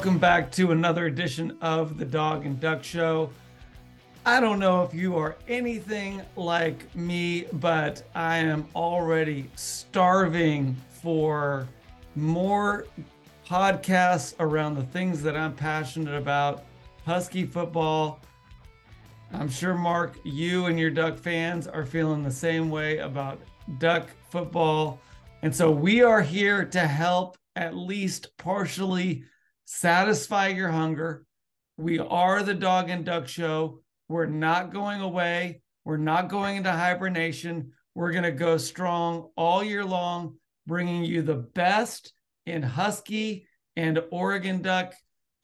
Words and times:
welcome 0.00 0.18
back 0.18 0.50
to 0.50 0.70
another 0.70 1.04
edition 1.04 1.54
of 1.60 1.98
the 1.98 2.06
Dog 2.06 2.46
and 2.46 2.58
Duck 2.58 2.82
Show. 2.82 3.30
I 4.24 4.40
don't 4.40 4.58
know 4.58 4.82
if 4.82 4.94
you 4.94 5.14
are 5.14 5.36
anything 5.46 6.22
like 6.36 6.96
me, 6.96 7.44
but 7.52 8.02
I 8.14 8.38
am 8.38 8.66
already 8.74 9.50
starving 9.56 10.74
for 10.88 11.68
more 12.16 12.86
podcasts 13.46 14.32
around 14.40 14.76
the 14.76 14.84
things 14.84 15.22
that 15.22 15.36
I'm 15.36 15.54
passionate 15.54 16.14
about 16.14 16.64
Husky 17.04 17.44
football. 17.44 18.20
I'm 19.34 19.50
sure, 19.50 19.74
Mark, 19.74 20.16
you 20.24 20.64
and 20.64 20.80
your 20.80 20.90
Duck 20.90 21.18
fans 21.18 21.66
are 21.66 21.84
feeling 21.84 22.22
the 22.22 22.30
same 22.30 22.70
way 22.70 23.00
about 23.00 23.38
Duck 23.76 24.08
football. 24.30 24.98
And 25.42 25.54
so 25.54 25.70
we 25.70 26.02
are 26.02 26.22
here 26.22 26.64
to 26.64 26.86
help 26.86 27.36
at 27.54 27.76
least 27.76 28.34
partially 28.38 29.24
satisfy 29.70 30.48
your 30.48 30.68
hunger. 30.68 31.24
We 31.76 32.00
are 32.00 32.42
the 32.42 32.54
Dog 32.54 32.90
and 32.90 33.04
Duck 33.04 33.28
Show. 33.28 33.82
We're 34.08 34.26
not 34.26 34.72
going 34.72 35.00
away. 35.00 35.62
We're 35.84 35.96
not 35.96 36.28
going 36.28 36.56
into 36.56 36.72
hibernation. 36.72 37.70
We're 37.94 38.10
going 38.10 38.24
to 38.24 38.32
go 38.32 38.56
strong 38.56 39.30
all 39.36 39.62
year 39.62 39.84
long, 39.84 40.34
bringing 40.66 41.04
you 41.04 41.22
the 41.22 41.36
best 41.36 42.12
in 42.46 42.62
Husky 42.62 43.46
and 43.76 44.02
Oregon 44.10 44.60
Duck 44.60 44.92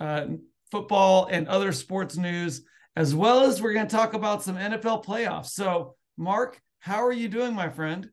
uh, 0.01 0.27
football 0.73 1.29
and 1.31 1.47
other 1.47 1.71
sports 1.71 2.17
news, 2.17 2.63
as 2.97 3.15
well 3.15 3.45
as 3.45 3.63
we're 3.63 3.75
going 3.75 3.87
to 3.87 3.97
talk 3.97 4.15
about 4.15 4.43
some 4.43 4.57
NFL 4.57 5.05
playoffs. 5.05 5.51
So, 5.51 5.95
Mark, 6.19 6.61
how 6.81 7.07
are 7.07 7.13
you 7.13 7.29
doing, 7.29 7.55
my 7.55 7.69
friend? 7.69 8.11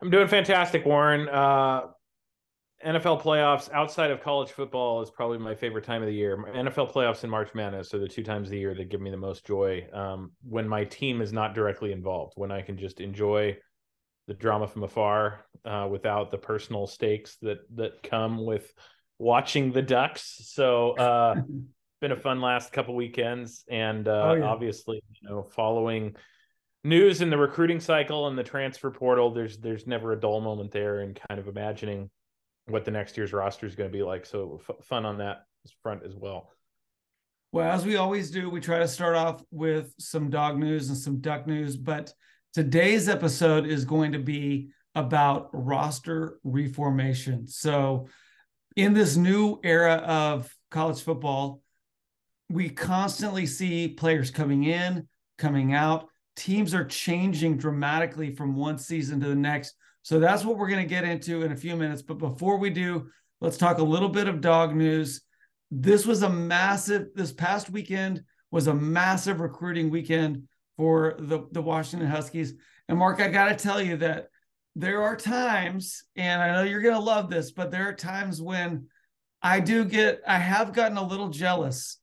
I'm 0.00 0.08
doing 0.08 0.28
fantastic, 0.28 0.86
Warren. 0.86 1.28
Uh, 1.28 1.82
NFL 2.86 3.20
playoffs 3.20 3.68
outside 3.72 4.12
of 4.12 4.22
college 4.22 4.50
football 4.50 5.02
is 5.02 5.10
probably 5.10 5.38
my 5.38 5.56
favorite 5.56 5.84
time 5.84 6.02
of 6.02 6.06
the 6.06 6.14
year. 6.14 6.36
NFL 6.36 6.92
playoffs 6.92 7.22
and 7.22 7.30
March 7.30 7.52
Madness 7.52 7.92
are 7.92 7.98
the 7.98 8.06
two 8.06 8.22
times 8.22 8.46
of 8.46 8.52
the 8.52 8.58
year 8.58 8.74
that 8.74 8.90
give 8.90 9.00
me 9.00 9.10
the 9.10 9.16
most 9.16 9.44
joy. 9.44 9.84
Um, 9.92 10.30
when 10.48 10.68
my 10.68 10.84
team 10.84 11.20
is 11.20 11.32
not 11.32 11.52
directly 11.52 11.90
involved, 11.90 12.34
when 12.36 12.52
I 12.52 12.62
can 12.62 12.78
just 12.78 13.00
enjoy 13.00 13.56
the 14.28 14.34
drama 14.34 14.68
from 14.68 14.84
afar 14.84 15.46
uh, 15.64 15.88
without 15.90 16.30
the 16.30 16.38
personal 16.38 16.86
stakes 16.86 17.38
that 17.42 17.58
that 17.74 18.04
come 18.04 18.44
with 18.44 18.72
watching 19.18 19.72
the 19.72 19.82
Ducks. 19.82 20.42
So, 20.52 20.92
uh, 20.92 21.34
been 22.00 22.12
a 22.12 22.16
fun 22.16 22.40
last 22.40 22.72
couple 22.72 22.94
weekends, 22.94 23.64
and 23.68 24.06
uh, 24.06 24.26
oh, 24.28 24.34
yeah. 24.34 24.44
obviously, 24.44 25.02
you 25.20 25.28
know, 25.28 25.42
following 25.42 26.14
news 26.84 27.20
in 27.20 27.30
the 27.30 27.38
recruiting 27.38 27.80
cycle 27.80 28.28
and 28.28 28.38
the 28.38 28.44
transfer 28.44 28.92
portal. 28.92 29.32
There's 29.32 29.58
there's 29.58 29.88
never 29.88 30.12
a 30.12 30.20
dull 30.20 30.40
moment 30.40 30.70
there, 30.70 31.00
and 31.00 31.18
kind 31.28 31.40
of 31.40 31.48
imagining 31.48 32.10
what 32.66 32.84
the 32.84 32.90
next 32.90 33.16
year's 33.16 33.32
roster 33.32 33.66
is 33.66 33.74
going 33.74 33.90
to 33.90 33.96
be 33.96 34.02
like. 34.02 34.26
So 34.26 34.60
f- 34.68 34.84
fun 34.84 35.04
on 35.04 35.18
that 35.18 35.46
front 35.82 36.02
as 36.04 36.14
well. 36.14 36.50
Well, 37.52 37.70
as 37.70 37.86
we 37.86 37.96
always 37.96 38.30
do, 38.30 38.50
we 38.50 38.60
try 38.60 38.78
to 38.80 38.88
start 38.88 39.16
off 39.16 39.42
with 39.50 39.94
some 39.98 40.30
dog 40.30 40.58
news 40.58 40.88
and 40.88 40.98
some 40.98 41.20
duck 41.20 41.46
news, 41.46 41.76
but 41.76 42.12
today's 42.52 43.08
episode 43.08 43.66
is 43.66 43.84
going 43.84 44.12
to 44.12 44.18
be 44.18 44.70
about 44.94 45.50
roster 45.52 46.38
reformation. 46.42 47.46
So, 47.46 48.08
in 48.74 48.92
this 48.92 49.16
new 49.16 49.58
era 49.64 49.94
of 49.94 50.54
college 50.70 51.00
football, 51.00 51.62
we 52.50 52.68
constantly 52.68 53.46
see 53.46 53.88
players 53.88 54.30
coming 54.30 54.64
in, 54.64 55.08
coming 55.38 55.72
out. 55.72 56.08
Teams 56.36 56.74
are 56.74 56.84
changing 56.84 57.56
dramatically 57.56 58.34
from 58.34 58.54
one 58.54 58.76
season 58.76 59.20
to 59.20 59.28
the 59.28 59.34
next 59.34 59.74
so 60.06 60.20
that's 60.20 60.44
what 60.44 60.56
we're 60.56 60.68
going 60.68 60.88
to 60.88 60.88
get 60.88 61.02
into 61.02 61.42
in 61.42 61.50
a 61.50 61.56
few 61.56 61.74
minutes. 61.74 62.00
But 62.00 62.18
before 62.18 62.58
we 62.58 62.70
do, 62.70 63.08
let's 63.40 63.56
talk 63.56 63.78
a 63.78 63.82
little 63.82 64.08
bit 64.08 64.28
of 64.28 64.40
dog 64.40 64.72
news. 64.72 65.20
This 65.72 66.06
was 66.06 66.22
a 66.22 66.30
massive, 66.30 67.08
this 67.16 67.32
past 67.32 67.70
weekend 67.70 68.22
was 68.52 68.68
a 68.68 68.72
massive 68.72 69.40
recruiting 69.40 69.90
weekend 69.90 70.44
for 70.76 71.16
the, 71.18 71.48
the 71.50 71.60
Washington 71.60 72.08
Huskies. 72.08 72.54
And 72.88 72.96
Mark, 72.96 73.20
I 73.20 73.26
got 73.26 73.48
to 73.48 73.56
tell 73.56 73.82
you 73.82 73.96
that 73.96 74.28
there 74.76 75.02
are 75.02 75.16
times, 75.16 76.04
and 76.14 76.40
I 76.40 76.52
know 76.52 76.62
you're 76.62 76.82
going 76.82 76.94
to 76.94 77.00
love 77.00 77.28
this, 77.28 77.50
but 77.50 77.72
there 77.72 77.88
are 77.88 77.92
times 77.92 78.40
when 78.40 78.86
I 79.42 79.58
do 79.58 79.84
get, 79.84 80.22
I 80.24 80.38
have 80.38 80.72
gotten 80.72 80.98
a 80.98 81.04
little 81.04 81.30
jealous 81.30 81.98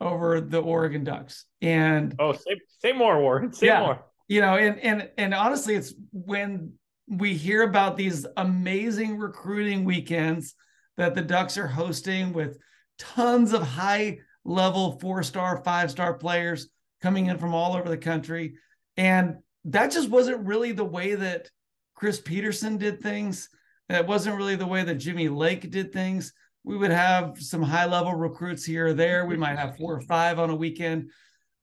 over 0.00 0.40
the 0.40 0.60
Oregon 0.60 1.04
Ducks. 1.04 1.44
And 1.62 2.16
oh, 2.18 2.32
say, 2.32 2.58
say 2.80 2.90
more, 2.90 3.20
Warren. 3.20 3.52
Say 3.52 3.68
yeah, 3.68 3.80
more. 3.80 4.04
You 4.26 4.40
know, 4.40 4.56
and 4.56 4.80
and 4.80 5.10
and 5.16 5.34
honestly, 5.34 5.76
it's 5.76 5.94
when 6.10 6.72
we 7.06 7.34
hear 7.34 7.62
about 7.62 7.96
these 7.96 8.26
amazing 8.36 9.18
recruiting 9.18 9.84
weekends 9.84 10.54
that 10.96 11.14
the 11.14 11.22
Ducks 11.22 11.58
are 11.58 11.66
hosting 11.66 12.32
with 12.32 12.58
tons 12.98 13.52
of 13.52 13.62
high 13.62 14.18
level 14.44 14.98
four 15.00 15.22
star, 15.22 15.62
five 15.64 15.90
star 15.90 16.14
players 16.14 16.68
coming 17.02 17.26
in 17.26 17.38
from 17.38 17.54
all 17.54 17.76
over 17.76 17.88
the 17.88 17.96
country. 17.96 18.54
And 18.96 19.36
that 19.64 19.90
just 19.90 20.08
wasn't 20.08 20.46
really 20.46 20.72
the 20.72 20.84
way 20.84 21.14
that 21.14 21.50
Chris 21.94 22.20
Petersen 22.20 22.76
did 22.76 23.00
things. 23.00 23.48
That 23.88 24.06
wasn't 24.06 24.36
really 24.36 24.56
the 24.56 24.66
way 24.66 24.82
that 24.84 24.94
Jimmy 24.96 25.28
Lake 25.28 25.70
did 25.70 25.92
things. 25.92 26.32
We 26.64 26.76
would 26.76 26.90
have 26.90 27.36
some 27.38 27.62
high 27.62 27.86
level 27.86 28.14
recruits 28.14 28.64
here 28.64 28.88
or 28.88 28.94
there. 28.94 29.26
We 29.26 29.36
might 29.36 29.58
have 29.58 29.76
four 29.76 29.94
or 29.94 30.00
five 30.00 30.38
on 30.38 30.50
a 30.50 30.56
weekend. 30.56 31.10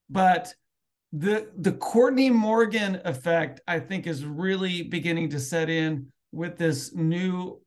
But 0.10 0.54
the 1.14 1.50
the 1.58 1.74
Courtney 1.74 2.30
Morgan 2.30 3.02
effect, 3.04 3.62
I 3.68 3.80
think, 3.80 4.08
is 4.08 4.26
really 4.26 4.84
beginning 4.84 5.30
to 5.32 5.40
set 5.40 5.70
in 5.70 6.12
with 6.32 6.58
this 6.58 6.94
new 6.96 7.62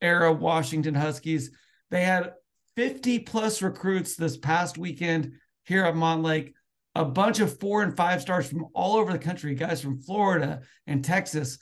era 0.00 0.32
Washington 0.32 0.94
Huskies. 0.94 1.50
They 1.90 2.02
had 2.02 2.32
50 2.76 3.20
plus 3.20 3.62
recruits 3.62 4.16
this 4.16 4.36
past 4.36 4.78
weekend 4.78 5.32
here 5.64 5.84
at 5.84 5.94
Montlake, 5.94 6.54
a 6.94 7.04
bunch 7.04 7.40
of 7.40 7.58
four 7.60 7.82
and 7.82 7.96
five 7.96 8.20
stars 8.20 8.48
from 8.48 8.66
all 8.74 8.96
over 8.96 9.12
the 9.12 9.18
country, 9.18 9.54
guys 9.54 9.80
from 9.80 10.00
Florida 10.00 10.62
and 10.86 11.04
Texas, 11.04 11.58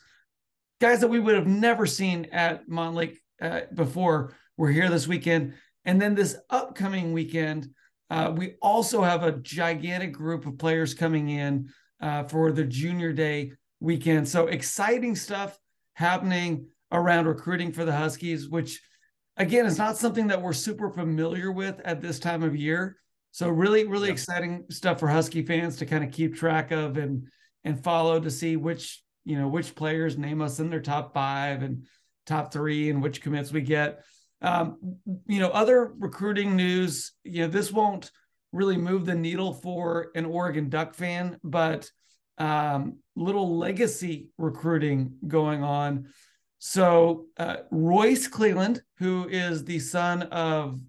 guys 0.81 1.01
that 1.01 1.09
we 1.09 1.21
would 1.21 1.35
have 1.35 1.47
never 1.47 1.87
seen 1.87 2.27
at 2.33 2.69
Montlake 2.69 3.17
uh, 3.41 3.63
before 3.75 4.35
were 4.57 4.71
here 4.71 4.89
this 4.89 5.09
weekend. 5.09 5.55
And 5.85 6.01
then 6.01 6.15
this 6.15 6.37
upcoming 6.51 7.13
weekend, 7.13 7.69
uh, 8.11 8.33
we 8.35 8.55
also 8.63 9.03
have 9.03 9.23
a 9.23 9.33
gigantic 9.33 10.13
group 10.13 10.47
of 10.47 10.59
players 10.59 10.95
coming 10.95 11.29
in 11.29 11.69
uh, 12.01 12.25
for 12.25 12.53
the 12.53 12.65
junior 12.65 13.13
day 13.13 13.53
weekend. 13.81 14.29
So 14.29 14.47
exciting 14.47 15.17
stuff 15.17 15.59
happening 15.95 16.67
around 16.93 17.27
recruiting 17.27 17.73
for 17.73 17.85
the 17.85 17.97
Huskies, 17.97 18.49
which 18.49 18.81
again 19.37 19.67
is 19.67 19.79
not 19.79 19.97
something 19.97 20.29
that 20.29 20.41
we're 20.41 20.53
super 20.53 20.91
familiar 20.91 21.51
with 21.51 21.81
at 21.85 22.01
this 22.01 22.19
time 22.19 22.43
of 22.43 22.55
year. 22.55 22.97
So 23.33 23.49
really, 23.49 23.87
really 23.87 24.09
yeah. 24.09 24.13
exciting 24.15 24.65
stuff 24.71 25.01
for 25.01 25.09
Husky 25.09 25.43
fans 25.43 25.77
to 25.77 25.87
kind 25.87 26.05
of 26.05 26.13
keep 26.13 26.37
track 26.37 26.71
of 26.71 26.97
and 26.97 27.27
and 27.65 27.83
follow 27.83 28.21
to 28.21 28.31
see 28.31 28.57
which 28.57 29.03
you 29.25 29.37
know 29.37 29.49
which 29.49 29.75
players 29.75 30.17
name 30.17 30.41
us 30.41 30.61
in 30.61 30.71
their 30.71 30.81
top 30.81 31.13
five 31.13 31.63
and 31.63 31.85
top 32.25 32.53
three 32.53 32.89
and 32.91 33.03
which 33.03 33.21
commits 33.21 33.53
we 33.53 33.61
get. 33.61 34.05
Um, 34.43 34.99
you 35.27 35.41
know, 35.41 35.49
other 35.49 35.93
recruiting 35.99 36.57
news, 36.57 37.13
you 37.25 37.43
know, 37.43 37.49
this 37.49 37.73
won't 37.73 38.11
really 38.53 38.77
move 38.77 39.07
the 39.07 39.15
needle 39.15 39.55
for 39.55 40.11
an 40.15 40.25
Oregon 40.25 40.69
Duck 40.69 40.95
fan, 40.95 41.39
but 41.43 41.91
um, 42.39 42.99
little 43.15 43.57
legacy 43.59 44.29
recruiting 44.39 45.15
going 45.27 45.63
on. 45.63 46.09
So, 46.59 47.27
uh, 47.39 47.57
Royce 47.71 48.29
Cleeland, 48.29 48.81
who 48.99 49.29
is 49.29 49.65
the 49.65 49.79
son 49.79 50.23
of 50.25 50.81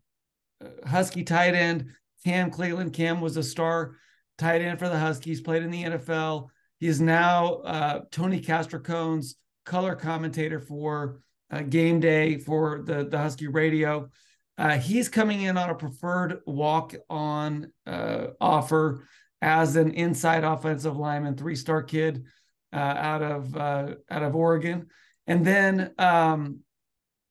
uh, 0.64 0.88
Husky 0.88 1.24
tight 1.24 1.56
end 1.56 1.92
Cam 2.26 2.52
Cleeland, 2.52 2.94
Cam 2.94 3.22
was 3.22 3.38
a 3.38 3.44
star 3.44 3.96
tight 4.38 4.62
end 4.62 4.80
for 4.80 4.90
the 4.90 5.00
Huskies, 5.00 5.42
played 5.42 5.64
in 5.64 5.72
the 5.72 5.84
NFL. 5.84 6.48
He 6.80 6.88
is 6.88 7.02
now 7.02 7.56
uh, 7.58 8.02
Tony 8.12 8.42
Castricone's 8.42 9.36
color 9.66 9.96
commentator 9.96 10.60
for 10.60 11.22
uh, 11.52 11.62
game 11.62 12.00
day 12.00 12.38
for 12.38 12.82
the, 12.84 13.06
the 13.06 13.18
Husky 13.18 13.48
radio. 13.48 14.10
Uh, 14.58 14.78
he's 14.78 15.08
coming 15.08 15.42
in 15.44 15.58
on 15.58 15.70
a 15.70 15.76
preferred 15.76 16.40
walk 16.46 16.96
on 17.10 17.72
uh, 17.86 18.28
offer 18.42 19.08
as 19.42 19.76
an 19.76 19.92
inside 19.92 20.44
offensive 20.44 20.98
lineman, 20.98 21.36
three 21.36 21.56
star 21.56 21.84
kid 21.84 22.26
uh, 22.74 22.78
out 22.78 23.22
of 23.22 23.56
uh, 23.56 23.94
out 24.10 24.24
of 24.24 24.36
Oregon. 24.36 24.88
And 25.28 25.46
then 25.46 25.92
um, 25.98 26.60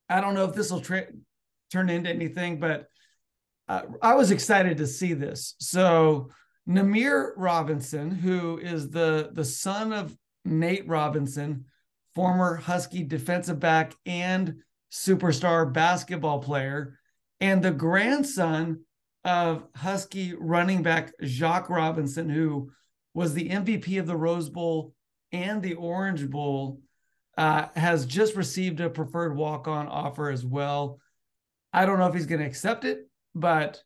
I 0.09 0.21
don't 0.21 0.35
know 0.35 0.45
if 0.45 0.55
this 0.55 0.71
will 0.71 0.81
tra- 0.81 1.09
turn 1.73 1.91
into 1.91 2.11
anything, 2.11 2.61
but 2.61 2.87
uh, 3.69 3.83
I 4.01 4.15
was 4.15 4.31
excited 4.31 4.79
to 4.79 4.87
see 4.87 5.13
this. 5.15 5.57
So 5.59 6.31
Namir 6.69 7.33
Robinson, 7.37 8.11
who 8.11 8.59
is 8.59 8.91
the 8.91 9.31
the 9.33 9.45
son 9.45 9.93
of 9.93 10.17
Nate 10.45 10.87
Robinson, 10.87 11.65
former 12.17 12.57
Husky 12.57 13.05
defensive 13.05 13.61
back 13.61 13.95
and 14.07 14.57
superstar 14.91 15.71
basketball 15.71 16.41
player, 16.41 16.99
and 17.41 17.63
the 17.63 17.71
grandson 17.71 18.81
of 19.23 19.65
Husky 19.77 20.33
running 20.35 20.83
back 20.83 21.13
Jacques 21.23 21.69
Robinson, 21.69 22.31
who 22.31 22.71
was 23.13 23.35
the 23.35 23.51
MVP 23.51 24.01
of 24.01 24.07
the 24.07 24.17
Rose 24.17 24.49
Bowl 24.49 24.95
and 25.31 25.63
the 25.63 25.75
Orange 25.75 26.31
Bowl, 26.31 26.81
uh, 27.37 27.67
has 27.77 28.07
just 28.07 28.35
received 28.35 28.81
a 28.81 28.89
preferred 28.89 29.37
walk 29.37 29.69
on 29.69 29.87
offer 29.87 30.31
as 30.31 30.43
well. 30.43 30.99
I 31.71 31.85
don't 31.85 31.99
know 31.99 32.07
if 32.07 32.15
he's 32.15 32.25
going 32.25 32.41
to 32.41 32.47
accept 32.47 32.87
it, 32.87 33.11
but 33.35 33.83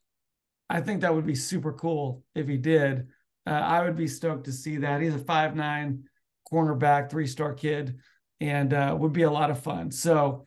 I 0.68 0.82
think 0.82 1.00
that 1.00 1.12
would 1.12 1.26
be 1.26 1.34
super 1.34 1.72
cool 1.72 2.22
if 2.36 2.46
he 2.46 2.58
did. 2.58 3.08
Uh, 3.44 3.50
I 3.50 3.82
would 3.82 3.96
be 3.96 4.06
stoked 4.06 4.44
to 4.44 4.52
see 4.52 4.76
that. 4.76 5.00
He's 5.00 5.16
a 5.16 5.18
five 5.18 5.56
nine 5.56 6.04
cornerback, 6.52 7.10
three 7.10 7.26
star 7.26 7.54
kid, 7.54 7.98
and 8.40 8.72
uh, 8.72 8.96
would 8.98 9.12
be 9.12 9.22
a 9.22 9.30
lot 9.30 9.50
of 9.50 9.62
fun. 9.62 9.90
So 9.90 10.44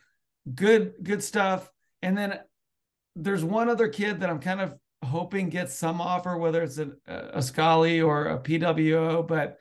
good, 0.53 0.93
good 1.03 1.23
stuff. 1.23 1.69
And 2.01 2.17
then 2.17 2.39
there's 3.15 3.43
one 3.43 3.69
other 3.69 3.87
kid 3.87 4.21
that 4.21 4.29
I'm 4.29 4.39
kind 4.39 4.61
of 4.61 4.75
hoping 5.03 5.49
gets 5.49 5.73
some 5.73 6.01
offer, 6.01 6.37
whether 6.37 6.63
it's 6.63 6.79
a, 6.79 6.91
a 7.07 7.41
Scully 7.41 8.01
or 8.01 8.27
a 8.27 8.39
PWO, 8.39 9.27
but 9.27 9.57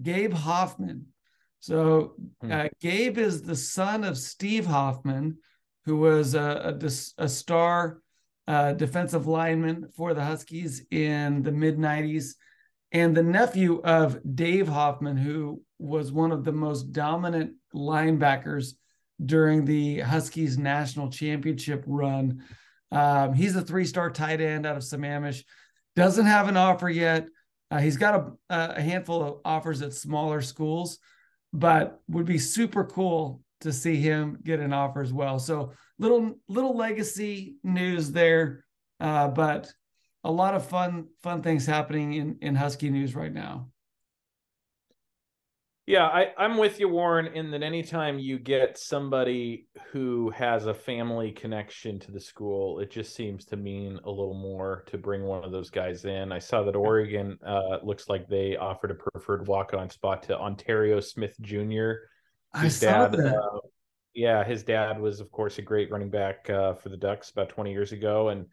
Gabe 0.00 0.32
Hoffman. 0.32 1.06
So 1.60 2.14
hmm. 2.40 2.52
uh, 2.52 2.68
Gabe 2.80 3.18
is 3.18 3.42
the 3.42 3.56
son 3.56 4.04
of 4.04 4.18
Steve 4.18 4.66
Hoffman, 4.66 5.38
who 5.84 5.98
was 5.98 6.34
a, 6.34 6.76
a, 6.80 7.22
a 7.22 7.28
star 7.28 8.00
uh, 8.48 8.72
defensive 8.72 9.26
lineman 9.26 9.88
for 9.96 10.14
the 10.14 10.24
Huskies 10.24 10.82
in 10.90 11.42
the 11.42 11.52
mid 11.52 11.78
90s, 11.78 12.34
and 12.92 13.16
the 13.16 13.22
nephew 13.22 13.80
of 13.82 14.18
Dave 14.34 14.66
Hoffman, 14.66 15.16
who 15.16 15.62
was 15.80 16.12
one 16.12 16.30
of 16.30 16.44
the 16.44 16.52
most 16.52 16.92
dominant 16.92 17.54
linebackers 17.74 18.74
during 19.24 19.64
the 19.64 20.00
Huskies 20.00 20.58
national 20.58 21.10
championship 21.10 21.84
run. 21.86 22.44
Um, 22.92 23.34
he's 23.34 23.56
a 23.56 23.62
three 23.62 23.84
star 23.84 24.10
tight 24.10 24.40
end 24.40 24.66
out 24.66 24.76
of 24.76 24.82
Sammamish, 24.82 25.44
doesn't 25.96 26.26
have 26.26 26.48
an 26.48 26.56
offer 26.56 26.88
yet. 26.88 27.26
Uh, 27.70 27.78
he's 27.78 27.96
got 27.96 28.14
a, 28.14 28.74
a 28.76 28.80
handful 28.80 29.22
of 29.22 29.38
offers 29.44 29.80
at 29.80 29.94
smaller 29.94 30.40
schools, 30.40 30.98
but 31.52 32.00
would 32.08 32.26
be 32.26 32.38
super 32.38 32.84
cool 32.84 33.42
to 33.60 33.72
see 33.72 33.96
him 33.96 34.38
get 34.42 34.60
an 34.60 34.72
offer 34.72 35.02
as 35.02 35.12
well. 35.12 35.38
So 35.38 35.72
little 35.98 36.34
little 36.48 36.76
legacy 36.76 37.56
news 37.62 38.10
there, 38.10 38.64
uh, 38.98 39.28
but 39.28 39.72
a 40.24 40.30
lot 40.30 40.54
of 40.54 40.66
fun 40.66 41.06
fun 41.22 41.42
things 41.42 41.64
happening 41.64 42.14
in 42.14 42.38
in 42.42 42.54
Husky 42.54 42.90
news 42.90 43.14
right 43.14 43.32
now. 43.32 43.69
Yeah, 45.90 46.06
I, 46.06 46.28
I'm 46.38 46.56
with 46.56 46.78
you, 46.78 46.88
Warren, 46.88 47.26
in 47.34 47.50
that 47.50 47.64
anytime 47.64 48.20
you 48.20 48.38
get 48.38 48.78
somebody 48.78 49.66
who 49.90 50.30
has 50.30 50.66
a 50.66 50.72
family 50.72 51.32
connection 51.32 51.98
to 51.98 52.12
the 52.12 52.20
school, 52.20 52.78
it 52.78 52.92
just 52.92 53.16
seems 53.16 53.44
to 53.46 53.56
mean 53.56 53.98
a 54.04 54.08
little 54.08 54.38
more 54.40 54.84
to 54.86 54.96
bring 54.96 55.24
one 55.24 55.42
of 55.42 55.50
those 55.50 55.68
guys 55.68 56.04
in. 56.04 56.30
I 56.30 56.38
saw 56.38 56.62
that 56.62 56.76
Oregon 56.76 57.36
uh, 57.44 57.78
looks 57.82 58.08
like 58.08 58.28
they 58.28 58.56
offered 58.56 58.92
a 58.92 58.94
preferred 58.94 59.48
walk 59.48 59.74
on 59.74 59.90
spot 59.90 60.22
to 60.24 60.38
Onterrio 60.38 61.00
Smith 61.00 61.34
Jr. 61.40 61.92
I 62.54 62.68
saw 62.68 63.08
dad, 63.08 63.12
that. 63.14 63.36
Uh, 63.36 63.58
yeah, 64.14 64.44
his 64.44 64.62
dad 64.62 65.00
was, 65.00 65.18
of 65.18 65.32
course, 65.32 65.58
a 65.58 65.62
great 65.62 65.90
running 65.90 66.10
back 66.10 66.48
uh, 66.48 66.74
for 66.74 66.90
the 66.90 66.96
Ducks 66.96 67.30
about 67.30 67.48
20 67.48 67.72
years 67.72 67.90
ago. 67.90 68.28
And 68.28 68.46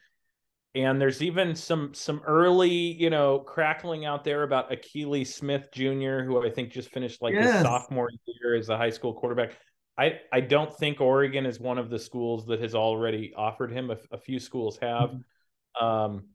and 0.78 1.02
there's 1.02 1.22
even 1.24 1.56
some 1.56 1.94
some 1.94 2.22
early 2.26 2.70
you 2.70 3.10
know 3.10 3.40
crackling 3.40 4.06
out 4.06 4.24
there 4.24 4.44
about 4.44 4.72
Akili 4.72 5.26
Smith 5.26 5.70
Jr., 5.74 6.24
who 6.24 6.46
I 6.46 6.50
think 6.50 6.72
just 6.72 6.90
finished 6.90 7.22
like 7.22 7.34
yes. 7.34 7.54
his 7.54 7.62
sophomore 7.64 8.10
year 8.26 8.56
as 8.56 8.70
a 8.70 8.78
high 8.78 8.90
school 8.90 9.14
quarterback. 9.14 9.58
I 9.98 10.20
I 10.32 10.42
don't 10.42 10.74
think 10.74 11.02
Oregon 11.02 11.46
is 11.46 11.60
one 11.60 11.78
of 11.78 11.90
the 11.90 12.00
schools 12.00 12.46
that 12.48 12.62
has 12.62 12.76
already 12.76 13.34
offered 13.36 13.72
him. 13.72 13.90
A, 13.92 13.98
a 14.12 14.18
few 14.18 14.40
schools 14.40 14.78
have, 14.78 15.10
mm-hmm. 15.10 15.86
um, 15.86 16.26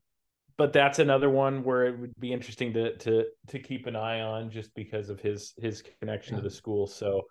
but 0.57 0.73
that's 0.73 0.99
another 0.99 1.31
one 1.31 1.63
where 1.63 1.87
it 1.87 1.99
would 1.99 2.19
be 2.19 2.33
interesting 2.33 2.73
to 2.73 2.97
to 2.99 3.27
to 3.49 3.59
keep 3.61 3.87
an 3.87 3.95
eye 3.95 4.21
on 4.21 4.51
just 4.51 4.75
because 4.75 5.09
of 5.09 5.21
his 5.21 5.55
his 5.59 5.83
connection 6.01 6.35
yeah. 6.35 6.41
to 6.41 6.49
the 6.49 6.55
school. 6.55 6.87
So 6.89 7.23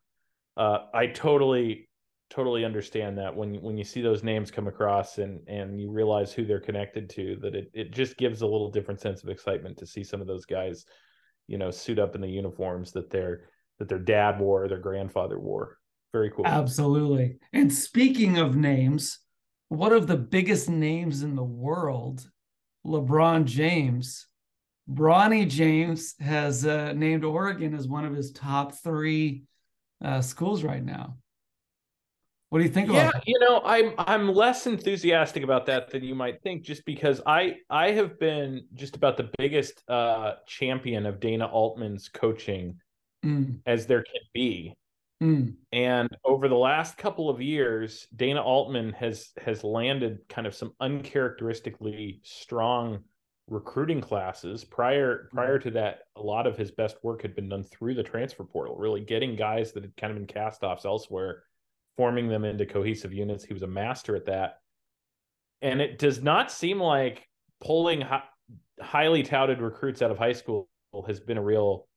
uh, 0.56 0.86
I 0.94 1.08
totally 1.08 1.90
totally 2.32 2.64
understand 2.64 3.18
that 3.18 3.36
when 3.36 3.56
when 3.56 3.78
you 3.78 3.84
see 3.84 4.02
those 4.02 4.24
names 4.24 4.50
come 4.50 4.68
across 4.68 5.18
and 5.18 5.42
and 5.48 5.80
you 5.80 5.92
realize 5.92 6.32
who 6.32 6.46
they're 6.46 6.62
connected 6.62 7.10
to 7.10 7.38
that 7.42 7.54
it, 7.54 7.70
it 7.74 7.92
just 7.92 8.18
gives 8.18 8.42
a 8.42 8.48
little 8.48 8.72
different 8.72 9.02
sense 9.02 9.22
of 9.22 9.30
excitement 9.30 9.78
to 9.78 9.86
see 9.86 10.02
some 10.04 10.22
of 10.22 10.28
those 10.28 10.46
guys 10.46 10.86
you 11.48 11.58
know 11.58 11.70
suit 11.70 12.00
up 12.00 12.16
in 12.16 12.22
the 12.22 12.30
uniforms 12.30 12.94
that 12.94 13.10
their 13.10 13.50
that 13.80 13.90
their 13.90 14.00
dad 14.00 14.40
wore 14.40 14.64
or 14.64 14.68
their 14.70 14.80
grandfather 14.80 15.40
wore. 15.40 15.78
Very 16.14 16.32
cool. 16.32 16.46
Absolutely. 16.46 17.38
And 17.52 17.72
speaking 17.72 18.38
of 18.38 18.56
names 18.56 19.20
one 19.68 19.94
of 19.94 20.08
the 20.08 20.18
biggest 20.18 20.70
names 20.70 21.24
in 21.24 21.36
the 21.36 21.44
world 21.44 22.30
lebron 22.86 23.46
james. 23.46 24.28
Bronny 24.90 25.48
james 25.48 26.16
has 26.20 26.66
uh, 26.66 26.94
named 26.94 27.24
oregon 27.26 27.76
as 27.76 27.88
one 27.88 28.06
of 28.06 28.14
his 28.14 28.32
top 28.32 28.74
three 28.74 29.44
uh, 30.04 30.22
schools 30.22 30.64
right 30.64 30.84
now 30.84 31.18
what 32.52 32.60
do 32.60 32.66
you 32.66 32.70
think 32.70 32.90
about? 32.90 33.14
yeah, 33.16 33.22
you 33.26 33.40
know, 33.40 33.62
I'm 33.64 33.94
I'm 33.98 34.28
less 34.28 34.68
enthusiastic 34.68 35.42
about 35.42 35.66
that 35.68 35.90
than 35.90 36.04
you 36.04 36.14
might 36.14 36.42
think, 36.44 36.64
just 36.64 36.84
because 36.84 37.22
I 37.26 37.56
I 37.70 37.92
have 37.92 38.20
been 38.20 38.68
just 38.74 38.98
about 38.98 39.16
the 39.16 39.30
biggest 39.38 39.82
uh 39.90 40.34
champion 40.48 41.06
of 41.06 41.22
Dana 41.22 41.46
Altman's 41.46 42.10
coaching 42.10 42.78
mm. 43.24 43.58
as 43.66 43.88
there 43.88 44.04
can 44.04 44.22
be. 44.34 44.76
Mm. 45.24 45.54
And 45.72 46.10
over 46.26 46.50
the 46.50 46.56
last 46.56 46.98
couple 46.98 47.30
of 47.30 47.42
years, 47.42 48.06
Dana 48.14 48.42
Altman 48.42 48.92
has 48.94 49.30
has 49.42 49.64
landed 49.64 50.20
kind 50.28 50.46
of 50.46 50.54
some 50.54 50.74
uncharacteristically 50.82 52.20
strong 52.24 53.00
recruiting 53.48 54.02
classes. 54.02 54.66
Prior 54.66 55.30
prior 55.32 55.58
to 55.58 55.72
that, 55.72 56.00
a 56.18 56.22
lot 56.22 56.48
of 56.48 56.58
his 56.58 56.72
best 56.72 56.98
work 57.02 57.22
had 57.22 57.34
been 57.34 57.48
done 57.48 57.64
through 57.64 57.94
the 57.94 58.04
transfer 58.04 58.44
portal, 58.44 58.76
really 58.76 59.00
getting 59.00 59.38
guys 59.38 59.72
that 59.72 59.84
had 59.84 59.96
kind 59.96 60.12
of 60.12 60.18
been 60.18 60.28
cast 60.28 60.64
offs 60.64 60.84
elsewhere 60.84 61.44
forming 61.98 62.28
them 62.28 62.46
into 62.46 62.66
cohesive 62.66 63.14
units. 63.14 63.44
He 63.44 63.54
was 63.54 63.64
a 63.64 63.68
master 63.68 64.16
at 64.16 64.26
that. 64.26 64.60
And 65.62 65.82
it 65.82 66.00
does 66.00 66.22
not 66.22 66.52
seem 66.52 66.80
like 66.80 67.28
pulling 67.64 68.02
hi- 68.02 68.24
highly 68.80 69.24
touted 69.24 69.62
recruits 69.62 70.02
out 70.02 70.12
of 70.12 70.18
high 70.18 70.34
school 70.34 70.68
has 71.08 71.20
been 71.20 71.38
a 71.38 71.42
real 71.42 71.88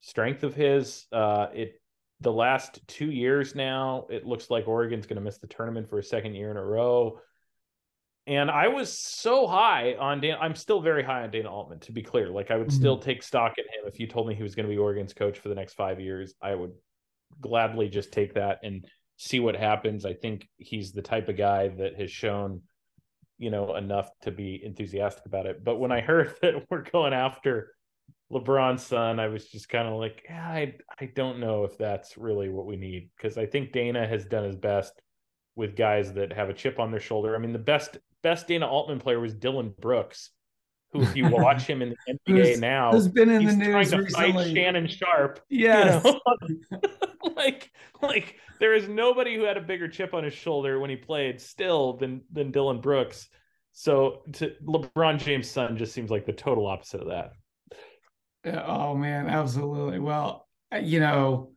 strength 0.00 0.42
of 0.42 0.54
his. 0.54 1.06
Uh, 1.12 1.46
it 1.54 1.80
the 2.20 2.32
last 2.32 2.80
two 2.86 3.10
years 3.10 3.54
now, 3.54 4.06
it 4.08 4.26
looks 4.26 4.50
like 4.50 4.66
Oregon's 4.66 5.06
going 5.06 5.16
to 5.16 5.22
miss 5.22 5.38
the 5.38 5.46
tournament 5.46 5.88
for 5.88 5.98
a 5.98 6.02
second 6.02 6.34
year 6.34 6.50
in 6.50 6.56
a 6.56 6.64
row. 6.64 7.18
And 8.26 8.50
I 8.50 8.68
was 8.68 8.98
so 8.98 9.46
high 9.46 9.94
on 10.00 10.20
Dan. 10.20 10.38
I'm 10.40 10.54
still 10.54 10.80
very 10.80 11.02
high 11.02 11.22
on 11.22 11.30
Dana 11.30 11.50
Altman, 11.50 11.78
to 11.80 11.92
be 11.92 12.02
clear. 12.02 12.28
Like 12.28 12.50
I 12.50 12.56
would 12.56 12.68
mm-hmm. 12.68 12.76
still 12.76 12.98
take 12.98 13.22
stock 13.22 13.54
in 13.58 13.64
him. 13.64 13.86
If 13.86 14.00
you 14.00 14.06
told 14.06 14.26
me 14.26 14.34
he 14.34 14.42
was 14.42 14.54
going 14.54 14.66
to 14.66 14.72
be 14.72 14.78
Oregon's 14.78 15.12
coach 15.12 15.38
for 15.38 15.48
the 15.48 15.54
next 15.54 15.74
five 15.74 16.00
years, 16.00 16.34
I 16.42 16.54
would 16.54 16.72
gladly 17.40 17.88
just 17.88 18.12
take 18.12 18.34
that 18.34 18.60
and 18.62 18.86
see 19.16 19.40
what 19.40 19.56
happens. 19.56 20.04
I 20.04 20.14
think 20.14 20.48
he's 20.58 20.92
the 20.92 21.02
type 21.02 21.28
of 21.28 21.36
guy 21.36 21.68
that 21.68 21.98
has 21.98 22.10
shown, 22.10 22.62
you 23.38 23.50
know, 23.50 23.74
enough 23.76 24.10
to 24.22 24.30
be 24.30 24.60
enthusiastic 24.62 25.26
about 25.26 25.46
it. 25.46 25.64
But 25.64 25.76
when 25.76 25.92
I 25.92 26.00
heard 26.00 26.34
that 26.42 26.66
we're 26.70 26.82
going 26.82 27.12
after 27.12 27.72
LeBron's 28.30 28.82
son, 28.82 29.20
I 29.20 29.28
was 29.28 29.46
just 29.46 29.68
kind 29.68 29.88
of 29.88 29.94
like, 29.94 30.24
yeah, 30.28 30.46
I 30.46 30.74
I 31.00 31.06
don't 31.14 31.40
know 31.40 31.64
if 31.64 31.78
that's 31.78 32.16
really 32.16 32.48
what 32.48 32.66
we 32.66 32.76
need 32.76 33.10
because 33.16 33.38
I 33.38 33.46
think 33.46 33.72
Dana 33.72 34.06
has 34.06 34.26
done 34.26 34.44
his 34.44 34.56
best 34.56 34.92
with 35.54 35.76
guys 35.76 36.12
that 36.12 36.32
have 36.32 36.50
a 36.50 36.54
chip 36.54 36.78
on 36.78 36.90
their 36.90 37.00
shoulder. 37.00 37.34
I 37.34 37.38
mean, 37.38 37.52
the 37.52 37.58
best 37.58 37.98
best 38.22 38.46
Dana 38.48 38.66
Altman 38.66 38.98
player 38.98 39.20
was 39.20 39.34
Dillon 39.34 39.72
Brooks, 39.80 40.30
who, 40.96 41.02
if 41.02 41.16
you 41.16 41.28
watch 41.30 41.64
him 41.66 41.82
in 41.82 41.90
the 42.06 42.18
NBA 42.28 42.60
now, 42.60 42.92
has 42.92 43.08
been 43.08 43.30
in 43.30 43.44
the 43.44 43.52
news 43.52 43.94
recently. 43.94 44.54
Shannon 44.54 44.86
Sharpe. 44.86 45.40
Yeah, 45.48 46.02
You 46.02 46.20
know? 46.70 46.80
like, 47.36 47.70
like 48.02 48.36
there 48.60 48.74
is 48.74 48.88
nobody 48.88 49.36
who 49.36 49.42
had 49.42 49.56
a 49.56 49.60
bigger 49.60 49.88
chip 49.88 50.14
on 50.14 50.24
his 50.24 50.34
shoulder 50.34 50.80
when 50.80 50.90
he 50.90 50.96
played 50.96 51.40
still 51.40 51.94
than 51.94 52.22
than 52.32 52.50
Dillon 52.50 52.80
Brooks. 52.80 53.28
So 53.72 54.22
to 54.34 54.52
LeBron 54.64 55.18
James' 55.18 55.50
son 55.50 55.76
just 55.76 55.92
seems 55.92 56.10
like 56.10 56.24
the 56.24 56.32
total 56.32 56.66
opposite 56.66 57.02
of 57.02 57.08
that. 57.08 57.32
Oh 58.66 58.94
man, 58.94 59.26
absolutely. 59.26 59.98
Well, 59.98 60.48
you 60.80 61.00
know, 61.00 61.52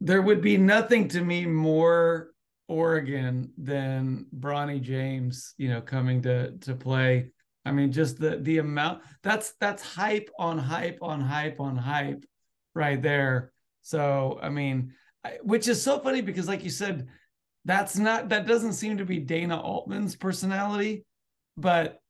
there 0.00 0.22
would 0.22 0.40
be 0.40 0.56
nothing 0.56 1.08
to 1.08 1.20
me 1.20 1.46
more 1.46 2.30
Oregon 2.68 3.52
than 3.58 4.26
Bronny 4.38 4.80
James, 4.80 5.54
you 5.58 5.68
know, 5.68 5.80
coming 5.80 6.22
to 6.22 6.56
to 6.58 6.74
play 6.74 7.30
I 7.64 7.72
mean, 7.72 7.92
just 7.92 8.18
the 8.18 8.36
the 8.36 8.58
amount 8.58 9.02
that's 9.22 9.54
that's 9.60 9.82
hype 9.82 10.30
on 10.38 10.58
hype 10.58 10.98
on 11.00 11.20
hype 11.20 11.60
on 11.60 11.76
hype 11.76 12.24
right 12.74 13.00
there. 13.00 13.52
So 13.82 14.38
I 14.42 14.50
mean, 14.50 14.92
which 15.42 15.68
is 15.68 15.82
so 15.82 15.98
funny 15.98 16.20
because, 16.20 16.48
like 16.48 16.64
you 16.64 16.70
said, 16.70 17.08
that's 17.64 17.96
not 17.96 18.28
that 18.28 18.46
doesn't 18.46 18.74
seem 18.74 18.98
to 18.98 19.04
be 19.04 19.18
Dana 19.18 19.60
Altman's 19.60 20.16
personality, 20.16 21.04
but 21.56 22.00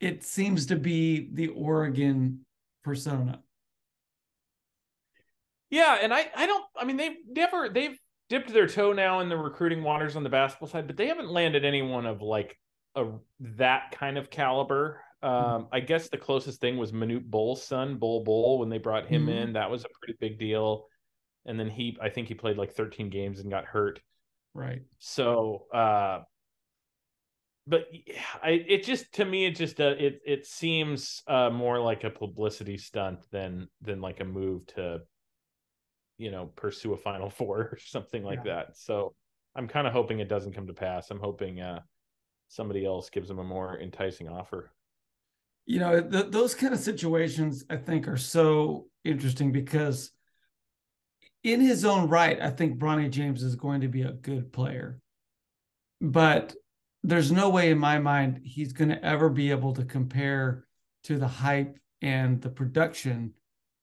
it 0.00 0.22
seems 0.24 0.66
to 0.66 0.76
be 0.76 1.30
the 1.32 1.48
Oregon 1.48 2.44
persona. 2.84 3.40
Yeah, 5.70 5.98
and 6.00 6.12
I 6.12 6.30
I 6.36 6.46
don't 6.46 6.64
I 6.76 6.84
mean 6.84 6.96
they've 6.96 7.16
never 7.26 7.68
they've 7.68 7.98
dipped 8.28 8.52
their 8.52 8.66
toe 8.68 8.92
now 8.92 9.20
in 9.20 9.28
the 9.28 9.36
recruiting 9.36 9.82
waters 9.82 10.16
on 10.16 10.22
the 10.22 10.28
basketball 10.28 10.68
side, 10.68 10.86
but 10.86 10.96
they 10.96 11.08
haven't 11.08 11.30
landed 11.30 11.64
anyone 11.64 12.06
of 12.06 12.22
like 12.22 12.56
a 12.94 13.06
that 13.40 13.92
kind 13.92 14.18
of 14.18 14.30
caliber. 14.30 15.00
Hmm. 15.22 15.28
Um, 15.28 15.68
I 15.72 15.80
guess 15.80 16.08
the 16.08 16.18
closest 16.18 16.60
thing 16.60 16.76
was 16.76 16.92
Manute 16.92 17.24
Bol's 17.24 17.62
son, 17.62 17.96
Bull 17.96 18.24
Bol, 18.24 18.58
when 18.58 18.68
they 18.68 18.78
brought 18.78 19.06
him 19.06 19.26
mm-hmm. 19.26 19.38
in. 19.38 19.52
That 19.54 19.70
was 19.70 19.84
a 19.84 19.88
pretty 20.00 20.16
big 20.20 20.38
deal. 20.38 20.86
And 21.46 21.58
then 21.58 21.70
he, 21.70 21.96
I 22.00 22.08
think 22.08 22.28
he 22.28 22.34
played 22.34 22.56
like 22.56 22.72
13 22.72 23.10
games 23.10 23.40
and 23.40 23.50
got 23.50 23.64
hurt. 23.64 24.00
Right. 24.54 24.82
So, 24.98 25.66
uh, 25.72 26.20
but 27.66 27.86
I, 28.42 28.50
it 28.50 28.84
just 28.84 29.12
to 29.14 29.24
me 29.24 29.46
it 29.46 29.56
just 29.56 29.80
uh, 29.80 29.94
it 29.98 30.20
it 30.26 30.46
seems 30.46 31.22
uh, 31.28 31.50
more 31.50 31.78
like 31.80 32.04
a 32.04 32.10
publicity 32.10 32.76
stunt 32.76 33.20
than 33.30 33.68
than 33.80 34.00
like 34.00 34.20
a 34.20 34.24
move 34.24 34.66
to 34.74 35.00
you 36.18 36.30
know 36.30 36.46
pursue 36.56 36.92
a 36.92 36.96
final 36.96 37.30
four 37.38 37.58
or 37.58 37.78
something 37.78 38.22
like 38.22 38.40
yeah. 38.44 38.54
that 38.54 38.76
so 38.76 39.14
i'm 39.54 39.68
kind 39.68 39.86
of 39.86 39.92
hoping 39.92 40.18
it 40.18 40.28
doesn't 40.28 40.54
come 40.54 40.66
to 40.66 40.74
pass 40.74 41.10
i'm 41.10 41.20
hoping 41.20 41.60
uh 41.60 41.80
somebody 42.52 42.84
else 42.84 43.10
gives 43.10 43.28
them 43.28 43.38
a 43.38 43.44
more 43.44 43.78
enticing 43.80 44.28
offer 44.28 44.70
you 45.64 45.78
know 45.78 46.00
the, 46.00 46.24
those 46.24 46.54
kind 46.54 46.74
of 46.74 46.80
situations 46.80 47.64
i 47.70 47.76
think 47.76 48.08
are 48.08 48.16
so 48.16 48.86
interesting 49.04 49.52
because 49.52 50.10
in 51.44 51.60
his 51.60 51.84
own 51.84 52.08
right 52.08 52.40
i 52.40 52.50
think 52.50 52.78
bronny 52.78 53.10
james 53.10 53.42
is 53.42 53.54
going 53.54 53.80
to 53.80 53.88
be 53.88 54.02
a 54.02 54.12
good 54.12 54.52
player 54.52 54.98
but 56.00 56.54
there's 57.04 57.32
no 57.32 57.48
way 57.48 57.70
in 57.70 57.78
my 57.78 57.98
mind 57.98 58.40
he's 58.44 58.72
going 58.72 58.90
to 58.90 59.04
ever 59.04 59.28
be 59.28 59.50
able 59.50 59.72
to 59.72 59.84
compare 59.84 60.64
to 61.04 61.18
the 61.18 61.28
hype 61.28 61.76
and 62.00 62.40
the 62.42 62.48
production 62.48 63.32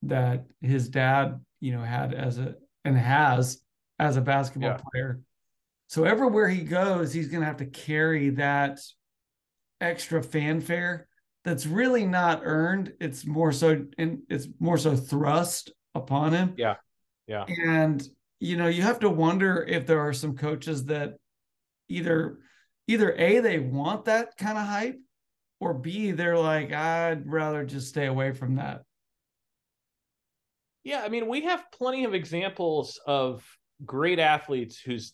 that 0.03 0.45
his 0.61 0.89
dad, 0.89 1.39
you 1.59 1.73
know, 1.73 1.81
had 1.81 2.13
as 2.13 2.37
a 2.37 2.55
and 2.85 2.97
has 2.97 3.61
as 3.97 4.17
a 4.17 4.21
basketball 4.21 4.71
yeah. 4.71 4.81
player. 4.91 5.21
So 5.89 6.03
everywhere 6.03 6.47
he 6.47 6.61
goes, 6.61 7.11
he's 7.11 7.29
going 7.29 7.41
to 7.41 7.47
have 7.47 7.57
to 7.57 7.65
carry 7.65 8.29
that 8.31 8.79
extra 9.81 10.21
fanfare 10.21 11.07
that's 11.43 11.65
really 11.65 12.05
not 12.05 12.41
earned. 12.43 12.93
It's 13.01 13.25
more 13.25 13.51
so 13.51 13.87
and 13.97 14.19
it's 14.29 14.47
more 14.59 14.77
so 14.77 14.95
thrust 14.95 15.71
upon 15.95 16.33
him. 16.33 16.53
Yeah. 16.57 16.75
Yeah. 17.25 17.45
And 17.45 18.07
you 18.39 18.55
know, 18.55 18.67
you 18.67 18.83
have 18.83 18.99
to 18.99 19.09
wonder 19.09 19.65
if 19.67 19.87
there 19.87 20.01
are 20.01 20.13
some 20.13 20.37
coaches 20.37 20.85
that 20.85 21.15
either 21.87 22.37
either 22.87 23.15
A, 23.17 23.39
they 23.39 23.57
want 23.57 24.05
that 24.05 24.37
kind 24.37 24.59
of 24.59 24.67
hype, 24.67 24.99
or 25.59 25.73
B, 25.73 26.11
they're 26.11 26.37
like, 26.37 26.71
I'd 26.71 27.25
rather 27.25 27.65
just 27.65 27.89
stay 27.89 28.05
away 28.05 28.31
from 28.33 28.57
that. 28.57 28.83
Yeah, 30.83 31.01
I 31.03 31.09
mean, 31.09 31.27
we 31.27 31.45
have 31.45 31.65
plenty 31.71 32.05
of 32.05 32.13
examples 32.13 32.99
of 33.07 33.43
great 33.85 34.19
athletes 34.19 34.79
whose 34.79 35.13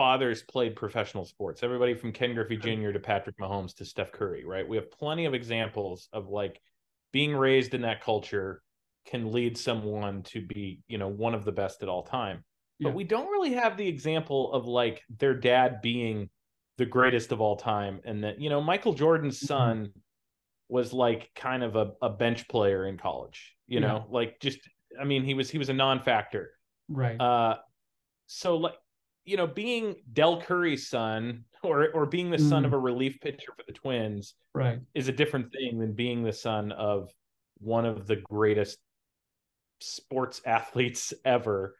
fathers 0.00 0.42
played 0.42 0.76
professional 0.76 1.24
sports. 1.24 1.62
Everybody 1.62 1.94
from 1.94 2.12
Ken 2.12 2.34
Griffey 2.34 2.56
Jr. 2.56 2.90
to 2.92 3.00
Patrick 3.00 3.36
Mahomes 3.38 3.74
to 3.76 3.84
Steph 3.84 4.12
Curry, 4.12 4.44
right? 4.46 4.66
We 4.66 4.76
have 4.76 4.90
plenty 4.90 5.26
of 5.26 5.34
examples 5.34 6.08
of 6.12 6.28
like 6.28 6.60
being 7.12 7.36
raised 7.36 7.74
in 7.74 7.82
that 7.82 8.02
culture 8.02 8.62
can 9.06 9.32
lead 9.32 9.58
someone 9.58 10.22
to 10.22 10.40
be, 10.40 10.80
you 10.88 10.98
know, 10.98 11.08
one 11.08 11.34
of 11.34 11.44
the 11.44 11.52
best 11.52 11.82
at 11.82 11.88
all 11.88 12.02
time 12.02 12.44
but 12.80 12.94
we 12.94 13.04
don't 13.04 13.28
really 13.28 13.52
have 13.52 13.76
the 13.76 13.86
example 13.86 14.52
of 14.52 14.66
like 14.66 15.02
their 15.18 15.34
dad 15.34 15.80
being 15.82 16.28
the 16.78 16.86
greatest 16.86 17.30
of 17.30 17.40
all 17.40 17.56
time 17.56 18.00
and 18.04 18.24
that 18.24 18.40
you 18.40 18.48
know 18.48 18.60
michael 18.60 18.94
jordan's 18.94 19.36
mm-hmm. 19.38 19.46
son 19.46 19.78
mm-hmm. 19.78 19.98
was 20.68 20.92
like 20.92 21.30
kind 21.34 21.62
of 21.62 21.76
a, 21.76 21.92
a 22.02 22.08
bench 22.08 22.48
player 22.48 22.86
in 22.86 22.96
college 22.96 23.54
you 23.66 23.80
yeah. 23.80 23.86
know 23.86 24.06
like 24.10 24.40
just 24.40 24.58
i 25.00 25.04
mean 25.04 25.24
he 25.24 25.34
was 25.34 25.50
he 25.50 25.58
was 25.58 25.68
a 25.68 25.74
non-factor 25.74 26.50
right 26.88 27.20
uh 27.20 27.56
so 28.26 28.56
like 28.56 28.74
you 29.24 29.36
know 29.36 29.46
being 29.46 29.96
Dell 30.12 30.40
Curry's 30.40 30.88
son 30.88 31.44
or 31.62 31.90
or 31.90 32.06
being 32.06 32.30
the 32.30 32.36
mm. 32.36 32.48
son 32.48 32.64
of 32.64 32.72
mm. 32.72 32.74
a 32.74 32.78
relief 32.78 33.20
pitcher 33.20 33.52
for 33.56 33.64
the 33.66 33.72
twins 33.72 34.34
right 34.54 34.80
is 34.94 35.08
a 35.08 35.12
different 35.12 35.52
thing 35.52 35.78
than 35.78 35.92
being 35.92 36.22
the 36.22 36.32
son 36.32 36.72
of 36.72 37.10
one 37.58 37.84
of 37.84 38.06
the 38.06 38.16
greatest 38.16 38.78
sports 39.80 40.40
athletes 40.46 41.12
ever 41.24 41.74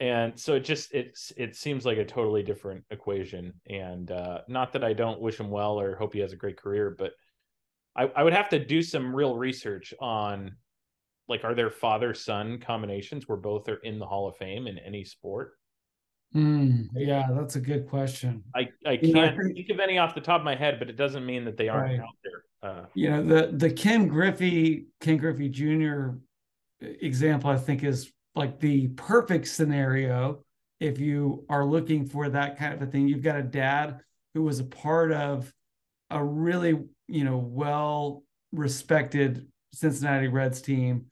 and 0.00 0.38
so 0.38 0.54
it 0.54 0.60
just 0.60 0.92
it's 0.92 1.32
it 1.36 1.56
seems 1.56 1.84
like 1.84 1.98
a 1.98 2.04
totally 2.04 2.42
different 2.42 2.84
equation 2.90 3.52
and 3.68 4.10
uh 4.10 4.40
not 4.48 4.72
that 4.72 4.84
i 4.84 4.92
don't 4.92 5.20
wish 5.20 5.38
him 5.38 5.50
well 5.50 5.80
or 5.80 5.96
hope 5.96 6.12
he 6.12 6.20
has 6.20 6.32
a 6.32 6.36
great 6.36 6.56
career 6.56 6.94
but 6.96 7.12
i, 7.96 8.04
I 8.04 8.22
would 8.22 8.32
have 8.32 8.48
to 8.50 8.64
do 8.64 8.82
some 8.82 9.14
real 9.14 9.36
research 9.36 9.94
on 10.00 10.56
like 11.28 11.44
are 11.44 11.54
there 11.54 11.70
father 11.70 12.14
son 12.14 12.58
combinations 12.58 13.28
where 13.28 13.38
both 13.38 13.68
are 13.68 13.76
in 13.76 13.98
the 13.98 14.06
hall 14.06 14.28
of 14.28 14.36
fame 14.36 14.66
in 14.66 14.78
any 14.78 15.04
sport 15.04 15.52
mm, 16.34 16.86
yeah 16.94 17.28
that's 17.32 17.56
a 17.56 17.60
good 17.60 17.88
question 17.88 18.42
i 18.54 18.68
i 18.86 18.96
can't 18.96 19.14
know, 19.14 19.24
I 19.24 19.36
think, 19.36 19.54
think 19.54 19.70
of 19.70 19.80
any 19.80 19.98
off 19.98 20.14
the 20.14 20.20
top 20.20 20.40
of 20.40 20.44
my 20.44 20.54
head 20.54 20.78
but 20.78 20.90
it 20.90 20.96
doesn't 20.96 21.24
mean 21.24 21.44
that 21.44 21.56
they 21.56 21.68
aren't 21.68 21.98
right. 21.98 22.00
out 22.00 22.16
there 22.22 22.70
uh, 22.70 22.84
you 22.94 23.10
know 23.10 23.22
the 23.22 23.50
the 23.56 23.70
ken 23.70 24.08
griffey 24.08 24.86
ken 25.00 25.16
griffey 25.16 25.48
jr 25.48 26.10
example 26.80 27.50
i 27.50 27.56
think 27.56 27.82
is 27.82 28.12
like 28.34 28.60
the 28.60 28.88
perfect 28.88 29.48
scenario 29.48 30.44
if 30.80 30.98
you 31.00 31.44
are 31.48 31.64
looking 31.64 32.06
for 32.06 32.28
that 32.28 32.58
kind 32.58 32.74
of 32.74 32.82
a 32.82 32.86
thing. 32.86 33.08
You've 33.08 33.22
got 33.22 33.36
a 33.36 33.42
dad 33.42 34.00
who 34.34 34.42
was 34.42 34.60
a 34.60 34.64
part 34.64 35.12
of 35.12 35.52
a 36.10 36.22
really, 36.22 36.78
you 37.08 37.24
know, 37.24 37.36
well 37.36 38.22
respected 38.52 39.48
Cincinnati 39.72 40.28
Reds 40.28 40.62
team. 40.62 41.06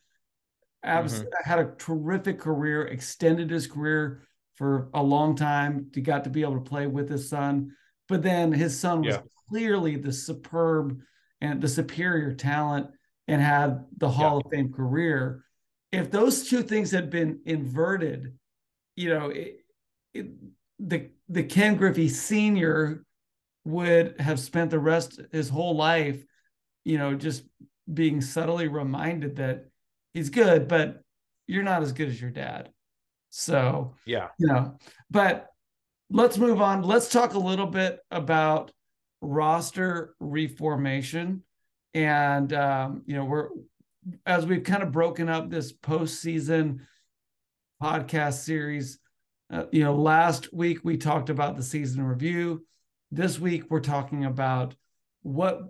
Abs- 0.83 1.21
mm-hmm. 1.21 1.29
Had 1.45 1.59
a 1.59 1.73
terrific 1.79 2.39
career, 2.39 2.87
extended 2.87 3.51
his 3.51 3.67
career 3.67 4.23
for 4.57 4.89
a 4.95 5.03
long 5.03 5.37
time. 5.37 5.91
He 5.95 6.01
got 6.01 6.25
to 6.25 6.31
be 6.31 6.43
able 6.43 6.55
to 6.55 6.61
play 6.61 6.87
with 6.87 7.09
his 7.09 7.29
son, 7.29 7.73
but 8.09 8.23
then 8.23 8.53
his 8.53 8.79
son 8.79 9.03
was 9.03 9.15
yeah. 9.15 9.23
clearly 9.49 9.97
the 9.97 10.13
superb 10.13 10.99
and 11.41 11.61
the 11.61 11.69
superior 11.69 12.33
talent 12.33 12.89
and 13.29 13.41
had 13.41 13.85
the 13.97 14.09
Hall 14.09 14.41
yeah. 14.45 14.47
of 14.47 14.51
Fame 14.51 14.73
career 14.73 15.45
if 15.93 16.11
those 16.11 16.49
two 16.49 16.63
things 16.63 16.91
had 16.91 17.11
been 17.11 17.41
inverted, 17.47 18.35
you 18.97 19.09
know, 19.09 19.31
it, 19.31 19.61
it, 20.13 20.27
the 20.79 21.11
the 21.29 21.43
Ken 21.43 21.77
Griffey 21.77 22.09
Senior 22.09 23.05
would 23.65 24.21
have 24.21 24.39
spent 24.39 24.71
the 24.71 24.79
rest 24.79 25.21
his 25.33 25.49
whole 25.49 25.75
life, 25.75 26.23
you 26.85 26.99
know, 26.99 27.15
just 27.15 27.45
being 27.93 28.21
subtly 28.21 28.69
reminded 28.69 29.37
that 29.37 29.67
he's 30.13 30.31
good, 30.31 30.69
but 30.69 31.03
you're 31.47 31.63
not 31.63 31.83
as 31.83 31.93
good 31.93 32.09
as 32.09 32.21
your 32.21 32.31
dad. 32.31 32.71
So 33.31 33.95
yeah, 34.05 34.29
you 34.39 34.47
know, 34.47 34.79
but 35.11 35.49
let's 36.11 36.39
move 36.39 36.61
on. 36.61 36.83
Let's 36.83 37.09
talk 37.09 37.35
a 37.35 37.39
little 37.39 37.67
bit 37.67 38.01
about 38.11 38.71
roster 39.21 40.15
reformation. 40.21 41.43
And 41.95 42.53
um, 42.53 43.03
you 43.07 43.17
know, 43.17 43.25
we're 43.25 43.49
as 44.25 44.47
we've 44.47 44.63
kind 44.63 44.83
of 44.83 44.93
broken 44.93 45.29
up 45.29 45.51
this 45.51 45.73
postseason 45.73 46.81
podcast 47.83 48.45
series, 48.45 48.99
uh, 49.53 49.65
you 49.71 49.83
know, 49.85 49.95
last 49.95 50.53
week 50.53 50.81
we 50.85 50.97
talked 50.97 51.31
about 51.31 51.57
the 51.57 51.63
season 51.63 52.03
review. 52.03 52.65
This 53.11 53.39
week 53.39 53.65
we're 53.71 53.81
talking 53.81 54.25
about 54.25 54.75
what 55.23 55.61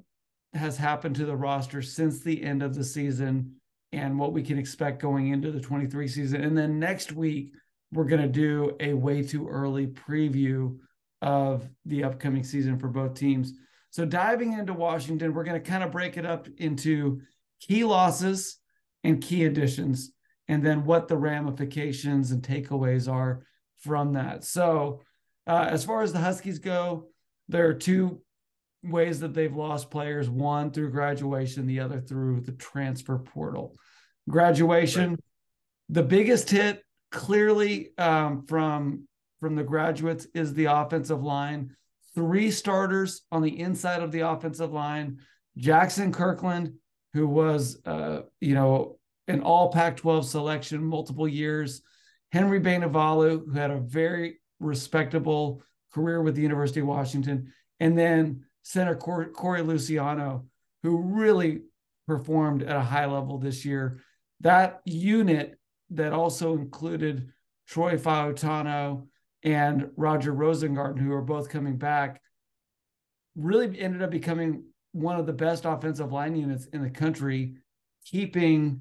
has 0.55 0.77
happened 0.77 1.17
to 1.17 1.27
the 1.27 1.37
roster 1.37 1.83
since 1.83 2.21
the 2.21 2.43
end 2.43 2.63
of 2.63 2.75
the 2.75 2.85
season 2.85 3.57
and 3.97 4.19
what 4.19 4.33
we 4.33 4.43
can 4.43 4.59
expect 4.59 5.01
going 5.01 5.29
into 5.29 5.51
the 5.51 5.61
23 5.61 6.07
season. 6.07 6.43
And 6.43 6.57
then 6.57 6.79
next 6.79 7.13
week 7.13 7.53
we're 7.93 8.05
going 8.05 8.23
to 8.23 8.29
do 8.29 8.77
a 8.79 8.93
way 8.93 9.23
too 9.23 9.49
early 9.49 9.87
preview 9.87 10.77
of 11.23 11.69
the 11.87 12.05
upcoming 12.05 12.45
season 12.45 12.79
for 12.79 12.89
both 12.89 13.15
teams. 13.15 13.55
So 13.91 14.05
diving 14.05 14.53
into 14.53 14.75
Washington, 14.75 15.33
we're 15.33 15.45
going 15.45 15.61
to 15.61 15.69
kind 15.69 15.83
of 15.83 15.91
break 15.91 16.19
it 16.19 16.27
up 16.27 16.47
into 16.59 17.23
key 17.61 17.85
losses 17.85 18.59
and 19.03 19.23
key 19.23 19.45
additions, 19.45 20.13
and 20.49 20.65
then 20.65 20.85
what 20.85 21.09
the 21.09 21.17
ramifications 21.17 22.33
and 22.33 22.43
takeaways 22.43 23.11
are 23.11 23.47
from 23.79 24.13
that. 24.15 24.45
So, 24.45 25.03
uh, 25.47 25.69
as 25.71 25.85
far 25.85 26.03
as 26.03 26.13
the 26.13 26.19
Huskies 26.19 26.59
go, 26.59 27.07
there 27.49 27.69
are 27.69 27.75
two 27.75 28.21
ways 28.89 29.21
that 29.21 29.35
they've 29.35 29.55
lost 29.55 29.91
players 29.91 30.29
one 30.29 30.71
through 30.71 30.91
graduation, 30.91 31.67
the 31.67 31.81
other 31.81 32.01
through 32.01 32.41
the 32.41 32.53
transfer 32.53 33.19
portal. 33.19 33.77
Graduation, 34.29 35.11
right. 35.11 35.21
the 35.89 36.03
biggest 36.03 36.51
hit 36.51 36.83
clearly 37.11 37.97
um, 37.99 38.45
from 38.47 39.07
from 39.41 39.55
the 39.55 39.65
graduates 39.65 40.27
is 40.35 40.55
the 40.55 40.65
offensive 40.65 41.23
line. 41.23 41.77
Three 42.15 42.51
starters 42.51 43.23
on 43.31 43.43
the 43.43 43.61
inside 43.61 44.03
of 44.03 44.11
the 44.11 44.21
offensive 44.21 44.73
line 44.73 45.19
Jaxson 45.59 46.13
Kirkland, 46.13 46.75
who 47.13 47.27
was, 47.27 47.81
uh, 47.85 48.23
you 48.41 48.55
know, 48.55 48.99
an 49.29 49.41
all 49.41 49.73
Pac 49.73 49.97
12 49.97 50.27
selection 50.27 50.85
multiple 50.85 51.27
years, 51.27 51.83
Henry 52.31 52.61
Bainivalu, 52.61 53.45
who 53.47 53.53
had 53.53 53.71
a 53.71 53.79
very 53.79 54.41
respectable 54.61 55.63
career 55.93 56.23
with 56.23 56.35
the 56.35 56.43
University 56.43 56.81
of 56.81 56.87
Washington, 56.87 57.53
and 57.81 57.97
then 57.99 58.45
Center 58.67 58.97
Corey 58.97 59.63
Luciano, 59.63 60.45
who 60.83 60.97
really 60.99 61.61
performed 62.09 62.65
at 62.65 62.75
a 62.75 62.81
high 62.81 63.07
level 63.07 63.39
this 63.39 63.65
year. 63.65 64.01
That 64.41 64.81
unit 64.85 65.57
that 65.91 66.13
also 66.13 66.55
included 66.55 67.29
Troy 67.69 67.97
Fautanu 67.97 69.07
and 69.45 69.91
Roger 69.97 70.35
Rosengarten, 70.35 70.99
who 70.99 71.13
are 71.13 71.23
both 71.23 71.49
coming 71.49 71.77
back, 71.77 72.21
really 73.37 73.79
ended 73.79 74.03
up 74.03 74.11
becoming 74.11 74.65
one 74.91 75.17
of 75.17 75.27
the 75.27 75.33
best 75.33 75.65
offensive 75.65 76.11
line 76.11 76.35
units 76.35 76.67
in 76.67 76.83
the 76.83 76.91
country, 76.91 77.59
keeping 78.05 78.81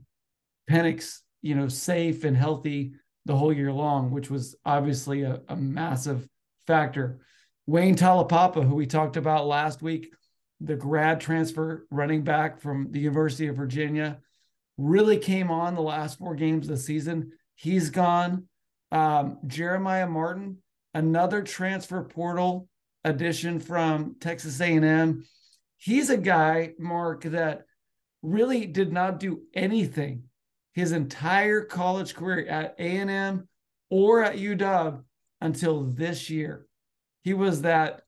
Penix, 0.68 1.20
you 1.44 1.54
know, 1.54 1.68
safe 1.68 2.24
and 2.24 2.36
healthy 2.36 2.94
the 3.26 3.36
whole 3.36 3.54
year 3.54 3.72
long, 3.72 4.10
which 4.10 4.32
was 4.32 4.56
obviously 4.66 5.22
a, 5.22 5.42
a 5.48 5.56
massive 5.56 6.28
factor. 6.66 7.20
Wayne 7.68 7.96
Taulapapa, 7.96 8.64
who 8.64 8.76
we 8.76 8.86
talked 8.86 9.18
about 9.18 9.48
last 9.48 9.82
week, 9.82 10.14
the 10.62 10.76
grad 10.76 11.20
transfer 11.20 11.86
running 11.90 12.24
back 12.24 12.60
from 12.60 12.92
the 12.92 13.00
University 13.00 13.48
of 13.48 13.56
Virginia, 13.56 14.20
really 14.78 15.18
came 15.18 15.50
on 15.50 15.76
the 15.76 15.82
last 15.82 16.20
four 16.20 16.36
games 16.36 16.70
of 16.70 16.76
the 16.76 16.82
season. 16.82 17.32
He's 17.56 17.90
gone. 17.90 18.48
Um, 18.92 19.40
Jeremiah 19.48 20.08
Martin, 20.08 20.58
another 20.94 21.42
transfer 21.42 22.04
portal 22.04 22.70
addition 23.04 23.60
from 23.60 24.16
Texas 24.20 24.62
A&M. 24.62 25.26
He's 25.78 26.10
a 26.10 26.18
guy, 26.18 26.74
Mark, 26.78 27.24
that 27.24 27.66
really 28.22 28.66
did 28.66 28.94
not 28.94 29.20
do 29.20 29.42
anything 29.54 30.24
his 30.74 30.92
entire 30.92 31.62
college 31.62 32.14
career 32.14 32.46
at 32.48 32.76
A&M 32.78 33.48
or 33.90 34.24
at 34.24 34.36
UW 34.36 35.04
until 35.42 35.84
this 35.84 36.30
year. 36.30 36.68
He 37.26 37.34
was 37.34 37.64
that 37.64 38.04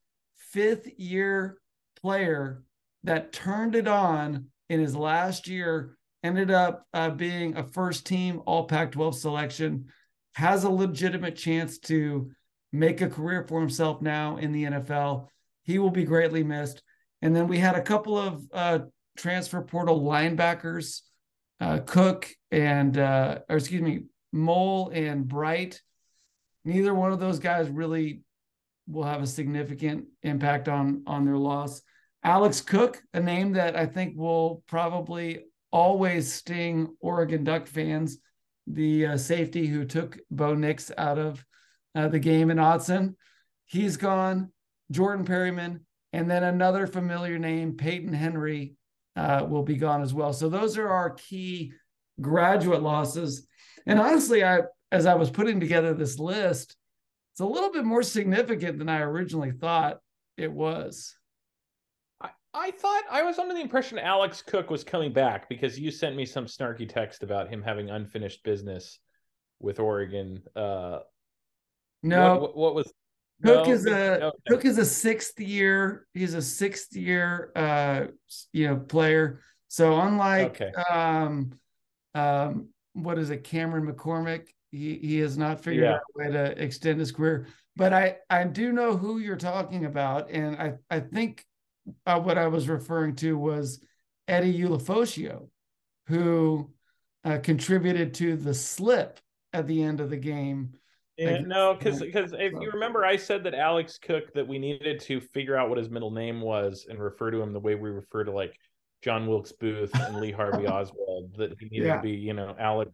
fifth 0.51 0.87
year 0.99 1.57
player 1.99 2.63
that 3.03 3.33
turned 3.33 3.75
it 3.75 3.87
on 3.87 4.45
in 4.69 4.79
his 4.79 4.95
last 4.95 5.47
year, 5.47 5.97
ended 6.23 6.51
up 6.51 6.85
uh, 6.93 7.09
being 7.09 7.57
a 7.57 7.63
first 7.63 8.05
team 8.05 8.43
All 8.45 8.65
Pac 8.65 8.91
12 8.91 9.15
selection, 9.17 9.85
has 10.35 10.65
a 10.65 10.69
legitimate 10.69 11.35
chance 11.35 11.79
to 11.79 12.29
make 12.71 13.01
a 13.01 13.09
career 13.09 13.43
for 13.47 13.59
himself 13.59 14.03
now 14.03 14.37
in 14.37 14.51
the 14.51 14.65
NFL. 14.65 15.29
He 15.63 15.79
will 15.79 15.89
be 15.89 16.03
greatly 16.03 16.43
missed. 16.43 16.83
And 17.23 17.35
then 17.35 17.47
we 17.47 17.57
had 17.57 17.75
a 17.75 17.81
couple 17.81 18.19
of 18.19 18.43
uh, 18.53 18.79
transfer 19.17 19.63
portal 19.63 19.99
linebackers, 19.99 21.01
uh, 21.59 21.79
Cook 21.79 22.29
and, 22.51 22.95
uh, 22.95 23.39
or 23.49 23.57
excuse 23.57 23.81
me, 23.81 24.03
Mole 24.31 24.91
and 24.93 25.27
Bright. 25.27 25.81
Neither 26.63 26.93
one 26.93 27.11
of 27.11 27.19
those 27.19 27.39
guys 27.39 27.67
really 27.67 28.21
will 28.87 29.03
have 29.03 29.21
a 29.21 29.27
significant 29.27 30.05
impact 30.23 30.67
on 30.67 31.03
on 31.05 31.25
their 31.25 31.37
loss. 31.37 31.81
Alex 32.23 32.61
Cook, 32.61 33.01
a 33.13 33.19
name 33.19 33.53
that 33.53 33.75
I 33.75 33.85
think 33.85 34.17
will 34.17 34.63
probably 34.67 35.45
always 35.71 36.31
sting 36.31 36.95
Oregon 36.99 37.43
Duck 37.43 37.67
fans, 37.67 38.17
the 38.65 39.05
uh, 39.05 39.17
safety 39.17 39.67
who 39.67 39.85
took 39.85 40.17
Bo 40.31 40.55
Nix 40.55 40.91
out 40.97 41.17
of 41.17 41.45
uh, 41.95 42.07
the 42.07 42.19
game 42.19 42.49
in 42.49 42.57
Autzen. 42.57 43.15
He's 43.65 43.97
gone. 43.97 44.51
Jordan 44.91 45.25
Perryman, 45.25 45.85
and 46.13 46.31
then 46.31 46.43
another 46.43 46.87
familiar 46.87 47.37
name, 47.37 47.75
Peyton 47.75 48.13
Henry, 48.13 48.75
uh, 49.15 49.45
will 49.47 49.63
be 49.63 49.75
gone 49.75 50.01
as 50.01 50.13
well. 50.13 50.31
So 50.31 50.47
those 50.47 50.77
are 50.77 50.87
our 50.87 51.09
key 51.09 51.73
graduate 52.21 52.81
losses. 52.81 53.45
And 53.85 53.99
honestly, 53.99 54.43
I 54.43 54.61
as 54.91 55.05
I 55.05 55.15
was 55.15 55.29
putting 55.29 55.59
together 55.59 55.93
this 55.93 56.19
list, 56.19 56.77
it's 57.37 57.41
a 57.43 57.45
little 57.45 57.71
bit 57.71 57.85
more 57.85 58.01
significant 58.01 58.79
than 58.79 58.89
I 58.89 59.01
originally 59.01 59.51
thought 59.51 59.99
it 60.37 60.51
was. 60.51 61.15
I, 62.19 62.29
I 62.51 62.71
thought 62.71 63.03
I 63.11 63.21
was 63.21 63.37
under 63.37 63.53
the 63.53 63.61
impression 63.61 63.99
Alex 63.99 64.41
Cook 64.41 64.71
was 64.71 64.83
coming 64.83 65.13
back 65.13 65.47
because 65.47 65.79
you 65.79 65.91
sent 65.91 66.15
me 66.15 66.25
some 66.25 66.47
snarky 66.47 66.89
text 66.89 67.21
about 67.21 67.47
him 67.47 67.61
having 67.61 67.91
unfinished 67.91 68.43
business 68.43 68.97
with 69.59 69.79
Oregon. 69.79 70.41
Uh, 70.55 71.01
no, 72.01 72.39
what, 72.39 72.57
what 72.57 72.73
was 72.73 72.91
Cook 73.43 73.67
no, 73.67 73.71
is 73.71 73.85
a 73.85 74.23
okay. 74.23 74.37
Cook 74.47 74.65
is 74.65 74.79
a 74.79 74.85
sixth 74.85 75.39
year. 75.39 76.07
He's 76.15 76.33
a 76.33 76.41
sixth 76.41 76.95
year, 76.95 77.51
uh, 77.55 78.05
you 78.51 78.65
know, 78.65 78.77
player. 78.77 79.41
So 79.67 80.01
unlike, 80.01 80.59
okay. 80.59 80.71
um, 80.91 81.51
um, 82.15 82.69
what 82.93 83.19
is 83.19 83.29
it, 83.29 83.43
Cameron 83.43 83.85
McCormick? 83.85 84.47
He 84.71 84.97
he 84.97 85.19
has 85.19 85.37
not 85.37 85.63
figured 85.63 85.85
yeah. 85.85 85.93
out 85.95 86.01
a 86.15 86.17
way 86.17 86.31
to 86.31 86.63
extend 86.63 86.99
his 86.99 87.11
career. 87.11 87.47
But 87.75 87.93
I 87.93 88.17
I 88.29 88.43
do 88.43 88.71
know 88.71 88.97
who 88.97 89.19
you're 89.19 89.35
talking 89.35 89.85
about, 89.85 90.29
and 90.29 90.55
I 90.55 90.73
I 90.89 90.99
think 90.99 91.45
uh, 92.05 92.19
what 92.19 92.37
I 92.37 92.47
was 92.47 92.67
referring 92.67 93.15
to 93.17 93.37
was 93.37 93.79
Eddie 94.27 94.59
Ulofoshio, 94.59 95.47
who 96.07 96.71
uh, 97.23 97.37
contributed 97.39 98.13
to 98.15 98.35
the 98.35 98.53
slip 98.53 99.19
at 99.53 99.67
the 99.67 99.81
end 99.81 100.01
of 100.01 100.09
the 100.09 100.17
game 100.17 100.73
yeah, 101.17 101.39
no, 101.39 101.73
because 101.73 101.99
because 101.99 102.33
if 102.33 102.53
you 102.53 102.69
remember, 102.71 103.03
I 103.03 103.17
said 103.17 103.43
that 103.45 103.55
Alex 103.55 103.97
Cook 103.97 104.31
that 104.33 104.47
we 104.47 104.59
needed 104.59 104.99
to 105.01 105.19
figure 105.19 105.57
out 105.57 105.67
what 105.67 105.79
his 105.79 105.89
middle 105.89 106.11
name 106.11 106.41
was 106.41 106.85
and 106.87 106.99
refer 106.99 107.31
to 107.31 107.41
him 107.41 107.53
the 107.53 107.59
way 107.59 107.73
we 107.73 107.89
refer 107.89 108.23
to 108.23 108.31
like 108.31 108.55
John 109.01 109.25
Wilkes 109.25 109.51
Booth 109.51 109.89
and 109.95 110.17
Lee 110.17 110.31
Harvey 110.31 110.67
Oswald. 110.67 111.35
That 111.37 111.55
he 111.59 111.69
needed 111.69 111.87
yeah. 111.87 111.95
to 111.95 112.01
be, 112.03 112.11
you 112.11 112.33
know, 112.33 112.55
Alex 112.59 112.91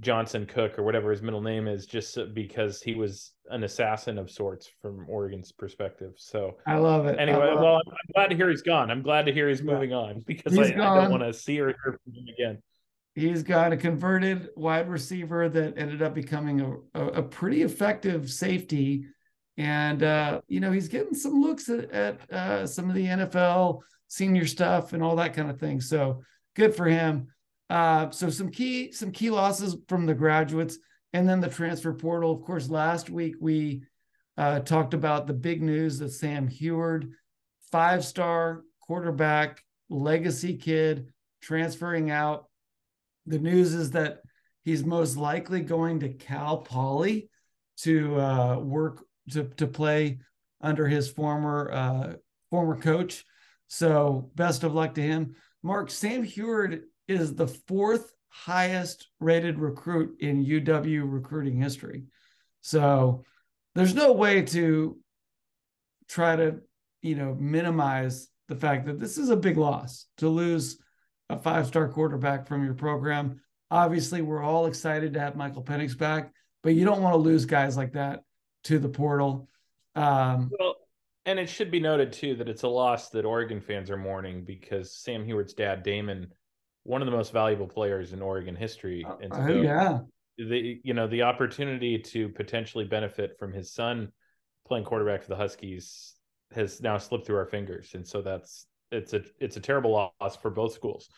Johnson 0.00 0.46
Cook 0.46 0.78
or 0.78 0.82
whatever 0.82 1.10
his 1.10 1.22
middle 1.22 1.42
name 1.42 1.68
is, 1.68 1.86
just 1.86 2.18
because 2.32 2.80
he 2.80 2.94
was 2.94 3.32
an 3.50 3.64
assassin 3.64 4.18
of 4.18 4.30
sorts 4.30 4.70
from 4.80 5.06
Oregon's 5.08 5.52
perspective. 5.52 6.14
So 6.16 6.56
I 6.66 6.76
love 6.76 7.06
it. 7.06 7.18
Anyway, 7.18 7.38
love 7.38 7.60
well, 7.60 7.76
it. 7.78 7.86
I'm, 7.88 8.12
glad 8.14 8.30
to 8.30 8.36
hear 8.36 8.48
he's 8.48 8.62
gone. 8.62 8.90
I'm 8.90 9.02
glad 9.02 9.26
to 9.26 9.32
hear 9.32 9.48
he's 9.48 9.60
yeah. 9.60 9.72
moving 9.72 9.92
on 9.92 10.20
because 10.26 10.58
I, 10.58 10.62
I, 10.62 10.70
don't 10.70 11.10
want 11.10 11.22
to 11.22 11.32
see 11.32 11.60
or 11.60 11.68
hear 11.68 11.98
from 12.04 12.14
him 12.14 12.26
again 12.28 12.62
he's 13.14 13.42
got 13.42 13.72
a 13.72 13.76
converted 13.76 14.48
wide 14.56 14.88
receiver 14.88 15.48
that 15.48 15.74
ended 15.76 16.02
up 16.02 16.14
becoming 16.14 16.60
a, 16.60 17.00
a, 17.00 17.06
a 17.06 17.22
pretty 17.22 17.62
effective 17.62 18.30
safety. 18.30 19.06
And, 19.58 20.02
uh, 20.02 20.40
you 20.48 20.60
know, 20.60 20.72
he's 20.72 20.88
getting 20.88 21.14
some 21.14 21.42
looks 21.42 21.68
at, 21.68 21.90
at 21.90 22.32
uh, 22.32 22.66
some 22.66 22.88
of 22.88 22.94
the 22.94 23.06
NFL 23.06 23.80
senior 24.08 24.46
stuff 24.46 24.92
and 24.92 25.02
all 25.02 25.16
that 25.16 25.34
kind 25.34 25.50
of 25.50 25.60
thing. 25.60 25.80
So 25.80 26.22
good 26.56 26.74
for 26.74 26.86
him. 26.86 27.28
Uh, 27.70 28.10
so 28.10 28.28
some 28.28 28.50
key, 28.50 28.92
some 28.92 29.10
key 29.10 29.30
losses 29.30 29.76
from 29.88 30.06
the 30.06 30.14
graduates 30.14 30.78
and 31.12 31.28
then 31.28 31.40
the 31.40 31.48
transfer 31.48 31.92
portal. 31.92 32.32
Of 32.32 32.42
course, 32.42 32.68
last 32.68 33.10
week 33.10 33.36
we 33.40 33.82
uh, 34.36 34.60
talked 34.60 34.94
about 34.94 35.26
the 35.26 35.34
big 35.34 35.62
news 35.62 35.98
that 35.98 36.10
Sam 36.10 36.48
Huard, 36.48 37.12
five 37.70 38.04
star 38.04 38.62
quarterback, 38.80 39.62
legacy 39.88 40.56
kid, 40.56 41.08
transferring 41.40 42.10
out 42.10 42.46
the 43.26 43.38
news 43.38 43.74
is 43.74 43.90
that 43.92 44.18
he's 44.64 44.84
most 44.84 45.16
likely 45.16 45.60
going 45.60 46.00
to 46.00 46.08
Cal 46.08 46.58
Poly 46.58 47.28
to 47.78 48.18
uh, 48.18 48.58
work 48.58 49.04
to 49.30 49.44
to 49.56 49.66
play 49.66 50.18
under 50.60 50.86
his 50.86 51.10
former 51.10 51.70
uh, 51.72 52.12
former 52.50 52.76
coach. 52.76 53.24
So 53.68 54.30
best 54.34 54.64
of 54.64 54.74
luck 54.74 54.94
to 54.94 55.02
him. 55.02 55.36
Mark 55.62 55.90
Sam 55.90 56.24
Huard 56.24 56.82
is 57.20 57.34
the 57.34 57.46
fourth 57.46 58.12
highest 58.28 59.08
rated 59.20 59.58
recruit 59.58 60.20
in 60.20 60.44
UW 60.44 61.02
recruiting 61.04 61.60
history. 61.60 62.04
So 62.62 63.24
there's 63.74 63.94
no 63.94 64.12
way 64.12 64.42
to 64.42 64.98
try 66.08 66.36
to 66.36 66.60
you 67.02 67.14
know 67.14 67.34
minimize 67.38 68.28
the 68.48 68.56
fact 68.56 68.86
that 68.86 68.98
this 68.98 69.18
is 69.18 69.30
a 69.30 69.36
big 69.36 69.56
loss 69.56 70.06
to 70.18 70.28
lose 70.28 70.78
a 71.28 71.38
five 71.38 71.66
star 71.66 71.88
quarterback 71.88 72.46
from 72.46 72.64
your 72.64 72.74
program. 72.74 73.40
Obviously, 73.70 74.20
we're 74.20 74.42
all 74.42 74.66
excited 74.66 75.14
to 75.14 75.20
have 75.20 75.36
Michael 75.36 75.62
Penix 75.62 75.96
back, 75.96 76.30
but 76.62 76.74
you 76.74 76.84
don't 76.84 77.02
want 77.02 77.14
to 77.14 77.18
lose 77.18 77.46
guys 77.46 77.76
like 77.76 77.92
that 77.92 78.20
to 78.64 78.78
the 78.78 78.88
portal. 78.88 79.48
Um, 79.94 80.50
well, 80.58 80.76
and 81.24 81.38
it 81.38 81.48
should 81.48 81.70
be 81.70 81.80
noted 81.80 82.12
too 82.12 82.34
that 82.36 82.48
it's 82.48 82.62
a 82.62 82.68
loss 82.68 83.10
that 83.10 83.24
Oregon 83.24 83.60
fans 83.60 83.90
are 83.90 83.96
mourning 83.96 84.44
because 84.44 84.94
Sam 84.94 85.24
Huard's 85.24 85.54
dad, 85.54 85.82
Damon, 85.82 86.32
one 86.84 87.02
of 87.02 87.06
the 87.06 87.12
most 87.12 87.32
valuable 87.32 87.66
players 87.66 88.12
in 88.12 88.22
Oregon 88.22 88.56
history. 88.56 89.04
Uh, 89.08 89.16
and 89.22 89.34
so 89.34 89.40
uh, 89.42 89.48
yeah, 89.48 89.98
the 90.38 90.80
you 90.82 90.94
know 90.94 91.06
the 91.06 91.22
opportunity 91.22 91.98
to 91.98 92.28
potentially 92.30 92.84
benefit 92.84 93.38
from 93.38 93.52
his 93.52 93.72
son 93.72 94.10
playing 94.66 94.84
quarterback 94.84 95.22
for 95.22 95.28
the 95.28 95.36
Huskies 95.36 96.14
has 96.54 96.80
now 96.80 96.98
slipped 96.98 97.26
through 97.26 97.36
our 97.36 97.46
fingers, 97.46 97.92
and 97.94 98.06
so 98.06 98.22
that's 98.22 98.66
it's 98.90 99.12
a 99.12 99.22
it's 99.38 99.56
a 99.56 99.60
terrible 99.60 100.12
loss 100.20 100.36
for 100.36 100.50
both 100.50 100.72
schools. 100.72 101.08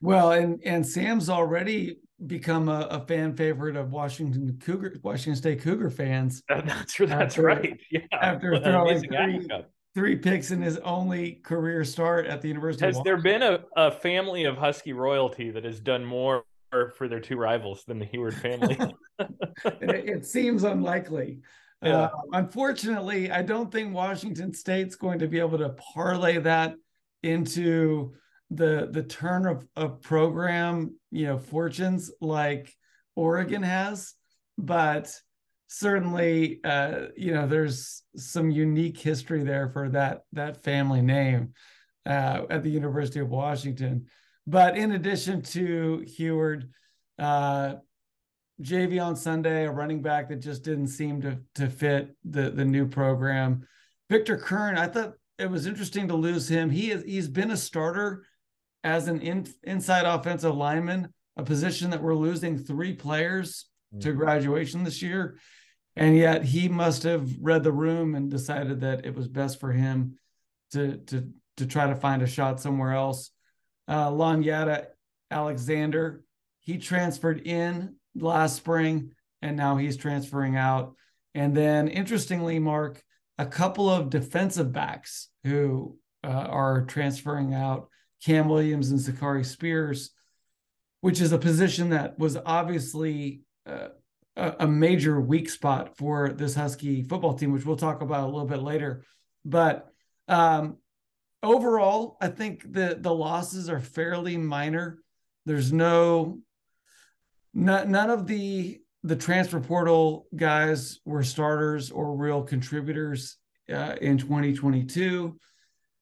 Well, 0.00 0.32
and 0.32 0.60
and 0.64 0.86
Sam's 0.86 1.28
already 1.28 1.98
become 2.26 2.68
a, 2.68 2.86
a 2.90 3.00
fan 3.06 3.36
favorite 3.36 3.76
of 3.76 3.92
Washington 3.92 4.58
Cougar, 4.60 4.96
Washington 5.02 5.36
State 5.36 5.62
Cougar 5.62 5.90
fans. 5.90 6.42
That's 6.48 6.96
that's 6.96 7.10
after, 7.10 7.42
right. 7.42 7.80
Yeah, 7.90 8.00
after 8.12 8.58
throwing 8.58 9.00
three, 9.00 9.48
three 9.98 10.14
picks 10.14 10.52
in 10.52 10.62
his 10.62 10.78
only 10.78 11.32
career 11.42 11.82
start 11.82 12.24
at 12.26 12.40
the 12.40 12.46
University. 12.46 12.86
Has 12.86 13.00
there 13.02 13.16
been 13.16 13.42
a, 13.42 13.64
a 13.76 13.90
family 13.90 14.44
of 14.44 14.56
Husky 14.56 14.92
royalty 14.92 15.50
that 15.50 15.64
has 15.64 15.80
done 15.80 16.04
more 16.04 16.44
for 16.70 17.08
their 17.08 17.18
two 17.18 17.36
rivals 17.36 17.82
than 17.84 17.98
the 17.98 18.04
Huard 18.04 18.34
family? 18.34 18.78
it, 19.18 20.08
it, 20.08 20.24
seems 20.24 20.62
unlikely. 20.62 21.40
Yeah. 21.82 21.96
Uh, 21.96 22.10
unfortunately, 22.32 23.32
I 23.32 23.42
don't 23.42 23.72
think 23.72 23.92
Washington 23.92 24.54
State's 24.54 24.94
going 24.94 25.18
to 25.18 25.26
be 25.26 25.40
able 25.40 25.58
to 25.58 25.70
parlay 25.92 26.38
that 26.38 26.76
into 27.24 28.14
the 28.50 28.88
the 28.92 29.02
turn 29.02 29.46
of, 29.46 29.66
of 29.74 30.00
program 30.00 30.94
you 31.10 31.26
know 31.26 31.38
fortunes 31.38 32.10
like 32.22 32.74
oregon 33.14 33.62
has 33.62 34.14
but 34.56 35.12
certainly 35.68 36.60
uh 36.64 37.06
you 37.16 37.32
know 37.32 37.46
there's 37.46 38.02
some 38.16 38.50
unique 38.50 38.98
history 38.98 39.44
there 39.44 39.68
for 39.68 39.88
that 39.90 40.22
that 40.32 40.64
family 40.64 41.02
name 41.02 41.52
uh 42.06 42.42
at 42.50 42.62
the 42.62 42.70
university 42.70 43.20
of 43.20 43.28
washington 43.28 44.06
but 44.48 44.78
in 44.78 44.92
addition 44.92 45.42
to 45.42 46.02
Huard, 46.16 46.70
uh 47.18 47.74
on 49.00 49.14
Sunday, 49.14 49.66
a 49.66 49.70
running 49.70 50.00
back 50.00 50.30
that 50.30 50.40
just 50.40 50.64
didn't 50.64 50.88
seem 50.88 51.20
to 51.20 51.38
to 51.56 51.68
fit 51.68 52.16
the 52.24 52.50
the 52.50 52.64
new 52.64 52.88
program. 52.88 53.66
Victor 54.08 54.38
Curne, 54.38 54.78
I 54.78 54.86
thought 54.86 55.12
it 55.38 55.50
was 55.50 55.66
interesting 55.66 56.08
to 56.08 56.16
lose 56.16 56.48
him. 56.48 56.70
He 56.70 56.90
is 56.90 57.04
he's 57.04 57.28
been 57.28 57.50
a 57.50 57.56
starter 57.56 58.24
as 58.82 59.06
an 59.06 59.20
in, 59.20 59.46
inside 59.62 60.06
offensive 60.06 60.56
lineman, 60.56 61.12
a 61.36 61.42
position 61.42 61.90
that 61.90 62.02
we're 62.02 62.14
losing 62.14 62.58
three 62.58 62.94
players 62.94 63.66
mm-hmm. 63.94 64.00
to 64.00 64.12
graduation 64.12 64.82
this 64.82 65.02
year. 65.02 65.38
And 65.98 66.16
yet 66.16 66.44
he 66.44 66.68
must 66.68 67.02
have 67.02 67.28
read 67.40 67.64
the 67.64 67.72
room 67.72 68.14
and 68.14 68.30
decided 68.30 68.82
that 68.82 69.04
it 69.04 69.16
was 69.16 69.26
best 69.26 69.58
for 69.58 69.72
him 69.72 70.16
to 70.70 70.98
to 70.98 71.32
to 71.56 71.66
try 71.66 71.88
to 71.88 71.96
find 71.96 72.22
a 72.22 72.26
shot 72.26 72.60
somewhere 72.60 72.92
else. 72.92 73.32
Uh, 73.88 74.08
Lanyata 74.08 74.86
Alexander, 75.30 76.22
he 76.60 76.78
transferred 76.78 77.40
in 77.44 77.96
last 78.14 78.56
spring 78.56 79.10
and 79.42 79.56
now 79.56 79.76
he's 79.76 79.96
transferring 79.96 80.56
out. 80.56 80.94
And 81.34 81.56
then, 81.56 81.88
interestingly, 81.88 82.60
Mark, 82.60 83.02
a 83.36 83.46
couple 83.46 83.90
of 83.90 84.10
defensive 84.10 84.72
backs 84.72 85.28
who 85.42 85.98
uh, 86.22 86.28
are 86.28 86.82
transferring 86.82 87.54
out 87.54 87.88
Cam 88.24 88.48
Williams 88.48 88.90
and 88.90 89.00
Sakari 89.00 89.44
Spears, 89.44 90.10
which 91.00 91.20
is 91.20 91.32
a 91.32 91.38
position 91.38 91.90
that 91.90 92.18
was 92.18 92.36
obviously 92.36 93.42
uh, 93.66 93.88
a 94.38 94.68
major 94.68 95.20
weak 95.20 95.50
spot 95.50 95.96
for 95.96 96.30
this 96.30 96.54
Husky 96.54 97.02
football 97.02 97.34
team, 97.34 97.52
which 97.52 97.64
we'll 97.64 97.76
talk 97.76 98.02
about 98.02 98.24
a 98.24 98.30
little 98.30 98.46
bit 98.46 98.62
later. 98.62 99.04
But 99.44 99.88
um, 100.28 100.76
overall, 101.42 102.16
I 102.20 102.28
think 102.28 102.62
the 102.72 102.96
the 103.00 103.12
losses 103.12 103.68
are 103.68 103.80
fairly 103.80 104.36
minor. 104.36 104.98
There's 105.44 105.72
no, 105.72 106.38
none 107.52 108.10
of 108.10 108.26
the 108.26 108.80
the 109.02 109.16
transfer 109.16 109.60
portal 109.60 110.26
guys 110.34 111.00
were 111.04 111.22
starters 111.22 111.90
or 111.90 112.16
real 112.16 112.42
contributors 112.42 113.38
uh, 113.72 113.96
in 114.00 114.18
2022. 114.18 115.38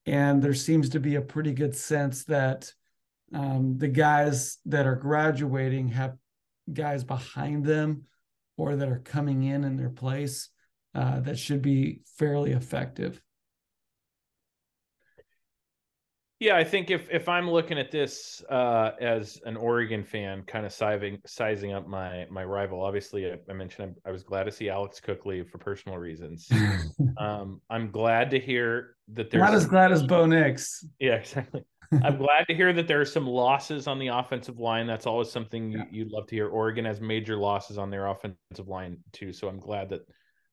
And 0.06 0.42
there 0.42 0.54
seems 0.54 0.90
to 0.90 1.00
be 1.00 1.16
a 1.16 1.20
pretty 1.20 1.52
good 1.52 1.74
sense 1.74 2.24
that 2.24 2.72
um, 3.34 3.76
the 3.76 3.88
guys 3.88 4.58
that 4.66 4.86
are 4.86 4.94
graduating 4.94 5.88
have 5.88 6.16
guys 6.72 7.04
behind 7.04 7.64
them 7.64 8.04
or 8.56 8.76
that 8.76 8.88
are 8.88 9.00
coming 9.00 9.42
in 9.42 9.64
in 9.64 9.76
their 9.76 9.90
place 9.90 10.48
uh, 10.94 11.20
that 11.20 11.38
should 11.38 11.62
be 11.62 12.00
fairly 12.18 12.52
effective. 12.52 13.20
Yeah, 16.38 16.56
I 16.56 16.64
think 16.64 16.90
if 16.90 17.08
if 17.10 17.30
I'm 17.30 17.50
looking 17.50 17.78
at 17.78 17.90
this 17.90 18.42
uh, 18.50 18.90
as 19.00 19.40
an 19.46 19.56
Oregon 19.56 20.04
fan, 20.04 20.42
kind 20.42 20.66
of 20.66 20.72
sizing 20.72 21.18
sizing 21.26 21.72
up 21.72 21.88
my 21.88 22.26
my 22.30 22.44
rival. 22.44 22.82
Obviously, 22.82 23.26
I, 23.26 23.38
I 23.48 23.54
mentioned 23.54 23.96
I, 24.04 24.10
I, 24.10 24.12
was 24.12 24.22
glad 24.22 24.44
to 24.44 24.52
see 24.52 24.68
Alex 24.68 25.00
Cook 25.00 25.24
leave 25.24 25.48
for 25.48 25.56
personal 25.56 25.96
reasons. 25.96 26.50
um, 27.16 27.62
I'm 27.70 27.90
glad 27.90 28.30
to 28.32 28.38
hear 28.38 28.96
that 29.14 29.30
there's 29.30 29.40
not 29.40 29.54
as 29.54 29.66
glad 29.66 29.92
as 29.92 30.02
Bo 30.02 30.26
Nix. 30.26 30.84
Yeah, 30.98 31.14
exactly. 31.14 31.62
I'm 32.02 32.18
glad 32.18 32.46
to 32.48 32.54
hear 32.54 32.72
that 32.72 32.88
there 32.88 33.00
are 33.00 33.06
some 33.06 33.26
losses 33.26 33.86
on 33.86 33.98
the 33.98 34.08
offensive 34.08 34.58
line. 34.58 34.86
That's 34.86 35.06
always 35.06 35.30
something 35.30 35.70
you, 35.70 35.82
you'd 35.90 36.10
love 36.10 36.26
to 36.28 36.34
hear. 36.34 36.48
Oregon 36.48 36.84
has 36.84 37.00
major 37.00 37.36
losses 37.36 37.78
on 37.78 37.90
their 37.90 38.06
offensive 38.06 38.68
line 38.68 38.98
too, 39.12 39.32
so 39.32 39.48
I'm 39.48 39.60
glad 39.60 39.90
that 39.90 40.00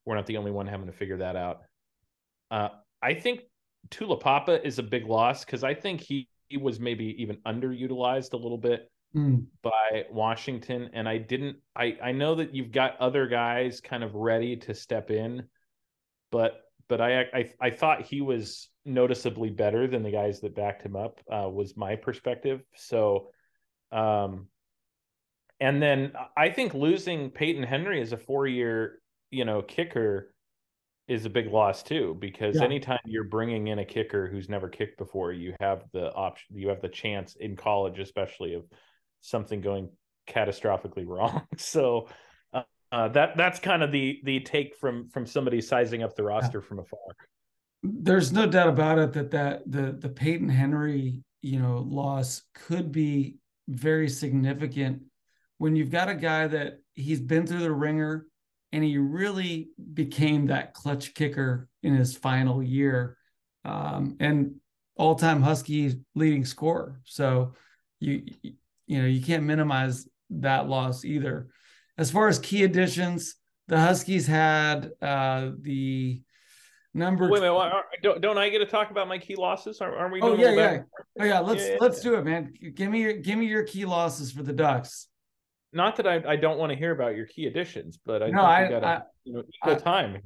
we're 0.06 0.16
not 0.16 0.26
the 0.26 0.38
only 0.38 0.52
one 0.52 0.68
having 0.68 0.88
to 0.88 0.94
figure 0.94 1.18
that 1.18 1.36
out. 1.36 1.62
Uh, 2.52 2.70
I 3.02 3.14
think 3.14 3.42
Taulapapa 3.90 4.64
is 4.64 4.80
a 4.80 4.84
big 4.84 5.08
loss 5.08 5.44
because 5.46 5.64
I 5.64 5.74
think 5.74 6.02
he, 6.02 6.28
he 6.48 6.58
was 6.58 6.80
maybe 6.80 7.16
even 7.22 7.38
underutilized 7.46 8.34
a 8.34 8.38
little 8.38 8.58
bit 8.58 8.92
mm. 9.16 9.46
by 9.62 10.06
Washington. 10.12 10.90
And 10.94 11.08
I 11.08 11.18
didn't 11.18 11.58
I, 11.76 11.98
I 12.04 12.12
know 12.12 12.36
that 12.36 12.54
you've 12.54 12.72
got 12.72 13.00
other 13.00 13.28
guys 13.28 13.82
kind 13.82 14.04
of 14.04 14.16
ready 14.16 14.56
to 14.58 14.74
step 14.74 15.12
in, 15.12 15.44
but 16.32 16.62
but 16.88 17.02
I 17.02 17.22
I, 17.22 17.52
I 17.60 17.70
thought 17.70 18.02
he 18.02 18.22
was 18.22 18.70
noticeably 18.86 19.50
better 19.50 19.88
than 19.88 20.04
the 20.04 20.12
guys 20.12 20.42
that 20.42 20.56
backed 20.56 20.84
him 20.84 20.96
up, 20.96 21.20
uh, 21.32 21.50
was 21.50 21.78
my 21.78 21.96
perspective. 21.96 22.62
So 22.76 23.30
um 23.92 24.48
and 25.60 25.82
then 25.82 26.12
I 26.36 26.50
think 26.50 26.74
losing 26.74 27.30
Peyton 27.30 27.64
Henry 27.64 28.02
as 28.02 28.12
a 28.12 28.18
four 28.18 28.48
year, 28.48 29.00
you 29.32 29.46
know, 29.46 29.62
kicker 29.62 30.34
is 31.08 31.26
a 31.26 31.30
big 31.30 31.48
loss 31.52 31.84
too 31.84 32.16
because 32.20 32.56
yeah. 32.56 32.64
anytime 32.64 33.00
you're 33.06 33.26
bringing 33.26 33.68
in 33.68 33.80
a 33.80 33.86
kicker 33.86 34.28
who's 34.28 34.48
never 34.48 34.70
kicked 34.70 34.98
before 34.98 35.34
you 35.34 35.54
have 35.60 35.84
the 35.92 36.12
option 36.14 36.56
you 36.56 36.70
have 36.70 36.82
the 36.82 36.88
chance 36.88 37.36
in 37.36 37.56
college 37.56 38.00
especially 38.00 38.54
of 38.54 38.64
something 39.20 39.60
going 39.60 39.90
catastrophically 40.28 41.06
wrong 41.08 41.42
so 41.58 42.08
uh, 42.54 42.62
uh, 42.94 43.10
that 43.10 43.36
that's 43.36 43.60
kind 43.60 43.84
of 43.84 43.92
the 43.92 44.22
the 44.24 44.40
take 44.40 44.76
from 44.78 45.10
from 45.10 45.26
somebody 45.26 45.60
sizing 45.60 46.04
up 46.04 46.16
the 46.16 46.24
roster 46.24 46.60
yeah. 46.60 46.68
from 46.68 46.80
afar 46.80 47.00
there's 47.84 48.32
no 48.32 48.48
doubt 48.48 48.70
about 48.70 48.98
it 48.98 49.14
that 49.14 49.32
that 49.32 49.70
the 49.70 49.92
the 50.00 50.10
Peyton 50.10 50.50
Henry 50.50 51.22
you 51.42 51.60
know 51.60 51.86
loss 51.88 52.42
could 52.56 52.92
be 52.92 53.38
very 53.68 54.10
significant. 54.10 55.04
When 55.58 55.76
you've 55.76 55.92
got 55.92 56.10
a 56.10 56.16
guy 56.16 56.48
that 56.48 56.80
he's 56.94 57.20
been 57.20 57.46
through 57.46 57.60
the 57.60 57.72
ringer 57.72 58.26
and 58.72 58.84
he 58.84 58.98
really 58.98 59.70
became 59.94 60.48
that 60.48 60.74
clutch 60.74 61.14
kicker 61.14 61.68
in 61.84 61.96
his 61.96 62.16
final 62.16 62.64
year 62.64 63.18
um, 63.66 64.18
and 64.20 64.56
all-time 64.96 65.42
husky 65.42 66.00
leading 66.16 66.46
scorer. 66.46 67.02
So 67.04 67.54
you 68.00 68.24
you 68.88 69.02
know 69.02 69.08
you 69.08 69.22
can't 69.22 69.44
minimize 69.44 70.08
that 70.30 70.68
loss 70.68 71.04
either. 71.04 71.50
As 71.98 72.10
far 72.10 72.28
as 72.28 72.40
key 72.40 72.64
additions 72.64 73.36
the 73.68 73.80
huskies 73.80 74.28
had 74.28 74.92
uh, 75.02 75.52
the 75.62 76.22
number 76.94 77.30
wait 77.30 77.40
a 77.40 77.42
minute 77.42 77.84
don't, 78.04 78.22
don't 78.22 78.38
i 78.38 78.50
get 78.50 78.60
to 78.60 78.66
talk 78.66 78.92
about 78.92 79.08
my 79.08 79.18
key 79.18 79.36
losses 79.36 79.82
aren't 79.82 80.14
we 80.14 80.22
oh 80.22 80.36
yeah 80.36 80.52
yeah 80.52 80.80
oh 81.20 81.26
yeah 81.26 81.40
let's 81.40 81.68
yeah, 81.68 81.76
let's 81.80 82.04
yeah. 82.04 82.12
do 82.12 82.18
it 82.18 82.24
man 82.24 82.54
give 82.76 82.90
me 82.90 83.02
your 83.02 83.14
give 83.14 83.38
me 83.38 83.48
your 83.48 83.64
key 83.64 83.86
losses 83.86 84.32
for 84.32 84.44
the 84.44 84.54
ducks 84.54 85.08
not 85.74 85.96
that 85.96 86.08
I, 86.08 86.22
I 86.28 86.36
don't 86.36 86.60
want 86.60 86.72
to 86.72 86.78
hear 86.78 86.92
about 86.92 87.16
your 87.16 87.26
key 87.26 87.48
additions, 87.48 87.98
but 88.06 88.22
I 88.22 88.30
no, 88.30 88.44
I, 88.44 88.70
got 88.70 88.84
a, 88.84 89.06
you 89.24 89.34
know, 89.34 89.40
equal 89.40 89.74
I, 89.74 89.80
time. 89.80 90.22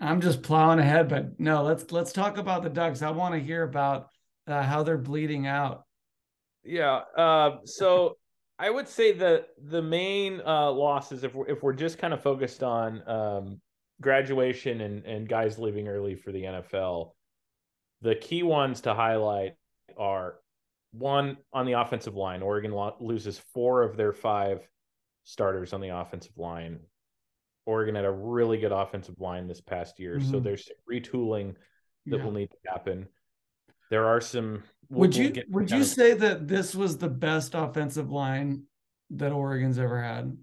I'm 0.00 0.20
just 0.20 0.42
plowing 0.42 0.78
ahead, 0.78 1.08
but 1.08 1.38
no, 1.38 1.62
let's 1.62 1.92
let's 1.92 2.12
talk 2.12 2.38
about 2.38 2.62
the 2.62 2.70
Ducks. 2.70 3.02
I 3.02 3.10
want 3.10 3.34
to 3.34 3.40
hear 3.40 3.62
about 3.62 4.08
uh, 4.48 4.62
how 4.62 4.82
they're 4.82 4.98
bleeding 4.98 5.46
out. 5.46 5.84
Yeah. 6.64 7.02
Uh, 7.16 7.58
so 7.64 8.16
I 8.58 8.70
would 8.70 8.88
say 8.88 9.12
that 9.12 9.48
the 9.62 9.82
main 9.82 10.40
uh, 10.44 10.72
losses, 10.72 11.24
if 11.24 11.34
we're, 11.34 11.48
if 11.48 11.62
we're 11.62 11.72
just 11.72 11.98
kind 11.98 12.12
of 12.12 12.22
focused 12.22 12.62
on 12.62 13.08
um, 13.08 13.60
graduation 14.02 14.82
and 14.82 15.06
and 15.06 15.28
guys 15.28 15.58
leaving 15.58 15.88
early 15.88 16.14
for 16.14 16.32
the 16.32 16.42
NFL, 16.42 17.12
the 18.02 18.14
key 18.14 18.42
ones 18.42 18.82
to 18.82 18.94
highlight 18.94 19.54
are 19.96 20.34
one 20.92 21.38
on 21.52 21.64
the 21.64 21.72
offensive 21.72 22.14
line. 22.14 22.42
Oregon 22.42 22.72
lo- 22.72 22.96
loses 23.00 23.38
four 23.54 23.82
of 23.82 23.96
their 23.96 24.12
five 24.12 24.60
starters 25.24 25.72
on 25.72 25.80
the 25.80 25.88
offensive 25.88 26.36
line. 26.36 26.80
Oregon 27.64 27.94
had 27.94 28.04
a 28.04 28.10
really 28.10 28.58
good 28.58 28.72
offensive 28.72 29.20
line 29.20 29.46
this 29.46 29.60
past 29.60 29.98
year, 29.98 30.18
mm-hmm. 30.18 30.30
so 30.30 30.40
there's 30.40 30.68
retooling 30.90 31.54
that 32.06 32.18
yeah. 32.18 32.24
will 32.24 32.32
need 32.32 32.50
to 32.50 32.70
happen. 32.70 33.06
There 33.88 34.06
are 34.06 34.20
some. 34.20 34.64
We'll, 34.88 35.00
would 35.00 35.16
you 35.16 35.32
we'll 35.48 35.62
would 35.62 35.70
you 35.70 35.82
of... 35.82 35.86
say 35.86 36.14
that 36.14 36.48
this 36.48 36.74
was 36.74 36.98
the 36.98 37.08
best 37.08 37.54
offensive 37.54 38.10
line 38.10 38.64
that 39.10 39.32
Oregon's 39.32 39.78
ever 39.78 40.02
had? 40.02 40.36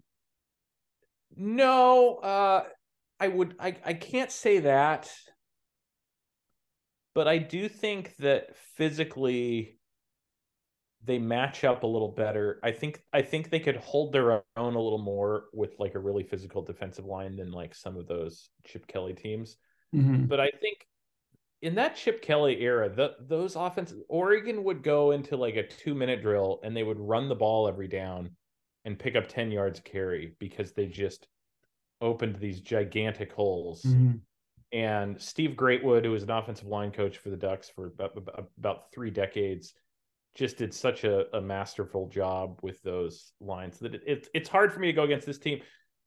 No, 1.35 2.15
uh, 2.17 2.63
I 3.19 3.27
would. 3.27 3.55
I 3.59 3.75
I 3.85 3.93
can't 3.93 4.31
say 4.31 4.59
that, 4.59 5.11
but 7.13 7.27
I 7.27 7.37
do 7.37 7.67
think 7.67 8.15
that 8.17 8.55
physically 8.75 9.79
they 11.03 11.17
match 11.17 11.63
up 11.63 11.83
a 11.83 11.87
little 11.87 12.11
better. 12.11 12.59
I 12.63 12.71
think 12.71 13.01
I 13.13 13.21
think 13.21 13.49
they 13.49 13.59
could 13.59 13.77
hold 13.77 14.13
their 14.13 14.43
own 14.57 14.75
a 14.75 14.81
little 14.81 15.01
more 15.01 15.45
with 15.53 15.75
like 15.79 15.95
a 15.95 15.99
really 15.99 16.23
physical 16.23 16.61
defensive 16.61 17.05
line 17.05 17.35
than 17.35 17.51
like 17.51 17.73
some 17.73 17.97
of 17.97 18.07
those 18.07 18.49
Chip 18.65 18.87
Kelly 18.87 19.13
teams. 19.13 19.57
Mm-hmm. 19.95 20.25
But 20.25 20.39
I 20.39 20.49
think 20.61 20.85
in 21.61 21.75
that 21.75 21.95
Chip 21.95 22.21
Kelly 22.21 22.61
era, 22.61 22.89
the, 22.89 23.15
those 23.19 23.55
offenses, 23.55 24.01
Oregon 24.07 24.63
would 24.63 24.83
go 24.83 25.11
into 25.11 25.35
like 25.35 25.55
a 25.55 25.67
two 25.67 25.95
minute 25.95 26.21
drill 26.21 26.59
and 26.63 26.75
they 26.75 26.83
would 26.83 26.99
run 26.99 27.29
the 27.29 27.35
ball 27.35 27.67
every 27.67 27.87
down 27.87 28.31
and 28.85 28.99
pick 28.99 29.15
up 29.15 29.27
10 29.27 29.51
yards 29.51 29.79
carry 29.81 30.35
because 30.39 30.71
they 30.73 30.85
just 30.85 31.27
opened 32.01 32.37
these 32.37 32.61
gigantic 32.61 33.31
holes. 33.31 33.83
Mm-hmm. 33.83 34.17
And 34.71 35.19
Steve 35.19 35.51
Greatwood, 35.51 36.05
who 36.05 36.11
was 36.11 36.23
an 36.23 36.29
offensive 36.29 36.67
line 36.67 36.91
coach 36.91 37.17
for 37.17 37.29
the 37.29 37.37
Ducks 37.37 37.69
for 37.69 37.87
about, 37.87 38.45
about 38.57 38.91
three 38.91 39.09
decades, 39.09 39.73
just 40.35 40.57
did 40.57 40.73
such 40.73 41.03
a, 41.03 41.35
a 41.35 41.41
masterful 41.41 42.07
job 42.07 42.59
with 42.61 42.81
those 42.83 43.33
lines 43.41 43.79
that 43.79 43.95
it, 43.95 44.03
it, 44.05 44.27
it's 44.33 44.49
hard 44.49 44.71
for 44.71 44.79
me 44.79 44.87
to 44.87 44.93
go 44.93 45.03
against 45.03 45.25
this 45.25 45.39
team. 45.39 45.61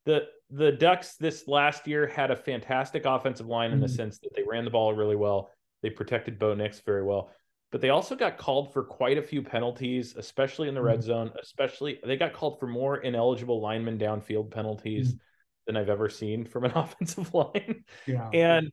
The 0.05 0.27
the 0.51 0.73
Ducks 0.73 1.17
this 1.17 1.49
last 1.49 1.87
year 1.87 2.07
had 2.07 2.31
a 2.31 2.37
fantastic 2.37 3.05
offensive 3.05 3.47
line 3.47 3.69
mm-hmm. 3.69 3.75
in 3.75 3.81
the 3.81 3.87
mm-hmm. 3.87 3.97
sense 3.97 4.19
that 4.21 4.31
they 4.35 4.43
ran 4.49 4.65
the 4.65 4.71
ball 4.71 4.95
really 4.95 5.17
well. 5.17 5.51
They 5.83 5.91
protected 5.91 6.39
Bo 6.39 6.55
Nix 6.55 6.81
very 6.81 7.03
well, 7.03 7.31
but 7.73 7.81
they 7.81 7.91
also 7.91 8.15
got 8.15 8.39
called 8.39 8.73
for 8.73 8.85
quite 8.85 9.19
a 9.19 9.23
few 9.23 9.43
penalties, 9.43 10.15
especially 10.17 10.69
in 10.69 10.75
the 10.75 10.81
mm-hmm. 10.81 10.89
red 10.89 11.03
zone. 11.03 11.33
Especially 11.41 11.99
they 12.05 12.17
got 12.17 12.33
called 12.33 12.61
for 12.61 12.67
more 12.67 12.99
ineligible 12.99 13.61
lineman 13.61 13.99
downfield 13.99 14.51
penalties 14.51 15.09
mm-hmm. 15.09 15.17
Than 15.67 15.77
I've 15.77 15.89
ever 15.89 16.09
seen 16.09 16.45
from 16.45 16.65
an 16.65 16.73
offensive 16.75 17.33
line. 17.35 17.85
Yeah. 18.07 18.29
And 18.33 18.71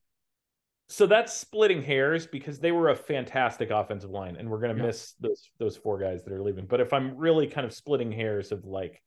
so 0.88 1.06
that's 1.06 1.34
splitting 1.34 1.84
hairs 1.84 2.26
because 2.26 2.60
they 2.60 2.72
were 2.72 2.90
a 2.90 2.96
fantastic 2.96 3.70
offensive 3.70 4.10
line, 4.10 4.36
and 4.38 4.50
we're 4.50 4.60
going 4.60 4.76
to 4.76 4.82
Yeah. 4.82 4.88
miss 4.88 5.14
those 5.20 5.52
those 5.60 5.78
four 5.78 6.00
guys 6.00 6.24
that 6.24 6.34
are 6.34 6.42
leaving. 6.42 6.66
But 6.66 6.82
if 6.82 6.94
I'm 6.94 7.16
really 7.16 7.48
kind 7.48 7.66
of 7.66 7.74
splitting 7.74 8.12
hairs 8.12 8.52
of 8.52 8.66
like, 8.66 9.02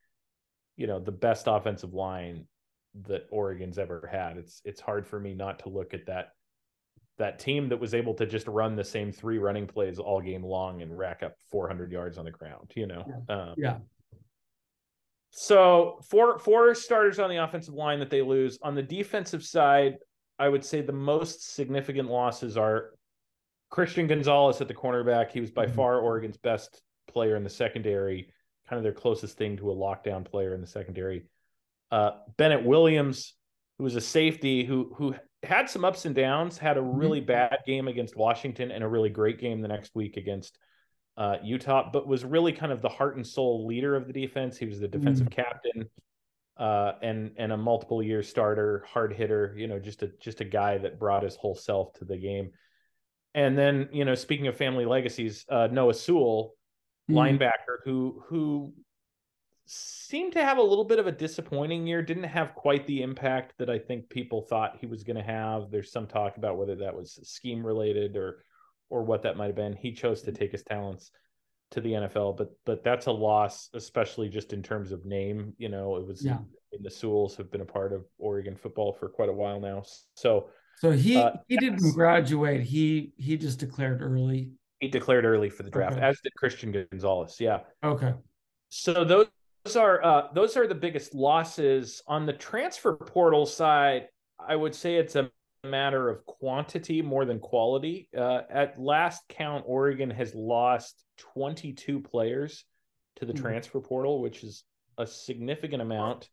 you 0.77 0.87
know, 0.87 1.01
the 1.01 1.13
best 1.13 1.47
offensive 1.49 1.93
line 1.93 2.47
that 3.07 3.27
Oregon's 3.31 3.79
ever 3.79 4.09
had, 4.11 4.37
it's 4.39 4.61
it's 4.65 4.81
hard 4.81 5.07
for 5.07 5.19
me 5.19 5.35
not 5.35 5.61
to 5.61 5.71
look 5.71 5.93
at 5.93 6.07
that 6.07 6.29
that 7.19 7.39
team 7.39 7.69
that 7.69 7.77
was 7.81 7.95
able 7.95 8.15
to 8.15 8.27
just 8.27 8.47
run 8.47 8.75
the 8.77 8.85
same 8.85 9.13
three 9.13 9.39
running 9.39 9.67
plays 9.67 9.99
all 9.99 10.21
game 10.21 10.43
long 10.45 10.83
and 10.83 10.97
rack 10.97 11.23
up 11.23 11.35
400 11.51 11.93
yards 11.93 12.17
on 12.17 12.25
the 12.25 12.31
ground. 12.31 12.73
You 12.75 12.87
know, 12.87 13.05
um, 13.29 13.55
Yeah. 13.59 13.79
So 15.33 15.99
four 16.09 16.39
four 16.39 16.75
starters 16.75 17.19
on 17.19 17.31
the 17.31 17.43
offensive 17.43 17.75
line 17.75 17.99
that 18.01 18.11
they 18.11 18.23
lose. 18.23 18.59
On 18.63 18.75
the 18.75 18.83
defensive 18.83 19.43
side, 19.43 19.97
I 20.39 20.49
would 20.49 20.65
say 20.65 20.83
the 20.83 20.93
most 20.93 21.55
significant 21.55 22.11
losses 22.11 22.57
are 22.57 22.91
Christian 23.71 24.07
Gonzalez 24.07 24.61
at 24.61 24.69
the 24.69 24.75
cornerback. 24.75 25.31
He 25.31 25.41
was 25.41 25.51
by 25.51 25.67
Mhm. 25.67 25.75
far 25.75 26.01
Oregon's 26.01 26.37
best 26.37 26.83
player 27.09 27.37
in 27.37 27.45
the 27.45 27.51
secondary, 27.51 28.31
kind 28.69 28.77
of 28.77 28.83
their 28.83 28.93
closest 28.93 29.39
thing 29.39 29.57
to 29.57 29.71
a 29.71 29.75
lockdown 29.75 30.25
player 30.25 30.55
in 30.55 30.61
the 30.61 30.67
secondary. 30.67 31.25
Uh, 31.91 32.13
Bennett 32.37 32.65
Williams, 32.65 33.35
who 33.79 33.85
was 33.85 33.97
a 33.97 34.01
safety 34.01 34.65
who 34.65 34.93
who 34.95 35.15
had 35.43 35.69
some 35.69 35.85
ups 35.85 36.05
and 36.05 36.15
downs, 36.15 36.59
had 36.59 36.77
a 36.77 36.83
really 36.83 37.21
bad 37.21 37.59
game 37.67 37.89
against 37.89 38.17
Washington 38.17 38.71
and 38.71 38.85
a 38.85 38.89
really 38.89 39.11
great 39.11 39.39
game 39.39 39.63
the 39.63 39.69
next 39.69 39.95
week 39.95 40.19
against 40.19 40.59
uh, 41.17 41.37
Utah, 41.43 41.91
but 41.93 42.07
was 42.07 42.25
really 42.25 42.53
kind 42.53 42.73
of 42.73 42.81
the 42.81 42.89
heart 42.89 43.17
and 43.17 43.27
soul 43.27 43.67
leader 43.67 43.95
of 43.95 44.07
the 44.07 44.13
defense. 44.13 44.57
He 44.57 44.67
was 44.67 44.81
the 44.81 44.89
defensive 44.89 45.31
captain 45.31 45.89
uh, 46.57 46.93
and 47.03 47.33
and 47.37 47.53
a 47.53 47.57
multiple 47.57 48.03
year 48.03 48.23
starter, 48.23 48.85
hard 48.89 49.13
hitter. 49.13 49.55
You 49.57 49.67
know, 49.69 49.79
just 49.79 50.03
a 50.03 50.09
just 50.21 50.41
a 50.41 50.45
guy 50.45 50.79
that 50.79 50.99
brought 50.99 51.23
his 51.23 51.37
whole 51.37 51.55
self 51.55 51.93
to 51.95 52.05
the 52.05 52.17
game. 52.17 52.51
And 53.35 53.57
then, 53.57 53.89
you 53.93 54.05
know, 54.05 54.15
speaking 54.15 54.47
of 54.47 54.57
family 54.57 54.85
legacies, 54.85 55.45
uh, 55.49 55.69
Noah 55.71 55.95
Sewell, 55.95 56.55
Mhm. 57.11 57.39
linebacker, 57.39 57.79
who 57.85 58.23
who 58.27 58.75
seemed 59.65 60.33
to 60.35 60.45
have 60.45 60.59
a 60.59 60.63
little 60.63 60.85
bit 60.85 60.99
of 60.99 61.07
a 61.07 61.13
disappointing 61.13 61.87
year. 61.87 62.03
Didn't 62.03 62.25
have 62.25 62.55
quite 62.55 62.87
the 62.87 63.03
impact 63.03 63.55
that 63.59 63.71
I 63.71 63.79
think 63.79 64.09
people 64.11 64.43
thought 64.43 64.77
he 64.79 64.87
was 64.87 65.05
going 65.05 65.17
to 65.17 65.23
have. 65.23 65.71
There's 65.71 65.93
some 65.93 66.07
talk 66.07 66.37
about 66.37 66.59
whether 66.59 66.77
that 66.77 66.95
was 66.95 67.19
scheme 67.23 67.65
related 67.65 68.17
or 68.17 68.45
or 68.93 69.03
what 69.03 69.23
that 69.23 69.39
might 69.39 69.47
have 69.47 69.57
been. 69.57 69.73
He 69.75 69.91
chose 69.93 70.21
to 70.23 70.33
take 70.33 70.53
his 70.53 70.63
talents 70.63 71.11
to 71.71 71.81
the 71.81 71.93
NFL, 71.93 72.37
but 72.37 72.51
but 72.67 72.85
that's 72.85 73.07
a 73.07 73.11
loss, 73.11 73.71
especially 73.73 74.29
just 74.29 74.53
in 74.53 74.63
terms 74.63 74.93
of 74.93 75.07
name. 75.07 75.55
You 75.57 75.71
know, 75.71 75.97
it 75.97 76.07
was 76.07 76.23
Yeah. 76.23 76.39
The 76.79 76.91
Sewells 76.91 77.35
have 77.37 77.51
been 77.51 77.61
a 77.63 77.67
part 77.67 77.93
of 77.93 78.05
Oregon 78.19 78.55
football 78.57 78.93
for 78.93 79.09
quite 79.09 79.29
a 79.31 79.33
while 79.33 79.59
now. 79.61 79.83
So 80.15 80.51
So 80.77 80.91
he 80.91 81.17
Uh, 81.17 81.33
he 81.49 81.57
didn't 81.57 81.95
graduate. 81.95 82.61
He 82.63 83.13
he 83.17 83.37
just 83.39 83.59
declared 83.59 84.03
early. 84.03 84.51
he 84.81 84.89
declared 84.89 85.25
early 85.25 85.49
for 85.49 85.63
the 85.63 85.71
draft, 85.71 85.97
Okay. 85.97 86.05
as 86.05 86.21
did 86.23 86.35
Christian 86.35 86.71
Gonzalez. 86.73 87.41
Yeah. 87.41 87.61
Okay. 87.83 88.13
So 88.69 89.05
those 89.05 89.27
those 89.65 89.77
are 89.77 90.05
uh, 90.05 90.33
those 90.35 90.57
are 90.59 90.67
the 90.67 90.75
biggest 90.75 91.15
losses 91.15 92.03
on 92.07 92.27
the 92.27 92.33
transfer 92.35 92.97
portal 92.97 93.47
side. 93.47 94.09
I 94.39 94.57
would 94.57 94.75
say 94.75 94.97
it's 94.97 95.15
a 95.17 95.31
matter 95.65 96.09
of 96.09 96.27
quantity 96.27 97.03
more 97.03 97.25
than 97.25 97.39
quality. 97.39 98.09
Uh, 98.17 98.43
at 98.51 98.81
last 98.81 99.23
count, 99.29 99.65
Oregon 99.67 100.11
has 100.11 100.35
lost 100.35 101.05
22 101.19 102.01
players 102.01 102.65
to 103.17 103.25
the 103.25 103.33
Mhm. 103.33 103.43
transfer 103.43 103.81
portal, 103.81 104.21
which 104.21 104.43
is 104.43 104.65
a 104.99 105.07
significant 105.07 105.81
amount. 105.81 106.29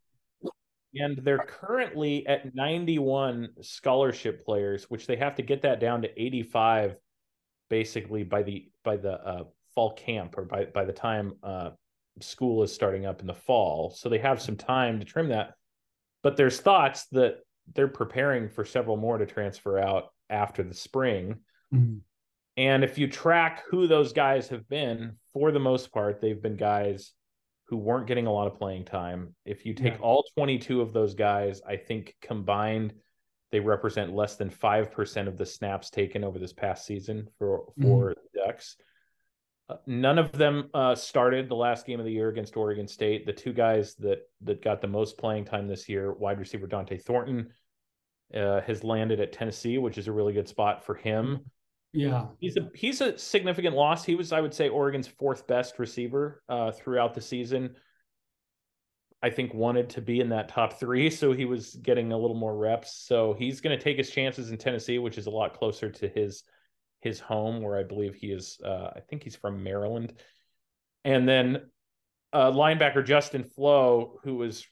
And 0.96 1.18
they're 1.20 1.38
currently 1.38 2.26
at 2.26 2.56
91 2.56 3.50
scholarship 3.62 4.44
players, 4.44 4.90
which 4.90 5.06
they 5.06 5.18
have 5.18 5.36
to 5.36 5.44
get 5.44 5.62
that 5.62 5.80
down 5.80 6.02
to 6.02 6.22
85 6.22 6.98
basically 7.70 8.24
by 8.24 8.42
the 8.42 8.72
by 8.84 8.98
the 8.98 9.12
uh, 9.12 9.44
fall 9.76 9.94
camp 9.94 10.36
or 10.36 10.46
by 10.46 10.66
by 10.66 10.86
the 10.86 10.94
time 10.94 11.38
uh, 11.44 11.70
school 12.20 12.64
is 12.64 12.74
starting 12.74 13.06
up 13.06 13.22
in 13.22 13.28
the 13.28 13.36
fall. 13.36 13.92
So 13.92 14.10
they 14.10 14.18
have 14.18 14.42
some 14.42 14.58
time 14.58 14.98
to 15.00 15.06
trim 15.06 15.30
that. 15.30 15.54
But 16.24 16.36
there's 16.36 16.60
thoughts 16.60 17.06
that 17.10 17.44
they're 17.74 17.88
preparing 17.88 18.50
for 18.50 18.66
several 18.66 18.98
more 18.98 19.18
to 19.18 19.26
transfer 19.26 19.78
out 19.80 20.14
after 20.30 20.64
the 20.64 20.74
spring. 20.74 21.40
Mhm. 21.74 22.02
And 22.58 22.84
if 22.84 22.98
you 22.98 23.08
track 23.08 23.64
who 23.70 23.88
those 23.88 24.12
guys 24.14 24.50
have 24.50 24.68
been, 24.68 25.18
for 25.34 25.52
the 25.52 25.60
most 25.60 25.92
part, 25.92 26.20
they've 26.20 26.42
been 26.42 26.58
guys 26.58 27.14
who 27.66 27.78
weren't 27.78 28.08
getting 28.08 28.26
a 28.28 28.34
lot 28.34 28.48
of 28.48 28.58
playing 28.58 28.84
time. 28.86 29.36
If 29.46 29.66
you 29.66 29.74
take 29.74 29.94
Yeah. 29.94 30.00
all 30.02 30.24
22 30.36 30.82
of 30.82 30.92
those 30.92 31.14
guys, 31.14 31.62
I 31.62 31.78
think 31.78 32.18
combined, 32.22 32.94
they 33.52 33.60
represent 33.60 34.14
less 34.14 34.36
than 34.36 34.50
5% 34.50 35.28
of 35.28 35.38
the 35.38 35.46
snaps 35.46 35.90
taken 35.90 36.24
over 36.24 36.38
this 36.38 36.54
past 36.54 36.86
season 36.86 37.30
for, 37.38 37.72
for 37.82 38.14
the 38.16 38.40
Ducks. 38.46 38.76
Uh, 39.70 39.76
none 39.86 40.18
of 40.18 40.32
them 40.32 40.70
uh, 40.74 40.96
started 40.96 41.48
the 41.48 41.56
last 41.56 41.86
game 41.86 42.00
of 42.00 42.06
the 42.06 42.12
year 42.12 42.30
against 42.30 42.58
Oregon 42.58 42.88
State. 42.88 43.26
The 43.26 43.34
two 43.34 43.54
guys 43.54 43.94
that 43.96 44.22
that 44.42 44.64
got 44.64 44.82
the 44.82 44.88
most 44.88 45.18
playing 45.18 45.46
time 45.46 45.68
this 45.68 45.88
year, 45.88 46.12
wide 46.14 46.40
receiver 46.40 46.68
Dont'e 46.68 47.02
Thornton, 47.02 47.50
uh, 48.34 48.62
has 48.62 48.84
landed 48.84 49.20
at 49.20 49.32
Tennessee, 49.32 49.78
which 49.78 49.98
is 49.98 50.08
a 50.08 50.12
really 50.12 50.34
good 50.34 50.48
spot 50.48 50.84
for 50.84 50.96
him 50.96 51.46
Yeah. 51.94 52.28
he's 52.40 52.58
a 52.58 52.70
he's 52.74 53.02
a 53.02 53.18
significant 53.18 53.76
loss. 53.76 54.04
He 54.06 54.16
was, 54.16 54.32
I 54.32 54.42
would 54.42 54.54
say, 54.54 54.70
Oregon's 54.70 55.08
fourth 55.08 55.48
best 55.48 55.80
receiver 55.80 56.44
uh, 56.50 56.72
throughout 56.72 57.14
the 57.14 57.22
season. 57.22 57.76
I 59.22 59.30
think 59.30 59.54
wanted 59.54 59.90
to 59.92 60.02
be 60.02 60.22
in 60.22 60.30
that 60.30 60.48
top 60.50 60.80
three, 60.80 61.10
so 61.10 61.34
he 61.34 61.46
was 61.46 61.76
getting 61.76 62.12
a 62.14 62.18
little 62.18 62.38
more 62.38 62.56
reps. 62.56 62.94
So 63.06 63.34
he's 63.38 63.60
going 63.60 63.78
to 63.78 63.84
take 63.84 63.98
his 63.98 64.10
chances 64.12 64.50
in 64.50 64.58
Tennessee, 64.58 64.98
which 64.98 65.18
is 65.18 65.26
a 65.26 65.30
lot 65.32 65.58
closer 65.58 65.92
to 65.92 66.08
his 66.08 66.44
his 67.02 67.20
home, 67.20 67.62
where 67.62 67.78
I 67.78 67.84
believe 67.84 68.16
he 68.16 68.28
is. 68.28 68.60
Uh, 68.64 68.92
I 68.96 69.00
think 69.10 69.24
he's 69.24 69.36
from 69.36 69.64
Maryland. 69.64 70.14
And 71.06 71.28
then 71.28 71.62
uh, 72.34 72.52
linebacker 72.52 73.06
Justin 73.06 73.44
Flowe, 73.44 74.20
who 74.24 74.36
was, 74.36 74.66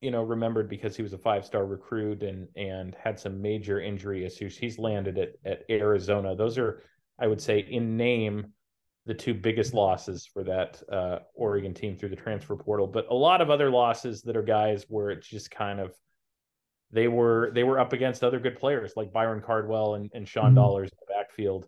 you 0.00 0.10
know, 0.10 0.22
remembered 0.22 0.68
because 0.68 0.96
he 0.96 1.02
was 1.02 1.12
a 1.12 1.18
five 1.18 1.44
star 1.46 1.64
recruit 1.64 2.22
and 2.22 2.48
and 2.56 2.96
had 3.02 3.18
some 3.18 3.40
major 3.40 3.80
injury 3.80 4.24
issues. 4.24 4.56
He's 4.58 4.78
landed 4.78 5.18
at 5.18 5.30
at 5.44 5.62
Arizona. 5.70 6.34
Those 6.34 6.58
are, 6.58 6.82
I 7.18 7.26
would 7.28 7.40
say, 7.40 7.60
in 7.60 7.96
name, 7.96 8.52
the 9.06 9.14
two 9.14 9.34
biggest 9.34 9.74
losses 9.74 10.26
for 10.26 10.44
that 10.44 10.82
uh, 10.90 11.20
Oregon 11.34 11.74
team 11.74 11.96
through 11.96 12.08
the 12.10 12.16
transfer 12.16 12.56
portal. 12.56 12.86
But 12.86 13.06
a 13.10 13.14
lot 13.14 13.40
of 13.40 13.50
other 13.50 13.70
losses 13.70 14.22
that 14.22 14.36
are 14.36 14.42
guys 14.42 14.84
where 14.88 15.10
it's 15.10 15.28
just 15.28 15.50
kind 15.50 15.80
of 15.80 15.94
they 16.90 17.08
were 17.08 17.50
they 17.54 17.64
were 17.64 17.80
up 17.80 17.92
against 17.92 18.22
other 18.22 18.38
good 18.38 18.58
players 18.58 18.92
like 18.96 19.12
Byron 19.12 19.42
Cardwell 19.44 19.94
and, 19.94 20.10
and 20.14 20.28
Sean 20.28 20.52
Mhm. 20.52 20.56
Dollars 20.56 20.90
backfield. 21.32 21.66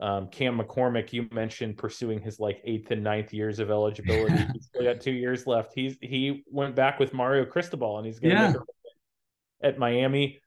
Um, 0.00 0.28
Cam 0.28 0.58
McCormick, 0.58 1.12
you 1.12 1.28
mentioned 1.30 1.78
pursuing 1.78 2.20
his 2.20 2.40
like 2.40 2.60
eighth 2.64 2.90
and 2.90 3.02
ninth 3.02 3.32
years 3.32 3.58
of 3.60 3.70
eligibility. 3.70 4.34
He's 4.52 4.66
still 4.66 4.82
got 4.82 5.00
two 5.00 5.12
years 5.12 5.46
left. 5.46 5.72
He's 5.74 5.96
he 6.00 6.42
went 6.50 6.74
back 6.74 6.98
with 6.98 7.14
Mario 7.14 7.44
Cristobal 7.44 7.98
and 7.98 8.06
he's 8.06 8.18
going 8.18 8.34
to 8.34 8.42
Yeah. 8.42 9.68
at 9.68 9.78
Miami. 9.78 10.40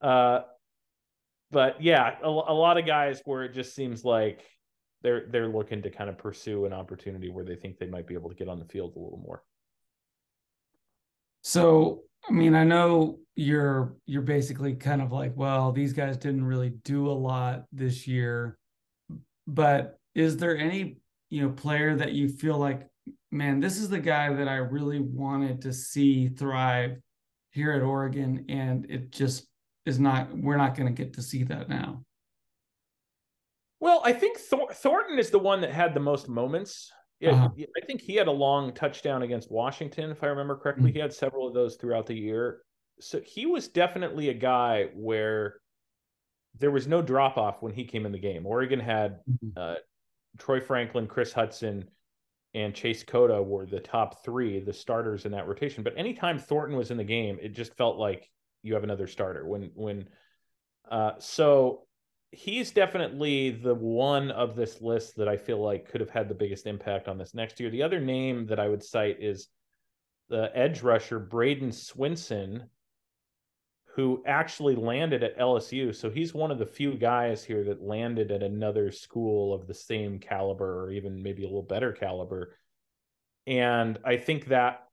Uh, 0.00 0.40
but 1.52 1.80
yeah, 1.80 2.16
a, 2.22 2.26
a 2.28 2.28
lot 2.28 2.76
of 2.76 2.84
guys 2.84 3.22
where 3.24 3.44
it 3.44 3.54
just 3.54 3.74
seems 3.74 4.04
like 4.04 4.40
they're 5.02 5.26
they're 5.30 5.48
looking 5.48 5.82
to 5.82 5.90
kind 5.90 6.10
of 6.10 6.18
pursue 6.18 6.66
an 6.66 6.72
opportunity 6.72 7.30
where 7.30 7.44
they 7.44 7.54
think 7.56 7.78
they 7.78 7.86
might 7.86 8.06
be 8.08 8.14
able 8.14 8.30
to 8.30 8.36
get 8.36 8.48
on 8.48 8.58
the 8.58 8.64
field 8.64 8.94
a 8.96 8.98
little 8.98 9.22
more. 9.24 9.44
So, 11.42 12.02
I 12.28 12.32
mean, 12.32 12.54
I 12.54 12.64
know 12.64 13.18
you're 13.34 13.96
you're 14.06 14.22
basically 14.22 14.74
kind 14.74 15.02
of 15.02 15.10
like, 15.10 15.32
well, 15.36 15.72
these 15.72 15.92
guys 15.92 16.16
didn't 16.16 16.44
really 16.44 16.70
do 16.84 17.08
a 17.08 17.12
lot 17.12 17.64
this 17.72 18.06
year, 18.06 18.58
but 19.46 19.98
is 20.14 20.36
there 20.36 20.56
any, 20.56 20.98
you 21.30 21.42
know, 21.42 21.50
player 21.50 21.96
that 21.96 22.12
you 22.12 22.28
feel 22.28 22.58
like, 22.58 22.86
man, 23.30 23.60
this 23.60 23.78
is 23.78 23.88
the 23.88 23.98
guy 23.98 24.32
that 24.32 24.48
I 24.48 24.56
really 24.56 25.00
wanted 25.00 25.62
to 25.62 25.72
see 25.72 26.28
thrive 26.28 26.98
here 27.50 27.72
at 27.72 27.82
Oregon, 27.82 28.44
and 28.48 28.86
it 28.88 29.10
just 29.10 29.46
is 29.86 29.98
not. 29.98 30.36
We're 30.36 30.56
not 30.56 30.76
going 30.76 30.94
to 30.94 31.02
get 31.02 31.14
to 31.14 31.22
see 31.22 31.44
that 31.44 31.68
now. 31.68 32.04
Well, 33.80 34.00
I 34.04 34.12
think 34.12 34.38
Thor- 34.38 34.72
Thornton 34.72 35.18
is 35.18 35.30
the 35.30 35.40
one 35.40 35.60
that 35.62 35.72
had 35.72 35.92
the 35.92 36.00
most 36.00 36.28
moments. 36.28 36.92
Yeah, 37.22 37.44
Uh-huh. 37.44 37.50
I 37.80 37.86
think 37.86 38.00
he 38.00 38.16
had 38.16 38.26
a 38.26 38.32
long 38.32 38.72
touchdown 38.72 39.22
against 39.22 39.50
Washington, 39.50 40.10
if 40.10 40.24
I 40.24 40.26
remember 40.26 40.56
correctly. 40.56 40.90
Mhm. 40.90 40.94
He 40.94 40.98
had 40.98 41.12
several 41.12 41.46
of 41.46 41.54
those 41.54 41.76
throughout 41.76 42.06
the 42.06 42.16
year. 42.16 42.62
So 42.98 43.20
he 43.20 43.46
was 43.46 43.68
definitely 43.68 44.28
a 44.28 44.34
guy 44.34 44.86
where 44.94 45.60
there 46.58 46.72
was 46.72 46.88
no 46.88 47.00
drop 47.00 47.38
off 47.38 47.62
when 47.62 47.72
he 47.72 47.84
came 47.84 48.04
in 48.06 48.12
the 48.12 48.18
game. 48.18 48.44
Oregon 48.44 48.80
had 48.80 49.20
uh, 49.56 49.76
Troy 50.38 50.60
Franklin, 50.60 51.06
Chris 51.06 51.32
Hutson, 51.32 51.86
and 52.54 52.74
Chase 52.74 53.04
Cota 53.04 53.40
were 53.42 53.66
the 53.66 53.80
top 53.80 54.24
three, 54.24 54.58
the 54.60 54.72
starters 54.72 55.24
in 55.24 55.32
that 55.32 55.46
rotation. 55.46 55.82
But 55.84 55.96
anytime 55.96 56.38
Thornton 56.38 56.76
was 56.76 56.90
in 56.90 56.96
the 56.96 57.04
game, 57.04 57.38
it 57.40 57.50
just 57.50 57.74
felt 57.76 57.96
like 57.98 58.28
you 58.62 58.74
have 58.74 58.84
another 58.84 59.06
starter. 59.06 59.46
When 59.46 59.70
when 59.74 60.08
uh, 60.90 61.12
so 61.18 61.86
he's 62.32 62.70
definitely 62.70 63.50
the 63.50 63.74
one 63.74 64.30
of 64.30 64.56
this 64.56 64.80
list 64.80 65.16
that 65.16 65.28
I 65.28 65.36
feel 65.36 65.62
like 65.62 65.88
could 65.88 66.00
have 66.00 66.10
had 66.10 66.28
the 66.28 66.34
biggest 66.34 66.66
impact 66.66 67.06
on 67.06 67.18
this 67.18 67.34
next 67.34 67.60
year. 67.60 67.70
The 67.70 67.82
other 67.82 68.00
name 68.00 68.46
that 68.46 68.58
I 68.58 68.68
would 68.68 68.82
cite 68.82 69.18
is 69.20 69.48
the 70.30 70.50
edge 70.54 70.82
rusher 70.82 71.20
Bradyn 71.20 71.68
Swinson, 71.68 72.62
who 73.94 74.22
actually 74.26 74.74
landed 74.74 75.22
at 75.22 75.38
LSU. 75.38 75.94
So 75.94 76.08
he's 76.08 76.32
one 76.32 76.50
of 76.50 76.58
the 76.58 76.64
few 76.64 76.94
guys 76.94 77.44
here 77.44 77.64
that 77.64 77.82
landed 77.82 78.32
at 78.32 78.42
another 78.42 78.90
school 78.90 79.52
of 79.52 79.66
the 79.66 79.74
same 79.74 80.18
caliber 80.18 80.84
or 80.84 80.90
even 80.90 81.22
maybe 81.22 81.42
a 81.42 81.46
little 81.46 81.62
better 81.62 81.92
caliber. 81.92 82.56
And 83.46 83.98
I 84.06 84.16
think 84.16 84.46
that 84.46 84.86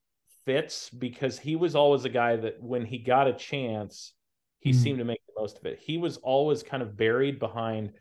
fits 0.46 0.90
because 0.90 1.40
he 1.40 1.56
was 1.56 1.74
always 1.74 2.04
a 2.04 2.10
guy 2.10 2.36
that 2.36 2.62
when 2.62 2.86
he 2.86 2.98
got 2.98 3.30
a 3.30 3.34
chance, 3.34 4.14
he 4.60 4.72
mm-hmm. 4.72 4.80
seemed 4.82 5.00
to 5.00 5.06
make 5.06 5.19
most 5.40 5.58
of 5.58 5.66
it. 5.66 5.80
He 5.80 5.98
was 5.98 6.18
always 6.18 6.64
kind 6.64 6.84
of 6.84 6.98
buried 6.98 7.40
behind, 7.40 7.94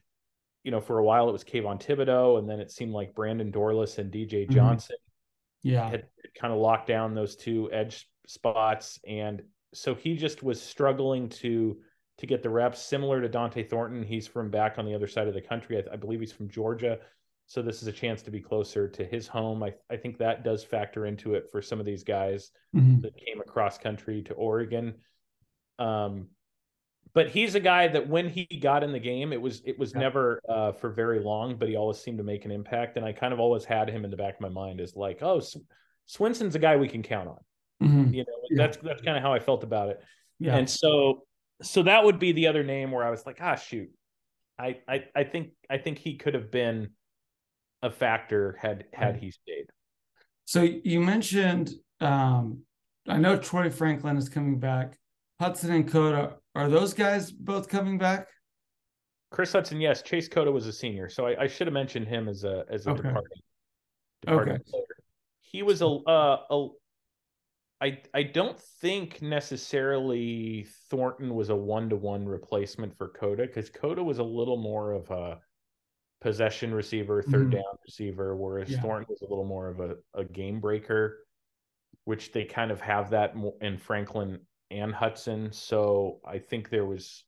you 0.64 0.70
know, 0.70 0.80
for 0.80 0.98
a 0.98 1.04
while 1.04 1.28
it 1.28 1.32
was 1.32 1.44
Kayvon 1.44 1.80
Thibodeaux, 1.80 2.38
and 2.38 2.48
then 2.48 2.60
it 2.60 2.70
seemed 2.70 2.92
like 2.92 3.14
Brandon 3.14 3.52
Dorlus 3.52 3.98
and 3.98 4.12
DJ 4.12 4.44
mm-hmm. 4.44 4.54
Johnson. 4.54 4.96
Yeah. 5.62 5.84
Had, 5.84 6.06
had 6.22 6.34
kind 6.34 6.52
of 6.52 6.60
locked 6.60 6.88
down 6.88 7.14
those 7.14 7.36
two 7.36 7.70
edge 7.72 8.08
spots. 8.26 8.98
And 9.06 9.42
so 9.74 9.94
he 9.94 10.16
just 10.16 10.42
was 10.42 10.60
struggling 10.60 11.28
to 11.30 11.78
to 12.18 12.26
get 12.26 12.42
the 12.42 12.50
reps 12.50 12.82
similar 12.82 13.20
to 13.20 13.28
Dont'e 13.28 13.68
Thornton. 13.68 14.02
He's 14.02 14.26
from 14.26 14.50
back 14.50 14.76
on 14.76 14.84
the 14.84 14.94
other 14.94 15.06
side 15.06 15.28
of 15.28 15.34
the 15.34 15.40
country. 15.40 15.78
I, 15.78 15.92
I, 15.92 15.96
believe 15.96 16.18
he's 16.18 16.32
from 16.32 16.50
Georgia. 16.50 16.98
So 17.46 17.62
this 17.62 17.80
is 17.80 17.86
a 17.86 17.92
chance 17.92 18.22
to 18.22 18.32
be 18.32 18.40
closer 18.40 18.88
to 18.88 19.04
his 19.04 19.28
home. 19.28 19.62
I, 19.62 19.72
I 19.88 19.96
think 19.96 20.18
that 20.18 20.42
does 20.42 20.64
factor 20.64 21.06
into 21.06 21.34
it 21.34 21.48
for 21.48 21.62
some 21.62 21.78
of 21.78 21.86
these 21.86 22.02
guys 22.02 22.50
mm-hmm. 22.74 23.02
that 23.02 23.16
came 23.16 23.40
across 23.40 23.78
country 23.78 24.22
to 24.22 24.34
Oregon. 24.34 24.94
Um, 25.78 26.26
but 27.14 27.28
he's 27.28 27.54
a 27.54 27.60
guy 27.60 27.88
that 27.88 28.08
when 28.08 28.28
he 28.28 28.44
got 28.60 28.82
in 28.84 28.92
the 28.92 28.98
game, 28.98 29.32
it 29.32 29.40
was 29.40 29.62
it 29.64 29.78
was 29.78 29.92
yeah. 29.92 30.00
never 30.00 30.40
uh, 30.48 30.72
for 30.72 30.90
very 30.90 31.20
long, 31.20 31.56
but 31.56 31.68
he 31.68 31.76
always 31.76 31.98
seemed 31.98 32.18
to 32.18 32.24
make 32.24 32.44
an 32.44 32.50
impact. 32.50 32.96
And 32.96 33.04
I 33.04 33.12
kind 33.12 33.32
of 33.32 33.40
always 33.40 33.64
had 33.64 33.88
him 33.88 34.04
in 34.04 34.10
the 34.10 34.16
back 34.16 34.34
of 34.34 34.40
my 34.40 34.48
mind 34.48 34.80
as 34.80 34.96
like, 34.96 35.22
oh, 35.22 35.40
Swinson's 36.06 36.54
a 36.54 36.58
guy 36.58 36.76
we 36.76 36.88
can 36.88 37.02
count 37.02 37.28
on. 37.28 37.38
Mm-hmm. 37.82 38.14
You 38.14 38.24
know, 38.24 38.32
yeah. 38.50 38.66
that's 38.66 38.76
that's 38.78 39.02
kind 39.02 39.16
of 39.16 39.22
how 39.22 39.32
I 39.32 39.38
felt 39.38 39.64
about 39.64 39.90
it. 39.90 40.02
Yeah. 40.38 40.56
And 40.56 40.68
so 40.68 41.24
so 41.62 41.82
that 41.82 42.04
would 42.04 42.18
be 42.18 42.32
the 42.32 42.48
other 42.48 42.62
name 42.62 42.90
where 42.90 43.04
I 43.04 43.10
was 43.10 43.24
like, 43.26 43.38
ah, 43.40 43.56
shoot, 43.56 43.90
I 44.58 44.78
I 44.88 45.04
I 45.14 45.24
think 45.24 45.50
I 45.70 45.78
think 45.78 45.98
he 45.98 46.16
could 46.16 46.34
have 46.34 46.50
been 46.50 46.90
a 47.82 47.90
factor 47.90 48.58
had 48.60 48.84
had 48.92 49.16
he 49.16 49.30
stayed. 49.30 49.66
So 50.44 50.62
you 50.62 51.00
mentioned, 51.00 51.70
um, 52.00 52.62
I 53.06 53.18
know 53.18 53.36
Troy 53.36 53.70
Franklin 53.70 54.16
is 54.16 54.28
coming 54.28 54.58
back. 54.58 54.98
Hutson 55.40 55.70
and 55.70 55.88
Cota 55.88 56.36
are 56.54 56.68
those 56.68 56.94
guys 56.94 57.30
both 57.30 57.68
coming 57.68 57.98
back? 57.98 58.28
Chris 59.30 59.52
Hutson, 59.52 59.80
yes. 59.80 60.02
Chase 60.02 60.28
Cota 60.28 60.50
was 60.50 60.66
a 60.66 60.72
senior, 60.72 61.08
so 61.08 61.26
I, 61.26 61.42
I 61.42 61.46
should 61.46 61.66
have 61.66 61.74
mentioned 61.74 62.08
him 62.08 62.28
as 62.28 62.44
a 62.44 62.64
as 62.70 62.86
a 62.86 62.90
okay. 62.90 63.02
departing, 63.02 63.38
departing 64.22 64.54
okay. 64.54 64.62
player. 64.66 64.84
He 65.40 65.62
was 65.62 65.82
a, 65.82 65.86
uh, 65.86 66.38
a 66.50 66.68
I 67.80 67.98
I 68.14 68.22
don't 68.24 68.58
think 68.80 69.22
necessarily 69.22 70.66
Thornton 70.90 71.34
was 71.34 71.50
a 71.50 71.56
one 71.56 71.90
to 71.90 71.96
one 71.96 72.26
replacement 72.26 72.96
for 72.96 73.08
Cota 73.08 73.46
because 73.46 73.70
Cota 73.70 74.02
was 74.02 74.18
a 74.18 74.24
little 74.24 74.56
more 74.56 74.92
of 74.92 75.10
a 75.10 75.38
possession 76.20 76.74
receiver, 76.74 77.22
3rd 77.22 77.28
mm-hmm. 77.28 77.50
down 77.50 77.78
receiver, 77.84 78.34
whereas 78.34 78.70
yeah. 78.70 78.80
Thornton 78.80 79.06
was 79.08 79.22
a 79.22 79.26
little 79.26 79.44
more 79.44 79.68
of 79.68 79.78
a, 79.78 79.94
a 80.14 80.24
game 80.24 80.58
breaker, 80.58 81.18
which 82.04 82.32
they 82.32 82.44
kind 82.44 82.72
of 82.72 82.80
have 82.80 83.10
that 83.10 83.34
in 83.60 83.78
Franklin 83.78 84.40
and 84.70 84.92
Hutson. 84.92 85.54
So 85.54 86.20
I 86.24 86.38
think 86.38 86.70
there 86.70 86.86
was 86.86 87.24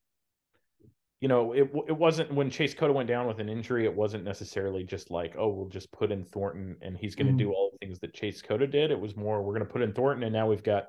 you 1.20 1.28
know, 1.28 1.52
it 1.52 1.70
it 1.86 1.96
wasn't 1.96 2.32
when 2.32 2.48
Chase 2.48 2.72
Cota 2.72 2.94
went 2.94 3.08
down 3.08 3.26
with 3.26 3.40
an 3.40 3.48
injury. 3.50 3.84
It 3.84 3.94
wasn't 3.94 4.24
necessarily 4.24 4.84
just 4.84 5.10
like, 5.10 5.34
oh, 5.38 5.48
we'll 5.48 5.68
just 5.68 5.92
put 5.92 6.10
in 6.10 6.24
Thornton 6.24 6.76
and 6.80 6.96
he's 6.96 7.14
going 7.14 7.26
to 7.26 7.34
mm. 7.34 7.38
do 7.38 7.52
all 7.52 7.70
the 7.72 7.86
things 7.86 7.98
that 8.00 8.14
Chase 8.14 8.40
Cota 8.40 8.66
did. 8.66 8.90
It 8.90 8.98
was 8.98 9.16
more, 9.16 9.42
we're 9.42 9.52
going 9.52 9.66
to 9.66 9.70
put 9.70 9.82
in 9.82 9.92
Thornton 9.92 10.24
and 10.24 10.32
now 10.32 10.48
we've 10.48 10.62
got 10.62 10.86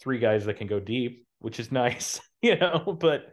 three 0.00 0.20
guys 0.20 0.44
that 0.44 0.54
can 0.54 0.68
go 0.68 0.78
deep, 0.78 1.26
which 1.40 1.58
is 1.58 1.72
nice, 1.72 2.20
you 2.40 2.56
know. 2.56 2.96
But 3.00 3.26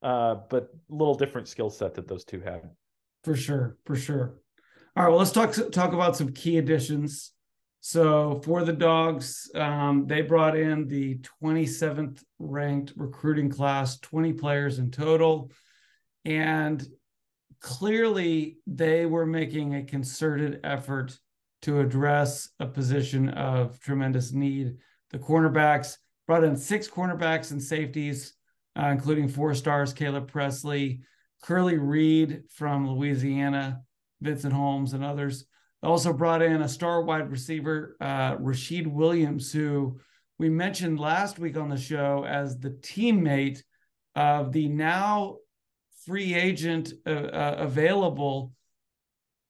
uh, 0.00 0.36
but 0.48 0.68
a 0.90 0.94
little 0.94 1.14
different 1.14 1.48
skill 1.48 1.70
set 1.70 1.94
that 1.94 2.06
those 2.06 2.24
two 2.24 2.40
have. 2.40 2.62
For 3.24 3.36
sure, 3.36 3.76
for 3.84 3.96
sure. 3.96 4.38
All 4.96 5.04
right, 5.04 5.08
well, 5.08 5.18
let's 5.18 5.32
talk 5.32 5.54
talk 5.72 5.92
about 5.92 6.16
some 6.16 6.32
key 6.32 6.58
additions. 6.58 7.32
So 7.84 8.40
for 8.44 8.64
the 8.64 8.72
dogs, 8.72 9.50
um, 9.56 10.06
they 10.06 10.22
brought 10.22 10.56
in 10.56 10.86
the 10.86 11.18
27th 11.42 12.22
ranked 12.38 12.92
recruiting 12.94 13.50
class, 13.50 13.98
20 13.98 14.34
players 14.34 14.78
in 14.78 14.92
total. 14.92 15.50
And 16.24 16.86
clearly 17.60 18.58
they 18.68 19.04
were 19.04 19.26
making 19.26 19.74
a 19.74 19.82
concerted 19.82 20.60
effort 20.62 21.18
to 21.62 21.80
address 21.80 22.50
a 22.60 22.66
position 22.66 23.30
of 23.30 23.80
tremendous 23.80 24.30
need. 24.30 24.76
The 25.10 25.18
cornerbacks 25.18 25.96
brought 26.28 26.44
in 26.44 26.56
six 26.56 26.86
cornerbacks 26.86 27.50
and 27.50 27.60
safeties, 27.60 28.34
uh, 28.78 28.86
including 28.86 29.26
four 29.26 29.54
stars 29.54 29.92
Caleb 29.92 30.30
Presley, 30.30 31.00
Curley 31.42 31.78
Reed 31.78 32.44
from 32.48 32.88
Louisiana, 32.88 33.82
Vincent 34.20 34.52
Holmes, 34.52 34.92
and 34.92 35.02
others 35.02 35.46
also 35.82 36.12
brought 36.12 36.42
in 36.42 36.62
a 36.62 36.68
star 36.68 37.02
wide 37.02 37.30
receiver, 37.30 37.96
uh, 38.00 38.36
Rashid 38.38 38.86
Williams, 38.86 39.52
who 39.52 39.98
we 40.38 40.48
mentioned 40.48 41.00
last 41.00 41.38
week 41.38 41.56
on 41.56 41.68
the 41.68 41.76
show 41.76 42.24
as 42.26 42.58
the 42.58 42.70
teammate 42.70 43.62
of 44.14 44.52
the 44.52 44.68
now 44.68 45.36
free 46.06 46.34
agent 46.34 46.92
uh, 47.06 47.10
uh, 47.10 47.54
available 47.58 48.52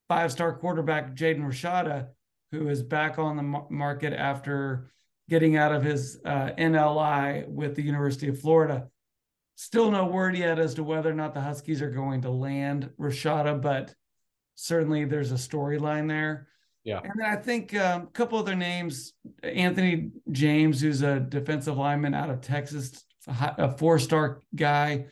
five 0.08 0.32
star 0.32 0.58
quarterback, 0.58 1.14
Jaden 1.14 1.40
Rashada, 1.40 2.08
who 2.50 2.68
is 2.68 2.82
back 2.82 3.18
on 3.18 3.36
the 3.36 3.62
market 3.70 4.12
after 4.12 4.90
getting 5.28 5.56
out 5.56 5.72
of 5.72 5.82
his 5.82 6.20
uh, 6.24 6.50
NLI 6.58 7.48
with 7.48 7.74
the 7.74 7.82
University 7.82 8.28
of 8.28 8.40
Florida. 8.40 8.88
Still 9.54 9.90
no 9.90 10.06
word 10.06 10.36
yet 10.36 10.58
as 10.58 10.74
to 10.74 10.84
whether 10.84 11.10
or 11.10 11.14
not 11.14 11.34
the 11.34 11.40
Huskies 11.40 11.80
are 11.80 11.90
going 11.90 12.22
to 12.22 12.30
land 12.30 12.90
Rashada, 12.98 13.60
but 13.60 13.94
certainly 14.54 15.04
there's 15.04 15.32
a 15.32 15.36
storyline 15.36 16.08
there. 16.08 16.48
Yeah. 16.84 17.00
And 17.02 17.12
then 17.16 17.26
I 17.26 17.36
think 17.36 17.74
um, 17.76 18.02
a 18.02 18.06
couple 18.06 18.38
other 18.38 18.56
names 18.56 19.12
Anthony 19.42 20.10
James, 20.30 20.80
who's 20.80 21.02
a 21.02 21.20
defensive 21.20 21.76
lineman 21.76 22.14
out 22.14 22.30
of 22.30 22.40
Texas, 22.40 23.04
a 23.26 23.76
four 23.76 23.98
star 23.98 24.40
guy. 24.54 25.06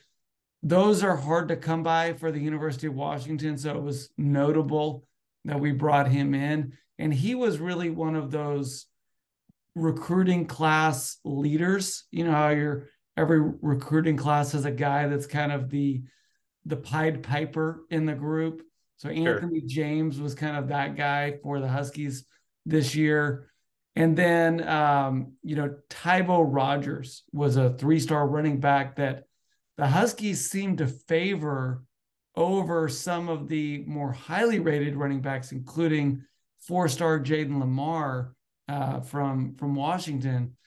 Those 0.62 1.02
are 1.02 1.16
hard 1.16 1.48
to 1.48 1.56
come 1.56 1.82
by 1.82 2.14
for 2.14 2.32
the 2.32 2.40
University 2.40 2.88
of 2.88 2.94
Washington. 2.94 3.56
So 3.56 3.76
it 3.76 3.82
was 3.82 4.10
notable 4.18 5.06
that 5.44 5.60
we 5.60 5.72
brought 5.72 6.08
him 6.08 6.34
in. 6.34 6.72
And 6.98 7.14
he 7.14 7.34
was 7.34 7.58
really 7.58 7.88
one 7.88 8.14
of 8.14 8.30
those 8.30 8.86
recruiting 9.74 10.46
class 10.46 11.18
leaders. 11.24 12.04
You 12.10 12.24
know 12.24 12.32
how 12.32 12.48
you're 12.48 12.88
every 13.16 13.40
recruiting 13.40 14.16
class 14.16 14.52
has 14.52 14.64
a 14.64 14.70
guy 14.70 15.06
that's 15.06 15.26
kind 15.26 15.52
of 15.52 15.70
the 15.70 16.02
the 16.66 16.76
Pied 16.76 17.22
Piper 17.22 17.84
in 17.90 18.04
the 18.04 18.14
group. 18.14 18.62
So 19.00 19.08
Anthony 19.08 19.60
sure. 19.60 19.68
James 19.68 20.20
was 20.20 20.34
kind 20.34 20.58
of 20.58 20.68
that 20.68 20.94
guy 20.94 21.38
for 21.42 21.58
the 21.58 21.68
Huskies 21.68 22.26
this 22.66 22.94
year. 22.94 23.50
And 23.96 24.14
then, 24.14 24.68
um, 24.68 25.32
you 25.42 25.56
know, 25.56 25.76
Tybo 25.88 26.44
Rogers 26.46 27.22
was 27.32 27.56
a 27.56 27.70
three 27.70 27.98
star 27.98 28.28
running 28.28 28.60
back 28.60 28.96
that 28.96 29.24
the 29.78 29.86
Huskies 29.86 30.50
seemed 30.50 30.78
to 30.78 30.86
favor 30.86 31.82
over 32.36 32.90
some 32.90 33.30
of 33.30 33.48
the 33.48 33.82
more 33.86 34.12
highly 34.12 34.58
rated 34.58 34.96
running 34.96 35.22
backs, 35.22 35.50
including 35.50 36.22
four 36.60 36.86
star 36.86 37.18
Jayden 37.18 37.58
Limar 37.58 38.32
uh, 38.68 39.00
from, 39.00 39.54
from 39.54 39.74
Washington, 39.76 40.58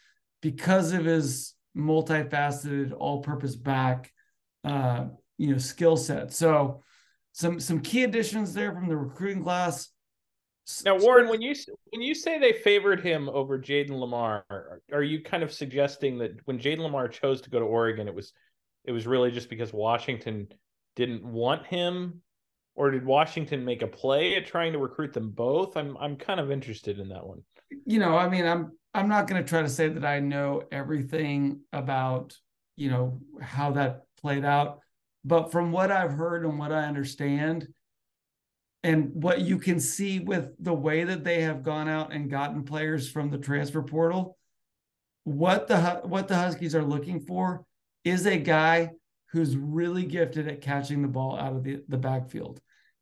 because 0.42 0.92
of 0.92 1.06
his 1.06 1.54
multifaceted 1.78 2.94
all 2.98 3.22
purpose 3.22 3.56
back, 3.56 4.12
uh, 4.64 5.06
you 5.38 5.52
know, 5.52 5.60
skill 5.60 5.98
set. 5.98 6.34
So, 6.34 6.82
some 7.34 7.60
some 7.60 7.82
key 7.82 8.04
additions 8.04 8.54
there 8.54 8.72
from 8.72 8.88
the 8.88 8.96
recruiting 8.96 9.44
class. 9.44 9.90
Now, 10.86 10.98
Warren, 10.98 11.28
when 11.28 11.42
you 11.42 11.54
when 11.90 12.02
you 12.02 12.16
say 12.16 12.40
they 12.40 12.54
favored 12.54 13.02
him 13.02 13.28
over 13.28 13.60
Jayden 13.60 13.90
Limar, 13.90 14.44
are 14.94 15.04
you 15.04 15.22
kind 15.22 15.44
of 15.44 15.52
suggesting 15.52 16.20
that 16.20 16.40
when 16.46 16.58
Jayden 16.58 16.80
Limar 16.80 17.12
chose 17.12 17.42
to 17.42 17.50
go 17.50 17.60
to 17.60 17.66
Oregon, 17.66 18.08
it 18.08 18.16
was 18.16 18.32
it 18.86 18.94
was 18.94 19.06
really 19.06 19.32
just 19.32 19.50
because 19.50 19.74
Washington 19.74 20.48
didn't 20.96 21.26
want 21.26 21.66
him, 21.66 22.22
or 22.76 22.92
did 22.92 23.06
Washington 23.06 23.66
make 23.66 23.82
a 23.82 23.88
play 23.88 24.36
at 24.36 24.46
trying 24.46 24.72
to 24.72 24.80
recruit 24.80 25.12
them 25.12 25.32
both? 25.32 25.76
I'm 25.76 25.98
I'm 25.98 26.16
kind 26.16 26.40
of 26.40 26.52
interested 26.52 27.00
in 27.00 27.10
that 27.10 27.26
one. 27.26 27.44
You 27.86 28.00
know, 28.00 28.16
I 28.16 28.30
mean, 28.30 28.46
I'm 28.46 28.72
I'm 28.94 29.10
not 29.10 29.28
going 29.28 29.44
to 29.44 29.50
try 29.50 29.64
to 29.64 29.70
say 29.70 29.90
that 29.90 30.06
I 30.06 30.20
know 30.20 30.64
everything 30.72 31.62
about 31.74 32.38
you 32.78 32.90
know 32.90 33.20
how 33.42 33.72
that 33.72 34.04
played 34.22 34.46
out. 34.46 34.80
But 35.26 35.52
from 35.52 35.72
what 35.72 35.92
I've 35.92 36.14
heard 36.14 36.46
and 36.46 36.60
what 36.60 36.72
I 36.72 36.86
understand, 36.86 37.68
and 38.84 39.12
what 39.14 39.40
you 39.40 39.58
can 39.58 39.80
see 39.80 40.20
with 40.20 40.52
the 40.60 40.74
way 40.74 41.06
that 41.06 41.24
they 41.24 41.42
have 41.42 41.64
gone 41.64 41.88
out 41.88 42.12
and 42.12 42.30
gotten 42.30 42.64
players 42.64 43.10
from 43.10 43.30
the 43.30 43.38
transfer 43.38 43.82
portal, 43.82 44.38
what 45.24 45.68
the 45.68 46.02
what 46.04 46.28
the 46.28 46.36
Huskies 46.36 46.76
are 46.76 46.84
looking 46.84 47.22
for 47.22 47.66
is 48.04 48.26
a 48.26 48.38
guy 48.38 48.92
who's 49.28 49.56
really 49.56 50.04
gifted 50.04 50.50
at 50.50 50.62
catching 50.62 51.02
the 51.02 51.08
ball 51.08 51.40
out 51.40 51.56
of 51.56 51.64
the, 51.64 51.82
the 51.88 51.98
backfield. 51.98 52.60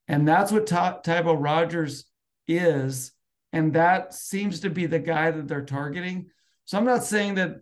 And 0.07 0.28
that's 0.28 0.51
what 0.51 0.67
Ty- 0.67 0.99
Tybo 1.03 1.36
Rogers 1.38 2.05
is. 2.47 3.11
And 3.51 3.74
that 3.74 4.13
seems 4.13 4.61
to 4.61 4.69
be 4.69 4.86
the 4.86 4.99
guy 4.99 5.32
that 5.32 5.47
they're 5.47 5.65
targeting. 5.65 6.28
So 6.65 6.78
I'm 6.78 6.86
not 6.86 7.03
saying 7.03 7.36
that 7.36 7.57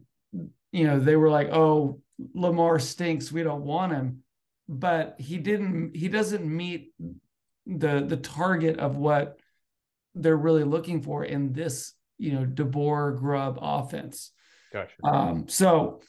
you 0.72 0.86
know, 0.86 1.00
they 1.00 1.16
were 1.16 1.30
like, 1.30 1.50
oh, 1.50 2.02
Limar 2.36 2.80
stinks. 2.80 3.32
We 3.32 3.44
don't 3.44 3.64
want 3.64 3.94
him. 3.94 4.24
But 4.72 5.16
he 5.18 5.38
didn't, 5.38 5.96
he 5.96 6.10
doesn't 6.10 6.46
meet 6.46 6.94
the 7.66 8.06
the 8.08 8.18
target 8.18 8.78
of 8.78 8.98
what 8.98 9.40
they're 10.14 10.38
really 10.38 10.64
looking 10.64 11.02
for 11.02 11.26
in 11.26 11.54
this, 11.54 11.94
you 12.20 12.34
know, 12.34 12.46
DeBoer 12.46 13.18
Grubb 13.18 13.58
offense. 13.60 14.32
Gotcha. 14.72 14.94
Um, 15.04 15.48
so, 15.48 16.02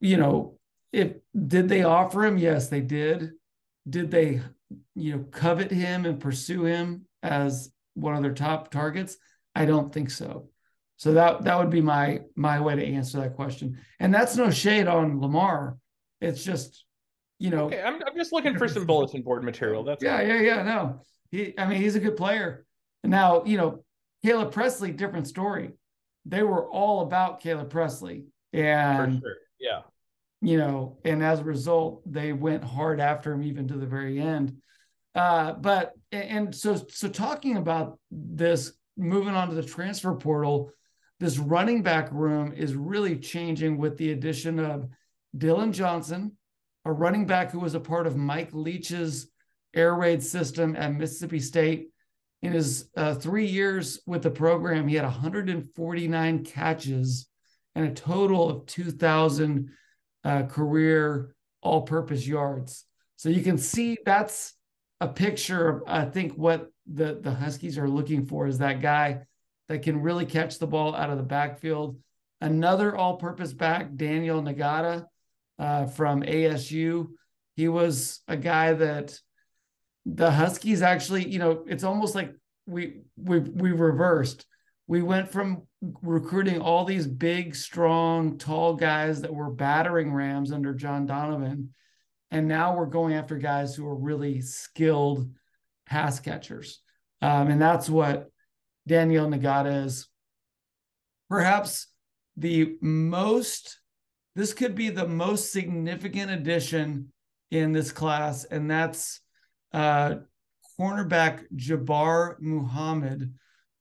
you 0.00 0.18
know, 0.18 0.58
if 0.92 1.14
did 1.34 1.70
they 1.70 1.82
offer 1.82 2.26
him? 2.26 2.36
Yes, 2.36 2.68
they 2.68 2.82
did. 2.82 3.30
Did 3.88 4.10
they, 4.10 4.42
you 4.94 5.16
know, 5.16 5.24
covet 5.30 5.70
him 5.70 6.04
and 6.04 6.20
pursue 6.20 6.64
him 6.64 7.06
as 7.22 7.72
one 7.94 8.16
of 8.16 8.22
their 8.22 8.34
top 8.34 8.70
targets? 8.70 9.16
I 9.54 9.64
don't 9.64 9.94
think 9.94 10.10
so. 10.10 10.50
So 10.98 11.14
that 11.14 11.44
that 11.44 11.58
would 11.58 11.70
be 11.70 11.80
my 11.80 12.20
my 12.34 12.60
way 12.60 12.76
to 12.76 12.84
answer 12.84 13.20
that 13.20 13.36
question. 13.36 13.78
And 13.98 14.12
that's 14.14 14.36
no 14.36 14.50
shade 14.50 14.88
on 14.88 15.20
Limar. 15.20 15.78
It's 16.20 16.44
just, 16.44 16.84
you 17.38 17.50
know, 17.50 17.66
okay, 17.66 17.82
I'm, 17.82 17.94
I'm 17.94 18.16
just 18.16 18.32
looking 18.32 18.56
for 18.56 18.68
some 18.68 18.86
bulletin 18.86 19.22
board 19.22 19.44
material. 19.44 19.84
That's 19.84 20.02
yeah, 20.02 20.20
yeah, 20.22 20.40
yeah. 20.40 20.62
No, 20.62 21.00
he. 21.30 21.54
I 21.58 21.66
mean, 21.66 21.80
he's 21.80 21.94
a 21.94 22.00
good 22.00 22.16
player. 22.16 22.64
Now, 23.04 23.44
you 23.44 23.56
know, 23.58 23.84
Caleb 24.24 24.52
Presley, 24.52 24.92
different 24.92 25.28
story. 25.28 25.72
They 26.24 26.42
were 26.42 26.68
all 26.68 27.02
about 27.02 27.40
Caleb 27.40 27.70
Presley, 27.70 28.24
and 28.52 29.20
sure. 29.20 29.36
yeah, 29.60 29.80
you 30.40 30.56
know, 30.56 30.98
and 31.04 31.22
as 31.22 31.40
a 31.40 31.44
result, 31.44 32.02
they 32.10 32.32
went 32.32 32.64
hard 32.64 33.00
after 33.00 33.32
him 33.32 33.42
even 33.42 33.68
to 33.68 33.74
the 33.76 33.86
very 33.86 34.18
end. 34.18 34.56
Uh, 35.14 35.52
but 35.52 35.92
and 36.12 36.54
so 36.54 36.76
so 36.88 37.08
talking 37.08 37.56
about 37.56 37.98
this, 38.10 38.72
moving 38.96 39.34
on 39.34 39.48
to 39.48 39.54
the 39.54 39.62
transfer 39.62 40.14
portal, 40.14 40.70
this 41.20 41.38
running 41.38 41.82
back 41.82 42.10
room 42.12 42.52
is 42.54 42.74
really 42.74 43.16
changing 43.18 43.78
with 43.78 43.96
the 43.96 44.12
addition 44.12 44.58
of 44.58 44.88
Dillon 45.36 45.72
Johnson, 45.72 46.32
a 46.86 46.92
running 46.92 47.26
back 47.26 47.50
who 47.50 47.58
was 47.58 47.74
a 47.74 47.80
part 47.80 48.06
of 48.06 48.16
Mike 48.16 48.50
Leach's 48.52 49.26
air 49.74 49.94
raid 49.94 50.22
system 50.22 50.76
at 50.76 50.94
Mississippi 50.94 51.40
State. 51.40 51.88
In 52.42 52.52
his 52.52 52.88
uh, 52.96 53.14
three 53.14 53.46
years 53.46 53.98
with 54.06 54.22
the 54.22 54.30
program, 54.30 54.86
he 54.86 54.94
had 54.94 55.04
149 55.04 56.44
catches 56.44 57.28
and 57.74 57.86
a 57.86 57.90
total 57.92 58.48
of 58.48 58.66
2,000 58.66 59.70
uh, 60.22 60.42
career 60.44 61.34
all 61.60 61.82
purpose 61.82 62.24
yards. 62.24 62.84
So 63.16 63.30
you 63.30 63.42
can 63.42 63.58
see 63.58 63.98
that's 64.06 64.54
a 65.00 65.08
picture 65.08 65.68
of, 65.68 65.82
I 65.88 66.04
think, 66.04 66.34
what 66.34 66.70
the, 66.86 67.18
the 67.20 67.32
Huskies 67.32 67.78
are 67.78 67.88
looking 67.88 68.26
for 68.26 68.46
is 68.46 68.58
that 68.58 68.80
guy 68.80 69.22
that 69.68 69.82
can 69.82 70.02
really 70.02 70.24
catch 70.24 70.60
the 70.60 70.68
ball 70.68 70.94
out 70.94 71.10
of 71.10 71.16
the 71.16 71.24
backfield. 71.24 71.98
Another 72.40 72.94
all 72.94 73.16
purpose 73.16 73.52
back, 73.52 73.90
Daniyel 73.90 74.42
Ngata 74.44 75.06
uh, 75.58 75.86
from 75.86 76.22
ASU. 76.22 77.08
He 77.54 77.68
was 77.68 78.20
a 78.28 78.36
guy 78.36 78.74
that 78.74 79.18
the 80.04 80.30
Huskies 80.30 80.82
actually, 80.82 81.28
you 81.28 81.38
know, 81.38 81.64
it's 81.66 81.84
almost 81.84 82.14
like 82.14 82.34
we 82.66 83.02
we 83.16 83.40
we 83.40 83.72
reversed. 83.72 84.46
We 84.86 85.02
went 85.02 85.30
from 85.30 85.62
recruiting 86.02 86.60
all 86.60 86.84
these 86.84 87.06
big, 87.06 87.54
strong, 87.56 88.38
tall 88.38 88.74
guys 88.74 89.22
that 89.22 89.34
were 89.34 89.50
battering 89.50 90.12
rams 90.12 90.52
under 90.52 90.74
John 90.74 91.06
Donovan. 91.06 91.74
And 92.30 92.48
now 92.48 92.76
we're 92.76 92.86
going 92.86 93.14
after 93.14 93.36
guys 93.36 93.74
who 93.74 93.86
are 93.86 93.96
really 93.96 94.40
skilled 94.40 95.28
pass 95.86 96.20
catchers. 96.20 96.80
Um, 97.22 97.48
and 97.48 97.60
that's 97.60 97.88
what 97.88 98.30
Daniyel 98.88 99.34
Ngata 99.34 99.86
is. 99.86 100.08
Perhaps 101.28 101.88
the 102.36 102.76
most, 102.80 103.80
this 104.36 104.54
could 104.54 104.76
be 104.76 104.90
the 104.90 105.08
most 105.08 105.50
significant 105.50 106.30
addition 106.30 107.12
in 107.50 107.72
this 107.72 107.90
class, 107.90 108.44
and 108.44 108.70
that's 108.70 109.20
uh, 109.72 110.16
cornerback 110.78 111.44
Jabbar 111.56 112.36
Muhammad 112.38 113.32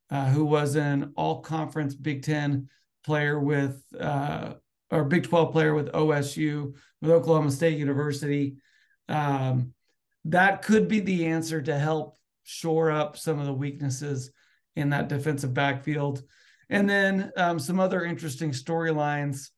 uh, 0.09 0.27
who 0.27 0.45
was 0.45 0.75
an 0.75 1.13
all 1.15 1.41
conference 1.41 1.95
Big 1.95 2.23
Ten 2.23 2.69
player 3.03 3.39
with, 3.39 3.81
uh, 3.99 4.53
or 4.91 5.03
Big 5.03 5.23
12 5.23 5.51
player 5.51 5.73
with 5.73 5.91
OSU, 5.91 6.73
with 7.01 7.11
Oklahoma 7.11 7.51
State 7.51 7.77
University. 7.77 8.55
Um, 9.09 9.73
that 10.25 10.61
could 10.63 10.87
be 10.87 10.99
the 10.99 11.27
answer 11.27 11.61
to 11.61 11.77
help 11.77 12.17
shore 12.43 12.91
up 12.91 13.17
some 13.17 13.39
of 13.39 13.45
the 13.45 13.53
weaknesses 13.53 14.31
in 14.75 14.89
that 14.89 15.09
defensive 15.09 15.53
backfield. 15.53 16.23
And 16.69 16.89
then 16.89 17.31
um, 17.37 17.59
some 17.59 17.79
other 17.79 18.03
interesting 18.03 18.51
storylines. 18.51 19.49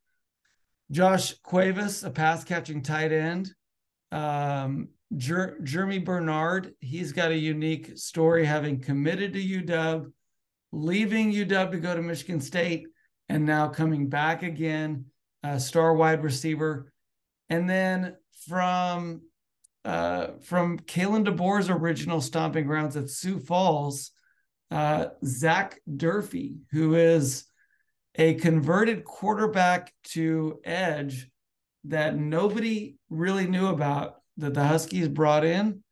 Josh 0.91 1.33
Cuevas, 1.43 2.03
a 2.03 2.09
pass 2.09 2.43
catching 2.43 2.81
tight 2.81 3.11
end. 3.11 3.51
Um, 4.11 4.89
Jer- 5.15 5.57
Germie 5.63 6.03
Bernard, 6.03 6.73
he's 6.79 7.11
got 7.11 7.31
a 7.31 7.37
unique 7.37 7.97
story 7.97 8.45
having 8.45 8.79
committed 8.79 9.33
to 9.33 9.39
UW, 9.39 10.11
leaving 10.71 11.31
UW 11.31 11.71
to 11.71 11.77
go 11.77 11.95
to 11.95 12.01
Michigan 12.01 12.41
State 12.41 12.87
and 13.29 13.45
now 13.45 13.67
coming 13.67 14.09
back 14.09 14.43
again, 14.43 15.05
star 15.57 15.93
wide 15.93 16.23
receiver. 16.23 16.91
And 17.49 17.69
then 17.69 18.15
from 18.47 19.21
uh, 19.85 20.33
from 20.41 20.79
Kalen 20.79 21.25
DeBoer's 21.25 21.69
original 21.69 22.19
stomping 22.19 22.67
grounds 22.67 22.97
at 22.97 23.09
Sioux 23.09 23.39
Falls, 23.39 24.11
uh, 24.69 25.07
Zach 25.23 25.79
Durfee, 25.95 26.57
who 26.71 26.95
is 26.95 27.45
a 28.17 28.33
converted 28.33 29.05
quarterback 29.05 29.93
to 30.03 30.59
edge 30.63 31.29
that 31.85 32.17
nobody 32.17 32.97
really 33.09 33.47
knew 33.47 33.67
about 33.67 34.15
that 34.37 34.53
the 34.53 34.65
Huskies 34.65 35.07
brought 35.07 35.45
in. 35.45 35.83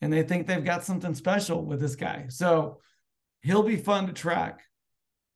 And 0.00 0.12
they 0.12 0.22
think 0.22 0.46
they've 0.46 0.64
got 0.64 0.84
something 0.84 1.14
special 1.14 1.64
with 1.64 1.80
this 1.80 1.96
guy. 1.96 2.26
So 2.28 2.80
he'll 3.42 3.62
be 3.62 3.76
fun 3.76 4.06
to 4.06 4.12
track. 4.12 4.60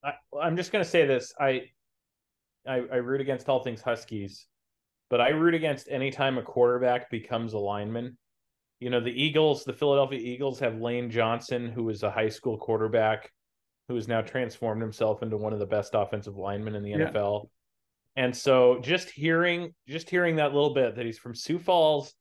I, 0.04 0.12
am 0.42 0.56
just 0.56 0.70
going 0.70 0.84
to 0.84 0.90
say 0.90 1.06
this. 1.06 1.32
I, 1.38 1.62
I, 2.66 2.82
I 2.92 2.96
root 2.96 3.20
against 3.20 3.48
all 3.48 3.62
things 3.62 3.80
Huskies, 3.80 4.46
but 5.08 5.20
I 5.20 5.30
root 5.30 5.54
against 5.54 5.88
anytime 5.90 6.38
a 6.38 6.42
quarterback 6.42 7.10
becomes 7.10 7.54
a 7.54 7.58
lineman. 7.58 8.16
You 8.80 8.90
know, 8.90 9.00
the 9.00 9.10
Eagles, 9.10 9.64
the 9.64 9.72
Philadelphia 9.72 10.18
Eagles 10.18 10.60
have 10.60 10.80
Lane 10.80 11.10
Johnson, 11.10 11.70
who 11.70 11.88
is 11.88 12.02
a 12.02 12.10
high 12.10 12.28
school 12.28 12.58
quarterback 12.58 13.30
who 13.90 13.96
has 13.96 14.06
now 14.06 14.20
transformed 14.20 14.80
himself 14.80 15.20
into 15.20 15.36
one 15.36 15.52
of 15.52 15.58
the 15.58 15.66
best 15.66 15.94
offensive 15.94 16.36
linemen 16.36 16.76
in 16.76 16.84
the 16.84 16.90
yeah. 16.90 17.10
NFL. 17.10 17.48
And 18.14 18.36
so 18.36 18.78
just 18.80 19.10
hearing 19.10 19.74
just 19.88 20.08
hearing 20.08 20.36
that 20.36 20.54
little 20.54 20.72
bit 20.72 20.94
that 20.94 21.04
he's 21.04 21.18
from 21.18 21.34
Sioux 21.34 21.58
Falls, 21.58 22.14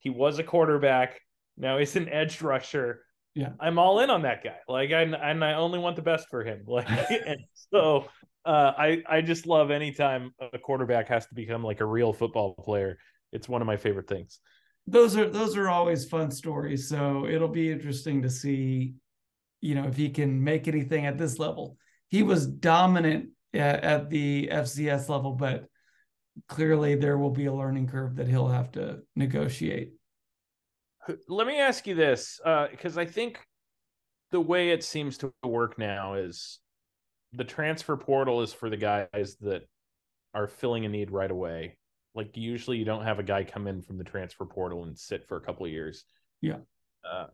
he 0.00 0.10
was 0.10 0.38
a 0.38 0.42
quarterback, 0.42 1.18
now 1.56 1.78
he's 1.78 1.96
an 1.96 2.10
edge 2.10 2.42
rusher. 2.42 3.04
Yeah. 3.34 3.52
I'm 3.58 3.78
all 3.78 4.00
in 4.00 4.10
on 4.10 4.22
that 4.22 4.44
guy. 4.44 4.58
Like 4.68 4.92
I, 4.92 5.00
and 5.00 5.42
i 5.42 5.54
only 5.54 5.78
want 5.78 5.96
the 5.96 6.02
best 6.02 6.28
for 6.28 6.44
him. 6.44 6.64
Like 6.68 6.86
so 7.72 8.06
uh, 8.44 8.72
i 8.76 9.02
i 9.08 9.22
just 9.22 9.46
love 9.46 9.70
anytime 9.70 10.32
a 10.52 10.58
quarterback 10.58 11.08
has 11.08 11.26
to 11.28 11.34
become 11.34 11.64
like 11.64 11.80
a 11.80 11.86
real 11.86 12.12
football 12.12 12.52
player. 12.52 12.98
It's 13.32 13.48
one 13.48 13.62
of 13.62 13.66
my 13.66 13.78
favorite 13.78 14.08
things. 14.08 14.40
Those 14.86 15.16
are 15.16 15.30
those 15.30 15.56
are 15.56 15.70
always 15.70 16.04
fun 16.04 16.30
stories. 16.30 16.90
So 16.90 17.26
it'll 17.26 17.48
be 17.48 17.72
interesting 17.72 18.20
to 18.20 18.28
see 18.28 18.96
you 19.64 19.74
know 19.74 19.84
if 19.84 19.96
he 19.96 20.10
can 20.10 20.42
make 20.42 20.68
anything 20.68 21.06
at 21.06 21.18
this 21.18 21.38
level 21.38 21.76
he 22.08 22.22
was 22.22 22.46
dominant 22.46 23.30
at, 23.52 23.82
at 23.84 24.10
the 24.10 24.48
fcs 24.52 25.08
level 25.08 25.32
but 25.32 25.66
clearly 26.48 26.94
there 26.94 27.18
will 27.18 27.30
be 27.30 27.46
a 27.46 27.52
learning 27.52 27.86
curve 27.86 28.16
that 28.16 28.28
he'll 28.28 28.48
have 28.48 28.70
to 28.72 29.00
negotiate 29.16 29.92
let 31.28 31.46
me 31.46 31.58
ask 31.58 31.86
you 31.86 31.94
this, 31.94 32.40
because 32.70 32.96
uh, 32.96 33.00
I 33.00 33.06
think 33.06 33.40
the 34.30 34.40
way 34.40 34.70
it 34.70 34.82
seems 34.82 35.18
to 35.18 35.32
work 35.44 35.78
now 35.78 36.14
is 36.14 36.60
the 37.32 37.44
transfer 37.44 37.96
portal 37.96 38.42
is 38.42 38.52
for 38.52 38.70
the 38.70 38.76
guys 38.76 39.36
that 39.40 39.62
are 40.32 40.48
filling 40.48 40.84
a 40.84 40.88
need 40.88 41.10
right 41.10 41.30
away. 41.30 41.78
Like 42.14 42.36
usually, 42.36 42.78
you 42.78 42.84
don't 42.84 43.04
have 43.04 43.18
a 43.18 43.24
guy 43.24 43.44
come 43.44 43.66
in 43.66 43.82
from 43.82 43.98
the 43.98 44.04
transfer 44.04 44.44
portal 44.44 44.84
and 44.84 44.98
sit 44.98 45.26
for 45.26 45.36
a 45.36 45.40
couple 45.40 45.66
of 45.66 45.72
years. 45.72 46.04
Yeah. 46.40 46.58
Uh, 47.08 47.26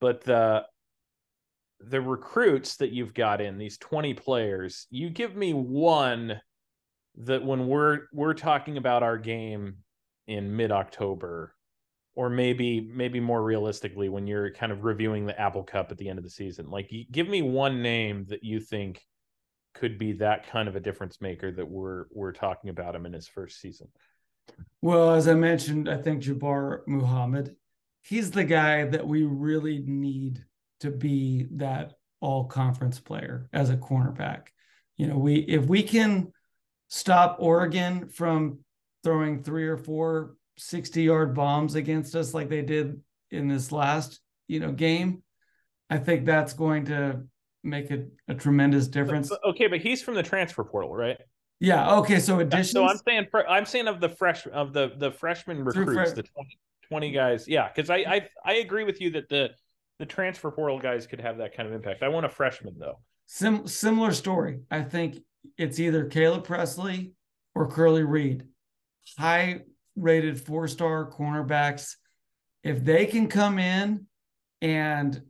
but 0.00 0.22
the 0.22 0.64
the 1.88 2.00
recruits 2.00 2.76
that 2.76 2.92
you've 2.92 3.14
got 3.14 3.40
in 3.40 3.58
these 3.58 3.78
20 3.78 4.14
players, 4.14 4.86
you 4.90 5.10
give 5.10 5.36
me 5.36 5.52
one 5.52 6.40
that 7.16 7.44
when 7.44 7.66
we're 7.66 8.06
we're 8.12 8.34
talking 8.34 8.76
about 8.76 9.02
our 9.02 9.18
game 9.18 9.76
in 10.26 10.56
mid 10.56 10.72
October 10.72 11.54
or 12.14 12.28
maybe 12.28 12.80
maybe 12.80 13.20
more 13.20 13.42
realistically 13.42 14.08
when 14.08 14.26
you're 14.26 14.52
kind 14.52 14.72
of 14.72 14.84
reviewing 14.84 15.26
the 15.26 15.38
apple 15.40 15.62
cup 15.62 15.90
at 15.90 15.98
the 15.98 16.08
end 16.08 16.18
of 16.18 16.24
the 16.24 16.30
season 16.30 16.70
like 16.70 16.90
give 17.10 17.28
me 17.28 17.42
one 17.42 17.82
name 17.82 18.24
that 18.28 18.44
you 18.44 18.60
think 18.60 19.00
could 19.74 19.98
be 19.98 20.12
that 20.12 20.46
kind 20.46 20.68
of 20.68 20.76
a 20.76 20.80
difference 20.80 21.20
maker 21.20 21.50
that 21.50 21.68
we're 21.68 22.04
we're 22.12 22.32
talking 22.32 22.70
about 22.70 22.94
him 22.94 23.06
in 23.06 23.12
his 23.12 23.26
first 23.26 23.60
season. 23.60 23.88
Well 24.82 25.14
as 25.14 25.28
i 25.28 25.34
mentioned 25.34 25.88
i 25.88 25.96
think 25.96 26.22
jabbar 26.22 26.80
muhammad 26.86 27.56
he's 28.02 28.30
the 28.32 28.44
guy 28.44 28.84
that 28.84 29.06
we 29.06 29.22
really 29.22 29.82
need 29.86 30.44
to 30.82 30.90
be 30.90 31.46
that 31.52 31.94
all 32.20 32.44
conference 32.44 33.00
player 33.00 33.48
as 33.52 33.70
a 33.70 33.76
cornerback 33.76 34.48
you 34.96 35.06
know 35.06 35.16
we 35.16 35.36
if 35.36 35.64
we 35.64 35.82
can 35.82 36.32
stop 36.92 37.36
Oregon 37.40 38.06
from 38.08 38.58
throwing 39.02 39.42
three 39.42 39.66
or 39.66 39.78
four 39.78 40.36
60 40.58 41.02
yard 41.02 41.34
bombs 41.34 41.74
against 41.74 42.14
us 42.14 42.34
like 42.34 42.48
they 42.48 42.62
did 42.62 43.00
in 43.30 43.48
this 43.48 43.72
last, 43.72 44.20
you 44.46 44.60
know, 44.60 44.72
game, 44.72 45.22
I 45.88 45.98
think 45.98 46.26
that's 46.26 46.52
going 46.52 46.86
to 46.86 47.22
make 47.64 47.90
a, 47.90 48.04
a 48.28 48.34
tremendous 48.34 48.88
difference. 48.88 49.30
But, 49.30 49.40
but, 49.42 49.50
okay, 49.50 49.66
but 49.68 49.80
he's 49.80 50.02
from 50.02 50.14
the 50.14 50.22
transfer 50.22 50.64
portal, 50.64 50.94
right? 50.94 51.16
Yeah. 51.60 51.96
Okay. 51.96 52.18
So 52.18 52.40
additions. 52.40 52.72
So 52.72 52.84
I'm 52.84 52.98
saying 52.98 53.26
I'm 53.48 53.64
saying 53.64 53.88
of 53.88 54.00
the 54.00 54.08
fresh 54.08 54.46
of 54.46 54.72
the 54.72 54.92
the 54.98 55.12
freshman 55.12 55.64
recruits, 55.64 56.12
the 56.12 56.24
20, 56.24 56.58
20 56.88 57.12
guys. 57.12 57.46
Yeah, 57.46 57.68
because 57.72 57.88
I, 57.88 57.98
I 57.98 58.28
I 58.44 58.54
agree 58.54 58.84
with 58.84 59.00
you 59.00 59.10
that 59.10 59.28
the 59.28 59.50
the 60.02 60.06
transfer 60.06 60.50
portal 60.50 60.80
guys 60.80 61.06
could 61.06 61.20
have 61.20 61.38
that 61.38 61.56
kind 61.56 61.68
of 61.68 61.72
impact. 61.76 62.02
I 62.02 62.08
want 62.08 62.26
a 62.26 62.28
freshman 62.28 62.74
though. 62.76 62.98
Sim- 63.26 63.68
similar 63.68 64.12
story. 64.12 64.58
I 64.68 64.82
think 64.82 65.22
it's 65.56 65.78
either 65.78 66.06
Caleb 66.06 66.42
Presley 66.42 67.12
or 67.54 67.68
Curley 67.68 68.02
Reed. 68.02 68.48
High 69.16 69.60
rated 69.94 70.40
four 70.40 70.66
star 70.66 71.08
cornerbacks. 71.08 71.94
If 72.64 72.84
they 72.84 73.06
can 73.06 73.28
come 73.28 73.60
in 73.60 74.08
and 74.60 75.22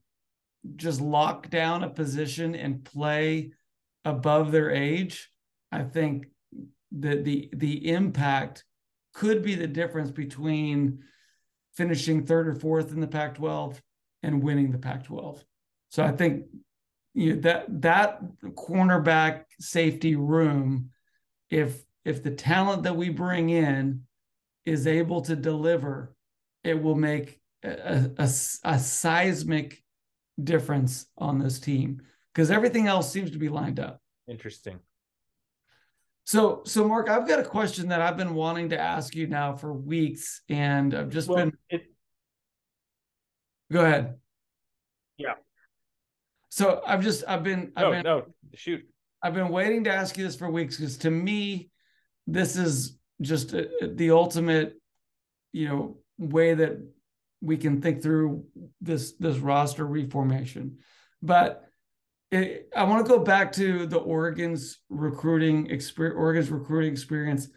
just 0.76 1.02
lock 1.02 1.50
down 1.50 1.84
a 1.84 1.90
position 1.90 2.54
and 2.54 2.82
play 2.82 3.52
above 4.06 4.52
their 4.52 4.70
age, 4.70 5.30
I 5.70 5.82
think 5.82 6.28
that 6.92 7.24
the 7.24 7.50
the 7.52 7.90
impact 7.90 8.64
could 9.12 9.42
be 9.42 9.54
the 9.54 9.66
difference 9.66 10.10
between 10.10 11.00
finishing 11.74 12.24
third 12.24 12.48
or 12.48 12.54
fourth 12.54 12.90
in 12.92 13.00
the 13.00 13.06
Pac-12 13.06 13.78
and 14.22 14.42
winning 14.42 14.72
the 14.72 14.78
Pac-12. 14.78 15.42
So 15.90 16.02
I 16.02 16.12
think 16.12 16.46
you 17.14 17.34
know, 17.34 17.40
that 17.42 17.82
that 17.82 18.20
cornerback 18.54 19.44
safety 19.60 20.16
room, 20.16 20.90
if 21.50 21.82
if 22.04 22.22
the 22.22 22.30
talent 22.30 22.84
that 22.84 22.96
we 22.96 23.10
bring 23.10 23.50
in 23.50 24.02
is 24.64 24.86
able 24.86 25.22
to 25.22 25.36
deliver, 25.36 26.14
it 26.64 26.80
will 26.80 26.94
make 26.94 27.40
a, 27.62 28.10
a, 28.18 28.28
a 28.64 28.78
seismic 28.78 29.82
difference 30.42 31.06
on 31.18 31.38
this 31.38 31.60
team 31.60 32.00
because 32.32 32.50
everything 32.50 32.86
else 32.86 33.12
seems 33.12 33.30
to 33.32 33.38
be 33.38 33.48
lined 33.48 33.78
up. 33.78 34.00
Interesting. 34.28 34.78
So, 36.24 36.62
so 36.64 36.86
Mark, 36.86 37.10
I've 37.10 37.26
got 37.26 37.40
a 37.40 37.44
question 37.44 37.88
that 37.88 38.00
I've 38.00 38.16
been 38.16 38.34
wanting 38.34 38.68
to 38.70 38.78
ask 38.78 39.14
you 39.14 39.26
now 39.26 39.56
for 39.56 39.72
weeks, 39.72 40.42
and 40.48 40.94
I've 40.94 41.10
just 41.10 41.28
well, 41.28 41.38
been. 41.38 41.52
It... 41.68 41.91
Go 43.72 43.84
ahead. 43.84 44.16
Yeah. 45.16 45.34
So 46.50 46.82
I've 46.86 47.02
just 47.02 47.24
I've 47.26 47.42
been 47.42 47.72
I've 47.74 47.82
no 47.82 47.90
been, 47.90 48.02
no 48.02 48.26
shoot 48.54 48.84
I've 49.22 49.34
been 49.34 49.48
waiting 49.48 49.84
to 49.84 49.90
ask 49.90 50.18
you 50.18 50.24
this 50.24 50.36
for 50.36 50.50
weeks 50.50 50.76
because 50.76 50.98
to 50.98 51.10
me 51.10 51.70
this 52.26 52.56
is 52.56 52.98
just 53.22 53.54
a, 53.54 53.70
the 53.94 54.10
ultimate 54.10 54.74
you 55.52 55.68
know 55.68 55.96
way 56.18 56.52
that 56.52 56.78
we 57.40 57.56
can 57.56 57.80
think 57.80 58.02
through 58.02 58.44
this 58.82 59.12
this 59.18 59.38
roster 59.38 59.86
reformation, 59.86 60.78
but 61.22 61.64
it, 62.30 62.68
I 62.76 62.84
want 62.84 63.04
to 63.04 63.10
go 63.10 63.18
back 63.18 63.52
to 63.52 63.86
the 63.86 63.98
Oregon's 63.98 64.78
recruiting 64.90 65.70
experience. 65.70 66.18
Oregon's 66.18 66.50
recruiting 66.50 66.92
experience. 66.92 67.48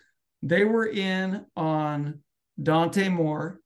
They 0.42 0.64
were 0.64 0.88
in 0.88 1.46
on 1.56 2.20
Dante 2.62 3.10
Moore, 3.10 3.60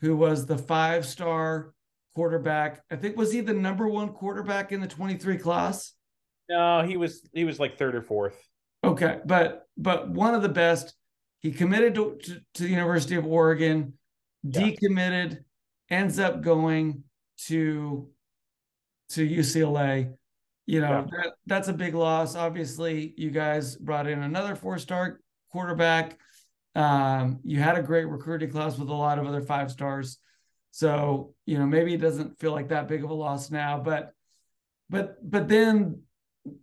who 0.00 0.16
was 0.16 0.46
the 0.46 0.58
five 0.58 1.04
star 1.04 1.72
quarterback. 2.16 2.82
I 2.90 2.96
think 2.96 3.16
was 3.16 3.30
he 3.30 3.42
the 3.42 3.52
number 3.52 3.86
one 3.86 4.08
quarterback 4.08 4.72
in 4.72 4.80
the 4.80 4.88
23 4.88 5.38
class? 5.38 5.92
No, 6.48 6.82
he 6.82 6.96
was 6.96 7.28
he 7.32 7.44
was 7.44 7.60
like 7.60 7.76
third 7.78 7.94
or 7.94 8.02
fourth. 8.02 8.36
Okay, 8.82 9.20
but 9.24 9.66
but 9.76 10.08
one 10.08 10.34
of 10.34 10.42
the 10.42 10.48
best. 10.48 10.94
He 11.40 11.52
committed 11.52 11.94
to, 11.94 12.18
to, 12.24 12.40
to 12.54 12.62
the 12.62 12.70
University 12.70 13.14
of 13.14 13.26
Oregon, 13.26 13.92
yeah. 14.42 14.62
decommitted, 14.62 15.44
ends 15.90 16.18
up 16.18 16.40
going 16.40 17.04
to 17.46 18.08
to 19.10 19.28
UCLA 19.28 20.14
you 20.66 20.80
know, 20.80 21.06
yeah. 21.12 21.22
that, 21.22 21.32
that's 21.46 21.68
a 21.68 21.72
big 21.72 21.94
loss. 21.94 22.34
Obviously, 22.34 23.14
you 23.16 23.30
guys 23.30 23.76
brought 23.76 24.08
in 24.08 24.22
another 24.22 24.56
four 24.56 24.78
star 24.78 25.20
quarterback. 25.52 26.18
Um, 26.74 27.38
you 27.44 27.60
had 27.60 27.78
a 27.78 27.82
great 27.82 28.06
recruiting 28.06 28.50
class 28.50 28.76
with 28.76 28.88
a 28.88 28.94
lot 28.94 29.18
of 29.18 29.26
other 29.26 29.40
five 29.40 29.70
stars. 29.70 30.18
So, 30.76 31.32
you 31.46 31.58
know, 31.58 31.64
maybe 31.64 31.94
it 31.94 32.02
doesn't 32.02 32.38
feel 32.38 32.52
like 32.52 32.68
that 32.68 32.86
big 32.86 33.02
of 33.02 33.08
a 33.08 33.14
loss 33.14 33.50
now, 33.50 33.78
but 33.78 34.12
but 34.90 35.16
but 35.22 35.48
then 35.48 36.02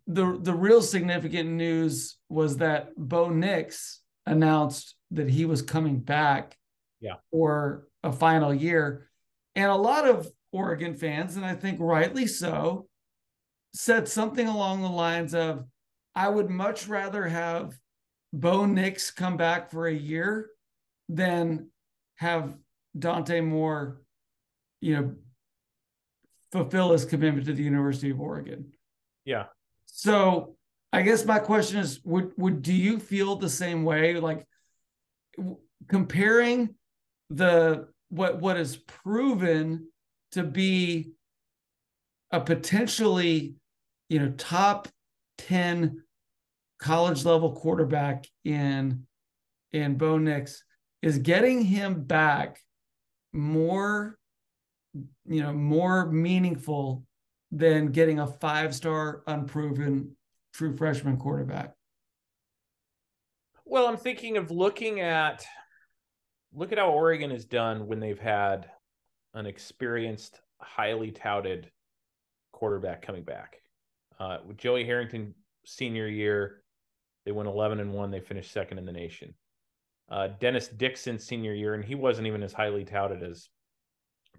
the 0.05 0.37
the 0.39 0.53
real 0.53 0.83
significant 0.83 1.49
news 1.49 2.19
was 2.29 2.57
that 2.57 2.95
Bo 2.95 3.29
Nix 3.29 4.01
announced 4.27 4.95
that 5.09 5.31
he 5.31 5.45
was 5.45 5.63
coming 5.63 5.97
back 5.97 6.55
yeah. 7.01 7.15
for 7.31 7.87
a 8.03 8.11
final 8.11 8.53
year. 8.53 9.09
And 9.55 9.71
a 9.71 9.75
lot 9.75 10.07
of 10.07 10.29
Oregon 10.51 10.93
fans, 10.93 11.35
and 11.35 11.43
I 11.43 11.55
think 11.55 11.79
rightly 11.81 12.27
so, 12.27 12.87
said 13.73 14.07
something 14.07 14.47
along 14.47 14.83
the 14.83 14.89
lines 14.89 15.33
of, 15.33 15.65
I 16.13 16.29
would 16.29 16.51
much 16.51 16.87
rather 16.87 17.27
have 17.27 17.73
Bo 18.31 18.67
Nix 18.67 19.09
come 19.09 19.37
back 19.37 19.71
for 19.71 19.87
a 19.87 19.91
year 19.91 20.51
than 21.09 21.71
have 22.17 22.55
Dante 22.97 23.41
Moore, 23.41 24.02
you 24.83 24.95
know, 24.95 25.15
fulfill 26.51 26.91
his 26.91 27.05
commitment 27.05 27.45
to 27.47 27.53
the 27.53 27.63
University 27.63 28.09
of 28.09 28.19
Oregon. 28.19 28.71
Yeah. 29.25 29.45
So 29.85 30.55
I 30.91 31.01
guess 31.01 31.25
my 31.25 31.39
question 31.39 31.79
is, 31.79 31.99
would 32.03 32.31
would 32.37 32.61
do 32.61 32.73
you 32.73 32.99
feel 32.99 33.35
the 33.35 33.49
same 33.49 33.83
way? 33.83 34.19
Like 34.19 34.45
w- 35.37 35.57
comparing 35.87 36.75
the 37.29 37.87
what 38.09 38.39
what 38.39 38.57
is 38.57 38.77
proven 38.77 39.87
to 40.33 40.43
be 40.43 41.11
a 42.31 42.39
potentially 42.39 43.55
you 44.09 44.19
know, 44.19 44.31
top 44.37 44.87
10 45.39 46.03
college 46.77 47.25
level 47.25 47.53
quarterback 47.53 48.27
in 48.43 49.07
in 49.71 49.95
Bo 49.95 50.19
Nix 50.19 50.63
is 51.01 51.17
getting 51.17 51.63
him 51.63 52.03
back 52.03 52.59
more 53.31 54.19
you 54.93 55.41
know 55.41 55.53
more 55.53 56.11
meaningful 56.11 57.03
than 57.51 57.87
getting 57.87 58.19
a 58.19 58.27
five 58.27 58.73
star 58.75 59.23
unproven 59.27 60.15
true 60.53 60.75
freshman 60.75 61.17
quarterback 61.17 61.73
well 63.65 63.87
i'm 63.87 63.97
thinking 63.97 64.37
of 64.37 64.51
looking 64.51 64.99
at 64.99 65.45
look 66.53 66.71
at 66.71 66.77
how 66.77 66.89
oregon 66.89 67.31
has 67.31 67.45
done 67.45 67.87
when 67.87 67.99
they've 67.99 68.19
had 68.19 68.69
an 69.33 69.45
experienced 69.45 70.39
highly 70.59 71.11
touted 71.11 71.71
quarterback 72.51 73.01
coming 73.01 73.23
back 73.23 73.57
uh, 74.19 74.37
with 74.45 74.57
Joey 74.57 74.85
Harrington 74.85 75.33
senior 75.65 76.07
year, 76.07 76.61
they 77.25 77.31
went 77.31 77.49
11 77.49 77.79
and 77.79 77.93
one. 77.93 78.11
They 78.11 78.19
finished 78.19 78.51
second 78.51 78.77
in 78.77 78.85
the 78.85 78.91
nation. 78.91 79.33
Uh, 80.09 80.29
Dennis 80.39 80.67
Dixon 80.67 81.17
senior 81.17 81.53
year, 81.53 81.73
and 81.73 81.83
he 81.83 81.95
wasn't 81.95 82.27
even 82.27 82.43
as 82.43 82.53
highly 82.53 82.83
touted 82.83 83.23
as 83.23 83.49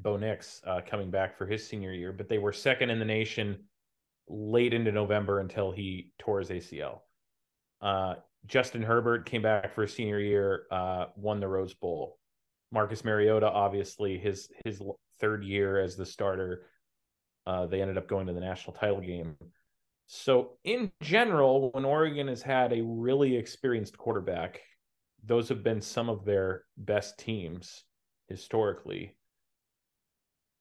Bo 0.00 0.16
Nix 0.16 0.60
uh, 0.66 0.80
coming 0.86 1.10
back 1.10 1.36
for 1.36 1.46
his 1.46 1.66
senior 1.66 1.92
year, 1.92 2.12
but 2.12 2.28
they 2.28 2.38
were 2.38 2.52
second 2.52 2.90
in 2.90 2.98
the 2.98 3.04
nation 3.04 3.58
late 4.28 4.72
into 4.72 4.92
November 4.92 5.40
until 5.40 5.70
he 5.70 6.12
tore 6.18 6.40
his 6.40 6.50
ACL. 6.50 7.00
Uh, 7.80 8.14
Justin 8.46 8.82
Herbert 8.82 9.26
came 9.26 9.42
back 9.42 9.74
for 9.74 9.82
his 9.82 9.92
senior 9.92 10.20
year, 10.20 10.64
uh, 10.70 11.06
won 11.16 11.40
the 11.40 11.48
Rose 11.48 11.74
Bowl. 11.74 12.18
Marcus 12.72 13.04
Mariota, 13.04 13.48
obviously, 13.48 14.18
his 14.18 14.48
his 14.64 14.82
third 15.20 15.44
year 15.44 15.78
as 15.78 15.96
the 15.96 16.04
starter, 16.04 16.66
uh, 17.46 17.66
they 17.66 17.80
ended 17.80 17.98
up 17.98 18.08
going 18.08 18.26
to 18.26 18.32
the 18.32 18.40
national 18.40 18.74
title 18.74 19.00
game. 19.00 19.36
So, 20.06 20.58
in 20.64 20.92
general, 21.00 21.70
when 21.70 21.84
Oregon 21.84 22.28
has 22.28 22.42
had 22.42 22.72
a 22.72 22.82
really 22.82 23.36
experienced 23.36 23.96
quarterback, 23.96 24.60
those 25.24 25.48
have 25.48 25.62
been 25.62 25.80
some 25.80 26.10
of 26.10 26.24
their 26.24 26.64
best 26.76 27.18
teams 27.18 27.84
historically. 28.28 29.16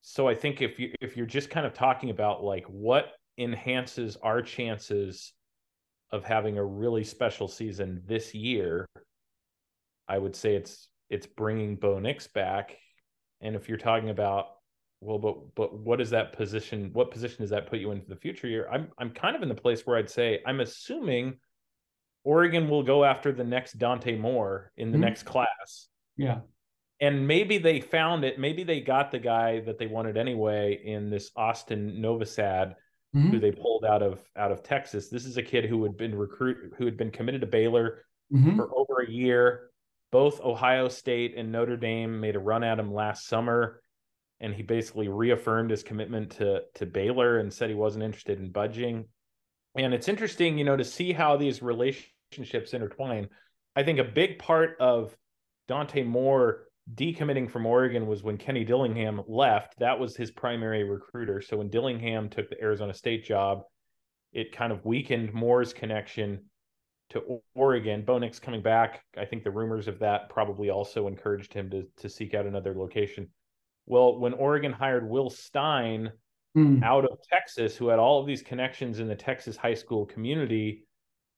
So, 0.05 0.27
I 0.27 0.35
think 0.35 0.61
if 0.61 0.79
you 0.79 0.91
if 0.99 1.15
you're 1.15 1.25
just 1.25 1.49
kind 1.49 1.65
of 1.65 1.73
talking 1.73 2.09
about 2.09 2.43
like 2.43 2.65
what 2.65 3.13
enhances 3.37 4.17
our 4.17 4.41
chances 4.41 5.33
of 6.11 6.25
having 6.25 6.57
a 6.57 6.63
really 6.63 7.05
special 7.05 7.47
season 7.47 8.03
this 8.05 8.35
year, 8.35 8.85
I 10.07 10.17
would 10.17 10.35
say 10.35 10.55
it's 10.55 10.89
it's 11.09 11.25
bringing 11.25 11.77
Bo 11.77 11.99
Nix 11.99 12.27
back. 12.27 12.77
And 13.41 13.55
if 13.55 13.69
you're 13.69 13.77
talking 13.77 14.09
about 14.09 14.47
well, 14.99 15.19
but 15.19 15.55
but 15.55 15.73
what 15.79 16.01
is 16.01 16.09
that 16.09 16.33
position? 16.33 16.89
What 16.91 17.09
position 17.09 17.37
does 17.39 17.49
that 17.51 17.67
put 17.67 17.79
you 17.79 17.91
in 17.91 18.01
for 18.01 18.09
the 18.09 18.19
future 18.19 18.47
year? 18.47 18.67
I'm 18.69 18.89
I'm 18.97 19.11
kind 19.11 19.37
of 19.37 19.41
in 19.41 19.47
the 19.49 19.55
place 19.55 19.87
where 19.87 19.97
I'd 19.97 20.09
say 20.09 20.41
I'm 20.45 20.59
assuming 20.59 21.39
Oregon 22.25 22.69
will 22.69 22.83
go 22.83 23.05
after 23.05 23.31
the 23.31 23.43
next 23.43 23.77
Dante 23.79 24.17
Moore 24.17 24.71
in 24.75 24.91
the 24.91 24.97
mm-hmm. 24.97 25.05
next 25.05 25.23
class. 25.23 25.87
Yeah. 26.17 26.39
And 27.03 27.27
maybe 27.27 27.57
they 27.57 27.81
found 27.81 28.23
it. 28.23 28.39
Maybe 28.39 28.63
they 28.63 28.79
got 28.79 29.11
the 29.11 29.19
guy 29.19 29.59
that 29.65 29.77
they 29.77 29.87
wanted 29.87 30.15
anyway 30.15 30.79
in 30.85 31.09
this 31.09 31.31
Austin 31.35 31.97
Novosad, 32.01 32.75
mm-hmm. 33.13 33.29
who 33.29 33.39
they 33.41 33.51
pulled 33.51 33.83
out 33.83 34.01
of 34.01 34.21
out 34.37 34.53
of 34.53 34.63
Texas. 34.63 35.09
This 35.09 35.25
is 35.25 35.35
a 35.35 35.43
kid 35.43 35.65
who 35.65 35.83
had 35.83 35.97
been 35.97 36.15
recruit 36.15 36.73
who 36.77 36.85
had 36.85 36.95
been 36.95 37.11
committed 37.11 37.41
to 37.41 37.47
Baylor, 37.47 38.05
mm-hmm. 38.33 38.55
for 38.55 38.69
over 38.73 39.01
a 39.01 39.11
year. 39.11 39.69
Both 40.13 40.39
Ohio 40.39 40.87
State 40.87 41.33
and 41.35 41.51
Notre 41.51 41.75
Dame 41.75 42.21
made 42.21 42.37
a 42.37 42.39
run 42.39 42.63
at 42.63 42.79
him 42.79 42.93
last 42.93 43.27
summer, 43.27 43.83
and 44.39 44.55
he 44.55 44.63
basically 44.63 45.09
reaffirmed 45.09 45.71
his 45.71 45.83
commitment 45.83 46.31
to 46.37 46.61
to 46.75 46.85
Baylor 46.85 47.39
and 47.39 47.51
said 47.51 47.69
he 47.69 47.75
wasn't 47.75 48.05
interested 48.05 48.39
in 48.39 48.49
budging. 48.49 49.03
And 49.75 49.93
it's 49.93 50.07
interesting, 50.07 50.57
you 50.57 50.63
know, 50.63 50.77
to 50.77 50.85
see 50.85 51.11
how 51.11 51.35
these 51.35 51.61
relationships 51.61 52.73
intertwine. 52.73 53.27
I 53.75 53.83
think 53.83 53.99
a 53.99 54.05
big 54.05 54.39
part 54.39 54.77
of 54.79 55.13
Dante 55.67 56.03
Moore 56.03 56.67
decommitting 56.91 57.49
from 57.49 57.65
Oregon 57.65 58.07
was 58.07 58.23
when 58.23 58.37
Kenny 58.37 58.63
Dillingham 58.63 59.21
left. 59.27 59.79
That 59.79 59.99
was 59.99 60.15
his 60.15 60.31
primary 60.31 60.83
recruiter. 60.83 61.41
So 61.41 61.57
when 61.57 61.69
Dillingham 61.69 62.29
took 62.29 62.49
the 62.49 62.61
Arizona 62.61 62.93
State 62.93 63.23
job, 63.23 63.63
it 64.33 64.51
kind 64.51 64.71
of 64.71 64.83
weakened 64.85 65.33
Moore's 65.33 65.73
connection 65.73 66.45
to 67.09 67.39
Oregon. 67.55 68.03
Bo 68.03 68.17
Nix 68.17 68.39
coming 68.39 68.61
back, 68.61 69.03
I 69.17 69.25
think 69.25 69.43
the 69.43 69.51
rumors 69.51 69.87
of 69.87 69.99
that 69.99 70.29
probably 70.29 70.69
also 70.69 71.07
encouraged 71.07 71.53
him 71.53 71.69
to 71.69 71.87
to 71.97 72.09
seek 72.09 72.33
out 72.33 72.45
another 72.45 72.73
location. 72.73 73.29
Well, 73.85 74.19
when 74.19 74.33
Oregon 74.33 74.71
hired 74.71 75.07
Will 75.07 75.29
Stein 75.29 76.11
mm. 76.57 76.83
out 76.83 77.05
of 77.05 77.17
Texas, 77.31 77.75
who 77.75 77.87
had 77.87 77.99
all 77.99 78.19
of 78.19 78.27
these 78.27 78.41
connections 78.41 78.99
in 78.99 79.07
the 79.07 79.15
Texas 79.15 79.57
high 79.57 79.73
school 79.73 80.05
community, 80.05 80.85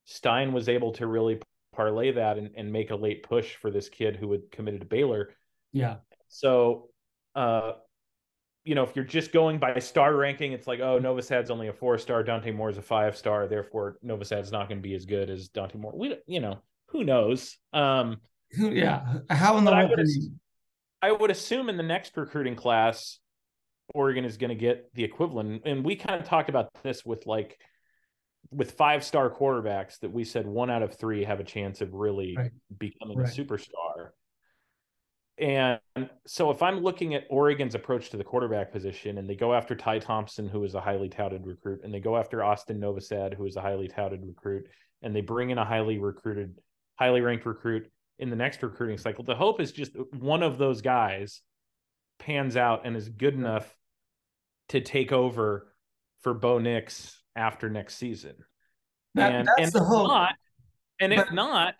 Stein 0.06 0.54
was 0.54 0.70
able 0.70 0.92
to 0.94 1.08
really 1.08 1.40
parlay 1.76 2.12
that 2.12 2.38
and, 2.38 2.52
and 2.56 2.72
make 2.72 2.92
a 2.92 2.96
late 2.96 3.24
push 3.24 3.56
for 3.56 3.72
this 3.72 3.90
kid 3.90 4.16
who 4.16 4.32
had 4.32 4.52
committed 4.52 4.82
to 4.82 4.88
Baylor. 4.88 5.30
Yeah. 5.72 5.98
So, 6.28 6.90
uh, 7.36 7.74
you 8.64 8.74
know, 8.74 8.84
if 8.84 8.96
you're 8.96 9.06
just 9.06 9.32
going 9.32 9.60
by 9.60 9.78
star 9.80 10.16
ranking, 10.16 10.52
it's 10.52 10.68
like, 10.68 10.80
oh, 10.80 11.00
Novosad's 11.00 11.52
only 11.52 11.68
a 11.68 11.74
four 11.74 11.98
star, 11.98 12.24
Dante 12.24 12.52
Moore 12.52 12.70
is 12.70 12.78
a 12.78 12.82
five 12.82 13.16
star, 13.16 13.48
therefore 13.48 13.98
Novosad's 14.04 14.52
not 14.52 14.68
going 14.68 14.80
to 14.80 14.88
be 14.88 14.96
as 14.96 15.06
good 15.06 15.30
as 15.30 15.50
Dante 15.50 15.78
Moore. 15.78 15.94
We, 15.96 16.18
you 16.26 16.40
know, 16.40 16.60
who 16.88 17.04
knows? 17.04 17.58
Um, 17.74 18.18
yeah, 18.58 19.20
how 19.30 19.58
in 19.58 19.66
the 19.66 19.72
I 19.72 19.86
would, 19.86 20.00
I 21.02 21.12
would 21.12 21.30
assume 21.30 21.70
in 21.70 21.78
the 21.78 21.84
next 21.84 22.18
recruiting 22.18 22.56
class, 22.56 23.20
Oregon 23.94 24.26
is 24.26 24.38
going 24.38 24.50
to 24.50 24.56
get 24.56 24.92
the 24.96 25.04
equivalent, 25.04 25.62
and 25.66 25.86
we 25.86 25.96
kind 25.96 26.20
of 26.20 26.28
talked 26.28 26.50
about 26.50 26.70
this 26.84 27.06
with 27.06 27.28
like 27.28 27.60
with 28.52 28.72
five 28.72 29.04
star 29.04 29.30
quarterbacks 29.30 30.00
that 30.00 30.12
we 30.12 30.24
said 30.24 30.46
one 30.46 30.70
out 30.70 30.84
of 30.84 30.96
three 30.96 31.24
have 31.24 31.40
a 31.40 31.44
chance 31.44 31.82
of 31.82 31.94
really 31.94 32.36
right. 32.38 32.52
becoming 32.78 33.18
right. 33.18 33.28
a 33.28 33.32
superstar. 33.32 34.10
And 35.38 35.80
so 36.26 36.50
if 36.50 36.62
I'm 36.62 36.80
looking 36.80 37.14
at 37.14 37.26
Oregon's 37.30 37.76
approach 37.76 38.10
to 38.12 38.18
the 38.18 38.24
quarterback 38.24 38.72
position 38.72 39.18
and 39.18 39.30
they 39.30 39.36
go 39.36 39.54
after 39.54 39.76
Ty 39.76 40.00
Thompson, 40.00 40.48
who 40.48 40.64
is 40.64 40.76
a 40.76 40.82
highly 40.82 41.10
touted 41.10 41.46
recruit, 41.46 41.82
and 41.84 41.94
they 41.94 42.00
go 42.00 42.16
after 42.16 42.42
Austin 42.42 42.80
Novosad, 42.80 43.36
who 43.36 43.46
is 43.46 43.58
a 43.58 43.62
highly 43.62 43.90
touted 43.90 44.22
recruit, 44.26 44.66
and 45.02 45.14
they 45.14 45.22
bring 45.22 45.50
in 45.50 45.58
a 45.58 45.66
highly 45.66 45.98
recruited, 45.98 46.56
highly 46.98 47.20
ranked 47.20 47.46
recruit 47.46 47.92
in 48.20 48.30
the 48.30 48.36
next 48.36 48.64
recruiting 48.64 48.98
cycle, 48.98 49.24
the 49.26 49.36
hope 49.36 49.60
is 49.60 49.72
just 49.72 49.92
one 50.14 50.42
of 50.42 50.58
those 50.58 50.82
guys 50.82 51.42
pans 52.18 52.56
out 52.56 52.86
and 52.86 52.96
is 52.96 53.10
good 53.10 53.34
enough 53.34 53.76
to 54.70 54.80
take 54.80 55.12
over 55.12 55.74
for 56.22 56.34
Bo 56.34 56.60
Nix 56.60 57.22
after 57.36 57.70
next 57.70 57.96
season. 57.96 58.36
That, 59.16 59.34
and 59.34 59.50
and 59.58 59.68
if 59.68 59.74
hope. 59.74 60.08
not, 60.08 60.36
and 61.00 61.14
but, 61.16 61.28
if 61.28 61.34
not, 61.34 61.76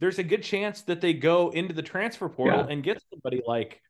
there's 0.00 0.18
a 0.18 0.24
good 0.24 0.42
chance 0.42 0.82
that 0.82 1.00
they 1.00 1.12
go 1.12 1.50
into 1.50 1.74
the 1.74 1.82
transfer 1.82 2.28
portal 2.28 2.60
yeah. 2.60 2.72
and 2.72 2.82
get 2.82 3.02
somebody 3.10 3.42
like 3.46 3.80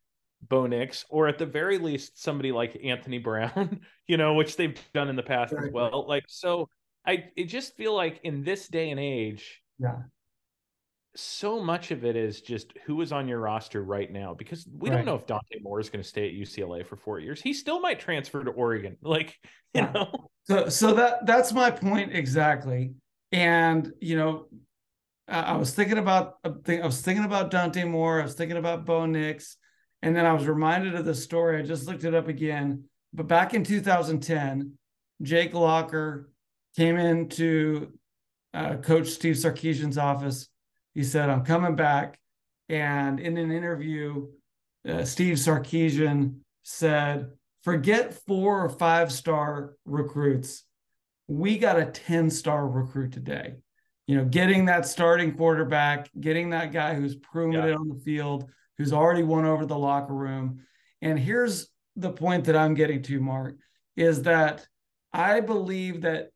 Bo 0.43 0.67
Nix, 0.67 1.05
or 1.09 1.29
at 1.29 1.39
the 1.39 1.47
very 1.47 1.79
least 1.79 2.23
somebody 2.23 2.53
like 2.53 2.79
Anthony 2.83 3.19
Brown, 3.19 3.81
you 4.07 4.17
know, 4.17 4.35
which 4.35 4.57
they've 4.57 4.79
done 4.95 5.09
in 5.09 5.17
the 5.17 5.23
past 5.23 5.53
right. 5.53 5.65
as 5.65 5.73
well. 5.73 6.07
Like 6.07 6.25
so, 6.29 6.69
I 7.07 7.25
it 7.37 7.45
just 7.45 7.77
feel 7.77 7.95
like 7.95 8.21
in 8.23 8.45
this 8.45 8.69
day 8.69 8.91
and 8.91 9.01
age, 9.01 9.63
yeah, 9.79 9.97
so 11.19 11.61
much 11.61 11.91
of 11.91 12.05
it 12.05 12.15
is 12.15 12.41
just 12.41 12.73
who 12.87 13.01
is 13.01 13.11
on 13.11 13.27
your 13.27 13.41
roster 13.41 13.83
right 13.83 14.11
now 14.11 14.35
because 14.35 14.67
we 14.73 14.89
right. 14.89 14.97
don't 14.97 15.05
know 15.05 15.17
if 15.17 15.27
Dante 15.27 15.59
Moore 15.61 15.81
is 15.81 15.91
going 15.91 16.03
to 16.03 16.09
stay 16.09 16.29
at 16.29 16.35
UCLA 16.35 16.87
for 16.87 16.97
four 16.97 17.19
years. 17.19 17.43
He 17.43 17.53
still 17.53 17.81
might 17.81 17.99
transfer 17.99 18.43
to 18.45 18.51
Oregon. 18.51 18.97
Like, 19.03 19.37
you 19.75 19.83
yeah. 19.83 19.93
know. 19.93 20.31
So 20.45 20.69
so 20.69 20.95
that 20.95 21.27
that's 21.27 21.53
my 21.53 21.71
point 21.71 22.15
exactly. 22.15 22.93
And 23.33 23.93
you 24.01 24.17
know, 24.17 24.47
I 25.27 25.57
was 25.57 25.75
thinking 25.75 25.99
about 25.99 26.35
I 26.45 26.81
was 26.85 27.01
thinking 27.01 27.25
about 27.25 27.51
Dante 27.51 27.85
Moore, 27.85 28.21
I 28.21 28.25
was 28.25 28.35
thinking 28.35 28.57
about 28.57 28.85
Bo 28.85 29.07
Nix, 29.07 29.57
and 30.03 30.15
then 30.15 30.27
I 30.27 30.33
was 30.33 30.47
reminded 30.47 30.95
of 30.95 31.05
the 31.05 31.15
story. 31.15 31.59
I 31.59 31.63
just 31.63 31.87
looked 31.87 32.05
it 32.05 32.15
up 32.15 32.29
again. 32.29 32.85
But 33.13 33.29
back 33.29 33.55
in 33.55 33.65
2010, 33.65 34.75
Jake 35.23 35.55
Locker 35.55 36.31
came 36.77 36.97
into 36.97 37.93
uh, 38.53 38.77
Coach 38.77 39.09
Steve 39.09 39.37
Sarkisian's 39.37 39.99
office 39.99 40.49
he 40.99 41.05
said, 41.05 41.31
I'm 41.31 41.45
coming 41.45 41.77
back. 41.77 42.19
And 42.69 43.21
in 43.21 43.37
an 43.37 43.53
interview, 43.53 44.27
uh, 44.85 45.05
Steve 45.05 45.37
Sarkisian 45.37 46.41
said, 46.65 47.31
forget 47.63 48.15
four 48.27 48.65
or 48.65 48.69
five 48.69 49.13
star 49.13 49.77
recruits. 49.85 50.65
We 51.29 51.57
got 51.57 51.79
a 51.79 51.87
10 51.87 52.31
star 52.31 52.67
recruit 52.67 53.13
today. 53.13 53.55
You 54.09 54.17
know, 54.17 54.25
getting 54.25 54.65
that 54.65 54.89
starting 54.89 55.37
quarterback, 55.37 56.11
getting 56.19 56.51
that 56.51 56.73
guy 56.73 56.95
who's 56.95 57.15
proven 57.15 57.53
yeah. 57.53 57.67
it 57.67 57.75
on 57.75 57.89
the 57.89 58.01
field, 58.05 58.51
who's 58.77 58.93
already 58.93 59.23
won 59.23 59.45
over 59.45 59.67
the 59.67 59.79
locker 59.79 60.15
room. 60.15 60.63
And 61.01 61.17
here's 61.17 61.69
the 61.95 62.11
point 62.11 62.47
that 62.47 62.57
I'm 62.57 62.75
getting 62.75 63.05
to, 63.05 63.21
Mark, 63.21 63.55
is 63.97 64.23
that 64.23 64.67
I 65.13 65.43
believe 65.43 66.01
that 66.01 66.31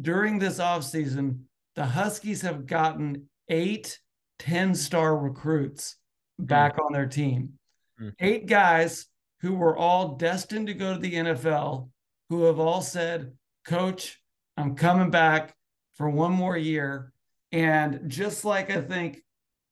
during 0.00 0.38
this 0.38 0.60
offseason, 0.60 1.40
the 1.74 1.86
Huskies 1.86 2.42
have 2.42 2.66
gotten 2.66 3.28
eight 3.48 3.98
10 4.38 4.74
star 4.74 5.16
recruits 5.16 5.96
back 6.38 6.76
mm. 6.76 6.84
on 6.84 6.92
their 6.92 7.06
team. 7.06 7.54
Mm. 8.00 8.12
Eight 8.20 8.46
guys 8.46 9.06
who 9.40 9.54
were 9.54 9.76
all 9.76 10.16
destined 10.16 10.66
to 10.66 10.74
go 10.74 10.94
to 10.94 11.00
the 11.00 11.14
NFL, 11.14 11.88
who 12.28 12.44
have 12.44 12.58
all 12.58 12.82
said, 12.82 13.32
Coach, 13.66 14.20
I'm 14.56 14.74
coming 14.74 15.10
back 15.10 15.54
for 15.94 16.08
one 16.08 16.32
more 16.32 16.56
year. 16.56 17.12
And 17.52 18.08
just 18.08 18.44
like 18.44 18.70
I 18.70 18.80
think 18.80 19.22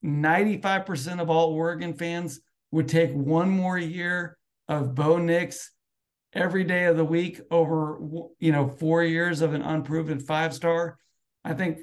95% 0.05 1.20
of 1.20 1.31
all 1.31 1.53
Oregon 1.53 1.95
fans 1.95 2.41
would 2.70 2.89
take 2.89 3.12
one 3.12 3.51
more 3.51 3.79
year 3.79 4.37
of 4.68 4.95
Bo 4.95 5.18
Nix 5.18 5.70
every 6.35 6.64
day 6.64 6.85
of 6.85 6.97
the 6.97 7.05
week 7.05 7.41
over 7.51 7.99
you 8.39 8.53
know 8.53 8.68
four 8.68 9.03
years 9.03 9.41
of 9.41 9.55
an 9.55 9.62
unproven 9.62 10.18
five 10.18 10.53
star 10.53 10.99
i 11.45 11.53
think 11.55 11.79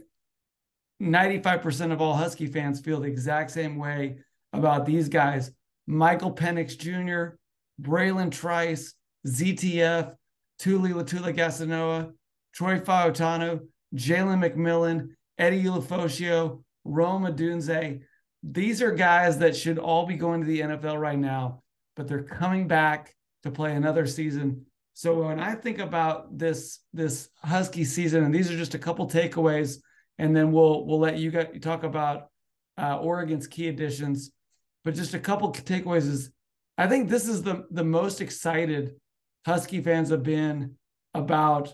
95% 1.01 1.91
of 1.91 2.01
all 2.01 2.13
Husky 2.13 2.45
fans 2.45 2.79
feel 2.79 2.99
the 2.99 3.07
exact 3.07 3.51
same 3.51 3.77
way 3.77 4.17
about 4.53 4.85
these 4.85 5.09
guys. 5.09 5.51
Michael 5.87 6.33
Penix 6.33 6.77
Jr., 6.77 7.35
Bralen 7.81 8.31
Trice, 8.31 8.93
ZTF, 9.27 10.13
Tuli 10.59 10.91
Letuligasenoa, 10.91 12.13
Troy 12.53 12.79
Fautanu, 12.79 13.61
Jalen 13.95 14.45
McMillan, 14.45 15.09
Eddie 15.37 15.63
Ulofoshio, 15.63 16.63
Rome 16.83 17.23
Odunze. 17.23 18.01
These 18.43 18.81
are 18.81 18.91
guys 18.91 19.39
that 19.39 19.55
should 19.55 19.79
all 19.79 20.05
be 20.05 20.15
going 20.15 20.41
to 20.41 20.47
the 20.47 20.61
NFL 20.61 20.99
right 20.99 21.17
now, 21.17 21.61
but 21.95 22.07
they're 22.07 22.23
coming 22.23 22.67
back 22.67 23.15
to 23.43 23.51
play 23.51 23.75
another 23.75 24.05
season. 24.05 24.65
So 24.93 25.23
when 25.23 25.39
I 25.39 25.55
think 25.55 25.79
about 25.79 26.37
this 26.37 26.79
this 26.93 27.29
Husky 27.43 27.83
season, 27.83 28.23
and 28.23 28.33
these 28.33 28.51
are 28.51 28.57
just 28.57 28.75
a 28.75 28.79
couple 28.79 29.07
takeaways 29.07 29.77
and 30.17 30.35
then 30.35 30.51
we'll 30.51 30.85
we'll 30.85 30.99
let 30.99 31.17
you 31.17 31.31
get, 31.31 31.61
talk 31.61 31.83
about 31.83 32.27
uh, 32.77 32.97
Oregon's 32.97 33.47
key 33.47 33.67
additions. 33.67 34.31
But 34.83 34.95
just 34.95 35.13
a 35.13 35.19
couple 35.19 35.51
takeaways 35.51 36.07
is 36.07 36.31
I 36.77 36.87
think 36.87 37.09
this 37.09 37.27
is 37.27 37.43
the 37.43 37.65
the 37.71 37.83
most 37.83 38.21
excited 38.21 38.95
Husky 39.45 39.81
fans 39.81 40.09
have 40.09 40.23
been 40.23 40.75
about 41.13 41.73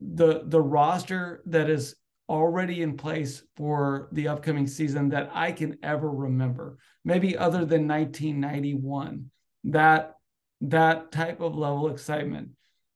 the 0.00 0.42
the 0.46 0.60
roster 0.60 1.42
that 1.46 1.70
is 1.70 1.94
already 2.28 2.82
in 2.82 2.96
place 2.96 3.42
for 3.56 4.08
the 4.12 4.28
upcoming 4.28 4.66
season 4.66 5.10
that 5.10 5.30
I 5.34 5.52
can 5.52 5.78
ever 5.82 6.10
remember. 6.10 6.78
Maybe 7.04 7.36
other 7.36 7.64
than 7.64 7.86
1991. 7.86 9.30
That 9.64 10.14
that 10.62 11.12
type 11.12 11.40
of 11.40 11.56
level 11.56 11.90
excitement. 11.90 12.50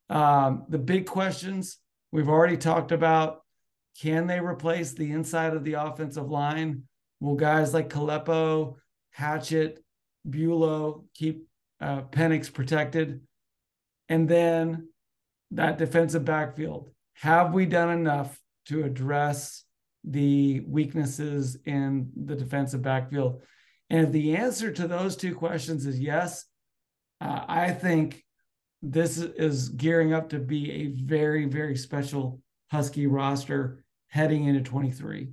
Um, 0.08 0.64
the 0.68 0.78
big 0.78 1.06
questions 1.06 1.78
we've 2.12 2.28
already 2.28 2.56
talked 2.56 2.92
about 2.92 3.42
can 4.00 4.26
they 4.26 4.40
replace 4.40 4.92
the 4.92 5.10
inside 5.10 5.54
of 5.54 5.64
the 5.64 5.74
offensive 5.74 6.30
line? 6.30 6.82
Will 7.20 7.34
guys 7.34 7.72
like 7.72 7.88
Kalepo, 7.88 8.76
Hatchett, 9.10 9.82
Buelow 10.28 11.04
keep 11.14 11.46
uh, 11.80 12.02
Penix 12.02 12.52
protected? 12.52 13.22
And 14.08 14.28
then 14.28 14.88
that 15.52 15.78
defensive 15.78 16.24
backfield. 16.24 16.90
Have 17.14 17.54
we 17.54 17.64
done 17.64 17.90
enough 17.90 18.38
to 18.66 18.84
address 18.84 19.64
the 20.04 20.60
weaknesses 20.60 21.56
in 21.64 22.10
the 22.14 22.36
defensive 22.36 22.82
backfield? 22.82 23.42
And 23.88 24.06
if 24.06 24.12
the 24.12 24.36
answer 24.36 24.70
to 24.72 24.86
those 24.86 25.16
two 25.16 25.34
questions 25.34 25.86
is 25.86 25.98
yes, 25.98 26.44
uh, 27.20 27.44
I 27.48 27.70
think 27.70 28.22
this 28.82 29.18
is 29.18 29.70
gearing 29.70 30.12
up 30.12 30.28
to 30.30 30.38
be 30.38 30.70
a 30.70 30.86
very, 30.88 31.46
very 31.46 31.76
special 31.76 32.40
Husky 32.70 33.06
roster 33.06 33.84
heading 34.08 34.44
into 34.44 34.62
23. 34.62 35.28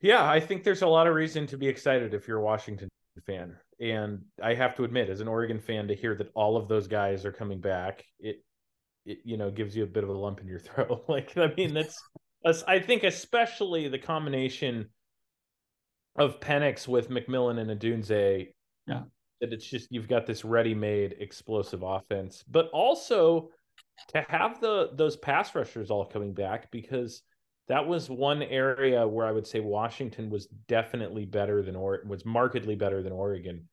Yeah, 0.00 0.28
I 0.28 0.40
think 0.40 0.64
there's 0.64 0.82
a 0.82 0.86
lot 0.86 1.06
of 1.06 1.14
reason 1.14 1.46
to 1.48 1.58
be 1.58 1.68
excited 1.68 2.14
if 2.14 2.26
you're 2.26 2.38
a 2.38 2.42
Washington 2.42 2.88
fan. 3.26 3.56
And 3.80 4.22
I 4.42 4.54
have 4.54 4.74
to 4.76 4.84
admit, 4.84 5.10
as 5.10 5.20
an 5.20 5.28
Oregon 5.28 5.58
fan, 5.58 5.88
to 5.88 5.94
hear 5.94 6.14
that 6.16 6.30
all 6.34 6.56
of 6.56 6.68
those 6.68 6.86
guys 6.86 7.24
are 7.24 7.32
coming 7.32 7.60
back, 7.60 8.04
it, 8.18 8.42
it 9.04 9.18
you 9.24 9.36
know, 9.36 9.50
gives 9.50 9.76
you 9.76 9.84
a 9.84 9.86
bit 9.86 10.04
of 10.04 10.10
a 10.10 10.14
lump 10.14 10.40
in 10.40 10.48
your 10.48 10.58
throat. 10.58 11.04
like, 11.08 11.36
I 11.36 11.52
mean, 11.56 11.74
that's, 11.74 11.98
that's 12.42 12.62
I 12.66 12.78
think 12.78 13.04
especially 13.04 13.88
the 13.88 13.98
combination 13.98 14.88
of 16.16 16.40
Penix 16.40 16.88
with 16.88 17.10
McMillan 17.10 17.58
and 17.58 17.80
Odunze. 17.80 18.52
Yeah. 18.86 19.02
That 19.40 19.52
it's 19.54 19.64
just 19.64 19.88
you've 19.90 20.08
got 20.08 20.26
this 20.26 20.44
ready-made 20.44 21.16
explosive 21.18 21.82
offense, 21.82 22.44
but 22.50 22.68
also 22.74 23.50
to 24.08 24.24
have 24.28 24.60
the 24.60 24.90
those 24.94 25.16
pass 25.16 25.54
rushers 25.54 25.90
all 25.90 26.04
coming 26.04 26.34
back 26.34 26.70
because 26.70 27.22
that 27.68 27.86
was 27.86 28.10
one 28.10 28.42
area 28.42 29.06
where 29.06 29.26
I 29.26 29.32
would 29.32 29.46
say 29.46 29.60
Washington 29.60 30.28
was 30.28 30.46
definitely 30.66 31.24
better 31.24 31.62
than 31.62 31.76
or 31.76 32.00
was 32.06 32.24
markedly 32.24 32.74
better 32.74 33.02
than 33.02 33.12
Oregon 33.12 33.68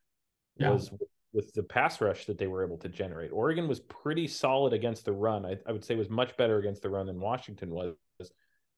yeah. 0.58 0.70
was 0.70 0.92
with 1.34 1.54
the 1.54 1.64
pass 1.64 2.00
rush 2.02 2.26
that 2.26 2.38
they 2.38 2.48
were 2.48 2.64
able 2.64 2.78
to 2.78 2.90
generate. 2.90 3.32
Oregon 3.32 3.68
was 3.68 3.80
pretty 3.80 4.28
solid 4.28 4.74
against 4.74 5.06
the 5.06 5.12
run. 5.12 5.46
I, 5.46 5.58
I 5.68 5.72
would 5.72 5.84
say 5.84 5.96
was 5.96 6.10
much 6.10 6.38
better 6.38 6.58
against 6.58 6.82
the 6.82 6.90
run 6.90 7.08
than 7.08 7.20
Washington 7.20 7.72
was, 7.72 7.96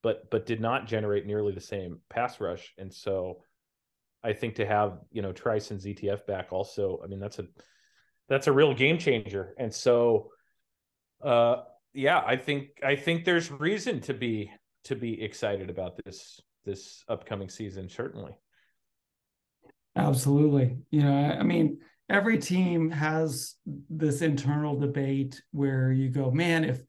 but 0.02 0.30
but 0.30 0.46
did 0.46 0.62
not 0.62 0.88
generate 0.88 1.26
nearly 1.26 1.54
the 1.54 1.62
same 1.62 2.00
pass 2.10 2.40
rush. 2.40 2.74
And 2.78 2.94
so 2.94 3.44
I 4.24 4.34
think 4.34 4.56
to 4.56 4.66
have, 4.66 5.00
you 5.12 5.22
know, 5.22 5.32
Trice 5.32 5.72
and 5.72 5.80
ZTF 5.80 6.26
back 6.26 6.52
also, 6.52 7.00
I 7.04 7.08
mean, 7.08 7.20
that's 7.20 7.40
a 7.40 7.46
that's 8.28 8.48
a 8.48 8.52
real 8.52 8.74
game 8.74 8.98
changer. 8.98 9.54
And 9.58 9.74
so 9.74 10.30
uh 11.24 11.64
yeah, 11.94 12.22
I 12.26 12.36
think 12.36 12.70
I 12.84 12.96
think 12.96 13.26
there's 13.26 13.52
reason 13.52 14.00
to 14.02 14.14
be 14.14 14.52
to 14.86 14.96
be 14.96 15.22
excited 15.22 15.70
about 15.70 16.00
this 16.06 16.40
this 16.66 17.04
upcoming 17.08 17.50
season 17.50 17.90
certainly. 17.90 18.32
Absolutely. 19.96 20.78
You 20.92 21.04
know 21.04 21.38
i 21.40 21.44
mean 21.44 21.80
every 22.10 22.38
team 22.38 22.90
has 22.90 23.56
this 23.90 24.22
internal 24.22 24.78
debate 24.80 25.42
where 25.52 25.92
you 25.92 26.10
go 26.10 26.32
man 26.32 26.64
if 26.64 26.82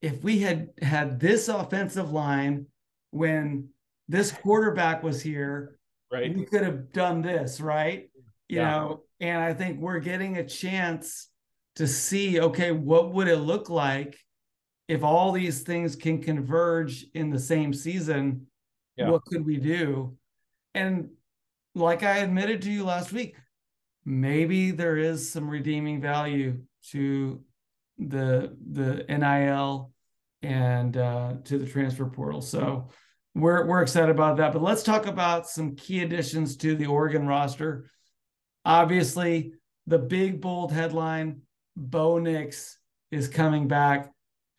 if 0.00 0.22
we 0.22 0.38
had 0.38 0.68
had 0.80 1.20
this 1.20 1.48
offensive 1.48 2.10
line 2.12 2.66
when 3.10 3.68
this 4.08 4.32
quarterback 4.32 5.02
was 5.02 5.22
here 5.22 5.78
right. 6.12 6.34
we 6.34 6.44
could 6.44 6.62
have 6.62 6.92
done 6.92 7.22
this 7.22 7.60
right? 7.60 8.10
You 8.48 8.58
yeah. 8.58 8.70
know 8.70 9.02
and 9.20 9.42
i 9.42 9.54
think 9.54 9.80
we're 9.80 10.00
getting 10.00 10.36
a 10.36 10.46
chance 10.46 11.28
to 11.76 11.86
see 11.86 12.40
okay 12.40 12.72
what 12.72 13.12
would 13.12 13.28
it 13.28 13.36
look 13.38 13.68
like 13.68 14.16
if 14.88 15.02
all 15.02 15.32
these 15.32 15.62
things 15.62 15.96
can 15.96 16.20
converge 16.20 17.06
in 17.14 17.30
the 17.30 17.38
same 17.38 17.72
season, 17.72 18.46
yeah. 18.96 19.08
what 19.08 19.24
could 19.24 19.44
we 19.44 19.56
do? 19.56 20.16
And 20.74 21.10
like 21.74 22.02
I 22.02 22.18
admitted 22.18 22.62
to 22.62 22.70
you 22.70 22.84
last 22.84 23.12
week, 23.12 23.36
maybe 24.04 24.70
there 24.70 24.96
is 24.96 25.30
some 25.30 25.48
redeeming 25.48 26.00
value 26.00 26.60
to 26.90 27.42
the 27.98 28.56
the 28.72 29.04
NIL 29.08 29.92
and 30.42 30.96
uh, 30.96 31.34
to 31.44 31.58
the 31.58 31.66
transfer 31.66 32.06
portal. 32.06 32.42
So 32.42 32.88
we're 33.34 33.66
we're 33.66 33.82
excited 33.82 34.10
about 34.10 34.36
that. 34.36 34.52
But 34.52 34.62
let's 34.62 34.82
talk 34.82 35.06
about 35.06 35.48
some 35.48 35.76
key 35.76 36.02
additions 36.02 36.56
to 36.58 36.76
the 36.76 36.86
Oregon 36.86 37.26
roster. 37.26 37.88
Obviously, 38.66 39.52
the 39.86 39.98
big 39.98 40.40
bold 40.42 40.72
headline: 40.72 41.40
Bo 41.76 42.18
Nix 42.18 42.78
is 43.10 43.28
coming 43.28 43.68
back. 43.68 44.12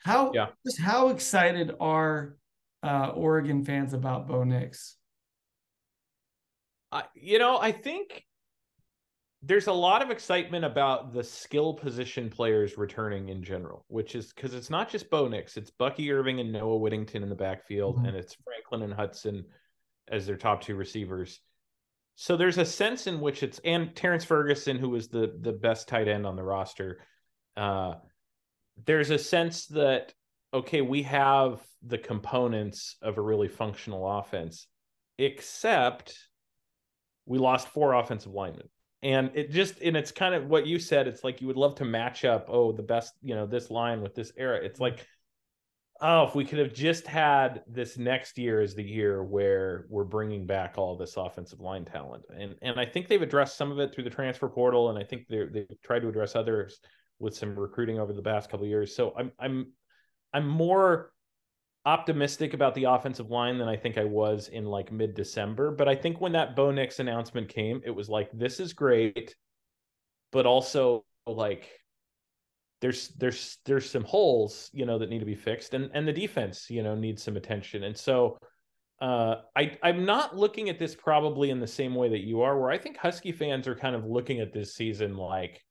How 0.04 0.32
yeah. 0.34 0.48
just 0.66 0.80
how 0.80 1.10
excited 1.10 1.76
are 1.80 2.38
uh, 2.84 3.08
Oregon 3.16 3.64
fans 3.64 3.94
about 3.94 4.28
Bo 4.28 4.44
Nix? 4.44 4.98
Uh, 6.92 7.02
you 7.16 7.40
know, 7.40 7.58
I 7.60 7.72
think 7.72 8.24
there's 9.42 9.68
a 9.68 9.74
lot 9.74 10.02
of 10.02 10.10
excitement 10.10 10.66
about 10.66 11.14
the 11.14 11.24
skill 11.24 11.74
position 11.74 12.30
players 12.30 12.78
returning 12.78 13.30
in 13.30 13.44
general, 13.44 13.86
which 13.88 14.16
is 14.16 14.34
because 14.34 14.54
it's 14.54 14.70
not 14.70 14.90
just 14.90 15.10
Bo 15.10 15.28
Nix, 15.28 15.58
it's 15.58 15.72
Bucky 15.72 16.12
Irving 16.12 16.40
and 16.40 16.52
Noah 16.52 16.78
Whittington 16.78 17.22
in 17.22 17.30
the 17.30 17.36
backfield, 17.36 17.98
mm-hmm. 17.98 18.06
and 18.06 18.18
it's 18.18 18.36
Franklin 18.44 18.90
and 18.90 19.00
Hutson 19.00 19.44
as 20.08 20.26
their 20.26 20.38
top 20.38 20.62
two 20.62 20.76
receivers. 20.76 21.40
So 22.16 22.38
there's 22.38 22.58
a 22.58 22.66
sense 22.66 23.08
in 23.08 23.20
which 23.20 23.44
it's 23.44 23.60
and 23.66 23.96
Terrance 23.96 24.24
Ferguson, 24.24 24.78
who 24.78 24.90
was 24.90 25.10
the 25.10 25.36
the 25.40 25.52
best 25.52 25.88
tight 25.88 26.08
end 26.08 26.26
on 26.26 26.36
the 26.36 26.44
roster. 26.44 27.00
Uh, 27.58 27.96
there's 28.86 29.10
a 29.10 29.18
sense 29.18 29.68
that 29.68 30.14
okay, 30.54 30.80
we 30.80 31.04
have 31.04 31.62
the 31.86 31.98
components 31.98 32.96
of 33.02 33.18
a 33.18 33.22
really 33.22 33.50
functional 33.50 34.10
offense, 34.20 34.68
except 35.18 36.18
we 37.26 37.38
lost 37.38 37.68
four 37.68 37.94
offensive 37.94 38.32
linemen. 38.32 38.70
And 39.04 39.32
it 39.36 39.52
just, 39.52 39.82
and 39.82 39.98
it's 39.98 40.12
kind 40.12 40.34
of 40.34 40.46
what 40.48 40.66
you 40.66 40.80
said. 40.80 41.08
It's 41.08 41.24
like 41.24 41.42
you 41.42 41.48
would 41.48 41.58
love 41.58 41.76
to 41.76 41.86
match 41.86 42.24
up, 42.24 42.48
oh, 42.50 42.72
the 42.72 42.84
best, 42.84 43.14
you 43.22 43.36
know, 43.36 43.46
this 43.46 43.70
line 43.70 44.02
with 44.02 44.16
this 44.16 44.32
era. 44.38 44.60
It's 44.64 44.80
like, 44.80 45.06
oh, 46.02 46.24
if 46.24 46.36
we 46.36 46.46
could 46.46 46.60
have 46.60 46.74
just 46.74 47.08
had 47.08 47.64
this 47.68 47.98
next 47.98 48.38
year 48.38 48.62
as 48.62 48.76
the 48.76 48.84
year 48.84 49.24
where 49.24 49.86
we're 49.90 50.04
bringing 50.04 50.46
back 50.46 50.76
all 50.78 50.98
this 50.98 51.18
offensive 51.18 51.60
line 51.60 51.86
talent. 51.86 52.24
And 52.38 52.56
and 52.62 52.80
I 52.80 52.86
think 52.86 53.08
they've 53.08 53.22
addressed 53.22 53.58
some 53.58 53.72
of 53.72 53.80
it 53.80 53.94
through 53.94 54.04
the 54.04 54.10
transfer 54.10 54.50
portal, 54.50 54.90
and 54.90 55.00
I 55.00 55.04
think 55.04 55.28
they 55.28 55.46
they've 55.52 55.82
tried 55.84 56.00
to 56.00 56.10
address 56.10 56.36
others 56.36 56.80
with 57.20 57.36
some 57.36 57.58
recruiting 57.58 58.00
over 58.00 58.14
the 58.14 58.22
past 58.22 58.50
couple 58.50 58.66
years. 58.66 58.96
So 58.96 59.14
I'm 59.18 59.32
I'm 59.40 59.72
I'm 60.34 60.48
more 60.48 61.12
optimistic 61.86 62.54
about 62.54 62.74
the 62.74 62.86
offensive 62.86 63.30
line 63.30 63.58
than 63.58 63.70
I 63.70 63.78
think 63.78 63.98
I 63.98 64.06
was 64.06 64.48
in 64.50 64.66
like 64.66 64.92
mid 64.92 65.14
December. 65.14 65.72
But 65.72 65.88
I 65.88 65.96
think 65.96 66.20
when 66.20 66.34
that 66.34 66.56
Bo 66.56 66.72
Nix 66.72 67.00
announcement 67.00 67.48
came, 67.50 67.82
it 67.86 67.92
was 67.92 68.10
like 68.10 68.30
this 68.34 68.60
is 68.60 68.74
great, 68.74 69.36
but 70.32 70.46
also 70.46 71.06
like 71.26 71.70
there's 72.82 73.10
there's 73.10 73.58
there's 73.66 73.90
some 73.90 74.04
holes 74.04 74.70
you 74.74 74.86
know 74.86 74.98
that 75.00 75.10
need 75.10 75.20
to 75.20 75.26
be 75.26 75.36
fixed, 75.36 75.74
and 75.74 75.90
and 75.94 76.08
the 76.08 76.14
defense 76.14 76.70
you 76.70 76.84
know 76.84 76.96
needs 76.96 77.24
some 77.24 77.38
attention, 77.38 77.84
and 77.84 77.98
so. 77.98 78.38
Uh, 79.02 79.42
I 79.58 79.78
I'm 79.84 80.06
not 80.06 80.38
looking 80.38 80.70
at 80.70 80.80
this 80.80 80.96
probably 80.96 81.50
in 81.50 81.60
the 81.60 81.68
same 81.68 81.96
way 81.96 82.08
that 82.08 82.22
you 82.22 82.44
are, 82.44 82.58
where 82.58 82.72
I 82.72 82.78
think 82.78 82.96
Husky 82.96 83.34
fans 83.34 83.68
are 83.68 83.76
kind 83.76 83.94
of 83.94 84.06
looking 84.06 84.40
at 84.40 84.54
this 84.54 84.74
season 84.74 85.18
like, 85.18 85.62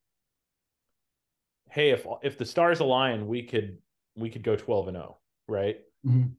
hey, 1.70 1.88
if 1.88 2.07
if 2.22 2.36
the 2.36 2.44
stars 2.44 2.80
align, 2.80 3.26
we 3.26 3.42
could 3.44 3.78
we 4.14 4.28
could 4.28 4.42
go 4.42 4.57
twelve 4.57 4.88
and 4.88 4.96
0, 4.98 5.18
right? 5.48 5.76
Mm-hmm. 6.07 6.32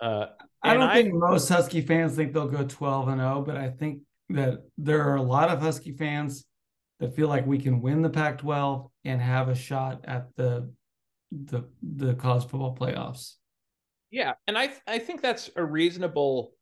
Uh, 0.00 0.28
I 0.62 0.72
don't 0.72 0.82
I, 0.84 0.94
think 0.94 1.12
most 1.12 1.46
Husky 1.50 1.82
fans 1.82 2.16
think 2.16 2.32
they'll 2.32 2.48
go 2.48 2.64
twelve 2.64 3.08
and 3.08 3.20
0, 3.20 3.44
but 3.46 3.58
I 3.58 3.68
think 3.68 4.00
that 4.30 4.60
there 4.78 5.02
are 5.02 5.16
a 5.16 5.22
lot 5.22 5.50
of 5.50 5.60
Husky 5.60 5.92
fans 5.92 6.46
that 7.00 7.14
feel 7.14 7.28
like 7.28 7.46
we 7.46 7.58
can 7.58 7.82
win 7.82 8.00
the 8.00 8.08
Pac-12 8.10 8.90
and 9.04 9.20
have 9.20 9.48
a 9.48 9.54
shot 9.54 10.04
at 10.04 10.34
the 10.36 10.70
the 11.30 11.64
the 11.82 12.14
college 12.14 12.44
football 12.44 12.76
playoffs. 12.76 13.34
Yeah, 14.10 14.34
and 14.46 14.56
I 14.56 14.72
I 14.86 14.98
think 14.98 15.20
that's 15.20 15.50
a 15.56 15.64
reasonable 15.64 16.54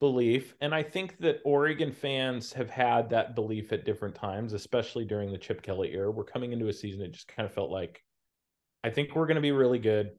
belief. 0.00 0.54
And 0.60 0.74
I 0.74 0.82
think 0.82 1.18
that 1.18 1.40
Oregon 1.44 1.92
fans 1.92 2.52
have 2.52 2.70
had 2.70 3.10
that 3.10 3.34
belief 3.34 3.72
at 3.72 3.84
different 3.84 4.14
times, 4.14 4.52
especially 4.52 5.04
during 5.04 5.32
the 5.32 5.38
Chip 5.38 5.62
Kelly 5.62 5.92
era. 5.92 6.10
We're 6.10 6.24
coming 6.24 6.52
into 6.52 6.68
a 6.68 6.72
season 6.72 7.00
that 7.00 7.12
just 7.12 7.28
kind 7.28 7.46
of 7.46 7.54
felt 7.54 7.70
like, 7.70 8.02
I 8.82 8.90
think 8.90 9.14
we're 9.14 9.26
going 9.26 9.36
to 9.36 9.40
be 9.40 9.52
really 9.52 9.78
good. 9.78 10.10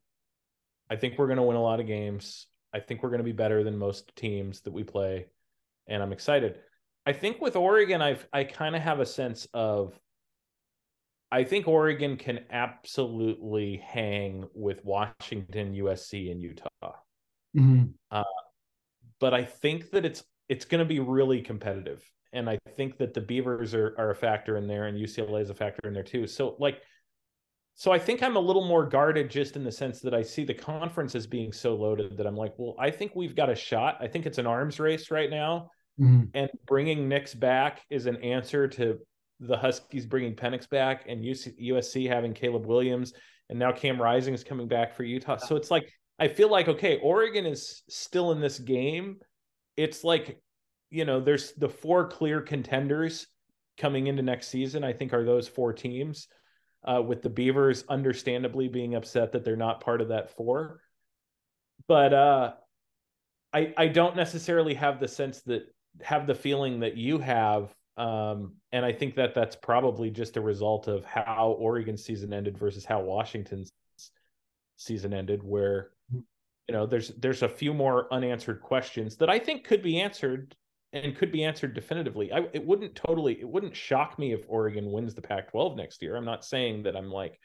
I 0.89 0.95
think 0.95 1.18
we're 1.18 1.28
going 1.28 1.38
to 1.38 1.43
win 1.43 1.57
a 1.57 1.61
lot 1.61 1.80
of 1.80 1.88
games. 1.88 2.47
I 2.74 2.80
think 2.80 3.03
we're 3.03 3.09
going 3.09 3.20
to 3.20 3.24
be 3.24 3.32
better 3.32 3.63
than 3.63 3.78
most 3.78 4.16
teams 4.16 4.61
that 4.61 4.74
we 4.74 4.84
play. 4.84 5.28
And 5.88 6.01
I'm 6.01 6.13
excited. 6.13 6.57
I 7.05 7.13
think 7.13 7.39
with 7.39 7.55
Oregon, 7.55 8.01
I've 8.01 8.28
I 8.34 8.43
kind 8.43 8.76
of 8.76 8.82
have 8.82 8.99
a 8.99 9.05
sense 9.05 9.47
of 9.53 9.99
I 11.32 11.43
think 11.43 11.67
Oregon 11.67 12.17
can 12.17 12.45
absolutely 12.51 13.78
hang 13.86 14.45
with 14.53 14.84
Washington, 14.86 15.73
USC, 15.73 16.32
and 16.32 16.41
Utah. 16.41 16.67
Mm-hmm. 17.55 17.86
Uh, 18.11 18.23
but 19.19 19.34
I 19.34 19.43
think 19.43 19.91
that 19.91 20.05
it's 20.05 20.23
it's 20.49 20.65
going 20.65 20.80
to 20.80 20.86
be 20.86 20.99
really 20.99 21.41
competitive, 21.41 22.03
and 22.34 22.49
I 22.49 22.59
think 22.76 22.97
that 22.97 23.13
the 23.13 23.21
Beavers 23.21 23.73
are 23.73 23.95
are 23.97 24.11
a 24.11 24.15
factor 24.15 24.57
in 24.57 24.67
there, 24.67 24.86
and 24.86 24.97
UCLA 24.97 25.41
is 25.41 25.49
a 25.49 25.55
factor 25.55 25.88
in 25.88 25.93
there 25.93 26.03
too. 26.03 26.28
So 26.28 26.55
like, 26.59 26.82
so 27.73 27.91
I 27.91 27.99
think 27.99 28.21
I'm 28.21 28.36
a 28.36 28.41
little 28.41 28.67
more 28.67 28.86
guarded 28.86 29.32
just 29.32 29.55
in 29.55 29.63
the 29.63 29.71
sense 29.71 30.01
that 30.01 30.13
I 30.13 30.21
see 30.21 30.43
the 30.43 30.53
conference 30.53 31.15
as 31.15 31.26
being 31.26 31.51
so 31.51 31.76
loaded 31.76 32.17
that 32.17 32.28
I'm 32.28 32.38
like, 32.38 32.53
well, 32.57 32.76
I 32.80 32.91
think 32.91 33.15
we've 33.15 33.36
got 33.36 33.49
a 33.49 33.55
shot. 33.55 33.97
I 33.99 34.07
think 34.07 34.26
it's 34.26 34.38
an 34.38 34.47
arms 34.47 34.80
race 34.80 35.09
right 35.09 35.30
now, 35.30 35.71
mm-hmm. 35.99 36.26
and 36.34 36.49
bringing 36.67 37.09
Nix 37.09 37.34
back 37.34 37.82
is 37.89 38.05
an 38.05 38.17
answer 38.17 38.67
to 38.67 38.99
the 39.40 39.58
Huskies 39.58 40.06
bringing 40.06 40.36
Penix 40.36 40.70
back 40.70 41.06
and 41.08 41.24
USC 41.24 42.08
having 42.08 42.34
Caleb 42.34 42.66
Williams, 42.66 43.14
and 43.50 43.60
now 43.60 43.72
Cam 43.72 44.02
Rising 44.02 44.34
is 44.34 44.44
coming 44.44 44.68
back 44.68 44.96
for 44.96 45.04
Utah. 45.04 45.38
So 45.38 45.56
it's 45.56 45.72
like 45.72 45.92
I 46.20 46.28
feel 46.28 46.50
like 46.50 46.68
okay, 46.68 47.00
Oregon 47.00 47.46
is 47.46 47.84
still 47.90 48.32
in 48.32 48.40
this 48.40 48.60
game. 48.60 49.18
It's 49.76 50.04
like, 50.04 50.40
you 50.90 51.06
know, 51.06 51.20
there's 51.20 51.52
the 51.54 51.70
four 51.70 52.08
clear 52.08 52.42
contenders 52.42 53.28
coming 53.78 54.08
into 54.08 54.22
next 54.22 54.48
season. 54.48 54.84
I 54.84 54.94
think 54.94 55.14
are 55.14 55.26
those 55.26 55.48
four 55.48 55.74
teams, 55.74 56.28
uh, 56.86 57.02
with 57.02 57.22
the 57.22 57.30
Beavers 57.30 57.84
understandably 57.90 58.70
being 58.70 58.96
upset 58.96 59.34
that 59.34 59.44
they're 59.44 59.58
not 59.58 59.82
part 59.82 60.02
of 60.02 60.10
that 60.10 60.36
four. 60.36 60.80
But 61.88 62.14
uh, 62.14 62.54
I 63.54 63.74
I 63.76 63.88
don't 63.88 64.16
necessarily 64.16 64.76
have 64.76 65.00
the 65.00 65.10
sense 65.10 65.42
that 65.42 65.64
have 66.02 66.28
the 66.28 66.36
feeling 66.36 66.80
that 66.80 66.96
you 66.96 67.20
have 67.20 67.74
um, 67.98 68.54
and 68.72 68.86
I 68.86 68.91
think 68.91 69.16
that 69.16 69.34
that's 69.34 69.56
probably 69.56 70.10
just 70.10 70.38
a 70.38 70.41
result 70.41 70.88
of 70.88 71.06
how 71.06 71.56
Oregon's 71.60 72.04
season 72.04 72.34
ended 72.34 72.58
versus 72.58 72.84
how 72.84 73.02
Washington's 73.02 73.72
season 74.76 75.14
ended, 75.14 75.41
where 75.43 75.91
mm-hmm. 76.14 76.22
you 76.68 76.74
know 76.74 76.86
there's 76.86 77.10
there's 77.18 77.43
a 77.43 77.50
few 77.50 77.74
more 77.74 78.12
unanswered 78.14 78.62
questions 78.62 79.16
that 79.18 79.30
I 79.30 79.39
think 79.39 79.64
could 79.64 79.82
be 79.82 80.02
answered 80.02 80.56
and 80.91 81.16
could 81.16 81.32
be 81.32 81.43
answered 81.43 81.74
definitively. 81.74 82.32
I, 82.32 82.48
it 82.54 82.66
wouldn't 82.66 82.96
totally 82.96 83.39
it 83.39 83.48
wouldn't 83.48 83.76
shock 83.76 84.20
me 84.20 84.34
if 84.34 84.41
Oregon 84.48 84.91
wins 84.91 85.14
the 85.16 85.22
Pac-12 85.22 85.78
next 85.78 86.02
year. 86.02 86.16
I'm 86.16 86.26
not 86.26 86.43
saying 86.43 86.84
that 86.84 86.96
I'm 86.96 87.10
like 87.10 87.39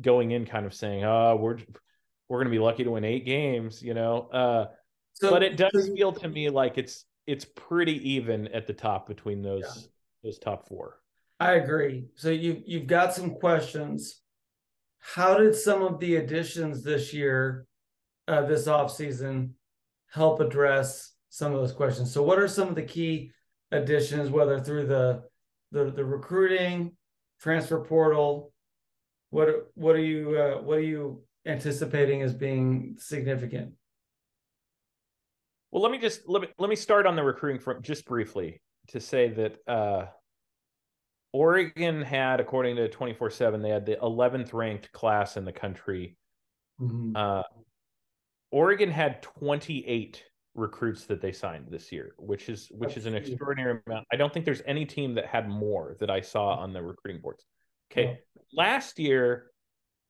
going 0.00 0.32
in 0.32 0.44
kind 0.44 0.66
of 0.66 0.74
saying, 0.74 1.04
"Oh, 1.04 1.36
we're 1.36 1.58
we're 2.28 2.38
going 2.38 2.52
to 2.52 2.58
be 2.58 2.58
lucky 2.58 2.84
to 2.84 2.90
win 2.90 3.04
eight 3.04 3.24
games," 3.24 3.82
you 3.82 3.94
know. 3.94 4.28
Uh, 4.30 4.66
so, 5.14 5.30
but 5.30 5.42
it 5.42 5.56
does 5.56 5.90
feel 5.96 6.12
to 6.12 6.28
me 6.28 6.50
like 6.50 6.76
it's 6.76 7.06
it's 7.26 7.44
pretty 7.44 8.10
even 8.10 8.48
at 8.48 8.66
the 8.66 8.72
top 8.72 9.06
between 9.06 9.42
those 9.42 9.62
yeah. 9.62 9.82
those 10.22 10.38
top 10.38 10.68
four. 10.68 11.00
I 11.38 11.54
agree. 11.54 12.06
So 12.14 12.30
you 12.30 12.62
you've 12.66 12.86
got 12.86 13.14
some 13.14 13.34
questions. 13.34 14.20
How 14.98 15.36
did 15.38 15.54
some 15.54 15.82
of 15.82 16.00
the 16.00 16.16
additions 16.16 16.82
this 16.82 17.12
year, 17.12 17.66
uh, 18.26 18.42
this 18.42 18.66
off 18.66 18.92
season, 18.92 19.54
help 20.10 20.40
address 20.40 21.12
some 21.28 21.52
of 21.54 21.60
those 21.60 21.72
questions? 21.72 22.12
So 22.12 22.22
what 22.22 22.38
are 22.38 22.48
some 22.48 22.68
of 22.68 22.74
the 22.74 22.82
key 22.82 23.30
additions, 23.70 24.30
whether 24.30 24.60
through 24.60 24.86
the 24.86 25.24
the, 25.72 25.90
the 25.90 26.04
recruiting, 26.04 26.92
transfer 27.40 27.80
portal? 27.80 28.52
What 29.30 29.70
what 29.74 29.96
are 29.96 30.04
you 30.04 30.38
uh, 30.38 30.62
what 30.62 30.78
are 30.78 30.82
you 30.82 31.22
anticipating 31.44 32.22
as 32.22 32.34
being 32.34 32.96
significant? 32.98 33.72
Well, 35.76 35.82
let 35.82 35.92
me 35.92 35.98
just 35.98 36.26
let 36.26 36.40
me 36.40 36.48
let 36.58 36.70
me 36.70 36.76
start 36.76 37.04
on 37.04 37.16
the 37.16 37.22
recruiting 37.22 37.60
front 37.60 37.82
just 37.82 38.06
briefly 38.06 38.62
to 38.88 38.98
say 38.98 39.28
that 39.28 39.58
uh, 39.68 40.06
Oregon 41.34 42.00
had, 42.00 42.40
according 42.40 42.76
to 42.76 42.88
twenty 42.88 43.12
four 43.12 43.28
seven, 43.28 43.60
they 43.60 43.68
had 43.68 43.84
the 43.84 43.98
eleventh 44.00 44.54
ranked 44.54 44.90
class 44.92 45.36
in 45.36 45.44
the 45.44 45.52
country. 45.52 46.16
Mm-hmm. 46.80 47.14
Uh, 47.14 47.42
Oregon 48.50 48.90
had 48.90 49.20
twenty 49.20 49.86
eight 49.86 50.24
recruits 50.54 51.04
that 51.04 51.20
they 51.20 51.32
signed 51.32 51.66
this 51.68 51.92
year, 51.92 52.14
which 52.16 52.48
is 52.48 52.68
which 52.70 52.94
That's 52.94 53.00
is 53.00 53.06
an 53.06 53.14
extraordinary 53.14 53.82
amount. 53.86 54.06
I 54.10 54.16
don't 54.16 54.32
think 54.32 54.46
there's 54.46 54.62
any 54.64 54.86
team 54.86 55.12
that 55.16 55.26
had 55.26 55.46
more 55.46 55.94
that 56.00 56.08
I 56.08 56.22
saw 56.22 56.54
on 56.54 56.72
the 56.72 56.82
recruiting 56.82 57.20
boards. 57.20 57.44
Okay, 57.92 58.20
last 58.54 58.98
year 58.98 59.50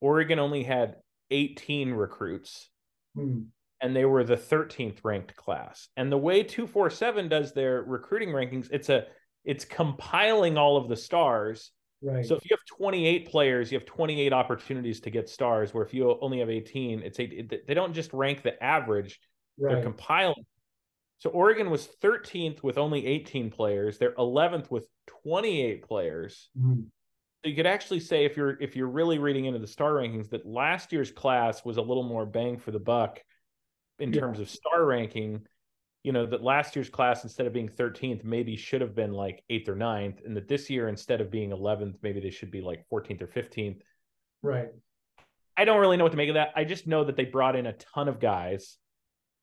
Oregon 0.01 0.39
only 0.39 0.63
had 0.63 0.95
18 1.33 1.91
recruits. 1.91 2.71
Mm 3.19 3.47
and 3.81 3.95
they 3.95 4.05
were 4.05 4.25
the 4.25 4.37
13th 4.37 4.99
ranked 5.05 5.37
class. 5.37 5.89
And 5.97 6.11
the 6.11 6.19
way 6.19 6.43
247 6.43 7.29
does 7.29 7.53
their 7.53 7.83
recruiting 7.83 8.31
rankings, 8.31 8.69
it's 8.71 8.89
a 8.89 9.05
it's 9.45 9.65
compiling 9.65 10.59
all 10.59 10.77
of 10.77 10.89
the 10.89 10.97
stars. 10.97 11.71
Right. 12.03 12.27
So 12.27 12.35
if 12.35 12.45
you 12.45 12.57
have 12.57 12.79
28 12.79 13.29
players, 13.29 13.71
you 13.71 13.79
have 13.79 13.87
28 13.87 14.33
opportunities 14.33 15.01
to 15.01 15.11
get 15.11 15.29
stars. 15.29 15.73
Where 15.73 15.85
if 15.85 15.95
you 15.95 16.19
only 16.21 16.41
have 16.41 16.51
18, 16.51 17.01
it's 17.03 17.21
eight. 17.21 17.67
They 17.67 17.75
don't 17.75 17.95
just 17.95 18.13
rank 18.13 18.43
the 18.43 18.63
average; 18.63 19.21
right. 19.59 19.75
they're 19.75 19.83
compiling. 19.83 20.45
So 21.19 21.31
Oregon 21.31 21.71
was 21.71 21.89
13th 22.03 22.63
with 22.63 22.77
only 22.77 23.07
18 23.07 23.51
players. 23.51 23.97
They're 23.97 24.15
11th 24.17 24.71
with 24.71 24.87
28 25.25 25.83
players. 25.83 26.51
Mm-hmm. 26.59 26.83
So 27.43 27.49
you 27.49 27.57
could 27.57 27.67
actually 27.67 28.01
say 28.01 28.25
if 28.25 28.37
you're 28.37 28.61
if 28.61 28.77
you're 28.77 28.89
really 28.89 29.19
reading 29.19 29.47
into 29.47 29.61
the 29.61 29.67
star 29.67 29.93
rankings 29.93 30.31
that 30.31 30.45
last 30.45 30.93
year's 30.93 31.11
class 31.11 31.65
was 31.65 31.77
a 31.77 31.83
little 31.83 32.03
more 32.03 32.27
bang 32.27 32.59
for 32.59 32.73
the 32.73 32.81
buck 32.81 33.21
in 33.99 34.13
yeah. 34.13 34.21
terms 34.21 34.41
of 34.41 34.49
star 34.51 34.85
ranking, 34.85 35.47
you 36.03 36.13
know, 36.13 36.27
that 36.27 36.43
last 36.43 36.77
year's 36.77 36.89
class, 36.89 37.25
instead 37.25 37.47
of 37.47 37.53
being 37.53 37.69
13th, 37.69 38.25
maybe 38.25 38.57
should 38.57 38.81
have 38.81 38.95
been 38.95 39.13
like 39.13 39.43
eighth 39.51 39.69
or 39.69 39.75
ninth, 39.75 40.21
and 40.25 40.37
that 40.37 40.49
this 40.49 40.71
year, 40.71 40.89
instead 40.89 41.21
of 41.21 41.31
being 41.31 41.51
11th, 41.51 41.97
maybe 42.03 42.21
they 42.21 42.31
should 42.31 42.51
be 42.51 42.61
like 42.61 42.85
14th 42.93 43.23
or 43.23 43.27
15th. 43.27 43.81
Right. 44.43 44.69
I 45.57 45.65
don't 45.65 45.81
really 45.81 45.97
know 45.97 46.05
what 46.05 46.13
to 46.13 46.19
make 46.19 46.29
of 46.29 46.35
that. 46.35 46.53
I 46.55 46.65
just 46.65 46.87
know 46.87 47.05
that 47.05 47.17
they 47.17 47.25
brought 47.25 47.57
in 47.57 47.67
a 47.67 47.73
ton 47.73 48.09
of 48.09 48.21
guys 48.21 48.77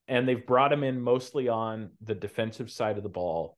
and 0.07 0.27
they've 0.27 0.45
brought 0.45 0.69
them 0.69 0.83
in 0.83 1.01
mostly 1.01 1.47
on 1.47 1.91
the 2.01 2.15
defensive 2.15 2.69
side 2.69 2.97
of 2.97 3.03
the 3.03 3.09
ball. 3.09 3.57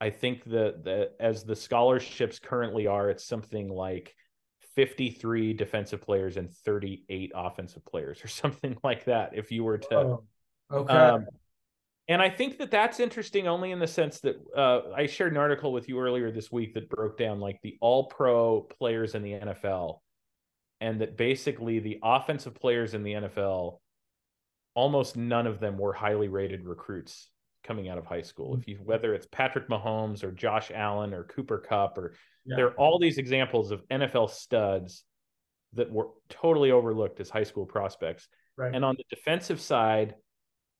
I 0.00 0.10
think 0.10 0.44
that, 0.44 0.84
that 0.84 1.12
as 1.18 1.44
the 1.44 1.56
scholarships 1.56 2.38
currently 2.38 2.86
are, 2.86 3.08
it's 3.08 3.24
something 3.24 3.68
like 3.68 4.14
53 4.74 5.54
defensive 5.54 6.02
players 6.02 6.36
and 6.36 6.52
38 6.52 7.32
offensive 7.34 7.84
players 7.84 8.22
or 8.22 8.28
something 8.28 8.76
like 8.82 9.04
that. 9.04 9.30
If 9.34 9.50
you 9.50 9.64
were 9.64 9.78
to, 9.78 9.96
oh. 9.96 10.24
Okay. 10.74 10.92
Um, 10.92 11.26
and 12.06 12.20
I 12.20 12.28
think 12.28 12.58
that 12.58 12.70
that's 12.70 13.00
interesting 13.00 13.48
only 13.48 13.70
in 13.70 13.78
the 13.78 13.86
sense 13.86 14.20
that 14.20 14.36
uh, 14.54 14.92
I 14.94 15.06
shared 15.06 15.32
an 15.32 15.38
article 15.38 15.72
with 15.72 15.88
you 15.88 15.98
earlier 15.98 16.30
this 16.30 16.52
week 16.52 16.74
that 16.74 16.90
broke 16.90 17.16
down 17.16 17.40
like 17.40 17.60
the 17.62 17.78
all 17.80 18.04
pro 18.04 18.60
players 18.60 19.14
in 19.14 19.22
the 19.22 19.32
NFL. 19.32 20.00
And 20.80 21.00
that 21.00 21.16
basically 21.16 21.78
the 21.78 21.98
offensive 22.02 22.54
players 22.54 22.92
in 22.92 23.04
the 23.04 23.12
NFL, 23.12 23.78
almost 24.74 25.16
none 25.16 25.46
of 25.46 25.60
them 25.60 25.78
were 25.78 25.94
highly 25.94 26.28
rated 26.28 26.66
recruits 26.66 27.30
coming 27.62 27.88
out 27.88 27.96
of 27.96 28.04
high 28.04 28.22
school. 28.22 28.54
If 28.54 28.68
you 28.68 28.78
whether 28.84 29.14
it's 29.14 29.26
Patrick 29.32 29.68
Mahomes 29.68 30.22
or 30.22 30.30
Josh 30.30 30.70
Allen 30.74 31.14
or 31.14 31.24
Cooper 31.24 31.58
Kupp 31.58 31.96
or 31.96 32.14
yeah. 32.44 32.56
there 32.56 32.66
are 32.66 32.74
all 32.74 32.98
these 32.98 33.16
examples 33.16 33.70
of 33.70 33.82
NFL 33.88 34.28
studs 34.28 35.04
that 35.72 35.90
were 35.90 36.08
totally 36.28 36.70
overlooked 36.70 37.18
as 37.20 37.30
high 37.30 37.44
school 37.44 37.64
prospects. 37.64 38.28
Right. 38.58 38.74
And 38.74 38.84
on 38.84 38.96
the 38.96 39.04
defensive 39.08 39.60
side, 39.60 40.14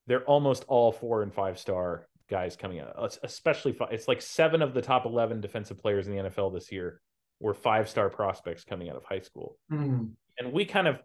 they're 0.06 0.24
almost 0.24 0.64
all 0.68 0.92
four 0.92 1.22
and 1.22 1.32
five 1.32 1.58
star 1.58 2.06
guys 2.28 2.56
coming 2.56 2.80
out, 2.80 3.18
especially 3.22 3.72
five, 3.72 3.88
it's 3.92 4.08
like 4.08 4.22
seven 4.22 4.62
of 4.62 4.74
the 4.74 4.82
top 4.82 5.06
11 5.06 5.40
defensive 5.40 5.78
players 5.78 6.06
in 6.06 6.16
the 6.16 6.22
NFL 6.24 6.52
this 6.52 6.72
year 6.72 7.00
were 7.40 7.54
five 7.54 7.88
star 7.88 8.08
prospects 8.08 8.64
coming 8.64 8.88
out 8.88 8.96
of 8.96 9.04
high 9.04 9.20
school. 9.20 9.58
Mm. 9.70 10.10
And 10.38 10.52
we 10.52 10.64
kind 10.64 10.88
of 10.88 10.98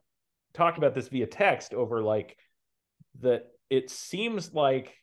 talked 0.54 0.78
about 0.78 0.96
this 0.96 1.08
via 1.08 1.28
text 1.28 1.74
over 1.74 2.02
like 2.02 2.38
that 3.22 3.48
it 3.70 3.90
seems 3.90 4.54
like 4.54 4.96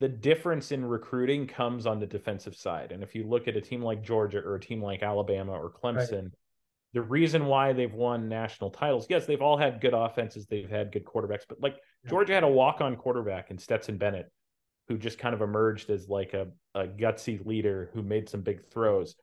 the 0.00 0.08
difference 0.08 0.70
in 0.70 0.84
recruiting 0.84 1.46
comes 1.46 1.86
on 1.86 1.98
the 1.98 2.06
defensive 2.06 2.54
side. 2.54 2.92
And 2.92 3.02
if 3.02 3.14
you 3.14 3.24
look 3.24 3.48
at 3.48 3.56
a 3.56 3.60
team 3.60 3.82
like 3.82 4.02
Georgia 4.02 4.38
or 4.38 4.54
a 4.54 4.60
team 4.60 4.80
like 4.80 5.02
Alabama 5.02 5.52
or 5.52 5.72
Clemson, 5.72 6.22
right. 6.22 6.32
the 6.92 7.02
reason 7.02 7.46
why 7.46 7.72
they've 7.72 7.92
won 7.92 8.28
national 8.28 8.70
titles, 8.70 9.06
yes, 9.10 9.26
they've 9.26 9.42
all 9.42 9.58
had 9.58 9.80
good 9.80 9.94
offenses, 9.94 10.46
they've 10.46 10.70
had 10.70 10.92
good 10.92 11.04
quarterbacks, 11.04 11.42
but 11.48 11.60
like 11.60 11.76
Georgia 12.06 12.34
had 12.34 12.44
a 12.44 12.48
walk 12.48 12.80
on 12.80 12.96
quarterback 12.96 13.50
in 13.50 13.58
Stetson 13.58 13.98
Bennett, 13.98 14.30
who 14.88 14.96
just 14.96 15.18
kind 15.18 15.34
of 15.34 15.42
emerged 15.42 15.90
as 15.90 16.08
like 16.08 16.34
a, 16.34 16.48
a 16.74 16.86
gutsy 16.86 17.44
leader 17.44 17.90
who 17.92 18.02
made 18.02 18.28
some 18.28 18.40
big 18.40 18.66
throws. 18.70 19.14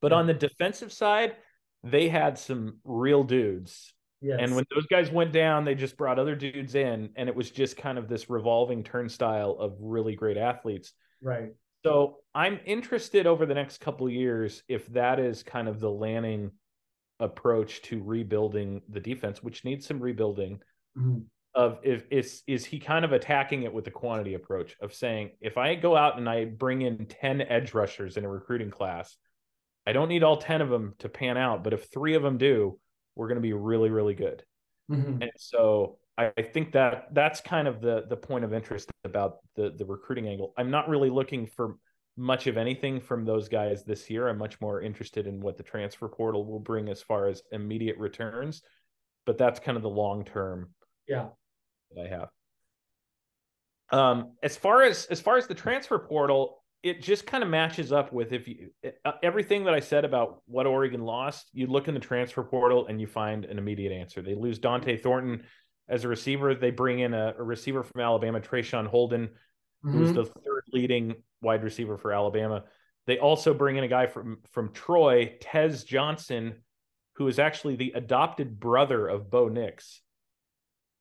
But 0.00 0.12
on 0.12 0.26
the 0.26 0.34
defensive 0.34 0.92
side, 0.92 1.36
they 1.84 2.08
had 2.08 2.38
some 2.38 2.78
real 2.84 3.22
dudes. 3.22 3.94
Yes. 4.20 4.38
And 4.40 4.54
when 4.54 4.64
those 4.74 4.86
guys 4.86 5.10
went 5.10 5.32
down, 5.32 5.64
they 5.64 5.74
just 5.74 5.96
brought 5.96 6.18
other 6.18 6.34
dudes 6.34 6.74
in, 6.74 7.10
and 7.16 7.28
it 7.28 7.34
was 7.34 7.50
just 7.50 7.76
kind 7.76 7.98
of 7.98 8.08
this 8.08 8.30
revolving 8.30 8.82
turnstile 8.82 9.56
of 9.58 9.76
really 9.80 10.14
great 10.14 10.36
athletes. 10.36 10.92
Right. 11.20 11.50
So 11.84 12.18
I'm 12.34 12.60
interested 12.64 13.26
over 13.26 13.46
the 13.46 13.54
next 13.54 13.80
couple 13.80 14.08
years 14.08 14.62
if 14.68 14.86
that 14.92 15.18
is 15.18 15.42
kind 15.42 15.68
of 15.68 15.80
the 15.80 15.90
Lanning 15.90 16.52
approach 17.18 17.82
to 17.82 18.02
rebuilding 18.02 18.82
the 18.88 19.00
defense, 19.00 19.42
which 19.42 19.64
needs 19.64 19.86
some 19.86 20.00
rebuilding. 20.00 20.60
Mm-hmm 20.96 21.20
of 21.54 21.78
if 21.82 22.04
is 22.10 22.42
is 22.46 22.64
he 22.64 22.78
kind 22.78 23.04
of 23.04 23.12
attacking 23.12 23.64
it 23.64 23.72
with 23.72 23.84
the 23.84 23.90
quantity 23.90 24.34
approach 24.34 24.74
of 24.80 24.94
saying 24.94 25.30
if 25.40 25.58
I 25.58 25.74
go 25.74 25.96
out 25.96 26.18
and 26.18 26.28
I 26.28 26.46
bring 26.46 26.82
in 26.82 27.06
10 27.06 27.42
edge 27.42 27.74
rushers 27.74 28.16
in 28.16 28.24
a 28.24 28.28
recruiting 28.28 28.70
class, 28.70 29.16
I 29.86 29.92
don't 29.92 30.08
need 30.08 30.22
all 30.22 30.38
10 30.38 30.62
of 30.62 30.70
them 30.70 30.94
to 31.00 31.08
pan 31.08 31.36
out, 31.36 31.62
but 31.62 31.72
if 31.72 31.90
3 31.92 32.14
of 32.14 32.22
them 32.22 32.38
do, 32.38 32.78
we're 33.16 33.28
going 33.28 33.36
to 33.36 33.42
be 33.42 33.52
really 33.52 33.90
really 33.90 34.14
good. 34.14 34.42
Mm-hmm. 34.90 35.22
And 35.22 35.32
so 35.36 35.98
I, 36.16 36.32
I 36.36 36.42
think 36.42 36.72
that 36.72 37.08
that's 37.12 37.40
kind 37.40 37.68
of 37.68 37.80
the 37.80 38.04
the 38.08 38.16
point 38.16 38.44
of 38.44 38.54
interest 38.54 38.90
about 39.04 39.38
the 39.54 39.74
the 39.76 39.84
recruiting 39.84 40.28
angle. 40.28 40.54
I'm 40.56 40.70
not 40.70 40.88
really 40.88 41.10
looking 41.10 41.46
for 41.46 41.76
much 42.16 42.46
of 42.46 42.58
anything 42.58 43.00
from 43.00 43.24
those 43.24 43.48
guys 43.48 43.84
this 43.84 44.08
year. 44.10 44.28
I'm 44.28 44.36
much 44.38 44.60
more 44.60 44.82
interested 44.82 45.26
in 45.26 45.40
what 45.40 45.56
the 45.56 45.62
transfer 45.62 46.08
portal 46.08 46.46
will 46.46 46.60
bring 46.60 46.88
as 46.90 47.02
far 47.02 47.26
as 47.28 47.42
immediate 47.52 47.96
returns, 47.96 48.62
but 49.24 49.38
that's 49.38 49.60
kind 49.60 49.76
of 49.76 49.82
the 49.82 49.88
long 49.88 50.24
term 50.24 50.70
yeah 51.08 51.28
that 51.94 52.06
I 52.06 52.08
have. 52.08 52.28
Um, 53.92 54.32
as 54.42 54.56
far 54.56 54.82
as 54.82 55.06
as 55.06 55.20
far 55.20 55.36
as 55.36 55.46
the 55.46 55.54
transfer 55.54 55.98
portal, 55.98 56.62
it 56.82 57.02
just 57.02 57.26
kind 57.26 57.44
of 57.44 57.50
matches 57.50 57.92
up 57.92 58.12
with 58.12 58.32
if 58.32 58.48
you 58.48 58.70
everything 59.22 59.64
that 59.64 59.74
I 59.74 59.80
said 59.80 60.04
about 60.04 60.42
what 60.46 60.66
Oregon 60.66 61.02
lost. 61.02 61.48
You 61.52 61.66
look 61.66 61.88
in 61.88 61.94
the 61.94 62.00
transfer 62.00 62.42
portal 62.42 62.86
and 62.86 63.00
you 63.00 63.06
find 63.06 63.44
an 63.44 63.58
immediate 63.58 63.92
answer. 63.92 64.22
They 64.22 64.34
lose 64.34 64.58
Dont'e 64.58 65.00
Thornton 65.00 65.44
as 65.88 66.04
a 66.04 66.08
receiver. 66.08 66.54
They 66.54 66.70
bring 66.70 67.00
in 67.00 67.12
a, 67.12 67.34
a 67.38 67.42
receiver 67.42 67.82
from 67.82 68.00
Alabama, 68.00 68.40
Traeshon 68.40 68.86
Holden, 68.86 69.28
mm-hmm. 69.84 69.92
who's 69.92 70.12
the 70.12 70.24
third 70.24 70.64
leading 70.72 71.16
wide 71.42 71.62
receiver 71.62 71.98
for 71.98 72.12
Alabama. 72.12 72.64
They 73.06 73.18
also 73.18 73.52
bring 73.52 73.76
in 73.76 73.84
a 73.84 73.88
guy 73.88 74.06
from 74.06 74.38
from 74.52 74.72
Troy, 74.72 75.36
Tez 75.40 75.84
Johnson, 75.84 76.62
who 77.16 77.28
is 77.28 77.38
actually 77.38 77.76
the 77.76 77.92
adopted 77.94 78.58
brother 78.58 79.06
of 79.06 79.30
Bo 79.30 79.48
Nix 79.48 80.00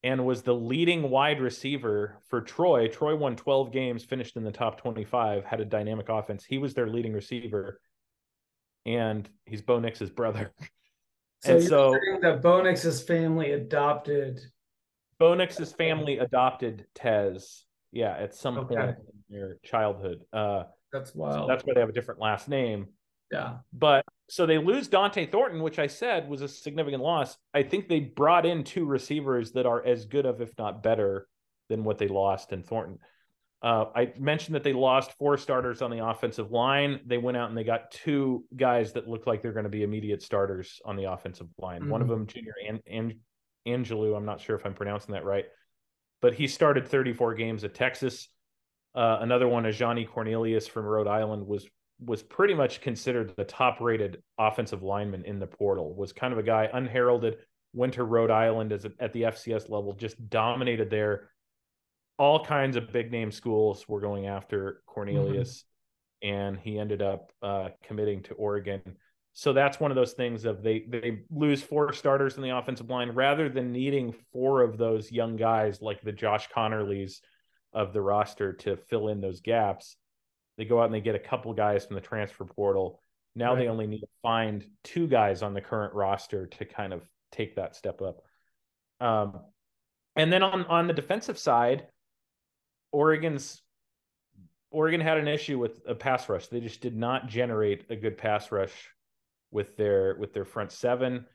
and 0.03 0.25
was 0.25 0.41
the 0.41 0.53
leading 0.53 1.09
wide 1.09 1.39
receiver 1.39 2.17
for 2.27 2.41
Troy. 2.41 2.87
Troy 2.87 3.15
won 3.15 3.35
12 3.35 3.71
games, 3.71 4.03
finished 4.03 4.35
in 4.35 4.43
the 4.43 4.51
top 4.51 4.81
25, 4.81 5.45
had 5.45 5.61
a 5.61 5.65
dynamic 5.65 6.09
offense. 6.09 6.43
He 6.43 6.57
was 6.57 6.73
their 6.73 6.87
leading 6.87 7.13
receiver, 7.13 7.79
and 8.85 9.29
he's 9.45 9.61
Bo 9.61 9.79
Nix's 9.79 10.09
brother. 10.09 10.51
So 11.43 11.55
and 11.55 11.63
so 11.63 11.97
that 12.21 12.43
Bo 12.43 12.61
Nix's 12.61 13.01
family 13.01 13.53
adopted 13.53 14.39
Bo 15.21 15.35
Nix's 15.35 15.71
family 15.71 16.17
adopted 16.17 16.87
Tez. 16.95 17.65
Yeah, 17.91 18.15
at 18.17 18.33
some 18.33 18.57
okay. 18.57 18.75
point 18.75 18.97
in 19.29 19.35
their 19.35 19.57
childhood. 19.63 20.21
Uh, 20.33 20.63
that's 20.91 21.13
wild. 21.13 21.35
So 21.35 21.47
that's 21.47 21.63
why 21.63 21.73
they 21.75 21.79
have 21.79 21.89
a 21.89 21.93
different 21.93 22.19
last 22.19 22.49
name. 22.49 22.87
Yeah. 23.31 23.57
But 23.71 24.03
so 24.31 24.45
they 24.45 24.57
lose 24.57 24.87
Dont'e 24.87 25.29
Thornton, 25.29 25.61
which 25.61 25.77
I 25.77 25.87
said 25.87 26.29
was 26.29 26.41
a 26.41 26.47
significant 26.47 27.03
loss. 27.03 27.37
I 27.53 27.63
think 27.63 27.89
they 27.89 27.99
brought 27.99 28.45
in 28.45 28.63
two 28.63 28.85
receivers 28.85 29.51
that 29.51 29.65
are 29.65 29.85
as 29.85 30.05
good 30.05 30.25
of, 30.25 30.39
if 30.39 30.57
not 30.57 30.81
better, 30.81 31.27
than 31.67 31.83
what 31.83 31.97
they 31.97 32.07
lost 32.07 32.53
in 32.53 32.63
Thornton. 32.63 32.99
Uh, 33.61 33.87
I 33.93 34.13
mentioned 34.17 34.55
that 34.55 34.63
they 34.63 34.71
lost 34.71 35.11
four 35.17 35.37
starters 35.37 35.81
on 35.81 35.91
the 35.91 36.07
offensive 36.07 36.49
line. 36.49 37.01
They 37.05 37.17
went 37.17 37.35
out 37.35 37.49
and 37.49 37.57
they 37.57 37.65
got 37.65 37.91
two 37.91 38.45
guys 38.55 38.93
that 38.93 39.05
look 39.05 39.27
like 39.27 39.41
they're 39.41 39.51
going 39.51 39.65
to 39.65 39.69
be 39.69 39.83
immediate 39.83 40.23
starters 40.23 40.79
on 40.85 40.95
the 40.95 41.11
offensive 41.11 41.49
line. 41.57 41.81
Mm-hmm. 41.81 41.89
One 41.89 42.01
of 42.01 42.07
mm-hmm. 42.07 42.19
them, 42.19 42.27
Junior 42.27 42.53
An- 42.65 42.79
An- 42.87 43.19
Angilau, 43.67 44.15
I'm 44.15 44.25
not 44.25 44.39
sure 44.39 44.55
if 44.55 44.65
I'm 44.65 44.73
pronouncing 44.73 45.13
that 45.13 45.25
right, 45.25 45.45
but 46.21 46.35
he 46.35 46.47
started 46.47 46.87
34 46.87 47.33
games 47.33 47.65
at 47.65 47.73
Texas. 47.73 48.29
Uh, 48.95 49.17
another 49.19 49.49
one, 49.49 49.65
Ajani 49.65 50.07
Cornelius 50.07 50.67
from 50.67 50.85
Rhode 50.85 51.07
Island, 51.07 51.45
was 51.45 51.67
was 52.03 52.23
pretty 52.23 52.53
much 52.53 52.81
considered 52.81 53.33
the 53.35 53.43
top 53.43 53.79
rated 53.79 54.21
offensive 54.37 54.83
lineman 54.83 55.23
in 55.25 55.39
the 55.39 55.47
portal. 55.47 55.93
Was 55.95 56.13
kind 56.13 56.33
of 56.33 56.39
a 56.39 56.43
guy 56.43 56.69
unheralded. 56.73 57.37
Went 57.73 57.93
to 57.93 58.03
Rhode 58.03 58.31
Island 58.31 58.73
as 58.73 58.85
a, 58.85 58.91
at 58.99 59.13
the 59.13 59.23
FCS 59.23 59.69
level, 59.69 59.93
just 59.93 60.29
dominated 60.29 60.89
there. 60.89 61.29
All 62.17 62.43
kinds 62.43 62.75
of 62.75 62.91
big 62.91 63.11
name 63.11 63.31
schools 63.31 63.87
were 63.87 64.01
going 64.01 64.27
after 64.27 64.81
Cornelius, 64.85 65.63
mm-hmm. 66.23 66.35
and 66.35 66.59
he 66.59 66.77
ended 66.77 67.01
up 67.01 67.31
uh, 67.41 67.69
committing 67.83 68.23
to 68.23 68.33
Oregon. 68.33 68.81
So 69.33 69.53
that's 69.53 69.79
one 69.79 69.91
of 69.91 69.95
those 69.95 70.13
things 70.13 70.43
of 70.43 70.61
they 70.61 70.85
they 70.89 71.21
lose 71.31 71.63
four 71.63 71.93
starters 71.93 72.35
in 72.35 72.43
the 72.43 72.57
offensive 72.57 72.89
line 72.89 73.11
rather 73.11 73.47
than 73.47 73.71
needing 73.71 74.13
four 74.33 74.61
of 74.61 74.77
those 74.77 75.11
young 75.11 75.37
guys 75.37 75.81
like 75.81 76.01
the 76.01 76.11
Josh 76.11 76.49
Conerlys 76.49 77.21
of 77.73 77.93
the 77.93 78.01
roster 78.01 78.51
to 78.53 78.75
fill 78.75 79.07
in 79.07 79.21
those 79.21 79.39
gaps. 79.39 79.95
They 80.57 80.65
go 80.65 80.79
out 80.79 80.85
and 80.85 80.93
they 80.93 81.01
get 81.01 81.15
a 81.15 81.19
couple 81.19 81.53
guys 81.53 81.85
from 81.85 81.95
the 81.95 82.01
transfer 82.01 82.45
portal. 82.45 83.01
Now 83.35 83.53
right. 83.53 83.59
they 83.59 83.67
only 83.67 83.87
need 83.87 84.01
to 84.01 84.07
find 84.21 84.65
two 84.83 85.07
guys 85.07 85.41
on 85.41 85.53
the 85.53 85.61
current 85.61 85.93
roster 85.93 86.47
to 86.47 86.65
kind 86.65 86.93
of 86.93 87.03
take 87.31 87.55
that 87.55 87.75
step 87.75 88.01
up. 88.01 88.21
Um, 88.99 89.39
and 90.15 90.31
then 90.31 90.43
on 90.43 90.65
on 90.65 90.87
the 90.87 90.93
defensive 90.93 91.37
side, 91.37 91.87
Oregon's 92.91 93.61
Oregon 94.71 95.01
had 95.01 95.17
an 95.17 95.27
issue 95.27 95.59
with 95.59 95.81
a 95.87 95.95
pass 95.95 96.27
rush. 96.29 96.47
They 96.47 96.59
just 96.59 96.81
did 96.81 96.95
not 96.95 97.27
generate 97.27 97.89
a 97.89 97.95
good 97.95 98.17
pass 98.17 98.51
rush 98.51 98.73
with 99.51 99.75
their 99.77 100.15
with 100.19 100.33
their 100.33 100.45
front 100.45 100.71
seven. 100.71 101.25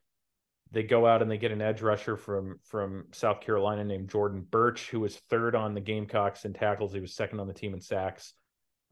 They 0.73 0.83
go 0.83 1.07
out 1.07 1.23
and 1.23 1.31
they 1.31 1.39
get 1.39 1.53
an 1.53 1.63
edge 1.63 1.83
rusher 1.83 2.17
from 2.17 2.59
from 2.65 3.07
South 3.13 3.41
Carolina 3.41 3.85
named 3.85 4.11
Jordan 4.11 4.45
Burch, 4.51 4.91
who 4.91 5.01
was 5.01 5.17
third 5.31 5.55
on 5.55 5.75
the 5.75 5.81
Gamecocks 5.81 6.45
in 6.45 6.53
tackles. 6.53 6.93
He 6.93 7.01
was 7.01 7.15
second 7.15 7.41
on 7.41 7.47
the 7.47 7.55
team 7.55 7.75
in 7.75 7.81
sacks. 7.81 8.35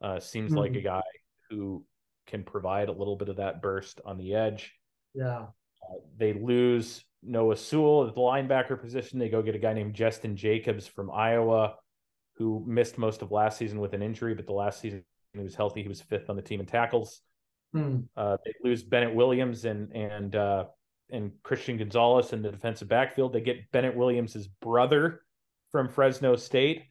Uh, 0.01 0.19
seems 0.19 0.51
mm-hmm. 0.51 0.59
like 0.59 0.75
a 0.75 0.81
guy 0.81 1.01
who 1.49 1.83
can 2.27 2.43
provide 2.43 2.89
a 2.89 2.91
little 2.91 3.15
bit 3.15 3.29
of 3.29 3.37
that 3.37 3.61
burst 3.61 4.01
on 4.05 4.17
the 4.17 4.35
edge. 4.35 4.73
Yeah. 5.13 5.45
Uh, 5.83 5.95
they 6.17 6.33
lose 6.33 7.03
Noah 7.23 7.55
Sewell 7.55 8.07
at 8.07 8.15
the 8.15 8.21
linebacker 8.21 8.79
position. 8.79 9.19
They 9.19 9.29
go 9.29 9.41
get 9.41 9.55
a 9.55 9.59
guy 9.59 9.73
named 9.73 9.95
Jestin 9.95 10.35
Jacobs 10.35 10.87
from 10.87 11.11
Iowa, 11.11 11.75
who 12.37 12.63
missed 12.67 12.97
most 12.97 13.21
of 13.21 13.31
last 13.31 13.57
season 13.57 13.79
with 13.79 13.93
an 13.93 14.01
injury, 14.01 14.33
but 14.35 14.45
the 14.45 14.53
last 14.53 14.79
season 14.79 15.03
he 15.33 15.43
was 15.43 15.55
healthy. 15.55 15.81
He 15.81 15.87
was 15.87 16.01
fifth 16.01 16.29
on 16.29 16.35
the 16.35 16.41
team 16.41 16.59
in 16.59 16.65
tackles. 16.65 17.21
Hmm. 17.73 18.01
Uh, 18.15 18.37
they 18.45 18.53
lose 18.63 18.83
Bennett 18.83 19.13
Williams 19.13 19.65
and 19.65 19.91
and 19.93 20.35
uh, 20.35 20.65
and 21.11 21.31
Christian 21.43 21.77
Gonzalez 21.77 22.33
in 22.33 22.41
the 22.41 22.51
defensive 22.51 22.87
backfield. 22.87 23.33
They 23.33 23.41
get 23.41 23.71
Bennett 23.71 23.95
Williams's 23.95 24.47
brother 24.47 25.21
from 25.71 25.89
Fresno 25.89 26.35
State, 26.35 26.83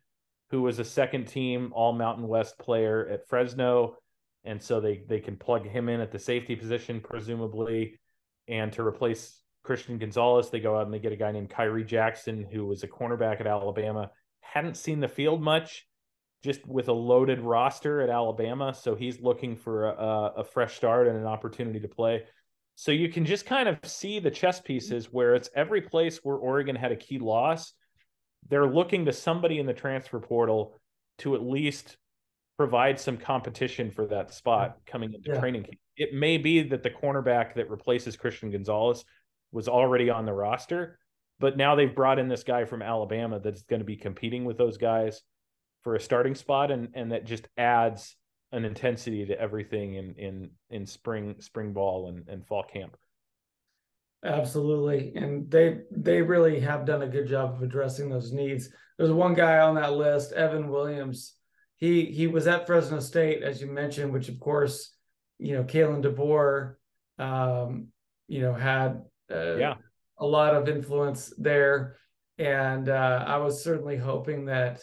who 0.54 0.62
was 0.62 0.78
a 0.78 0.84
second 0.84 1.24
team 1.24 1.72
All 1.74 1.92
Mountain 1.92 2.28
West 2.28 2.56
player 2.60 3.08
at 3.10 3.26
Fresno, 3.26 3.96
and 4.44 4.62
so 4.62 4.80
they 4.80 5.02
they 5.08 5.18
can 5.18 5.36
plug 5.36 5.66
him 5.66 5.88
in 5.88 6.00
at 6.00 6.12
the 6.12 6.18
safety 6.20 6.54
position 6.54 7.00
presumably, 7.00 7.98
and 8.46 8.72
to 8.74 8.86
replace 8.86 9.42
Christian 9.64 9.98
Gonzalez, 9.98 10.50
they 10.50 10.60
go 10.60 10.76
out 10.76 10.84
and 10.84 10.94
they 10.94 11.00
get 11.00 11.10
a 11.10 11.16
guy 11.16 11.32
named 11.32 11.50
Khyree 11.50 11.84
Jackson, 11.84 12.46
who 12.52 12.66
was 12.66 12.84
a 12.84 12.88
cornerback 12.88 13.40
at 13.40 13.48
Alabama. 13.48 14.12
Hadn't 14.42 14.76
seen 14.76 15.00
the 15.00 15.08
field 15.08 15.42
much, 15.42 15.88
just 16.44 16.64
with 16.68 16.86
a 16.86 16.92
loaded 16.92 17.40
roster 17.40 18.00
at 18.00 18.08
Alabama. 18.08 18.72
So 18.74 18.94
he's 18.94 19.20
looking 19.20 19.56
for 19.56 19.88
a, 19.88 20.32
a, 20.36 20.44
fresh 20.44 20.76
start 20.76 21.08
and 21.08 21.16
an 21.16 21.26
opportunity 21.26 21.80
to 21.80 21.88
play. 21.88 22.22
So 22.76 22.92
you 22.92 23.08
can 23.08 23.24
just 23.24 23.44
kind 23.44 23.68
of 23.68 23.78
see 23.82 24.20
the 24.20 24.30
chess 24.30 24.60
pieces 24.60 25.06
where 25.06 25.34
it's 25.34 25.50
every 25.56 25.80
place 25.80 26.20
where 26.22 26.36
Oregon 26.36 26.76
had 26.76 26.92
a 26.92 26.96
key 26.96 27.18
loss. 27.18 27.72
They're 28.48 28.66
looking 28.66 29.06
to 29.06 29.12
somebody 29.12 29.58
in 29.58 29.66
the 29.66 29.72
transfer 29.72 30.20
portal 30.20 30.78
to 31.18 31.34
at 31.34 31.42
least 31.42 31.96
provide 32.56 33.00
some 33.00 33.16
competition 33.16 33.90
for 33.90 34.06
that 34.06 34.32
spot 34.32 34.78
coming 34.86 35.12
into 35.12 35.30
yeah. 35.30 35.40
training 35.40 35.62
camp. 35.62 35.78
It 35.96 36.12
may 36.12 36.38
be 36.38 36.62
that 36.62 36.82
the 36.82 36.90
cornerback 36.90 37.54
that 37.54 37.70
replaces 37.70 38.16
Christian 38.16 38.50
Gonzalez 38.50 39.04
was 39.52 39.68
already 39.68 40.10
on 40.10 40.26
the 40.26 40.32
roster, 40.32 40.98
but 41.38 41.56
now 41.56 41.74
they've 41.74 41.94
brought 41.94 42.18
in 42.18 42.28
this 42.28 42.42
guy 42.42 42.64
from 42.64 42.82
Alabama 42.82 43.40
that's 43.40 43.62
going 43.62 43.80
to 43.80 43.86
be 43.86 43.96
competing 43.96 44.44
with 44.44 44.58
those 44.58 44.76
guys 44.76 45.22
for 45.82 45.94
a 45.94 46.00
starting 46.00 46.34
spot, 46.34 46.70
and 46.70 46.88
and 46.94 47.12
that 47.12 47.24
just 47.24 47.46
adds 47.56 48.16
an 48.52 48.64
intensity 48.64 49.26
to 49.26 49.40
everything 49.40 49.94
in 49.94 50.14
in 50.14 50.50
in 50.70 50.86
spring 50.86 51.36
spring 51.40 51.72
ball 51.72 52.08
and, 52.08 52.28
and 52.28 52.46
fall 52.46 52.64
camp. 52.64 52.96
Absolutely, 54.24 55.12
and 55.16 55.50
they 55.50 55.80
they 55.90 56.22
really 56.22 56.58
have 56.60 56.86
done 56.86 57.02
a 57.02 57.08
good 57.08 57.28
job 57.28 57.54
of 57.54 57.62
addressing 57.62 58.08
those 58.08 58.32
needs. 58.32 58.70
There's 58.96 59.12
one 59.12 59.34
guy 59.34 59.58
on 59.58 59.74
that 59.74 59.92
list, 59.92 60.32
Evan 60.32 60.70
Williams. 60.70 61.34
He 61.76 62.06
he 62.06 62.26
was 62.26 62.46
at 62.46 62.66
Fresno 62.66 63.00
State, 63.00 63.42
as 63.42 63.60
you 63.60 63.66
mentioned, 63.66 64.12
which 64.12 64.30
of 64.30 64.40
course, 64.40 64.94
you 65.38 65.54
know, 65.54 65.64
Kalen 65.64 66.02
DeBoer, 66.02 66.76
um, 67.18 67.88
you 68.26 68.40
know, 68.40 68.54
had 68.54 69.02
uh, 69.30 69.56
yeah 69.56 69.74
a 70.18 70.26
lot 70.26 70.54
of 70.54 70.68
influence 70.68 71.34
there, 71.36 71.96
and 72.38 72.88
uh, 72.88 73.24
I 73.26 73.36
was 73.36 73.62
certainly 73.62 73.98
hoping 73.98 74.46
that 74.46 74.82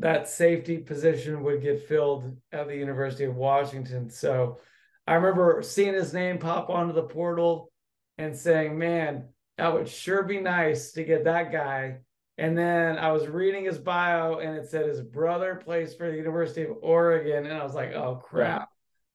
that 0.00 0.28
safety 0.28 0.78
position 0.78 1.42
would 1.42 1.62
get 1.62 1.88
filled 1.88 2.36
at 2.52 2.66
the 2.66 2.76
University 2.76 3.24
of 3.24 3.36
Washington. 3.36 4.10
So 4.10 4.58
I 5.06 5.14
remember 5.14 5.62
seeing 5.62 5.94
his 5.94 6.12
name 6.12 6.38
pop 6.38 6.68
onto 6.68 6.92
the 6.92 7.04
portal 7.04 7.71
and 8.18 8.36
saying, 8.36 8.78
man, 8.78 9.28
that 9.58 9.72
would 9.72 9.88
sure 9.88 10.22
be 10.22 10.40
nice 10.40 10.92
to 10.92 11.04
get 11.04 11.24
that 11.24 11.52
guy. 11.52 11.98
And 12.38 12.56
then 12.56 12.98
I 12.98 13.12
was 13.12 13.28
reading 13.28 13.64
his 13.64 13.78
bio 13.78 14.38
and 14.38 14.56
it 14.56 14.68
said 14.68 14.86
his 14.86 15.00
brother 15.00 15.60
plays 15.62 15.94
for 15.94 16.10
the 16.10 16.16
University 16.16 16.62
of 16.62 16.76
Oregon. 16.82 17.46
And 17.46 17.54
I 17.54 17.62
was 17.62 17.74
like, 17.74 17.92
oh 17.92 18.16
crap. 18.16 18.68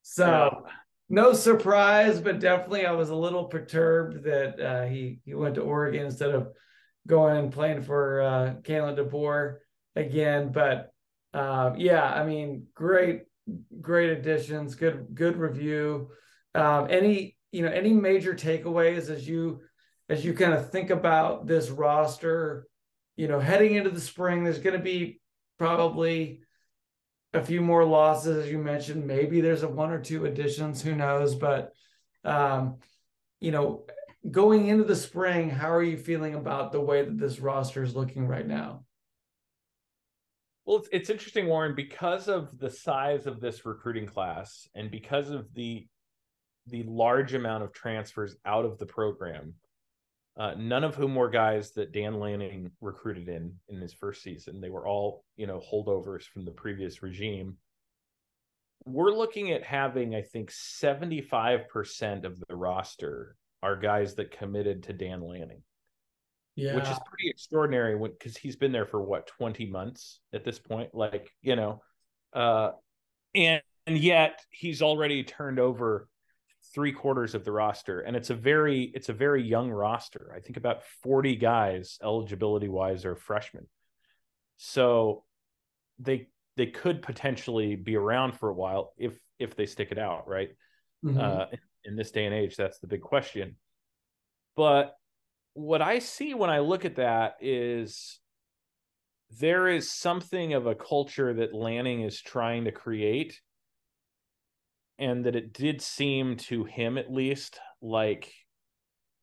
So 0.04 0.66
no 1.10 1.34
surprise, 1.34 2.22
but 2.22 2.40
definitely 2.40 2.86
I 2.86 2.92
was 2.92 3.10
a 3.10 3.16
little 3.16 3.46
perturbed 3.46 4.24
that 4.24 4.60
uh, 4.60 4.86
he, 4.86 5.20
he 5.26 5.34
went 5.34 5.56
to 5.56 5.62
Oregon 5.62 6.06
instead 6.06 6.32
of 6.32 6.50
going 7.08 7.38
and 7.38 7.52
playing 7.52 7.82
for 7.82 8.22
uh, 8.22 8.54
Kalen 8.62 8.98
DeBoer 8.98 9.58
again. 9.96 10.52
But 10.52 10.92
uh, 11.34 11.74
yeah, 11.78 12.04
I 12.04 12.26
mean, 12.26 12.68
great, 12.74 13.24
great 13.82 14.12
additions, 14.12 14.76
good, 14.76 15.08
good 15.14 15.38
review. 15.38 16.10
Um, 16.54 16.88
any, 16.90 17.37
you 17.52 17.62
know, 17.62 17.70
any 17.70 17.94
major 17.94 18.34
takeaways 18.34 19.10
as 19.10 19.28
you 19.28 19.62
as 20.10 20.24
you 20.24 20.34
kind 20.34 20.54
of 20.54 20.72
think 20.72 20.90
about 20.90 21.48
this 21.48 21.70
roster, 21.70 22.66
you 23.16 23.28
know, 23.28 23.40
heading 23.40 23.76
into 23.76 23.90
the 23.90 24.02
spring, 24.02 24.44
there's 24.44 24.60
going 24.60 24.78
to 24.78 24.84
be 24.84 25.20
probably 25.58 26.42
a 27.34 27.44
few 27.44 27.62
more 27.62 27.84
losses, 27.84 28.46
as 28.46 28.52
you 28.52 28.58
mentioned. 28.58 29.06
Maybe 29.06 29.42
there's 29.42 29.64
a 29.64 29.68
one 29.68 29.92
or 29.92 30.00
two 30.00 30.26
additions, 30.26 30.82
who 30.82 30.96
knows? 30.96 31.36
But, 31.36 31.74
um, 32.24 32.78
you 33.42 33.52
know, 33.52 33.86
going 34.30 34.68
into 34.68 34.86
the 34.86 34.96
spring, 34.96 35.50
how 35.50 35.72
are 35.72 35.84
you 35.84 35.98
feeling 35.98 36.36
about 36.36 36.72
the 36.72 36.82
way 36.82 37.04
that 37.04 37.18
this 37.18 37.40
roster 37.40 37.84
is 37.84 37.96
looking 37.96 38.28
right 38.28 38.48
now? 38.48 38.86
Well, 40.66 40.78
it's, 40.78 40.90
it's 40.92 41.10
interesting, 41.10 41.48
Warren, 41.48 41.76
because 41.76 42.28
of 42.28 42.58
the 42.58 42.70
size 42.70 43.26
of 43.26 43.40
this 43.40 43.66
recruiting 43.66 44.06
class 44.06 44.68
and 44.76 44.92
because 44.92 45.30
of 45.30 45.54
the 45.54 45.88
the 46.70 46.84
large 46.84 47.34
amount 47.34 47.64
of 47.64 47.74
transfers 47.74 48.36
out 48.46 48.66
of 48.66 48.78
the 48.78 48.86
program, 48.86 49.54
uh, 50.38 50.54
none 50.58 50.84
of 50.84 50.96
whom 50.96 51.16
were 51.16 51.30
guys 51.30 51.72
that 51.72 51.92
Dan 51.92 52.20
Lanning 52.20 52.72
recruited 52.82 53.28
in 53.28 53.54
in 53.70 53.82
his 53.82 53.94
first 53.94 54.22
season. 54.22 54.62
They 54.62 54.70
were 54.70 54.88
all, 54.88 55.24
you 55.36 55.48
know, 55.48 55.60
holdovers 55.60 56.24
from 56.24 56.46
the 56.46 56.52
previous 56.52 57.02
regime. 57.02 57.58
We're 58.86 59.12
looking 59.12 59.52
at 59.52 59.64
having, 59.64 60.16
I 60.16 60.22
think, 60.22 60.52
75% 60.52 62.24
of 62.24 62.40
the 62.48 62.56
roster 62.56 63.36
are 63.64 63.76
guys 63.76 64.16
that 64.16 64.32
committed 64.32 64.84
to 64.84 64.94
Dan 64.94 65.22
Lanning. 65.22 65.64
yeah. 66.56 66.76
which 66.76 66.90
is 66.90 66.98
pretty 67.10 67.30
extraordinary 67.30 67.98
because 67.98 68.36
he's 68.38 68.56
been 68.56 68.72
there 68.72 68.86
for 68.86 69.02
what 69.02 69.28
20 69.28 69.66
months 69.68 70.20
at 70.34 70.44
this 70.44 70.60
point 70.60 70.94
like 70.94 71.32
you 71.42 71.56
know 71.56 71.82
uh 72.34 72.72
and 73.36 73.62
and 73.86 73.98
yet 73.98 74.42
he's 74.50 74.82
already 74.82 75.24
turned 75.24 75.60
over 75.60 76.10
three 76.74 76.92
quarters 76.92 77.36
of 77.36 77.44
the 77.44 77.52
roster 77.52 78.02
and 78.02 78.16
it's 78.16 78.30
a 78.30 78.36
very 78.36 78.92
it's 78.94 79.10
a 79.10 79.14
very 79.14 79.44
young 79.44 79.70
roster 79.70 80.32
i 80.36 80.40
think 80.40 80.58
about 80.58 80.84
40 81.04 81.36
guys 81.36 81.98
eligibility 82.04 82.68
wise 82.68 83.06
are 83.06 83.16
freshmen 83.16 83.68
so 84.58 85.24
they 86.00 86.28
they 86.56 86.68
could 86.68 87.02
potentially 87.02 87.76
be 87.76 87.96
around 87.96 88.38
for 88.38 88.50
a 88.50 88.54
while 88.54 88.94
if 88.98 89.18
if 89.40 89.56
they 89.56 89.66
stick 89.66 89.92
it 89.92 90.00
out 90.00 90.28
right 90.28 90.50
mm-hmm. 91.04 91.20
uh 91.20 91.46
in 91.86 91.96
this 91.96 92.12
day 92.12 92.26
and 92.26 92.36
age 92.36 92.56
that's 92.56 92.80
the 92.80 92.88
big 92.88 93.02
question 93.02 93.56
but 94.56 94.98
what 95.58 95.82
I 95.82 96.00
see 96.00 96.36
when 96.36 96.52
I 96.52 96.60
look 96.60 96.86
at 96.86 96.98
that 96.98 97.38
is 97.42 98.20
there 99.40 99.68
is 99.68 99.92
something 99.92 100.54
of 100.54 100.68
a 100.68 100.76
culture 100.76 101.34
that 101.34 101.54
Lanning 101.54 102.02
is 102.02 102.22
trying 102.22 102.66
to 102.66 102.72
create. 102.72 103.42
And 105.00 105.26
that 105.26 105.36
it 105.36 105.54
did 105.54 105.82
seem 105.82 106.38
to 106.38 106.64
him, 106.64 106.98
at 106.98 107.12
least, 107.12 107.60
like 107.82 108.34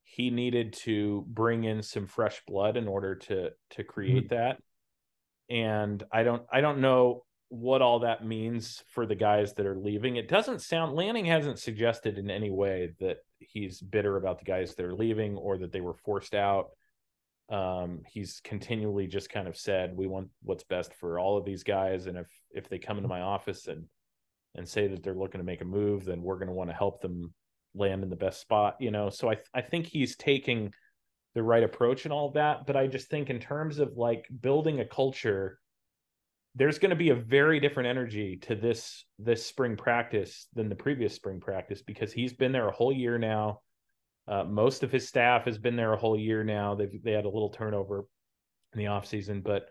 he 0.04 0.30
needed 0.30 0.72
to 0.72 1.24
bring 1.26 1.64
in 1.64 1.82
some 1.82 2.06
fresh 2.06 2.40
blood 2.46 2.76
in 2.76 2.86
order 2.86 3.16
to 3.16 3.50
to 3.70 3.84
create 3.84 4.28
mm-hmm. 4.28 4.34
that. 4.34 4.58
And 5.50 6.02
I 6.12 6.22
don't 6.22 6.42
I 6.52 6.60
don't 6.60 6.80
know 6.80 7.24
what 7.48 7.82
all 7.82 8.00
that 8.00 8.24
means 8.24 8.82
for 8.88 9.06
the 9.06 9.14
guys 9.14 9.54
that 9.54 9.66
are 9.66 9.76
leaving. 9.76 10.16
It 10.16 10.28
doesn't 10.28 10.62
sound 10.62 10.94
Lanning 10.94 11.24
hasn't 11.24 11.58
suggested 11.58 12.18
in 12.18 12.30
any 12.30 12.50
way 12.50 12.92
that 13.00 13.18
he's 13.38 13.80
bitter 13.80 14.16
about 14.16 14.38
the 14.38 14.44
guys 14.44 14.74
that 14.74 14.86
are 14.86 14.94
leaving 14.94 15.36
or 15.36 15.58
that 15.58 15.72
they 15.72 15.80
were 15.80 15.94
forced 15.94 16.34
out. 16.34 16.70
Um, 17.50 18.00
he's 18.06 18.40
continually 18.42 19.06
just 19.06 19.30
kind 19.30 19.46
of 19.46 19.56
said 19.56 19.96
we 19.96 20.06
want 20.06 20.28
what's 20.42 20.64
best 20.64 20.94
for 20.94 21.18
all 21.18 21.36
of 21.36 21.44
these 21.44 21.62
guys, 21.62 22.06
and 22.06 22.16
if 22.16 22.28
if 22.52 22.68
they 22.68 22.78
come 22.78 22.96
into 22.96 23.08
my 23.08 23.20
office 23.20 23.66
and 23.66 23.84
and 24.54 24.68
say 24.68 24.86
that 24.88 25.02
they're 25.02 25.14
looking 25.14 25.40
to 25.40 25.44
make 25.44 25.60
a 25.60 25.66
move, 25.66 26.04
then 26.04 26.22
we're 26.22 26.36
going 26.36 26.48
to 26.48 26.54
want 26.54 26.70
to 26.70 26.76
help 26.76 27.00
them 27.00 27.32
land 27.74 28.02
in 28.02 28.10
the 28.10 28.16
best 28.16 28.40
spot. 28.40 28.76
You 28.80 28.90
know, 28.90 29.10
so 29.10 29.30
I 29.30 29.36
I 29.54 29.62
think 29.62 29.86
he's 29.86 30.16
taking 30.16 30.72
the 31.34 31.42
right 31.42 31.62
approach 31.62 32.04
and 32.04 32.12
all 32.12 32.30
that. 32.32 32.66
But 32.66 32.76
I 32.76 32.86
just 32.86 33.08
think 33.08 33.30
in 33.30 33.40
terms 33.40 33.78
of 33.78 33.96
like 33.96 34.26
building 34.40 34.80
a 34.80 34.84
culture 34.84 35.58
there's 36.56 36.78
going 36.78 36.90
to 36.90 36.96
be 36.96 37.10
a 37.10 37.14
very 37.14 37.58
different 37.58 37.88
energy 37.88 38.36
to 38.36 38.54
this 38.54 39.04
this 39.18 39.44
spring 39.44 39.76
practice 39.76 40.46
than 40.54 40.68
the 40.68 40.74
previous 40.74 41.14
spring 41.14 41.40
practice 41.40 41.82
because 41.82 42.12
he's 42.12 42.32
been 42.32 42.52
there 42.52 42.68
a 42.68 42.72
whole 42.72 42.92
year 42.92 43.18
now. 43.18 43.60
Uh, 44.26 44.44
most 44.44 44.82
of 44.82 44.90
his 44.90 45.08
staff 45.08 45.44
has 45.44 45.58
been 45.58 45.76
there 45.76 45.92
a 45.92 45.98
whole 45.98 46.18
year 46.18 46.44
now. 46.44 46.74
They've 46.74 47.02
they 47.02 47.12
had 47.12 47.24
a 47.24 47.30
little 47.30 47.50
turnover 47.50 48.04
in 48.72 48.78
the 48.78 48.86
offseason, 48.86 49.42
but 49.42 49.68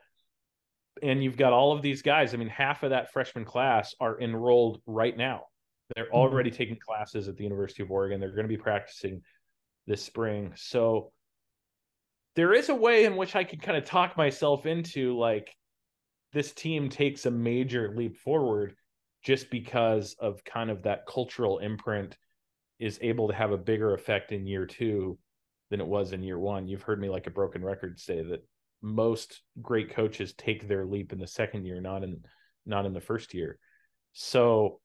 and 1.01 1.23
you've 1.23 1.37
got 1.37 1.53
all 1.53 1.71
of 1.71 1.81
these 1.81 2.01
guys. 2.01 2.33
I 2.33 2.37
mean, 2.37 2.49
half 2.49 2.83
of 2.83 2.91
that 2.91 3.11
freshman 3.11 3.45
class 3.45 3.95
are 3.99 4.19
enrolled 4.19 4.81
right 4.85 5.15
now. 5.15 5.43
They're 5.95 6.05
mm-hmm. 6.05 6.15
already 6.15 6.51
taking 6.51 6.77
classes 6.77 7.27
at 7.27 7.37
the 7.37 7.43
University 7.43 7.83
of 7.83 7.91
Oregon. 7.91 8.19
They're 8.19 8.29
going 8.29 8.47
to 8.47 8.47
be 8.47 8.57
practicing 8.57 9.21
this 9.87 10.03
spring. 10.03 10.53
So 10.55 11.11
there 12.35 12.53
is 12.53 12.69
a 12.69 12.75
way 12.75 13.05
in 13.05 13.15
which 13.15 13.35
I 13.35 13.43
can 13.43 13.59
kind 13.59 13.77
of 13.77 13.85
talk 13.85 14.17
myself 14.17 14.65
into 14.65 15.17
like 15.17 15.53
this 16.31 16.51
team 16.51 16.89
takes 16.89 17.25
a 17.25 17.31
major 17.31 17.93
leap 17.95 18.17
forward 18.17 18.75
just 19.23 19.49
because 19.49 20.15
of 20.19 20.43
kind 20.43 20.69
of 20.69 20.83
that 20.83 21.05
cultural 21.07 21.59
imprint 21.59 22.17
is 22.79 22.99
able 23.01 23.27
to 23.27 23.33
have 23.33 23.51
a 23.51 23.57
bigger 23.57 23.93
effect 23.93 24.31
in 24.31 24.47
year 24.47 24.65
two 24.65 25.17
than 25.69 25.79
it 25.79 25.87
was 25.87 26.11
in 26.11 26.23
year 26.23 26.39
one. 26.39 26.67
You've 26.67 26.81
heard 26.81 26.99
me 26.99 27.09
like 27.09 27.27
a 27.27 27.31
broken 27.31 27.63
record 27.63 27.99
say 27.99 28.21
that 28.23 28.45
most 28.83 29.41
great 29.61 29.95
coaches 29.95 30.33
take 30.33 30.67
their 30.67 30.85
leap 30.85 31.13
in 31.13 31.19
the 31.19 31.27
second 31.27 31.65
year, 31.65 31.81
not 31.81 32.03
in 32.03 32.21
not 32.65 32.85
in 32.85 32.93
the 32.93 33.01
first 33.01 33.33
year. 33.33 33.57
So 34.11 34.79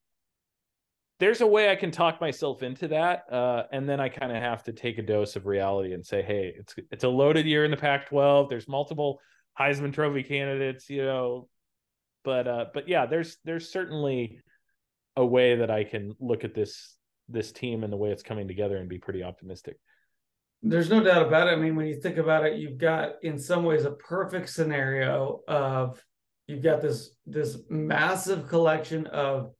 there's 1.18 1.40
a 1.40 1.46
way 1.46 1.70
I 1.70 1.76
can 1.76 1.90
talk 1.90 2.20
myself 2.20 2.62
into 2.62 2.88
that, 2.88 3.24
uh, 3.30 3.64
and 3.72 3.88
then 3.88 3.98
I 4.00 4.08
kind 4.08 4.30
of 4.30 4.40
have 4.40 4.62
to 4.64 4.72
take 4.72 4.98
a 4.98 5.02
dose 5.02 5.34
of 5.34 5.46
reality 5.46 5.92
and 5.92 6.06
say, 6.06 6.22
hey, 6.22 6.54
it's 6.56 6.74
it's 6.90 7.04
a 7.04 7.08
loaded 7.08 7.44
year 7.44 7.64
in 7.64 7.70
the 7.72 7.76
Pac-12. 7.76 8.48
There's 8.48 8.68
multiple 8.68 9.20
Heisman 9.58 9.92
Trophy 9.92 10.22
candidates, 10.22 10.88
you 10.88 11.04
know. 11.04 11.48
But 12.24 12.46
uh, 12.46 12.66
but 12.72 12.88
yeah, 12.88 13.06
there's 13.06 13.36
there's 13.44 13.72
certainly 13.72 14.40
a 15.16 15.26
way 15.26 15.56
that 15.56 15.70
I 15.70 15.82
can 15.82 16.14
look 16.20 16.44
at 16.44 16.54
this 16.54 16.96
this 17.28 17.50
team 17.50 17.82
and 17.82 17.92
the 17.92 17.96
way 17.96 18.10
it's 18.10 18.22
coming 18.22 18.46
together 18.46 18.76
and 18.76 18.88
be 18.88 18.98
pretty 18.98 19.24
optimistic. 19.24 19.76
There's 20.62 20.90
no 20.90 21.02
doubt 21.02 21.26
about 21.26 21.48
it. 21.48 21.52
I 21.52 21.56
mean, 21.56 21.76
when 21.76 21.86
you 21.86 22.00
think 22.00 22.16
about 22.16 22.44
it, 22.44 22.58
you've 22.58 22.78
got 22.78 23.22
in 23.22 23.38
some 23.38 23.64
ways 23.64 23.84
a 23.84 23.92
perfect 23.92 24.50
scenario 24.50 25.40
of 25.46 26.02
you've 26.46 26.62
got 26.62 26.82
this 26.82 27.10
this 27.26 27.58
massive 27.68 28.48
collection 28.48 29.06
of 29.06 29.52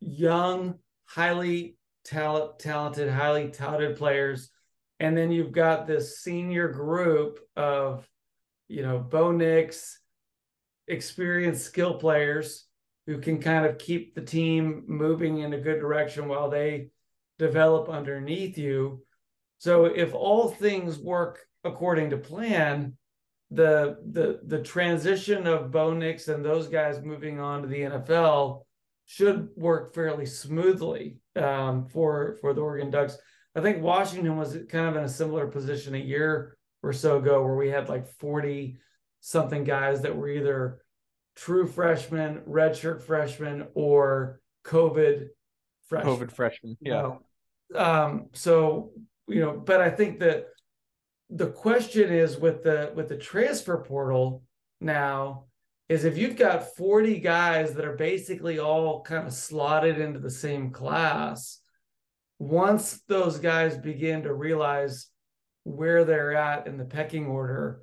young, 0.00 0.74
highly 1.06 1.76
talent, 2.04 2.58
talented, 2.58 3.10
highly 3.10 3.48
touted 3.48 3.96
players, 3.96 4.50
and 4.98 5.16
then 5.16 5.32
you've 5.32 5.52
got 5.52 5.86
this 5.86 6.20
senior 6.20 6.68
group 6.68 7.38
of 7.56 8.06
you 8.70 8.82
know, 8.82 9.00
Bo 9.00 9.32
Nix, 9.32 9.98
experienced 10.86 11.64
skill 11.66 11.94
players 11.94 12.66
who 13.06 13.18
can 13.18 13.40
kind 13.40 13.66
of 13.66 13.78
keep 13.78 14.14
the 14.14 14.20
team 14.20 14.84
moving 14.86 15.38
in 15.38 15.52
a 15.52 15.60
good 15.60 15.80
direction 15.80 16.28
while 16.28 16.48
they 16.48 16.90
develop 17.36 17.88
underneath 17.88 18.56
you. 18.56 19.02
So 19.60 19.84
if 19.84 20.14
all 20.14 20.48
things 20.48 20.98
work 20.98 21.46
according 21.64 22.10
to 22.10 22.16
plan, 22.16 22.96
the 23.50 23.98
the 24.10 24.40
the 24.46 24.62
transition 24.62 25.46
of 25.46 25.70
Bo 25.70 25.92
Nix 25.92 26.28
and 26.28 26.44
those 26.44 26.68
guys 26.68 27.02
moving 27.02 27.38
on 27.38 27.62
to 27.62 27.68
the 27.68 27.82
NFL 27.82 28.62
should 29.04 29.50
work 29.56 29.92
fairly 29.92 30.24
smoothly 30.24 31.18
um, 31.36 31.86
for 31.86 32.38
for 32.40 32.54
the 32.54 32.62
Oregon 32.62 32.90
Ducks. 32.90 33.18
I 33.54 33.60
think 33.60 33.82
Washington 33.82 34.36
was 34.36 34.56
kind 34.68 34.88
of 34.88 34.96
in 34.96 35.04
a 35.04 35.08
similar 35.08 35.46
position 35.46 35.94
a 35.94 35.98
year 35.98 36.56
or 36.82 36.94
so 36.94 37.18
ago 37.18 37.42
where 37.42 37.56
we 37.56 37.68
had 37.68 37.88
like 37.90 38.06
40 38.06 38.78
something 39.20 39.64
guys 39.64 40.00
that 40.02 40.16
were 40.16 40.30
either 40.30 40.80
true 41.36 41.66
freshmen, 41.66 42.40
redshirt 42.48 43.02
freshmen, 43.02 43.66
or 43.74 44.40
COVID 44.64 45.28
freshmen. 45.88 46.16
COVID 46.16 46.32
freshmen. 46.32 46.76
Yeah. 46.80 47.02
You 47.02 47.20
know? 47.74 47.80
um, 47.80 48.26
so, 48.32 48.92
you 49.30 49.40
know, 49.40 49.52
but 49.52 49.80
I 49.80 49.90
think 49.90 50.20
that 50.20 50.46
the 51.28 51.48
question 51.48 52.12
is 52.12 52.36
with 52.36 52.62
the 52.62 52.92
with 52.94 53.08
the 53.08 53.16
transfer 53.16 53.78
portal 53.78 54.42
now 54.80 55.44
is 55.88 56.04
if 56.04 56.16
you've 56.16 56.36
got 56.36 56.76
40 56.76 57.18
guys 57.18 57.74
that 57.74 57.84
are 57.84 57.96
basically 57.96 58.58
all 58.58 59.02
kind 59.02 59.26
of 59.26 59.32
slotted 59.32 59.98
into 59.98 60.20
the 60.20 60.30
same 60.30 60.70
class, 60.70 61.58
once 62.38 63.02
those 63.08 63.38
guys 63.38 63.76
begin 63.76 64.22
to 64.22 64.32
realize 64.32 65.08
where 65.64 66.04
they're 66.04 66.34
at 66.34 66.66
in 66.66 66.76
the 66.76 66.84
pecking 66.84 67.26
order, 67.26 67.82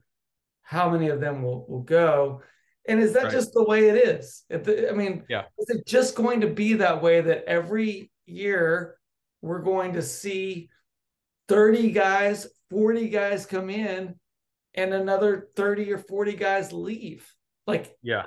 how 0.61 0.90
many 0.90 1.10
of 1.10 1.19
them 1.19 1.44
will, 1.44 1.65
will 1.68 1.82
go. 1.82 2.41
And 2.88 3.02
is 3.02 3.11
that 3.14 3.24
right. 3.24 3.32
just 3.32 3.53
the 3.53 3.65
way 3.65 3.90
it 3.90 3.95
is? 3.95 4.44
The, 4.49 4.90
I 4.90 4.94
mean, 4.94 5.24
yeah. 5.28 5.44
is 5.60 5.69
it 5.69 5.86
just 5.86 6.15
going 6.15 6.41
to 6.41 6.48
be 6.48 6.76
that 6.76 7.02
way 7.02 7.19
that 7.19 7.44
every 7.45 8.10
year 8.26 8.98
we're 9.41 9.61
going 9.61 9.94
to 9.94 10.02
see 10.02 10.69
30 11.48 11.91
guys, 11.91 12.48
40 12.69 13.10
guys 13.10 13.45
come 13.45 13.69
in 13.69 14.15
and 14.74 14.94
another 14.94 15.49
30 15.56 15.94
or 15.94 15.98
40 15.98 16.34
guys 16.34 16.74
leave? 16.74 17.32
Like, 17.65 17.95
yeah, 18.02 18.26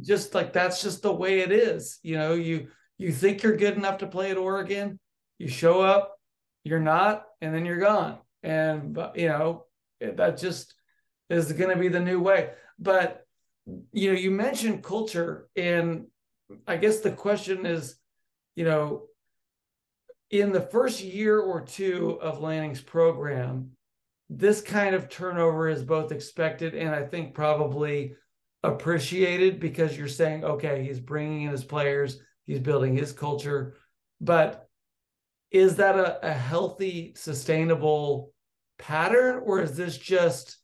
just 0.00 0.34
like 0.34 0.52
that's 0.52 0.82
just 0.82 1.02
the 1.02 1.12
way 1.12 1.40
it 1.40 1.52
is. 1.52 1.98
You 2.02 2.16
know, 2.16 2.34
you 2.34 2.68
you 2.98 3.12
think 3.12 3.42
you're 3.42 3.56
good 3.56 3.76
enough 3.76 3.98
to 3.98 4.06
play 4.06 4.30
at 4.30 4.36
Oregon, 4.36 4.98
you 5.38 5.48
show 5.48 5.80
up, 5.80 6.16
you're 6.64 6.80
not, 6.80 7.24
and 7.40 7.54
then 7.54 7.64
you're 7.64 7.80
gone 7.80 8.18
and 8.42 8.98
you 9.14 9.28
know 9.28 9.64
that 10.00 10.36
just 10.36 10.74
is 11.30 11.52
going 11.52 11.70
to 11.70 11.80
be 11.80 11.88
the 11.88 12.00
new 12.00 12.20
way 12.20 12.50
but 12.78 13.24
you 13.92 14.12
know 14.12 14.18
you 14.18 14.30
mentioned 14.30 14.82
culture 14.82 15.48
and 15.56 16.06
i 16.66 16.76
guess 16.76 17.00
the 17.00 17.12
question 17.12 17.64
is 17.64 17.96
you 18.56 18.64
know 18.64 19.02
in 20.32 20.50
the 20.50 20.60
first 20.60 21.00
year 21.00 21.38
or 21.38 21.60
two 21.60 22.18
of 22.20 22.40
lanning's 22.40 22.80
program 22.80 23.70
this 24.28 24.60
kind 24.60 24.94
of 24.94 25.08
turnover 25.08 25.68
is 25.68 25.84
both 25.84 26.10
expected 26.10 26.74
and 26.74 26.94
i 26.94 27.04
think 27.04 27.34
probably 27.34 28.14
appreciated 28.64 29.60
because 29.60 29.96
you're 29.96 30.08
saying 30.08 30.44
okay 30.44 30.82
he's 30.84 31.00
bringing 31.00 31.42
in 31.42 31.50
his 31.50 31.64
players 31.64 32.18
he's 32.46 32.60
building 32.60 32.96
his 32.96 33.12
culture. 33.12 33.74
But 34.20 34.68
is 35.50 35.76
that 35.76 35.96
a, 35.98 36.26
a 36.26 36.32
healthy 36.32 37.12
sustainable 37.16 38.32
pattern 38.78 39.42
or 39.44 39.60
is 39.60 39.76
this 39.76 39.96
just 39.96 40.58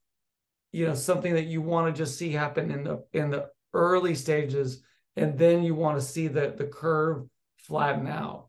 you 0.72 0.86
know 0.86 0.94
something 0.94 1.34
that 1.34 1.46
you 1.46 1.62
want 1.62 1.94
to 1.94 2.02
just 2.02 2.18
see 2.18 2.32
happen 2.32 2.70
in 2.70 2.82
the 2.82 3.04
in 3.12 3.30
the 3.30 3.46
early 3.74 4.14
stages 4.14 4.82
and 5.14 5.38
then 5.38 5.62
you 5.62 5.74
want 5.74 5.98
to 5.98 6.04
see 6.04 6.26
the 6.26 6.52
the 6.56 6.64
curve 6.64 7.24
flatten 7.58 8.08
out 8.08 8.47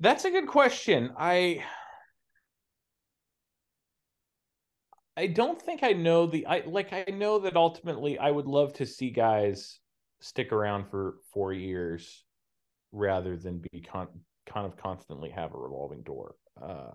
that's 0.00 0.24
a 0.24 0.30
good 0.30 0.46
question 0.46 1.12
i 1.16 1.62
I 5.16 5.26
don't 5.26 5.60
think 5.60 5.82
I 5.82 5.92
know 5.92 6.24
the 6.24 6.46
I 6.46 6.62
like 6.66 6.94
I 6.94 7.04
know 7.10 7.40
that 7.40 7.54
ultimately 7.54 8.18
I 8.18 8.30
would 8.30 8.46
love 8.46 8.72
to 8.74 8.86
see 8.86 9.10
guys 9.10 9.78
stick 10.20 10.50
around 10.50 10.88
for 10.88 11.16
four 11.32 11.52
years 11.52 12.24
rather 12.92 13.36
than 13.36 13.62
be 13.70 13.82
con- 13.82 14.08
kind 14.46 14.66
of 14.66 14.76
constantly 14.76 15.28
have 15.30 15.54
a 15.54 15.58
revolving 15.58 16.02
door. 16.02 16.36
Uh, 16.60 16.92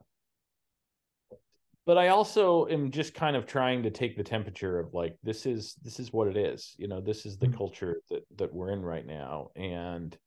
but 1.86 2.00
I 2.00 2.08
also 2.08 2.68
am 2.68 2.90
just 2.90 3.14
kind 3.14 3.36
of 3.36 3.46
trying 3.46 3.84
to 3.84 3.92
take 3.92 4.18
the 4.18 4.24
temperature 4.24 4.80
of 4.80 4.94
like 4.94 5.16
this 5.22 5.46
is 5.46 5.76
this 5.84 6.00
is 6.00 6.12
what 6.12 6.28
it 6.28 6.36
is. 6.36 6.74
You 6.78 6.88
know, 6.88 7.02
this 7.02 7.28
is 7.28 7.38
the 7.38 7.46
mm-hmm. 7.46 7.58
culture 7.58 7.98
that 8.10 8.24
that 8.38 8.54
we're 8.54 8.72
in 8.72 8.82
right 8.82 9.06
now, 9.06 9.50
and 9.56 10.18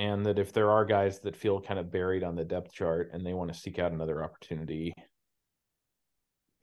and 0.00 0.24
that 0.24 0.38
if 0.38 0.50
there 0.54 0.70
are 0.70 0.86
guys 0.86 1.20
that 1.20 1.36
feel 1.36 1.60
kind 1.60 1.78
of 1.78 1.92
buried 1.92 2.24
on 2.24 2.34
the 2.34 2.42
depth 2.42 2.72
chart 2.72 3.10
and 3.12 3.24
they 3.24 3.34
want 3.34 3.52
to 3.52 3.58
seek 3.58 3.78
out 3.78 3.92
another 3.92 4.24
opportunity, 4.24 4.94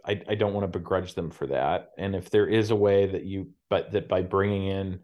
I, 0.04 0.20
I 0.28 0.34
don't 0.34 0.56
want 0.56 0.64
to 0.64 0.80
begrudge 0.80 1.14
them 1.14 1.30
for 1.30 1.46
that. 1.46 1.90
And 2.00 2.16
if 2.16 2.32
there 2.32 2.48
is 2.48 2.72
a 2.72 2.76
way 2.76 3.06
that 3.06 3.26
you, 3.26 3.52
but 3.70 3.92
that 3.92 4.10
by 4.10 4.24
bringing 4.24 4.66
in 4.66 5.02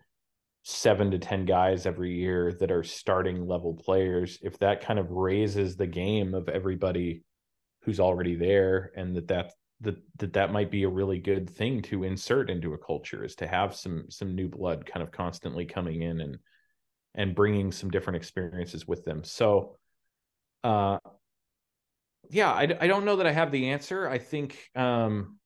seven 0.63 1.11
to 1.11 1.19
10 1.19 1.45
guys 1.45 1.85
every 1.85 2.15
year 2.15 2.51
that 2.53 2.71
are 2.71 2.83
starting 2.83 3.47
level 3.47 3.75
players, 3.75 4.39
if 4.41 4.57
that 4.59 4.81
kind 4.81 4.97
of 4.97 5.11
raises 5.11 5.75
the 5.75 5.85
game 5.85 6.33
of 6.33 6.49
everybody 6.49 7.21
who's 7.83 7.99
already 7.99 8.33
there 8.33 8.91
and 8.95 9.15
that 9.15 9.27
that, 9.27 9.51
that, 9.81 9.97
that 10.17 10.33
that 10.33 10.51
might 10.51 10.71
be 10.71 10.83
a 10.83 10.89
really 10.89 11.19
good 11.19 11.47
thing 11.47 11.83
to 11.83 12.03
insert 12.03 12.49
into 12.49 12.73
a 12.73 12.79
culture 12.79 13.23
is 13.23 13.35
to 13.35 13.45
have 13.45 13.75
some, 13.75 14.05
some 14.09 14.33
new 14.33 14.47
blood 14.47 14.87
kind 14.87 15.03
of 15.03 15.11
constantly 15.11 15.67
coming 15.67 16.01
in 16.01 16.19
and, 16.19 16.39
and 17.15 17.35
bringing 17.35 17.71
some 17.71 17.91
different 17.91 18.17
experiences 18.17 18.87
with 18.87 19.05
them. 19.05 19.23
So, 19.23 19.77
uh, 20.63 20.97
yeah, 22.29 22.51
I, 22.51 22.75
I 22.79 22.87
don't 22.87 23.05
know 23.05 23.17
that 23.17 23.27
I 23.27 23.31
have 23.31 23.51
the 23.51 23.69
answer. 23.69 24.07
I 24.07 24.17
think 24.17 24.57
um, 24.75 25.37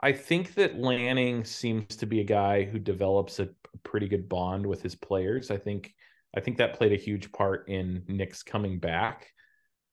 I 0.00 0.12
think 0.12 0.54
that 0.54 0.78
Lanning 0.78 1.44
seems 1.44 1.96
to 1.96 2.06
be 2.06 2.20
a 2.20 2.24
guy 2.24 2.64
who 2.64 2.78
develops 2.78 3.38
a 3.38 3.48
pretty 3.82 4.08
good 4.08 4.28
bond 4.28 4.66
with 4.66 4.82
his 4.82 4.94
players. 4.94 5.50
I 5.50 5.56
think 5.56 5.94
I 6.36 6.40
think 6.40 6.58
that 6.58 6.74
played 6.74 6.92
a 6.92 6.96
huge 6.96 7.32
part 7.32 7.68
in 7.68 8.02
Nix's 8.08 8.42
coming 8.42 8.78
back. 8.78 9.28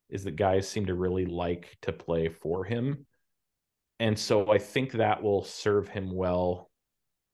Is 0.09 0.23
that 0.23 0.37
guys 0.37 0.67
seem 0.67 0.85
to 0.85 0.95
really 0.95 1.25
like 1.25 1.77
to 1.81 1.91
play 1.91 2.29
for 2.29 2.63
him, 2.63 3.05
and 3.99 4.17
so 4.17 4.49
I 4.49 4.57
think 4.57 4.93
that 4.93 5.21
will 5.21 5.43
serve 5.43 5.89
him 5.89 6.13
well 6.13 6.71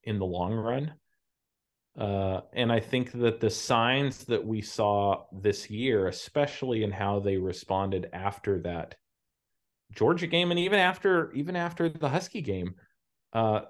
in 0.03 0.18
the 0.20 0.26
long 0.26 0.53
run. 0.53 0.94
Uh, 1.98 2.41
and 2.53 2.72
I 2.72 2.80
think 2.80 3.11
that 3.11 3.40
the 3.40 3.49
signs 3.49 4.26
that 4.26 4.44
we 4.44 4.61
saw 4.61 5.26
this 5.32 5.70
year, 5.70 6.07
especially 6.07 6.84
in 6.84 6.91
how 6.91 7.20
they 7.20 7.38
responded 7.38 8.10
after 8.14 8.60
that 8.61 8.95
Georgia 9.94 10.26
game, 10.26 10.49
and 10.49 10.60
even 10.60 10.80
after 10.80 11.32
even 11.34 11.56
after 11.56 11.90
the 11.90 12.10
Husky 12.10 12.41
game, 12.41 12.76
uh, 13.34 13.61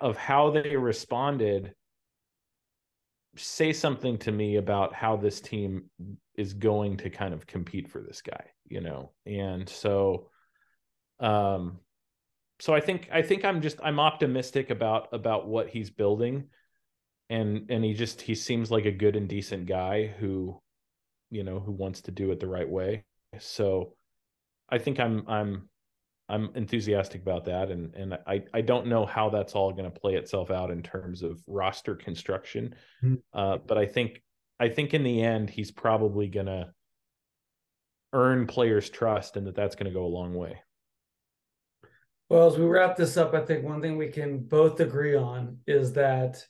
of 0.00 0.16
how 0.16 0.50
they 0.50 0.76
responded, 0.76 1.74
say 3.36 3.72
something 3.72 4.16
to 4.18 4.30
me 4.30 4.56
about 4.56 4.94
how 4.94 5.16
this 5.16 5.40
team 5.40 5.90
is 6.36 6.54
going 6.54 6.96
to 6.98 7.10
kind 7.10 7.34
of 7.34 7.48
compete 7.48 7.90
for 7.90 8.00
this 8.00 8.22
guy, 8.22 8.44
you 8.68 8.80
know. 8.80 9.10
And 9.26 9.68
so, 9.68 10.28
um, 11.18 11.78
so 12.60 12.74
I 12.74 12.80
think 12.80 13.08
I 13.12 13.22
think 13.22 13.44
I'm 13.44 13.60
just 13.60 13.78
I'm 13.82 13.98
optimistic 13.98 14.70
about 14.70 15.08
about 15.12 15.48
what 15.48 15.68
he's 15.68 15.90
building 15.90 16.44
and 17.32 17.70
and 17.70 17.82
he 17.82 17.94
just 17.94 18.20
he 18.20 18.34
seems 18.34 18.70
like 18.70 18.84
a 18.84 18.92
good 18.92 19.16
and 19.16 19.28
decent 19.28 19.66
guy 19.66 20.06
who 20.06 20.60
you 21.30 21.42
know 21.42 21.58
who 21.58 21.72
wants 21.72 22.02
to 22.02 22.10
do 22.10 22.30
it 22.30 22.38
the 22.38 22.46
right 22.46 22.68
way. 22.68 23.04
So 23.38 23.94
i 24.68 24.78
think 24.78 25.00
i'm 25.00 25.24
i'm 25.26 25.68
i'm 26.28 26.50
enthusiastic 26.54 27.22
about 27.22 27.46
that. 27.46 27.70
And 27.70 27.94
and 27.94 28.18
i 28.26 28.42
i 28.52 28.60
don't 28.60 28.86
know 28.86 29.06
how 29.06 29.30
that's 29.30 29.54
all 29.54 29.72
going 29.72 29.90
to 29.90 30.00
play 30.00 30.14
itself 30.14 30.50
out 30.50 30.70
in 30.70 30.82
terms 30.82 31.22
of 31.22 31.42
roster 31.46 31.94
construction. 31.94 32.74
Mm-hmm. 33.02 33.14
uh, 33.32 33.58
but 33.66 33.78
i 33.78 33.86
think 33.86 34.22
i 34.60 34.68
think 34.68 34.92
in 34.92 35.02
the 35.02 35.22
end 35.22 35.48
he's 35.48 35.70
probably 35.70 36.28
going 36.28 36.46
to 36.46 36.70
earn 38.12 38.46
players 38.46 38.90
trust 38.90 39.38
and 39.38 39.46
that 39.46 39.56
that's 39.56 39.74
going 39.74 39.90
to 39.90 39.98
go 39.98 40.04
a 40.04 40.16
long 40.18 40.34
way. 40.34 40.60
Well 42.28 42.46
as 42.46 42.58
we 42.58 42.66
wrap 42.66 42.96
this 42.96 43.16
up 43.16 43.32
i 43.32 43.40
think 43.40 43.64
one 43.64 43.80
thing 43.80 43.96
we 43.96 44.08
can 44.08 44.40
both 44.40 44.80
agree 44.80 45.16
on 45.16 45.58
is 45.66 45.94
that 45.94 46.44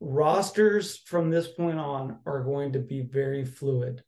rosters 0.00 0.98
from 1.06 1.30
this 1.30 1.48
point 1.48 1.78
on 1.78 2.18
are 2.26 2.42
going 2.42 2.72
to 2.72 2.78
be 2.78 3.02
very 3.02 3.44
fluid. 3.44 4.02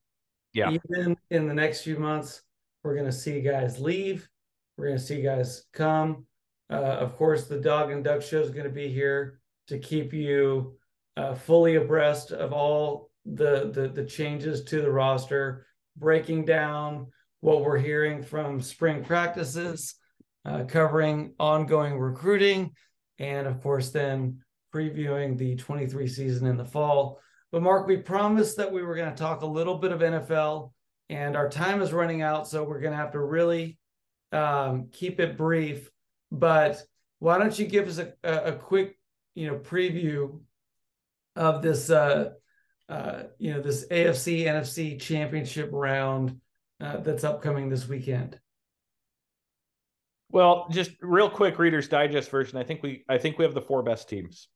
Yeah. 0.52 0.70
Even 0.70 1.16
in 1.30 1.46
the 1.46 1.54
next 1.54 1.82
few 1.82 1.98
months, 1.98 2.42
we're 2.82 2.94
going 2.94 3.06
to 3.06 3.12
see 3.12 3.40
guys 3.40 3.78
leave. 3.78 4.28
We're 4.76 4.86
going 4.86 4.98
to 4.98 5.04
see 5.04 5.22
guys 5.22 5.64
come. 5.72 6.26
Uh, 6.70 6.76
of 6.76 7.16
course, 7.16 7.46
the 7.46 7.60
Dog 7.60 7.90
and 7.90 8.04
Duck 8.04 8.22
Show 8.22 8.40
is 8.40 8.50
going 8.50 8.64
to 8.64 8.70
be 8.70 8.88
here 8.88 9.40
to 9.68 9.78
keep 9.78 10.12
you 10.12 10.76
uh, 11.16 11.34
fully 11.34 11.76
abreast 11.76 12.32
of 12.32 12.52
all 12.52 13.10
the, 13.26 13.70
the 13.72 13.88
the 13.88 14.04
changes 14.04 14.64
to 14.64 14.80
the 14.80 14.90
roster, 14.90 15.66
breaking 15.96 16.44
down 16.44 17.08
what 17.40 17.62
we're 17.62 17.78
hearing 17.78 18.22
from 18.22 18.60
spring 18.60 19.04
practices, 19.04 19.94
uh, 20.44 20.64
covering 20.64 21.34
ongoing 21.38 21.98
recruiting, 21.98 22.72
and 23.18 23.46
of 23.46 23.60
course, 23.62 23.90
then 23.90 24.42
previewing 24.72 25.36
the 25.36 25.56
23 25.56 26.06
season 26.06 26.46
in 26.46 26.56
the 26.56 26.64
fall. 26.64 27.20
But 27.52 27.62
Mark, 27.62 27.86
we 27.86 27.96
promised 27.96 28.56
that 28.58 28.72
we 28.72 28.82
were 28.82 28.94
going 28.94 29.10
to 29.10 29.16
talk 29.16 29.42
a 29.42 29.46
little 29.46 29.76
bit 29.78 29.92
of 29.92 30.00
NFL, 30.00 30.72
and 31.08 31.36
our 31.36 31.48
time 31.48 31.82
is 31.82 31.92
running 31.92 32.22
out, 32.22 32.46
so 32.46 32.62
we're 32.62 32.80
going 32.80 32.92
to 32.92 32.98
have 32.98 33.12
to 33.12 33.20
really 33.20 33.78
um, 34.32 34.88
keep 34.92 35.18
it 35.18 35.36
brief. 35.36 35.90
But 36.30 36.82
why 37.18 37.38
don't 37.38 37.58
you 37.58 37.66
give 37.66 37.88
us 37.88 37.98
a, 37.98 38.12
a, 38.22 38.52
quick, 38.52 38.96
you 39.34 39.48
know, 39.48 39.56
preview 39.56 40.40
of 41.34 41.60
this, 41.62 41.90
uh, 41.90 42.30
uh, 42.88 43.22
you 43.38 43.52
know, 43.52 43.60
this 43.60 43.86
AFC 43.88 44.44
NFC 44.44 45.00
Championship 45.00 45.70
round 45.72 46.40
uh, 46.80 46.98
that's 46.98 47.24
upcoming 47.24 47.68
this 47.68 47.88
weekend? 47.88 48.38
Well, 50.30 50.68
just 50.70 50.92
real 51.00 51.28
quick, 51.28 51.58
Reader's 51.58 51.88
Digest 51.88 52.30
version. 52.30 52.56
I 52.56 52.62
think 52.62 52.84
we, 52.84 53.04
I 53.08 53.18
think 53.18 53.36
we 53.36 53.44
have 53.44 53.54
the 53.54 53.60
four 53.60 53.82
best 53.82 54.08
teams 54.08 54.46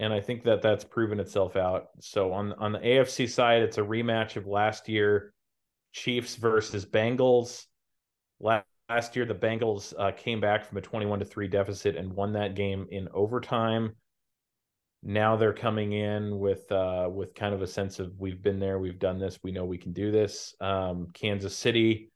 and 0.00 0.12
I 0.12 0.20
think 0.20 0.44
that 0.44 0.62
that's 0.62 0.84
proven 0.84 1.20
itself 1.20 1.56
out. 1.56 1.88
So 2.00 2.32
on 2.32 2.52
on 2.54 2.72
the 2.72 2.78
AFC 2.78 3.28
side, 3.28 3.62
it's 3.62 3.78
a 3.78 3.82
rematch 3.82 4.36
of 4.36 4.46
last 4.46 4.88
year, 4.88 5.32
Chiefs 5.92 6.36
versus 6.36 6.84
Bengals. 6.86 7.66
Last, 8.40 8.66
last 8.88 9.16
year, 9.16 9.24
the 9.24 9.34
Bengals 9.34 9.92
uh, 9.98 10.12
came 10.12 10.40
back 10.40 10.64
from 10.64 10.78
a 10.78 10.80
twenty-one 10.82 11.18
to 11.18 11.24
three 11.24 11.48
deficit 11.48 11.96
and 11.96 12.12
won 12.12 12.32
that 12.34 12.54
game 12.54 12.86
in 12.90 13.08
overtime. 13.12 13.94
Now 15.02 15.36
they're 15.36 15.52
coming 15.52 15.92
in 15.92 16.38
with 16.38 16.70
uh, 16.72 17.08
with 17.10 17.34
kind 17.34 17.54
of 17.54 17.62
a 17.62 17.66
sense 17.66 17.98
of 17.98 18.12
we've 18.18 18.42
been 18.42 18.58
there, 18.58 18.78
we've 18.78 18.98
done 18.98 19.18
this, 19.18 19.38
we 19.42 19.52
know 19.52 19.64
we 19.64 19.78
can 19.78 19.92
do 19.92 20.10
this. 20.10 20.54
Um, 20.60 21.08
Kansas 21.14 21.56
City 21.56 22.10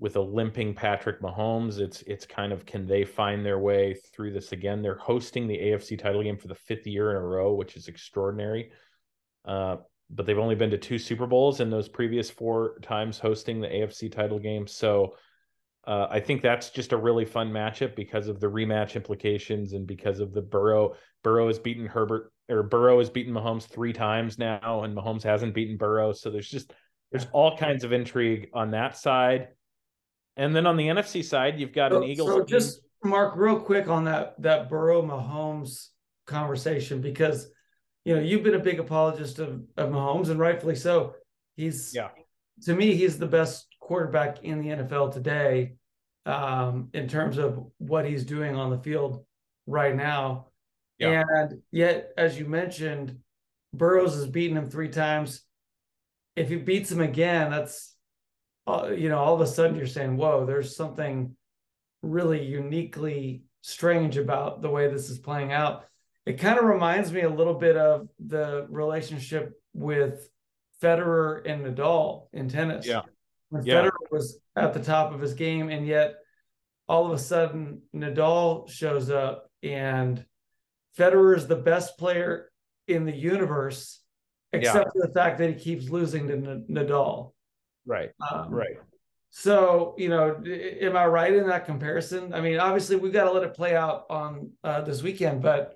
with 0.00 0.16
a 0.16 0.20
limping 0.20 0.74
Patrick 0.74 1.20
Mahomes, 1.20 1.78
it's 1.78 2.02
it's 2.02 2.24
kind 2.24 2.52
of 2.52 2.64
can 2.64 2.86
they 2.86 3.04
find 3.04 3.44
their 3.44 3.58
way 3.58 3.94
through 4.12 4.32
this 4.32 4.52
again? 4.52 4.80
They're 4.82 4.98
hosting 4.98 5.48
the 5.48 5.58
AFC 5.58 5.98
title 5.98 6.22
game 6.22 6.36
for 6.36 6.48
the 6.48 6.54
fifth 6.54 6.86
year 6.86 7.10
in 7.10 7.16
a 7.16 7.20
row, 7.20 7.54
which 7.54 7.76
is 7.76 7.88
extraordinary. 7.88 8.70
Uh, 9.44 9.76
but 10.10 10.24
they've 10.24 10.38
only 10.38 10.54
been 10.54 10.70
to 10.70 10.78
two 10.78 10.98
Super 10.98 11.26
Bowls 11.26 11.60
in 11.60 11.70
those 11.70 11.88
previous 11.88 12.30
four 12.30 12.78
times 12.80 13.18
hosting 13.18 13.60
the 13.60 13.68
AFC 13.68 14.10
title 14.10 14.38
game. 14.38 14.66
So 14.66 15.14
uh, 15.86 16.06
I 16.10 16.20
think 16.20 16.42
that's 16.42 16.70
just 16.70 16.92
a 16.92 16.96
really 16.96 17.24
fun 17.24 17.50
matchup 17.50 17.94
because 17.94 18.28
of 18.28 18.40
the 18.40 18.46
rematch 18.46 18.94
implications 18.94 19.72
and 19.72 19.86
because 19.86 20.20
of 20.20 20.32
the 20.32 20.42
Burrow. 20.42 20.94
Burrow 21.22 21.48
has 21.48 21.58
beaten 21.58 21.86
Herbert 21.86 22.32
or 22.48 22.62
Burrow 22.62 22.98
has 22.98 23.10
beaten 23.10 23.34
Mahomes 23.34 23.64
three 23.64 23.92
times 23.92 24.38
now, 24.38 24.82
and 24.84 24.96
Mahomes 24.96 25.22
hasn't 25.22 25.54
beaten 25.54 25.76
Burrow. 25.76 26.12
So 26.12 26.30
there's 26.30 26.48
just 26.48 26.72
there's 27.10 27.26
all 27.32 27.56
kinds 27.56 27.84
of 27.84 27.92
intrigue 27.92 28.48
on 28.54 28.70
that 28.72 28.96
side. 28.96 29.48
And 30.38 30.54
then 30.54 30.66
on 30.66 30.76
the 30.76 30.86
NFC 30.86 31.24
side, 31.24 31.58
you've 31.58 31.72
got 31.72 31.90
so, 31.90 31.98
an 31.98 32.04
Eagles. 32.04 32.28
So 32.28 32.44
just 32.44 32.80
Mark, 33.04 33.34
real 33.36 33.60
quick 33.60 33.88
on 33.88 34.04
that 34.04 34.40
that 34.40 34.70
Burrow 34.70 35.02
Mahomes 35.02 35.88
conversation 36.26 37.00
because 37.00 37.48
you 38.04 38.14
know 38.14 38.22
you've 38.22 38.44
been 38.44 38.54
a 38.54 38.60
big 38.60 38.78
apologist 38.78 39.40
of, 39.40 39.62
of 39.76 39.90
Mahomes 39.90 40.30
and 40.30 40.38
rightfully 40.38 40.76
so. 40.76 41.14
He's 41.56 41.92
yeah. 41.94 42.08
To 42.62 42.74
me, 42.74 42.94
he's 42.94 43.18
the 43.18 43.26
best 43.26 43.66
quarterback 43.80 44.42
in 44.44 44.60
the 44.60 44.68
NFL 44.68 45.12
today 45.12 45.74
um, 46.26 46.88
in 46.92 47.08
terms 47.08 47.38
of 47.38 47.66
what 47.78 48.04
he's 48.04 48.24
doing 48.24 48.56
on 48.56 48.70
the 48.70 48.78
field 48.78 49.24
right 49.66 49.94
now. 49.94 50.48
Yeah. 50.98 51.22
And 51.36 51.62
yet, 51.70 52.10
as 52.16 52.38
you 52.38 52.46
mentioned, 52.46 53.16
Burrows 53.72 54.14
has 54.14 54.26
beaten 54.26 54.56
him 54.56 54.68
three 54.68 54.88
times. 54.88 55.42
If 56.34 56.48
he 56.48 56.56
beats 56.56 56.90
him 56.90 57.00
again, 57.00 57.50
that's 57.50 57.94
uh, 58.68 58.90
you 58.90 59.08
know, 59.08 59.18
all 59.18 59.34
of 59.34 59.40
a 59.40 59.46
sudden 59.46 59.76
you're 59.76 59.86
saying, 59.86 60.16
whoa, 60.16 60.44
there's 60.44 60.76
something 60.76 61.34
really 62.02 62.44
uniquely 62.44 63.42
strange 63.62 64.16
about 64.16 64.62
the 64.62 64.70
way 64.70 64.88
this 64.88 65.08
is 65.08 65.18
playing 65.18 65.52
out. 65.52 65.84
It 66.26 66.38
kind 66.38 66.58
of 66.58 66.66
reminds 66.66 67.10
me 67.10 67.22
a 67.22 67.30
little 67.30 67.54
bit 67.54 67.76
of 67.76 68.08
the 68.18 68.66
relationship 68.68 69.58
with 69.72 70.28
Federer 70.82 71.48
and 71.48 71.64
Nadal 71.64 72.28
in 72.32 72.48
tennis. 72.48 72.86
Yeah. 72.86 73.02
When 73.48 73.64
yeah. 73.64 73.82
Federer 73.82 74.10
was 74.10 74.38
at 74.54 74.74
the 74.74 74.82
top 74.82 75.14
of 75.14 75.20
his 75.20 75.32
game, 75.32 75.70
and 75.70 75.86
yet 75.86 76.16
all 76.86 77.06
of 77.06 77.12
a 77.12 77.18
sudden 77.18 77.80
Nadal 77.94 78.70
shows 78.70 79.10
up 79.10 79.50
and 79.62 80.24
Federer 80.98 81.36
is 81.36 81.46
the 81.46 81.56
best 81.56 81.96
player 81.98 82.50
in 82.86 83.04
the 83.04 83.14
universe, 83.14 84.00
except 84.52 84.86
yeah. 84.86 84.90
for 84.92 85.06
the 85.06 85.12
fact 85.12 85.38
that 85.38 85.48
he 85.48 85.54
keeps 85.54 85.88
losing 85.88 86.28
to 86.28 86.34
N- 86.34 86.66
Nadal. 86.68 87.32
Right. 87.88 88.10
Um, 88.30 88.50
right. 88.50 88.76
So, 89.30 89.94
you 89.98 90.08
know, 90.08 90.42
am 90.46 90.96
I 90.96 91.06
right 91.06 91.32
in 91.32 91.46
that 91.48 91.64
comparison? 91.64 92.34
I 92.34 92.40
mean, 92.40 92.58
obviously, 92.58 92.96
we've 92.96 93.12
got 93.12 93.24
to 93.24 93.32
let 93.32 93.42
it 93.42 93.54
play 93.54 93.74
out 93.74 94.04
on 94.10 94.52
uh, 94.62 94.82
this 94.82 95.02
weekend, 95.02 95.42
but 95.42 95.74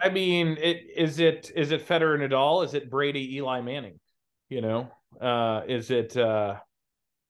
I 0.00 0.08
mean, 0.10 0.58
it 0.60 0.82
is 0.96 1.20
it 1.20 1.52
is 1.54 1.70
it 1.70 1.86
Federer 1.86 2.20
and 2.20 2.30
Nadal? 2.30 2.64
Is 2.64 2.74
it 2.74 2.90
Brady 2.90 3.36
Eli 3.36 3.60
Manning? 3.60 4.00
You 4.48 4.60
know, 4.60 4.90
uh, 5.20 5.62
is 5.66 5.90
it? 5.90 6.16
Uh... 6.16 6.56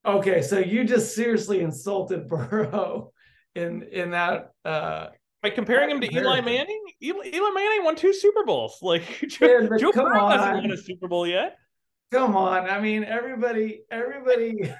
Okay, 0.05 0.41
so 0.41 0.59
you 0.59 0.85
just 0.85 1.15
seriously 1.15 1.61
insulted 1.61 2.27
Burrow 2.29 3.12
in 3.55 3.83
in 3.83 4.11
that 4.12 4.53
uh 4.65 5.09
by 5.43 5.51
comparing 5.51 5.91
him 5.91 6.01
to 6.01 6.15
Eli 6.15 6.41
Manning. 6.41 6.83
Eli, 7.03 7.27
Eli, 7.35 7.51
Manning 7.51 7.85
won 7.85 7.97
two 7.97 8.12
Super 8.15 8.45
Bowls. 8.45 8.79
Like 8.81 9.03
Joe, 9.29 9.69
Joe 9.77 9.93
Burrow 9.93 10.20
on. 10.20 10.39
hasn't 10.39 10.62
won 10.62 10.70
a 10.70 10.77
Super 10.77 11.09
Bowl 11.09 11.27
yet. 11.27 11.57
Come 12.13 12.37
on, 12.37 12.69
I 12.69 12.79
mean 12.79 13.05
everybody, 13.05 13.85
everybody. 13.91 14.71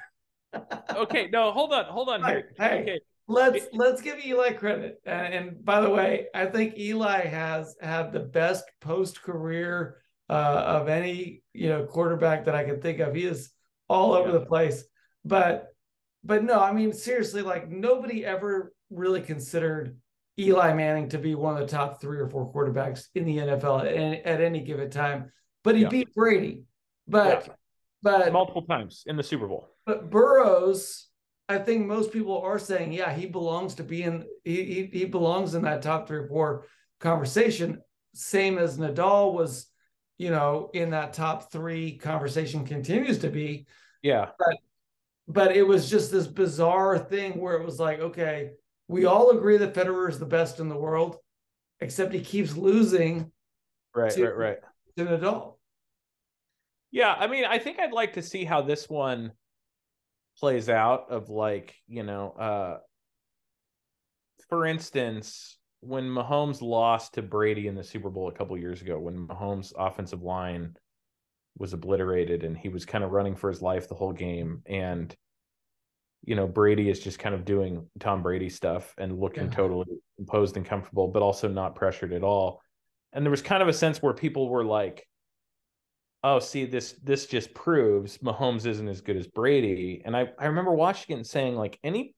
okay, 0.95 1.29
no, 1.33 1.51
hold 1.51 1.73
on, 1.73 1.85
hold 1.85 2.09
on 2.09 2.23
here. 2.23 2.53
Hey, 2.59 2.81
okay. 2.81 2.99
let's 3.27 3.65
let's 3.73 4.03
give 4.03 4.23
Eli 4.23 4.53
credit. 4.53 5.01
And, 5.03 5.33
and, 5.33 5.65
by 5.65 5.81
the 5.81 5.89
way, 5.89 6.27
I 6.35 6.45
think 6.45 6.77
Eli 6.77 7.25
has 7.25 7.75
had 7.81 8.13
the 8.13 8.19
best 8.19 8.65
post 8.81 9.23
career 9.23 9.97
uh, 10.29 10.33
of 10.33 10.89
any 10.89 11.41
you 11.53 11.69
know 11.69 11.85
quarterback 11.85 12.45
that 12.45 12.53
I 12.53 12.65
can 12.65 12.79
think 12.79 12.99
of. 12.99 13.15
He 13.15 13.23
is 13.23 13.49
all 13.87 14.13
over 14.13 14.27
yeah. 14.27 14.37
the 14.37 14.45
place, 14.45 14.83
but 15.25 15.69
but 16.23 16.43
no, 16.43 16.59
I 16.59 16.71
mean 16.71 16.93
seriously, 16.93 17.41
like 17.41 17.67
nobody 17.67 18.23
ever 18.23 18.75
really 18.91 19.21
considered 19.21 19.97
Eli 20.37 20.71
Manning 20.73 21.09
to 21.09 21.17
be 21.17 21.33
one 21.33 21.59
of 21.59 21.67
the 21.67 21.75
top 21.75 21.99
three 21.99 22.19
or 22.19 22.29
four 22.29 22.53
quarterbacks 22.53 23.07
in 23.15 23.25
the 23.25 23.37
NFL 23.37 23.87
at, 23.87 24.23
at 24.23 24.39
any 24.39 24.59
given 24.59 24.91
time. 24.91 25.31
But 25.63 25.75
he 25.75 25.81
yeah. 25.81 25.89
beat 25.89 26.13
Brady. 26.13 26.65
But 27.07 27.47
yeah. 27.47 27.53
but 28.01 28.33
multiple 28.33 28.63
times 28.63 29.03
in 29.05 29.17
the 29.17 29.23
Super 29.23 29.47
Bowl. 29.47 29.69
But 29.85 30.09
Burrows, 30.09 31.07
I 31.49 31.57
think 31.57 31.85
most 31.85 32.11
people 32.11 32.41
are 32.41 32.59
saying, 32.59 32.93
yeah, 32.93 33.13
he 33.13 33.25
belongs 33.25 33.75
to 33.75 33.83
be 33.83 34.03
in 34.03 34.25
he 34.43 34.63
he, 34.63 34.99
he 34.99 35.05
belongs 35.05 35.55
in 35.55 35.63
that 35.63 35.81
top 35.81 36.07
three 36.07 36.19
or 36.19 36.27
four 36.27 36.65
conversation. 36.99 37.81
Same 38.13 38.57
as 38.57 38.77
Nadal 38.77 39.33
was, 39.33 39.67
you 40.17 40.29
know, 40.29 40.69
in 40.73 40.91
that 40.91 41.13
top 41.13 41.51
three 41.51 41.97
conversation 41.97 42.65
continues 42.65 43.19
to 43.19 43.29
be. 43.29 43.67
Yeah. 44.01 44.29
But 44.39 44.57
but 45.27 45.55
it 45.55 45.63
was 45.63 45.89
just 45.89 46.11
this 46.11 46.27
bizarre 46.27 46.99
thing 46.99 47.39
where 47.39 47.55
it 47.55 47.65
was 47.65 47.79
like, 47.79 47.99
okay, 47.99 48.51
we 48.87 49.05
all 49.05 49.31
agree 49.31 49.57
that 49.57 49.73
Federer 49.73 50.09
is 50.09 50.19
the 50.19 50.25
best 50.25 50.59
in 50.59 50.69
the 50.69 50.77
world, 50.77 51.17
except 51.79 52.13
he 52.13 52.21
keeps 52.21 52.55
losing. 52.55 53.31
Right, 53.95 54.11
to, 54.11 54.23
right, 54.25 54.37
right. 54.37 54.57
To 54.97 55.05
Nadal. 55.05 55.52
Yeah, 56.93 57.11
I 57.17 57.25
mean, 57.25 57.43
I 57.43 57.57
think 57.57 57.79
I'd 57.79 57.91
like 57.91 58.13
to 58.13 58.21
see 58.21 58.45
how 58.45 58.61
this 58.61 58.87
one 58.87 59.31
plays 60.37 60.69
out 60.69 61.09
of 61.09 61.27
like, 61.27 61.73
you 61.87 62.03
know, 62.03 62.29
uh 62.29 62.77
for 64.47 64.67
instance, 64.67 65.57
when 65.79 66.03
Mahomes 66.03 66.61
lost 66.61 67.15
to 67.15 67.23
Brady 67.23 67.67
in 67.67 67.73
the 67.73 67.83
Super 67.83 68.11
Bowl 68.11 68.29
a 68.29 68.31
couple 68.31 68.55
years 68.59 68.83
ago, 68.83 68.99
when 68.99 69.27
Mahomes' 69.27 69.73
offensive 69.75 70.21
line 70.21 70.75
was 71.57 71.73
obliterated 71.73 72.43
and 72.43 72.55
he 72.55 72.69
was 72.69 72.85
kind 72.85 73.03
of 73.03 73.09
running 73.09 73.35
for 73.35 73.49
his 73.49 73.61
life 73.61 73.89
the 73.89 73.95
whole 73.95 74.13
game 74.13 74.61
and 74.67 75.15
you 76.23 76.35
know 76.35 76.47
Brady 76.47 76.89
is 76.89 76.99
just 76.99 77.17
kind 77.17 77.33
of 77.33 77.43
doing 77.43 77.87
Tom 77.99 78.21
Brady 78.21 78.49
stuff 78.49 78.93
and 78.99 79.19
looking 79.19 79.45
yeah. 79.45 79.51
totally 79.51 79.97
imposed 80.19 80.57
and 80.57 80.65
comfortable 80.65 81.07
but 81.07 81.23
also 81.23 81.47
not 81.47 81.73
pressured 81.73 82.13
at 82.13 82.23
all. 82.23 82.61
And 83.13 83.25
there 83.25 83.31
was 83.31 83.41
kind 83.41 83.63
of 83.63 83.67
a 83.67 83.73
sense 83.73 83.99
where 83.99 84.13
people 84.13 84.47
were 84.47 84.63
like 84.63 85.07
oh, 86.23 86.39
see, 86.39 86.65
this 86.65 86.93
this 87.03 87.25
just 87.25 87.53
proves 87.53 88.17
Mahomes 88.19 88.65
isn't 88.65 88.87
as 88.87 89.01
good 89.01 89.17
as 89.17 89.27
Brady. 89.27 90.01
And 90.05 90.15
I, 90.15 90.29
I 90.39 90.45
remember 90.45 90.71
watching 90.71 91.13
it 91.13 91.17
and 91.17 91.27
saying, 91.27 91.55
like, 91.55 91.79
any 91.83 92.15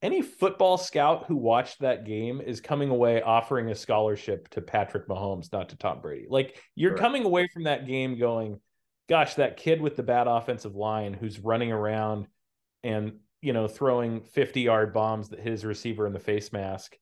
any 0.00 0.22
football 0.22 0.78
scout 0.78 1.24
who 1.26 1.36
watched 1.36 1.80
that 1.80 2.04
game 2.04 2.40
is 2.40 2.60
coming 2.60 2.90
away 2.90 3.20
offering 3.20 3.70
a 3.70 3.74
scholarship 3.74 4.48
to 4.50 4.60
Patrick 4.60 5.08
Mahomes, 5.08 5.52
not 5.52 5.70
to 5.70 5.76
Tom 5.76 6.00
Brady. 6.00 6.26
Like 6.28 6.60
you're 6.76 6.92
right. 6.92 7.00
coming 7.00 7.24
away 7.24 7.48
from 7.52 7.64
that 7.64 7.86
game 7.86 8.18
going, 8.18 8.60
gosh, 9.08 9.34
that 9.34 9.56
kid 9.56 9.80
with 9.80 9.96
the 9.96 10.02
bad 10.04 10.28
offensive 10.28 10.76
line 10.76 11.14
who's 11.14 11.40
running 11.40 11.72
around 11.72 12.28
and 12.84 13.14
you 13.42 13.52
know 13.52 13.66
throwing 13.66 14.20
50 14.22 14.60
yard 14.60 14.94
bombs 14.94 15.30
that 15.30 15.40
hit 15.40 15.50
his 15.50 15.64
receiver 15.64 16.06
in 16.06 16.12
the 16.12 16.20
face 16.20 16.52
mask 16.52 16.96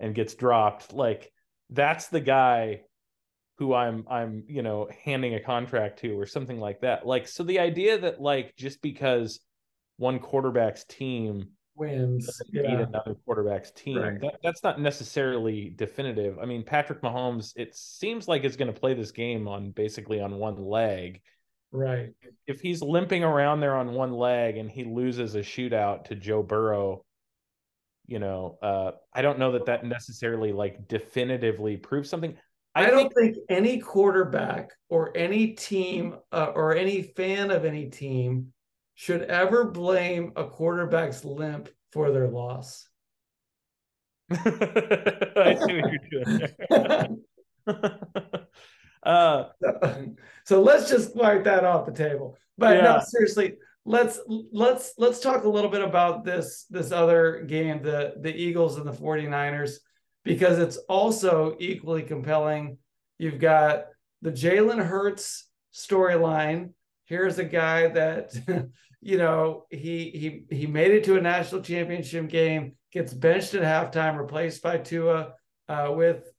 and 0.00 0.14
gets 0.14 0.34
dropped, 0.34 0.92
like 0.92 1.32
that's 1.70 2.08
the 2.08 2.20
guy 2.20 2.80
who 3.60 3.74
I'm 3.74 4.06
I'm 4.10 4.42
you 4.48 4.62
know 4.62 4.88
handing 5.04 5.34
a 5.34 5.40
contract 5.40 5.98
to 6.00 6.18
or 6.18 6.24
something 6.24 6.58
like 6.58 6.80
that. 6.80 7.06
Like 7.06 7.28
so 7.28 7.44
the 7.44 7.60
idea 7.60 7.98
that 7.98 8.18
like 8.18 8.56
just 8.56 8.80
because 8.80 9.38
one 9.98 10.18
quarterback's 10.18 10.84
team 10.84 11.50
wins 11.76 12.40
yeah. 12.50 12.62
beat 12.62 12.80
another 12.80 13.14
quarterback's 13.26 13.70
team 13.72 13.98
right. 13.98 14.20
that, 14.22 14.38
that's 14.42 14.62
not 14.62 14.80
necessarily 14.80 15.74
definitive. 15.76 16.38
I 16.38 16.46
mean 16.46 16.64
Patrick 16.64 17.02
Mahomes 17.02 17.52
it 17.54 17.76
seems 17.76 18.26
like 18.26 18.44
is 18.44 18.56
going 18.56 18.72
to 18.72 18.80
play 18.80 18.94
this 18.94 19.12
game 19.12 19.46
on 19.46 19.72
basically 19.72 20.22
on 20.22 20.36
one 20.36 20.56
leg. 20.56 21.20
Right. 21.70 22.14
If 22.46 22.62
he's 22.62 22.80
limping 22.80 23.22
around 23.22 23.60
there 23.60 23.76
on 23.76 23.92
one 23.92 24.12
leg 24.12 24.56
and 24.56 24.70
he 24.70 24.84
loses 24.84 25.34
a 25.34 25.40
shootout 25.40 26.04
to 26.06 26.14
Joe 26.14 26.42
Burrow 26.42 27.04
you 28.06 28.18
know, 28.18 28.58
uh, 28.60 28.90
I 29.14 29.22
don't 29.22 29.38
know 29.38 29.52
that 29.52 29.66
that 29.66 29.84
necessarily 29.84 30.50
like 30.50 30.88
definitively 30.88 31.76
proves 31.76 32.10
something. 32.10 32.36
I, 32.74 32.86
I 32.86 32.90
don't 32.90 33.12
think, 33.14 33.34
think, 33.34 33.46
any 33.48 33.78
quarterback 33.78 34.70
or 34.88 35.16
any 35.16 35.48
team 35.48 36.16
uh, 36.32 36.52
or 36.54 36.76
any 36.76 37.02
fan 37.02 37.50
of 37.50 37.64
any 37.64 37.90
team 37.90 38.52
should 38.94 39.22
ever 39.22 39.64
blame 39.64 40.32
a 40.36 40.44
quarterback's 40.44 41.24
limp 41.24 41.68
for 41.92 42.12
their 42.12 42.28
loss. 42.28 42.86
I 44.30 45.56
see 45.66 45.80
what 45.80 45.92
you're 45.92 46.24
doing. 46.24 47.22
uh, 49.02 49.44
so, 49.60 50.04
so, 50.44 50.62
let's 50.62 50.88
just 50.88 51.16
wipe 51.16 51.44
that 51.44 51.64
off 51.64 51.86
the 51.86 51.92
table. 51.92 52.36
But 52.56 52.76
yeah. 52.76 52.82
no, 52.82 53.00
seriously, 53.04 53.54
let's 53.84 54.20
let's 54.28 54.92
let's 54.98 55.18
talk 55.18 55.44
a 55.44 55.48
little 55.48 55.70
bit 55.70 55.82
about 55.82 56.24
this 56.24 56.66
this 56.70 56.92
other 56.92 57.42
game, 57.48 57.82
the 57.82 58.14
the 58.20 58.32
Eagles 58.32 58.76
and 58.76 58.86
the 58.86 58.92
49ers 58.92 59.78
because 60.24 60.58
it's 60.58 60.76
also 60.88 61.56
equally 61.58 62.02
compelling. 62.02 62.78
You've 63.18 63.40
got 63.40 63.86
the 64.22 64.30
Jalen 64.30 64.84
Hurts 64.84 65.48
storyline. 65.74 66.70
Here's 67.06 67.38
a 67.38 67.44
guy 67.44 67.88
that, 67.88 68.32
you 69.00 69.18
know, 69.18 69.66
he 69.70 70.44
he 70.48 70.56
he 70.56 70.66
made 70.66 70.92
it 70.92 71.04
to 71.04 71.16
a 71.16 71.20
national 71.20 71.62
championship 71.62 72.28
game, 72.28 72.76
gets 72.92 73.12
benched 73.12 73.54
at 73.54 73.62
halftime, 73.62 74.18
replaced 74.18 74.62
by 74.62 74.78
Tua 74.78 75.34
uh, 75.68 75.92
with 75.94 76.30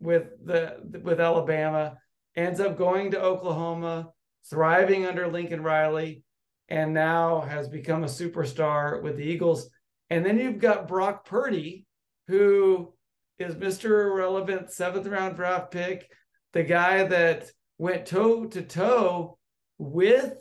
with 0.00 0.24
the 0.44 0.76
with 1.02 1.20
Alabama, 1.20 1.98
ends 2.36 2.60
up 2.60 2.78
going 2.78 3.10
to 3.10 3.22
Oklahoma, 3.22 4.10
thriving 4.48 5.06
under 5.06 5.28
Lincoln 5.28 5.62
Riley, 5.62 6.22
and 6.68 6.94
now 6.94 7.40
has 7.40 7.68
become 7.68 8.04
a 8.04 8.08
superstar 8.08 9.02
with 9.02 9.16
the 9.16 9.24
Eagles. 9.24 9.68
And 10.10 10.24
then 10.24 10.38
you've 10.38 10.58
got 10.58 10.88
Brock 10.88 11.26
Purdy, 11.26 11.86
who 12.28 12.93
is 13.38 13.54
Mr. 13.54 14.06
Irrelevant 14.06 14.70
seventh 14.70 15.06
round 15.06 15.36
draft 15.36 15.70
pick, 15.70 16.08
the 16.52 16.62
guy 16.62 17.04
that 17.04 17.50
went 17.78 18.06
toe 18.06 18.44
to 18.46 18.62
toe 18.62 19.38
with 19.78 20.34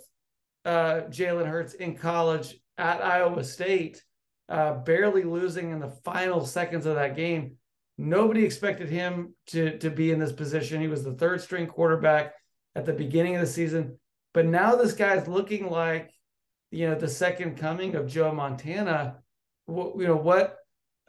uh, 0.65 1.01
Jalen 1.09 1.47
Hurts 1.47 1.73
in 1.73 1.95
college 1.95 2.55
at 2.77 3.03
Iowa 3.03 3.43
State, 3.43 4.03
uh, 4.49 4.75
barely 4.75 5.23
losing 5.23 5.71
in 5.71 5.79
the 5.79 5.95
final 6.03 6.45
seconds 6.45 6.85
of 6.85 6.95
that 6.95 7.15
game. 7.15 7.57
Nobody 7.97 8.43
expected 8.43 8.89
him 8.89 9.35
to, 9.47 9.77
to 9.79 9.89
be 9.89 10.11
in 10.11 10.19
this 10.19 10.31
position. 10.31 10.81
He 10.81 10.87
was 10.87 11.03
the 11.03 11.13
third 11.13 11.41
string 11.41 11.67
quarterback 11.67 12.33
at 12.75 12.85
the 12.85 12.93
beginning 12.93 13.35
of 13.35 13.41
the 13.41 13.47
season. 13.47 13.99
But 14.33 14.45
now 14.45 14.75
this 14.75 14.93
guy's 14.93 15.27
looking 15.27 15.69
like, 15.69 16.11
you 16.71 16.89
know, 16.89 16.95
the 16.95 17.07
second 17.07 17.57
coming 17.57 17.95
of 17.95 18.07
Joe 18.07 18.31
Montana. 18.31 19.17
What, 19.65 19.95
you 19.97 20.07
know, 20.07 20.15
what 20.15 20.57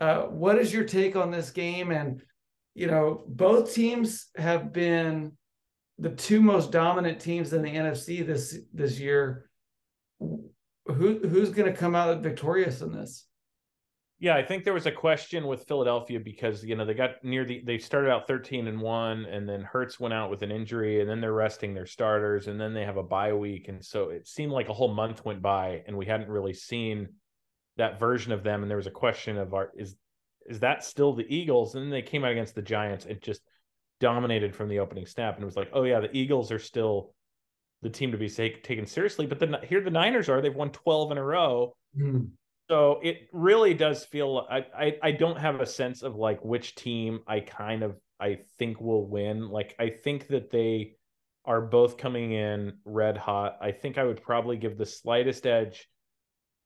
uh, 0.01 0.23
what 0.23 0.59
is 0.59 0.73
your 0.73 0.85
take 0.85 1.17
on 1.17 1.31
this 1.31 1.51
game? 1.51 1.91
And 1.91 2.23
you 2.75 2.89
know, 2.89 3.25
both 3.29 3.73
teams 3.73 4.27
have 4.37 4.73
been 4.73 5.33
the 5.99 6.11
two 6.11 6.41
most 6.41 6.73
dominant 6.73 7.21
teams 7.21 7.53
in 7.53 7.63
the 7.63 7.71
NFC 7.71 8.27
this 8.27 8.59
this 8.73 8.99
year. 8.99 9.49
Who 10.19 11.19
who's 11.21 11.51
going 11.51 11.73
to 11.73 11.79
come 11.79 11.95
out 11.95 12.23
victorious 12.23 12.81
in 12.81 12.93
this? 12.93 13.27
Yeah, 14.21 14.37
I 14.37 14.43
think 14.43 14.65
there 14.65 14.75
was 14.75 14.87
a 14.87 14.93
question 14.93 15.47
with 15.47 15.67
Philadelphia 15.67 16.21
because 16.21 16.65
you 16.65 16.77
know 16.77 16.85
they 16.85 16.95
got 16.95 17.23
near 17.23 17.45
the 17.45 17.63
they 17.65 17.79
started 17.79 18.11
out 18.11 18.27
13 18.27 18.69
and 18.69 18.81
1 18.81 19.25
and 19.27 19.49
then 19.49 19.63
Hurts 19.63 19.99
went 19.99 20.15
out 20.15 20.31
with 20.31 20.43
an 20.43 20.51
injury 20.51 21.01
and 21.01 21.11
then 21.11 21.21
they're 21.21 21.33
resting 21.33 21.75
their 21.75 21.87
starters 21.87 22.47
and 22.47 22.61
then 22.61 22.75
they 22.75 22.85
have 22.85 22.97
a 22.97 23.03
bye 23.03 23.33
week 23.33 23.69
and 23.69 23.85
so 23.85 24.11
it 24.11 24.27
seemed 24.27 24.53
like 24.53 24.69
a 24.69 24.73
whole 24.73 24.95
month 24.95 25.25
went 25.25 25.43
by 25.43 25.83
and 25.87 25.97
we 25.97 26.07
hadn't 26.07 26.29
really 26.29 26.55
seen 26.55 27.09
that 27.77 27.99
version 27.99 28.33
of 28.33 28.43
them, 28.43 28.63
and 28.63 28.71
there 28.71 28.77
was 28.77 28.87
a 28.87 28.93
question 28.93 29.39
of 29.39 29.55
our 29.55 29.71
is 29.77 29.97
is 30.47 30.61
that 30.61 30.85
still 30.85 31.15
the 31.15 31.27
Eagles? 31.35 31.75
And 31.75 31.85
then 31.85 31.91
they 31.91 32.03
came 32.03 32.25
out 32.25 32.33
against 32.33 32.55
the 32.55 32.63
Giants 32.63 33.07
and 33.07 33.21
just 33.21 33.41
dominated 34.01 34.55
from 34.55 34.69
the 34.69 34.81
opening 34.81 35.07
snap, 35.07 35.35
and 35.35 35.43
it 35.43 35.47
was 35.47 35.57
like, 35.57 35.71
oh 35.73 35.85
yeah, 35.85 36.01
the 36.01 36.17
Eagles 36.17 36.53
are 36.53 36.59
still 36.59 37.15
the 37.83 37.91
team 37.91 38.13
to 38.13 38.19
be 38.19 38.29
taken 38.29 38.87
seriously. 38.87 39.27
But 39.27 39.39
then 39.39 39.57
here 39.65 39.81
the 39.81 39.91
Niners 39.91 40.29
are; 40.29 40.41
they've 40.41 40.55
won 40.55 40.71
twelve 40.71 41.11
in 41.13 41.19
a 41.19 41.25
row. 41.25 41.75
Mm. 41.99 42.31
So 42.69 42.99
it 43.03 43.29
really 43.33 43.75
does 43.75 44.05
feel 44.05 44.47
I, 44.51 44.67
I 44.77 44.97
I 45.03 45.11
don't 45.13 45.39
have 45.39 45.61
a 45.61 45.67
sense 45.67 46.03
of 46.03 46.17
like 46.17 46.45
which 46.45 46.75
team 46.75 47.21
I 47.27 47.41
kind 47.41 47.83
of 47.83 47.97
I 48.19 48.41
think 48.59 48.81
will 48.81 49.07
win. 49.07 49.49
Like 49.51 49.75
I 49.79 49.91
think 49.91 50.29
that 50.29 50.51
they 50.51 50.97
are 51.45 51.61
both 51.61 51.99
coming 51.99 52.33
in 52.33 52.79
red 52.85 53.19
hot. 53.19 53.59
I 53.61 53.73
think 53.73 53.99
I 53.99 54.05
would 54.05 54.23
probably 54.23 54.57
give 54.57 54.79
the 54.79 54.87
slightest 54.87 55.47
edge 55.47 55.89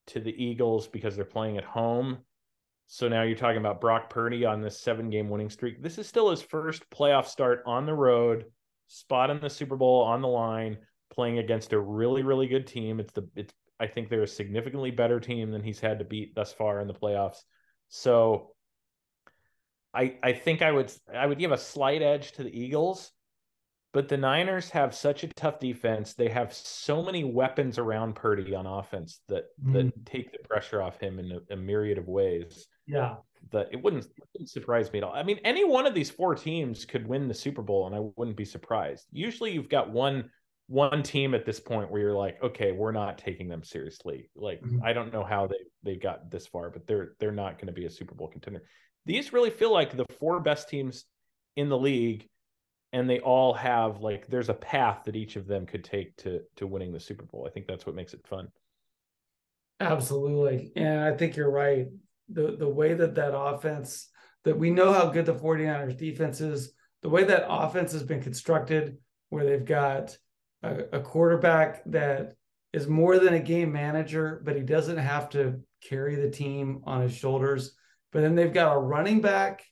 to 0.09 0.20
the 0.20 0.44
Eagles 0.44 0.89
because 0.89 1.16
they're 1.16 1.24
playing 1.24 1.59
at 1.59 1.64
home. 1.64 2.18
So 2.86 3.09
now 3.09 3.22
you're 3.22 3.36
talking 3.36 3.59
about 3.59 3.80
Brock 3.80 4.09
Purdy 4.09 4.44
on 4.44 4.62
this 4.62 4.80
seven 4.80 5.10
game 5.10 5.28
winning 5.28 5.51
streak. 5.51 5.82
This 5.82 5.98
is 5.98 6.06
still 6.06 6.30
his 6.30 6.40
first 6.40 6.89
playoff 6.90 7.26
start 7.26 7.62
on 7.66 7.85
the 7.85 7.94
road, 7.94 8.47
spot 8.86 9.30
in 9.30 9.40
the 9.40 9.51
Super 9.51 9.76
Bowl 9.76 10.02
on 10.02 10.22
the 10.22 10.28
line, 10.28 10.78
playing 11.10 11.39
against 11.39 11.72
a 11.72 11.78
really, 11.78 12.22
really 12.22 12.48
good 12.48 12.66
team. 12.66 12.98
It's 12.98 13.12
the 13.12 13.28
it's 13.36 13.52
I 13.80 13.86
think 13.86 14.09
they're 14.09 14.22
a 14.22 14.28
significantly 14.28 14.90
better 14.90 15.20
team 15.20 15.51
than 15.51 15.62
he's 15.62 15.80
had 15.80 15.98
to 15.98 16.05
beat 16.05 16.35
thus 16.35 16.52
far 16.52 16.80
in 16.80 16.89
the 16.89 16.94
playoffs. 16.94 17.43
So 17.89 18.52
I 19.94 20.16
I 20.22 20.32
think 20.32 20.62
I 20.62 20.72
would 20.72 20.93
I 21.14 21.26
would 21.26 21.39
give 21.39 21.52
a 21.52 21.59
slight 21.59 22.02
edge 22.02 22.32
to 22.32 22.43
the 22.43 22.59
Eagles, 22.59 23.12
but 23.98 24.06
the 24.06 24.16
Niners 24.16 24.70
have 24.70 24.94
such 24.94 25.24
a 25.24 25.26
tough 25.26 25.58
defense. 25.58 26.14
They 26.14 26.28
have 26.28 26.54
so 26.54 27.02
many 27.02 27.24
weapons 27.24 27.78
around 27.78 28.14
Purdy 28.14 28.54
on 28.54 28.64
offense 28.64 29.22
that 29.26 29.46
mm. 29.60 29.72
that 29.72 30.06
take 30.06 30.30
the 30.30 30.38
pressure 30.46 30.80
off 30.80 31.00
him 31.00 31.18
in 31.18 31.32
a, 31.32 31.54
a 31.54 31.56
myriad 31.56 31.98
of 31.98 32.06
ways. 32.06 32.68
Yeah. 32.86 33.16
That 33.50 33.70
it 33.72 33.82
wouldn't, 33.82 34.04
it 34.04 34.22
wouldn't 34.32 34.50
surprise 34.50 34.92
me 34.92 35.00
at 35.00 35.04
all. 35.04 35.12
I 35.12 35.24
mean, 35.24 35.40
any 35.42 35.64
one 35.64 35.84
of 35.84 35.94
these 35.94 36.10
four 36.10 36.36
teams 36.36 36.84
could 36.84 37.08
win 37.08 37.26
the 37.26 37.34
Super 37.34 37.60
Bowl, 37.60 37.88
and 37.88 37.96
I 37.96 37.98
wouldn't 38.14 38.36
be 38.36 38.44
surprised. 38.44 39.04
Usually, 39.10 39.50
you've 39.50 39.68
got 39.68 39.90
one 39.90 40.30
one 40.68 41.02
team 41.02 41.34
at 41.34 41.44
this 41.44 41.58
point 41.58 41.90
where 41.90 42.00
you're 42.00 42.14
like, 42.14 42.40
okay, 42.40 42.70
we're 42.70 42.92
not 42.92 43.18
taking 43.18 43.48
them 43.48 43.64
seriously. 43.64 44.30
Like, 44.36 44.62
mm-hmm. 44.62 44.78
I 44.84 44.92
don't 44.92 45.12
know 45.12 45.24
how 45.24 45.48
they 45.48 45.56
they 45.82 45.96
got 45.96 46.30
this 46.30 46.46
far, 46.46 46.70
but 46.70 46.86
they're 46.86 47.16
they're 47.18 47.32
not 47.32 47.56
going 47.56 47.66
to 47.66 47.72
be 47.72 47.86
a 47.86 47.90
Super 47.90 48.14
Bowl 48.14 48.28
contender. 48.28 48.62
These 49.06 49.32
really 49.32 49.50
feel 49.50 49.72
like 49.72 49.96
the 49.96 50.06
four 50.20 50.38
best 50.38 50.68
teams 50.68 51.04
in 51.56 51.68
the 51.68 51.76
league, 51.76 52.28
and 52.93 53.09
they 53.09 53.20
all 53.20 53.55
have 53.55 54.01
like 54.01 54.27
there's 54.28 54.48
a 54.48 54.55
path 54.55 55.05
that 55.05 55.16
each 55.16 55.36
of 55.36 55.47
them 55.47 55.66
could 55.66 55.85
take 55.85 56.16
to 56.19 56.40
to 56.56 56.66
winning 56.66 56.93
the 56.93 57.01
Super 57.01 57.24
Bowl. 57.24 57.44
I 57.47 57.51
think 57.51 57.66
that's 57.66 57.86
what 57.86 57.94
makes 57.94 58.15
it 58.15 58.27
fun. 58.27 58.48
Absolutely, 59.81 60.73
and 60.77 61.01
I 61.01 61.16
think 61.16 61.36
you're 61.36 61.51
right. 61.51 61.86
The 62.28 62.56
the 62.56 62.69
way 62.69 62.94
that 62.94 63.15
that 63.16 63.36
offense 63.36 64.09
that 64.44 64.59
we 64.59 64.70
know 64.70 64.93
how 64.93 65.10
good 65.10 65.27
the 65.27 65.35
49ers 65.35 65.98
defense 65.98 66.40
is, 66.40 66.73
the 67.02 67.09
way 67.09 67.24
that 67.24 67.47
offense 67.48 67.93
has 67.93 68.02
been 68.02 68.23
constructed, 68.23 68.98
where 69.28 69.44
they've 69.44 69.65
got 69.65 70.16
a, 70.62 70.85
a 70.93 71.01
quarterback 71.01 71.82
that 71.86 72.35
is 72.73 72.86
more 72.86 73.19
than 73.19 73.35
a 73.35 73.40
game 73.40 73.73
manager, 73.73 74.40
but 74.44 74.56
he 74.56 74.62
doesn't 74.62 74.98
have 74.98 75.28
to 75.31 75.60
carry 75.82 76.16
the 76.16 76.31
team 76.31 76.82
on 76.85 77.02
his 77.02 77.15
shoulders. 77.15 77.74
But 78.12 78.23
then 78.23 78.35
they've 78.35 78.52
got 78.52 78.74
a 78.74 78.81
running 78.81 79.20
back 79.20 79.65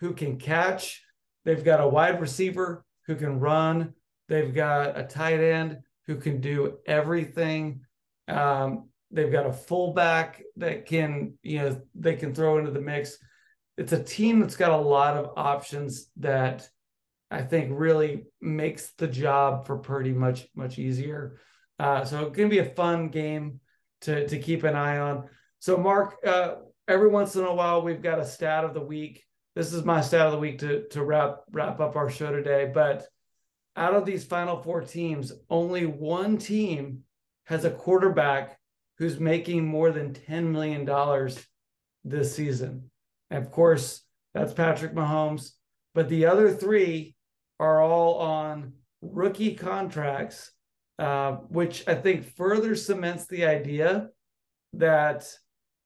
who 0.00 0.14
can 0.14 0.38
catch. 0.38 1.02
They've 1.44 1.64
got 1.64 1.80
a 1.80 1.88
wide 1.88 2.20
receiver 2.20 2.84
who 3.06 3.16
can 3.16 3.40
run. 3.40 3.94
They've 4.28 4.54
got 4.54 4.98
a 4.98 5.04
tight 5.04 5.40
end 5.40 5.78
who 6.06 6.16
can 6.16 6.40
do 6.40 6.78
everything. 6.86 7.80
Um, 8.28 8.88
they've 9.10 9.32
got 9.32 9.46
a 9.46 9.52
fullback 9.52 10.42
that 10.56 10.86
can, 10.86 11.34
you 11.42 11.58
know, 11.58 11.82
they 11.94 12.16
can 12.16 12.34
throw 12.34 12.58
into 12.58 12.70
the 12.70 12.80
mix. 12.80 13.18
It's 13.76 13.92
a 13.92 14.02
team 14.02 14.40
that's 14.40 14.56
got 14.56 14.70
a 14.70 14.76
lot 14.76 15.16
of 15.16 15.32
options 15.36 16.08
that 16.18 16.68
I 17.30 17.42
think 17.42 17.70
really 17.72 18.24
makes 18.40 18.92
the 18.92 19.08
job 19.08 19.66
for 19.66 19.78
Purdy 19.78 20.12
much 20.12 20.46
much 20.54 20.78
easier. 20.78 21.38
Uh, 21.78 22.04
so 22.04 22.26
it's 22.26 22.36
gonna 22.36 22.48
be 22.48 22.58
a 22.58 22.74
fun 22.74 23.08
game 23.08 23.60
to 24.02 24.28
to 24.28 24.38
keep 24.38 24.64
an 24.64 24.76
eye 24.76 24.98
on. 24.98 25.28
So 25.58 25.78
Mark, 25.78 26.16
uh, 26.26 26.56
every 26.86 27.08
once 27.08 27.34
in 27.34 27.44
a 27.44 27.54
while 27.54 27.82
we've 27.82 28.02
got 28.02 28.18
a 28.18 28.24
stat 28.26 28.64
of 28.64 28.74
the 28.74 28.84
week. 28.84 29.24
This 29.54 29.74
is 29.74 29.84
my 29.84 30.00
stat 30.00 30.26
of 30.26 30.32
the 30.32 30.38
week 30.38 30.60
to 30.60 30.88
to 30.88 31.04
wrap 31.04 31.40
wrap 31.50 31.78
up 31.80 31.96
our 31.96 32.08
show 32.08 32.32
today. 32.32 32.70
But 32.72 33.06
out 33.76 33.94
of 33.94 34.06
these 34.06 34.24
final 34.24 34.62
four 34.62 34.80
teams, 34.80 35.32
only 35.50 35.84
one 35.84 36.38
team 36.38 37.00
has 37.44 37.64
a 37.64 37.70
quarterback 37.70 38.58
who's 38.98 39.20
making 39.20 39.66
more 39.66 39.90
than 39.90 40.14
ten 40.14 40.50
million 40.50 40.84
dollars 40.84 41.44
this 42.04 42.34
season. 42.34 42.90
And 43.30 43.44
of 43.44 43.50
course, 43.50 44.02
that's 44.32 44.54
Patrick 44.54 44.94
Mahomes. 44.94 45.50
But 45.94 46.08
the 46.08 46.26
other 46.26 46.50
three 46.50 47.14
are 47.60 47.82
all 47.82 48.16
on 48.20 48.72
rookie 49.02 49.54
contracts, 49.54 50.50
uh, 50.98 51.32
which 51.48 51.86
I 51.86 51.94
think 51.94 52.34
further 52.36 52.74
cements 52.74 53.26
the 53.26 53.44
idea 53.44 54.08
that 54.74 55.26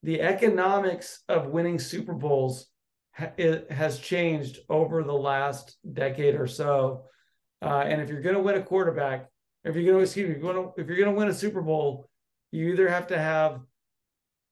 the 0.04 0.22
economics 0.22 1.24
of 1.28 1.48
winning 1.48 1.80
Super 1.80 2.14
Bowls 2.14 2.68
ha- 3.16 3.32
has 3.70 3.98
changed 3.98 4.58
over 4.68 5.02
the 5.02 5.12
last 5.12 5.76
decade 5.92 6.34
or 6.34 6.46
so. 6.46 7.04
Uh, 7.62 7.84
and 7.86 8.00
if 8.00 8.08
you're 8.08 8.20
going 8.20 8.36
to 8.36 8.42
win 8.42 8.56
a 8.56 8.62
quarterback, 8.62 9.28
if 9.64 9.74
you're 9.74 9.84
going 9.84 9.96
to 9.96 10.02
excuse 10.02 10.28
me, 10.28 10.34
if 10.34 10.86
you're 10.86 10.96
going 10.96 11.12
to 11.12 11.18
win 11.18 11.28
a 11.28 11.34
Super 11.34 11.62
Bowl, 11.62 12.08
you 12.52 12.68
either 12.68 12.88
have 12.88 13.08
to 13.08 13.18
have 13.18 13.60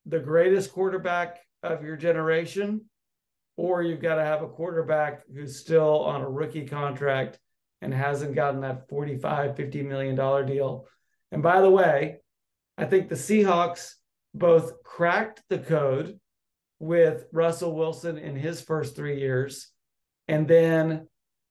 the 0.06 0.18
greatest 0.18 0.72
quarterback 0.72 1.40
of 1.62 1.82
your 1.82 1.96
generation 1.96 2.82
or 3.56 3.82
you've 3.82 4.02
got 4.02 4.16
to 4.16 4.24
have 4.24 4.42
a 4.42 4.48
quarterback 4.48 5.22
who's 5.32 5.58
still 5.58 6.00
on 6.00 6.20
a 6.20 6.28
rookie 6.28 6.66
contract 6.66 7.38
and 7.80 7.94
hasn't 7.94 8.34
gotten 8.34 8.60
that 8.60 8.88
45 8.88 9.56
50 9.56 9.82
million 9.82 10.14
dollar 10.14 10.44
deal 10.44 10.86
and 11.32 11.42
by 11.42 11.60
the 11.60 11.70
way 11.70 12.18
i 12.76 12.84
think 12.84 13.08
the 13.08 13.14
seahawks 13.14 13.94
both 14.34 14.82
cracked 14.82 15.42
the 15.48 15.58
code 15.58 16.18
with 16.78 17.24
russell 17.32 17.74
wilson 17.74 18.18
in 18.18 18.36
his 18.36 18.60
first 18.60 18.96
three 18.96 19.18
years. 19.20 19.70
And 20.28 20.48
then 20.48 21.08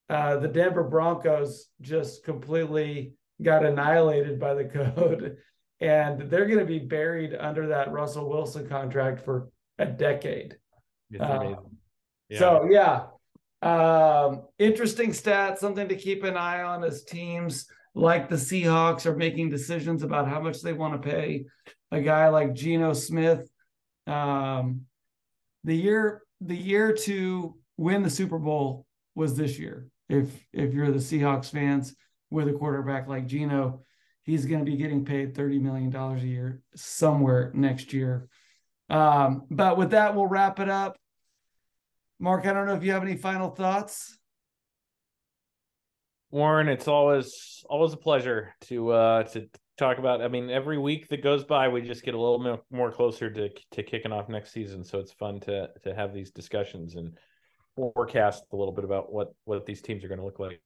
uh, 0.10 0.38
the 0.38 0.48
denver 0.48 0.84
broncos 0.84 1.68
just 1.82 2.24
completely 2.24 3.14
got 3.42 3.66
annihilated 3.66 4.40
by 4.40 4.54
the 4.54 4.66
code. 4.96 5.38
And 5.80 6.30
they're 6.30 6.46
going 6.46 6.60
to 6.60 6.66
be 6.66 6.80
buried 6.80 7.36
under 7.36 7.68
that 7.68 7.92
russell 7.92 8.30
wilson 8.30 8.68
contract 8.68 9.24
for 9.24 9.50
a 9.80 9.86
decade. 9.86 10.58
Uh, 11.20 11.56
so 12.32 12.68
yeah, 12.70 13.06
um, 13.64 14.44
interesting 14.60 15.14
stat, 15.14 15.60
something 15.60 15.88
to 15.88 15.96
keep 15.96 16.24
an 16.24 16.36
eye 16.36 16.64
on 16.64 16.84
as 16.84 17.04
teams 17.04 17.66
like 17.96 18.28
the 18.28 18.36
Seahawks 18.36 19.06
are 19.06 19.16
making 19.16 19.50
decisions 19.50 20.04
about 20.04 20.28
how 20.28 20.42
much 20.42 20.62
they 20.62 20.74
want 20.74 21.02
to 21.02 21.10
pay 21.10 21.46
a 21.92 22.02
guy 22.02 22.28
like 22.30 22.54
Geno 22.54 22.94
Smith. 22.94 23.48
Um, 24.08 24.82
the 25.64 25.76
year 25.76 26.22
the 26.42 26.56
year 26.56 26.94
to 26.94 27.56
win 27.78 28.04
the 28.04 28.10
Super 28.10 28.40
Bowl 28.40 28.86
was 29.16 29.36
this 29.36 29.58
year. 29.58 29.88
If 30.10 30.30
if 30.52 30.74
you're 30.74 30.92
the 30.92 31.00
Seahawks 31.00 31.50
fans 31.50 31.96
with 32.30 32.48
a 32.48 32.54
quarterback 32.54 33.08
like 33.08 33.28
Geno, 33.28 33.84
he's 34.24 34.46
going 34.46 34.64
to 34.64 34.70
be 34.70 34.78
getting 34.78 35.06
paid 35.06 35.36
thirty 35.36 35.60
million 35.60 35.90
dollars 35.90 36.24
a 36.24 36.28
year 36.28 36.62
somewhere 36.76 37.52
next 37.54 37.94
year. 37.94 38.28
Um, 38.90 39.44
but 39.50 39.78
with 39.78 39.92
that, 39.92 40.16
we'll 40.16 40.28
wrap 40.28 40.60
it 40.60 40.70
up. 40.70 40.98
Mark, 42.20 42.46
I 42.46 42.54
don't 42.54 42.68
know 42.68 42.76
if 42.76 42.84
you 42.84 42.92
have 42.92 43.04
any 43.04 43.16
final 43.16 43.50
thoughts. 43.50 44.18
Warren, 46.32 46.68
it's 46.68 46.88
always 46.88 47.64
always 47.70 47.94
a 47.94 47.98
pleasure 47.98 48.56
to 48.62 48.90
uh 48.90 49.24
to 49.24 49.48
talk 49.78 49.98
about. 49.98 50.22
I 50.22 50.28
mean, 50.28 50.50
every 50.50 50.78
week 50.78 51.08
that 51.10 51.24
goes 51.24 51.44
by, 51.44 51.68
we 51.68 51.82
just 51.82 52.04
get 52.04 52.14
a 52.14 52.20
little 52.20 52.40
more, 52.40 52.62
more 52.72 52.92
closer 52.92 53.30
to 53.30 53.50
to 53.72 53.84
kicking 53.84 54.12
off 54.12 54.30
next 54.30 54.52
season. 54.52 54.84
So 54.84 55.00
it's 55.00 55.12
fun 55.12 55.40
to 55.42 55.70
to 55.84 55.94
have 55.94 56.14
these 56.14 56.32
discussions 56.32 56.96
and 56.96 57.18
forecast 57.76 58.44
a 58.52 58.56
little 58.56 58.74
bit 58.74 58.86
about 58.86 59.12
what 59.12 59.34
what 59.46 59.66
these 59.66 59.82
teams 59.82 60.04
are 60.04 60.08
going 60.08 60.20
to 60.20 60.26
look 60.26 60.40
like. 60.40 60.62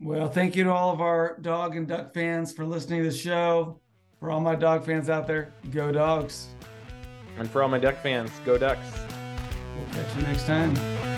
Well, 0.00 0.28
thank 0.28 0.56
you 0.56 0.64
to 0.64 0.72
all 0.72 0.92
of 0.92 1.02
our 1.02 1.36
dog 1.42 1.76
and 1.76 1.86
duck 1.86 2.14
fans 2.14 2.52
for 2.52 2.64
listening 2.64 3.02
to 3.02 3.10
the 3.10 3.16
show. 3.16 3.80
For 4.18 4.30
all 4.30 4.40
my 4.40 4.54
dog 4.54 4.84
fans 4.84 5.10
out 5.10 5.26
there, 5.26 5.52
go 5.70 5.92
dogs. 5.92 6.48
And 7.38 7.50
for 7.50 7.62
all 7.62 7.68
my 7.68 7.78
duck 7.78 7.96
fans, 8.02 8.30
go 8.44 8.58
ducks. 8.58 8.86
We'll 9.76 9.86
catch 9.94 10.16
you 10.16 10.22
next 10.22 10.46
time. 10.46 11.09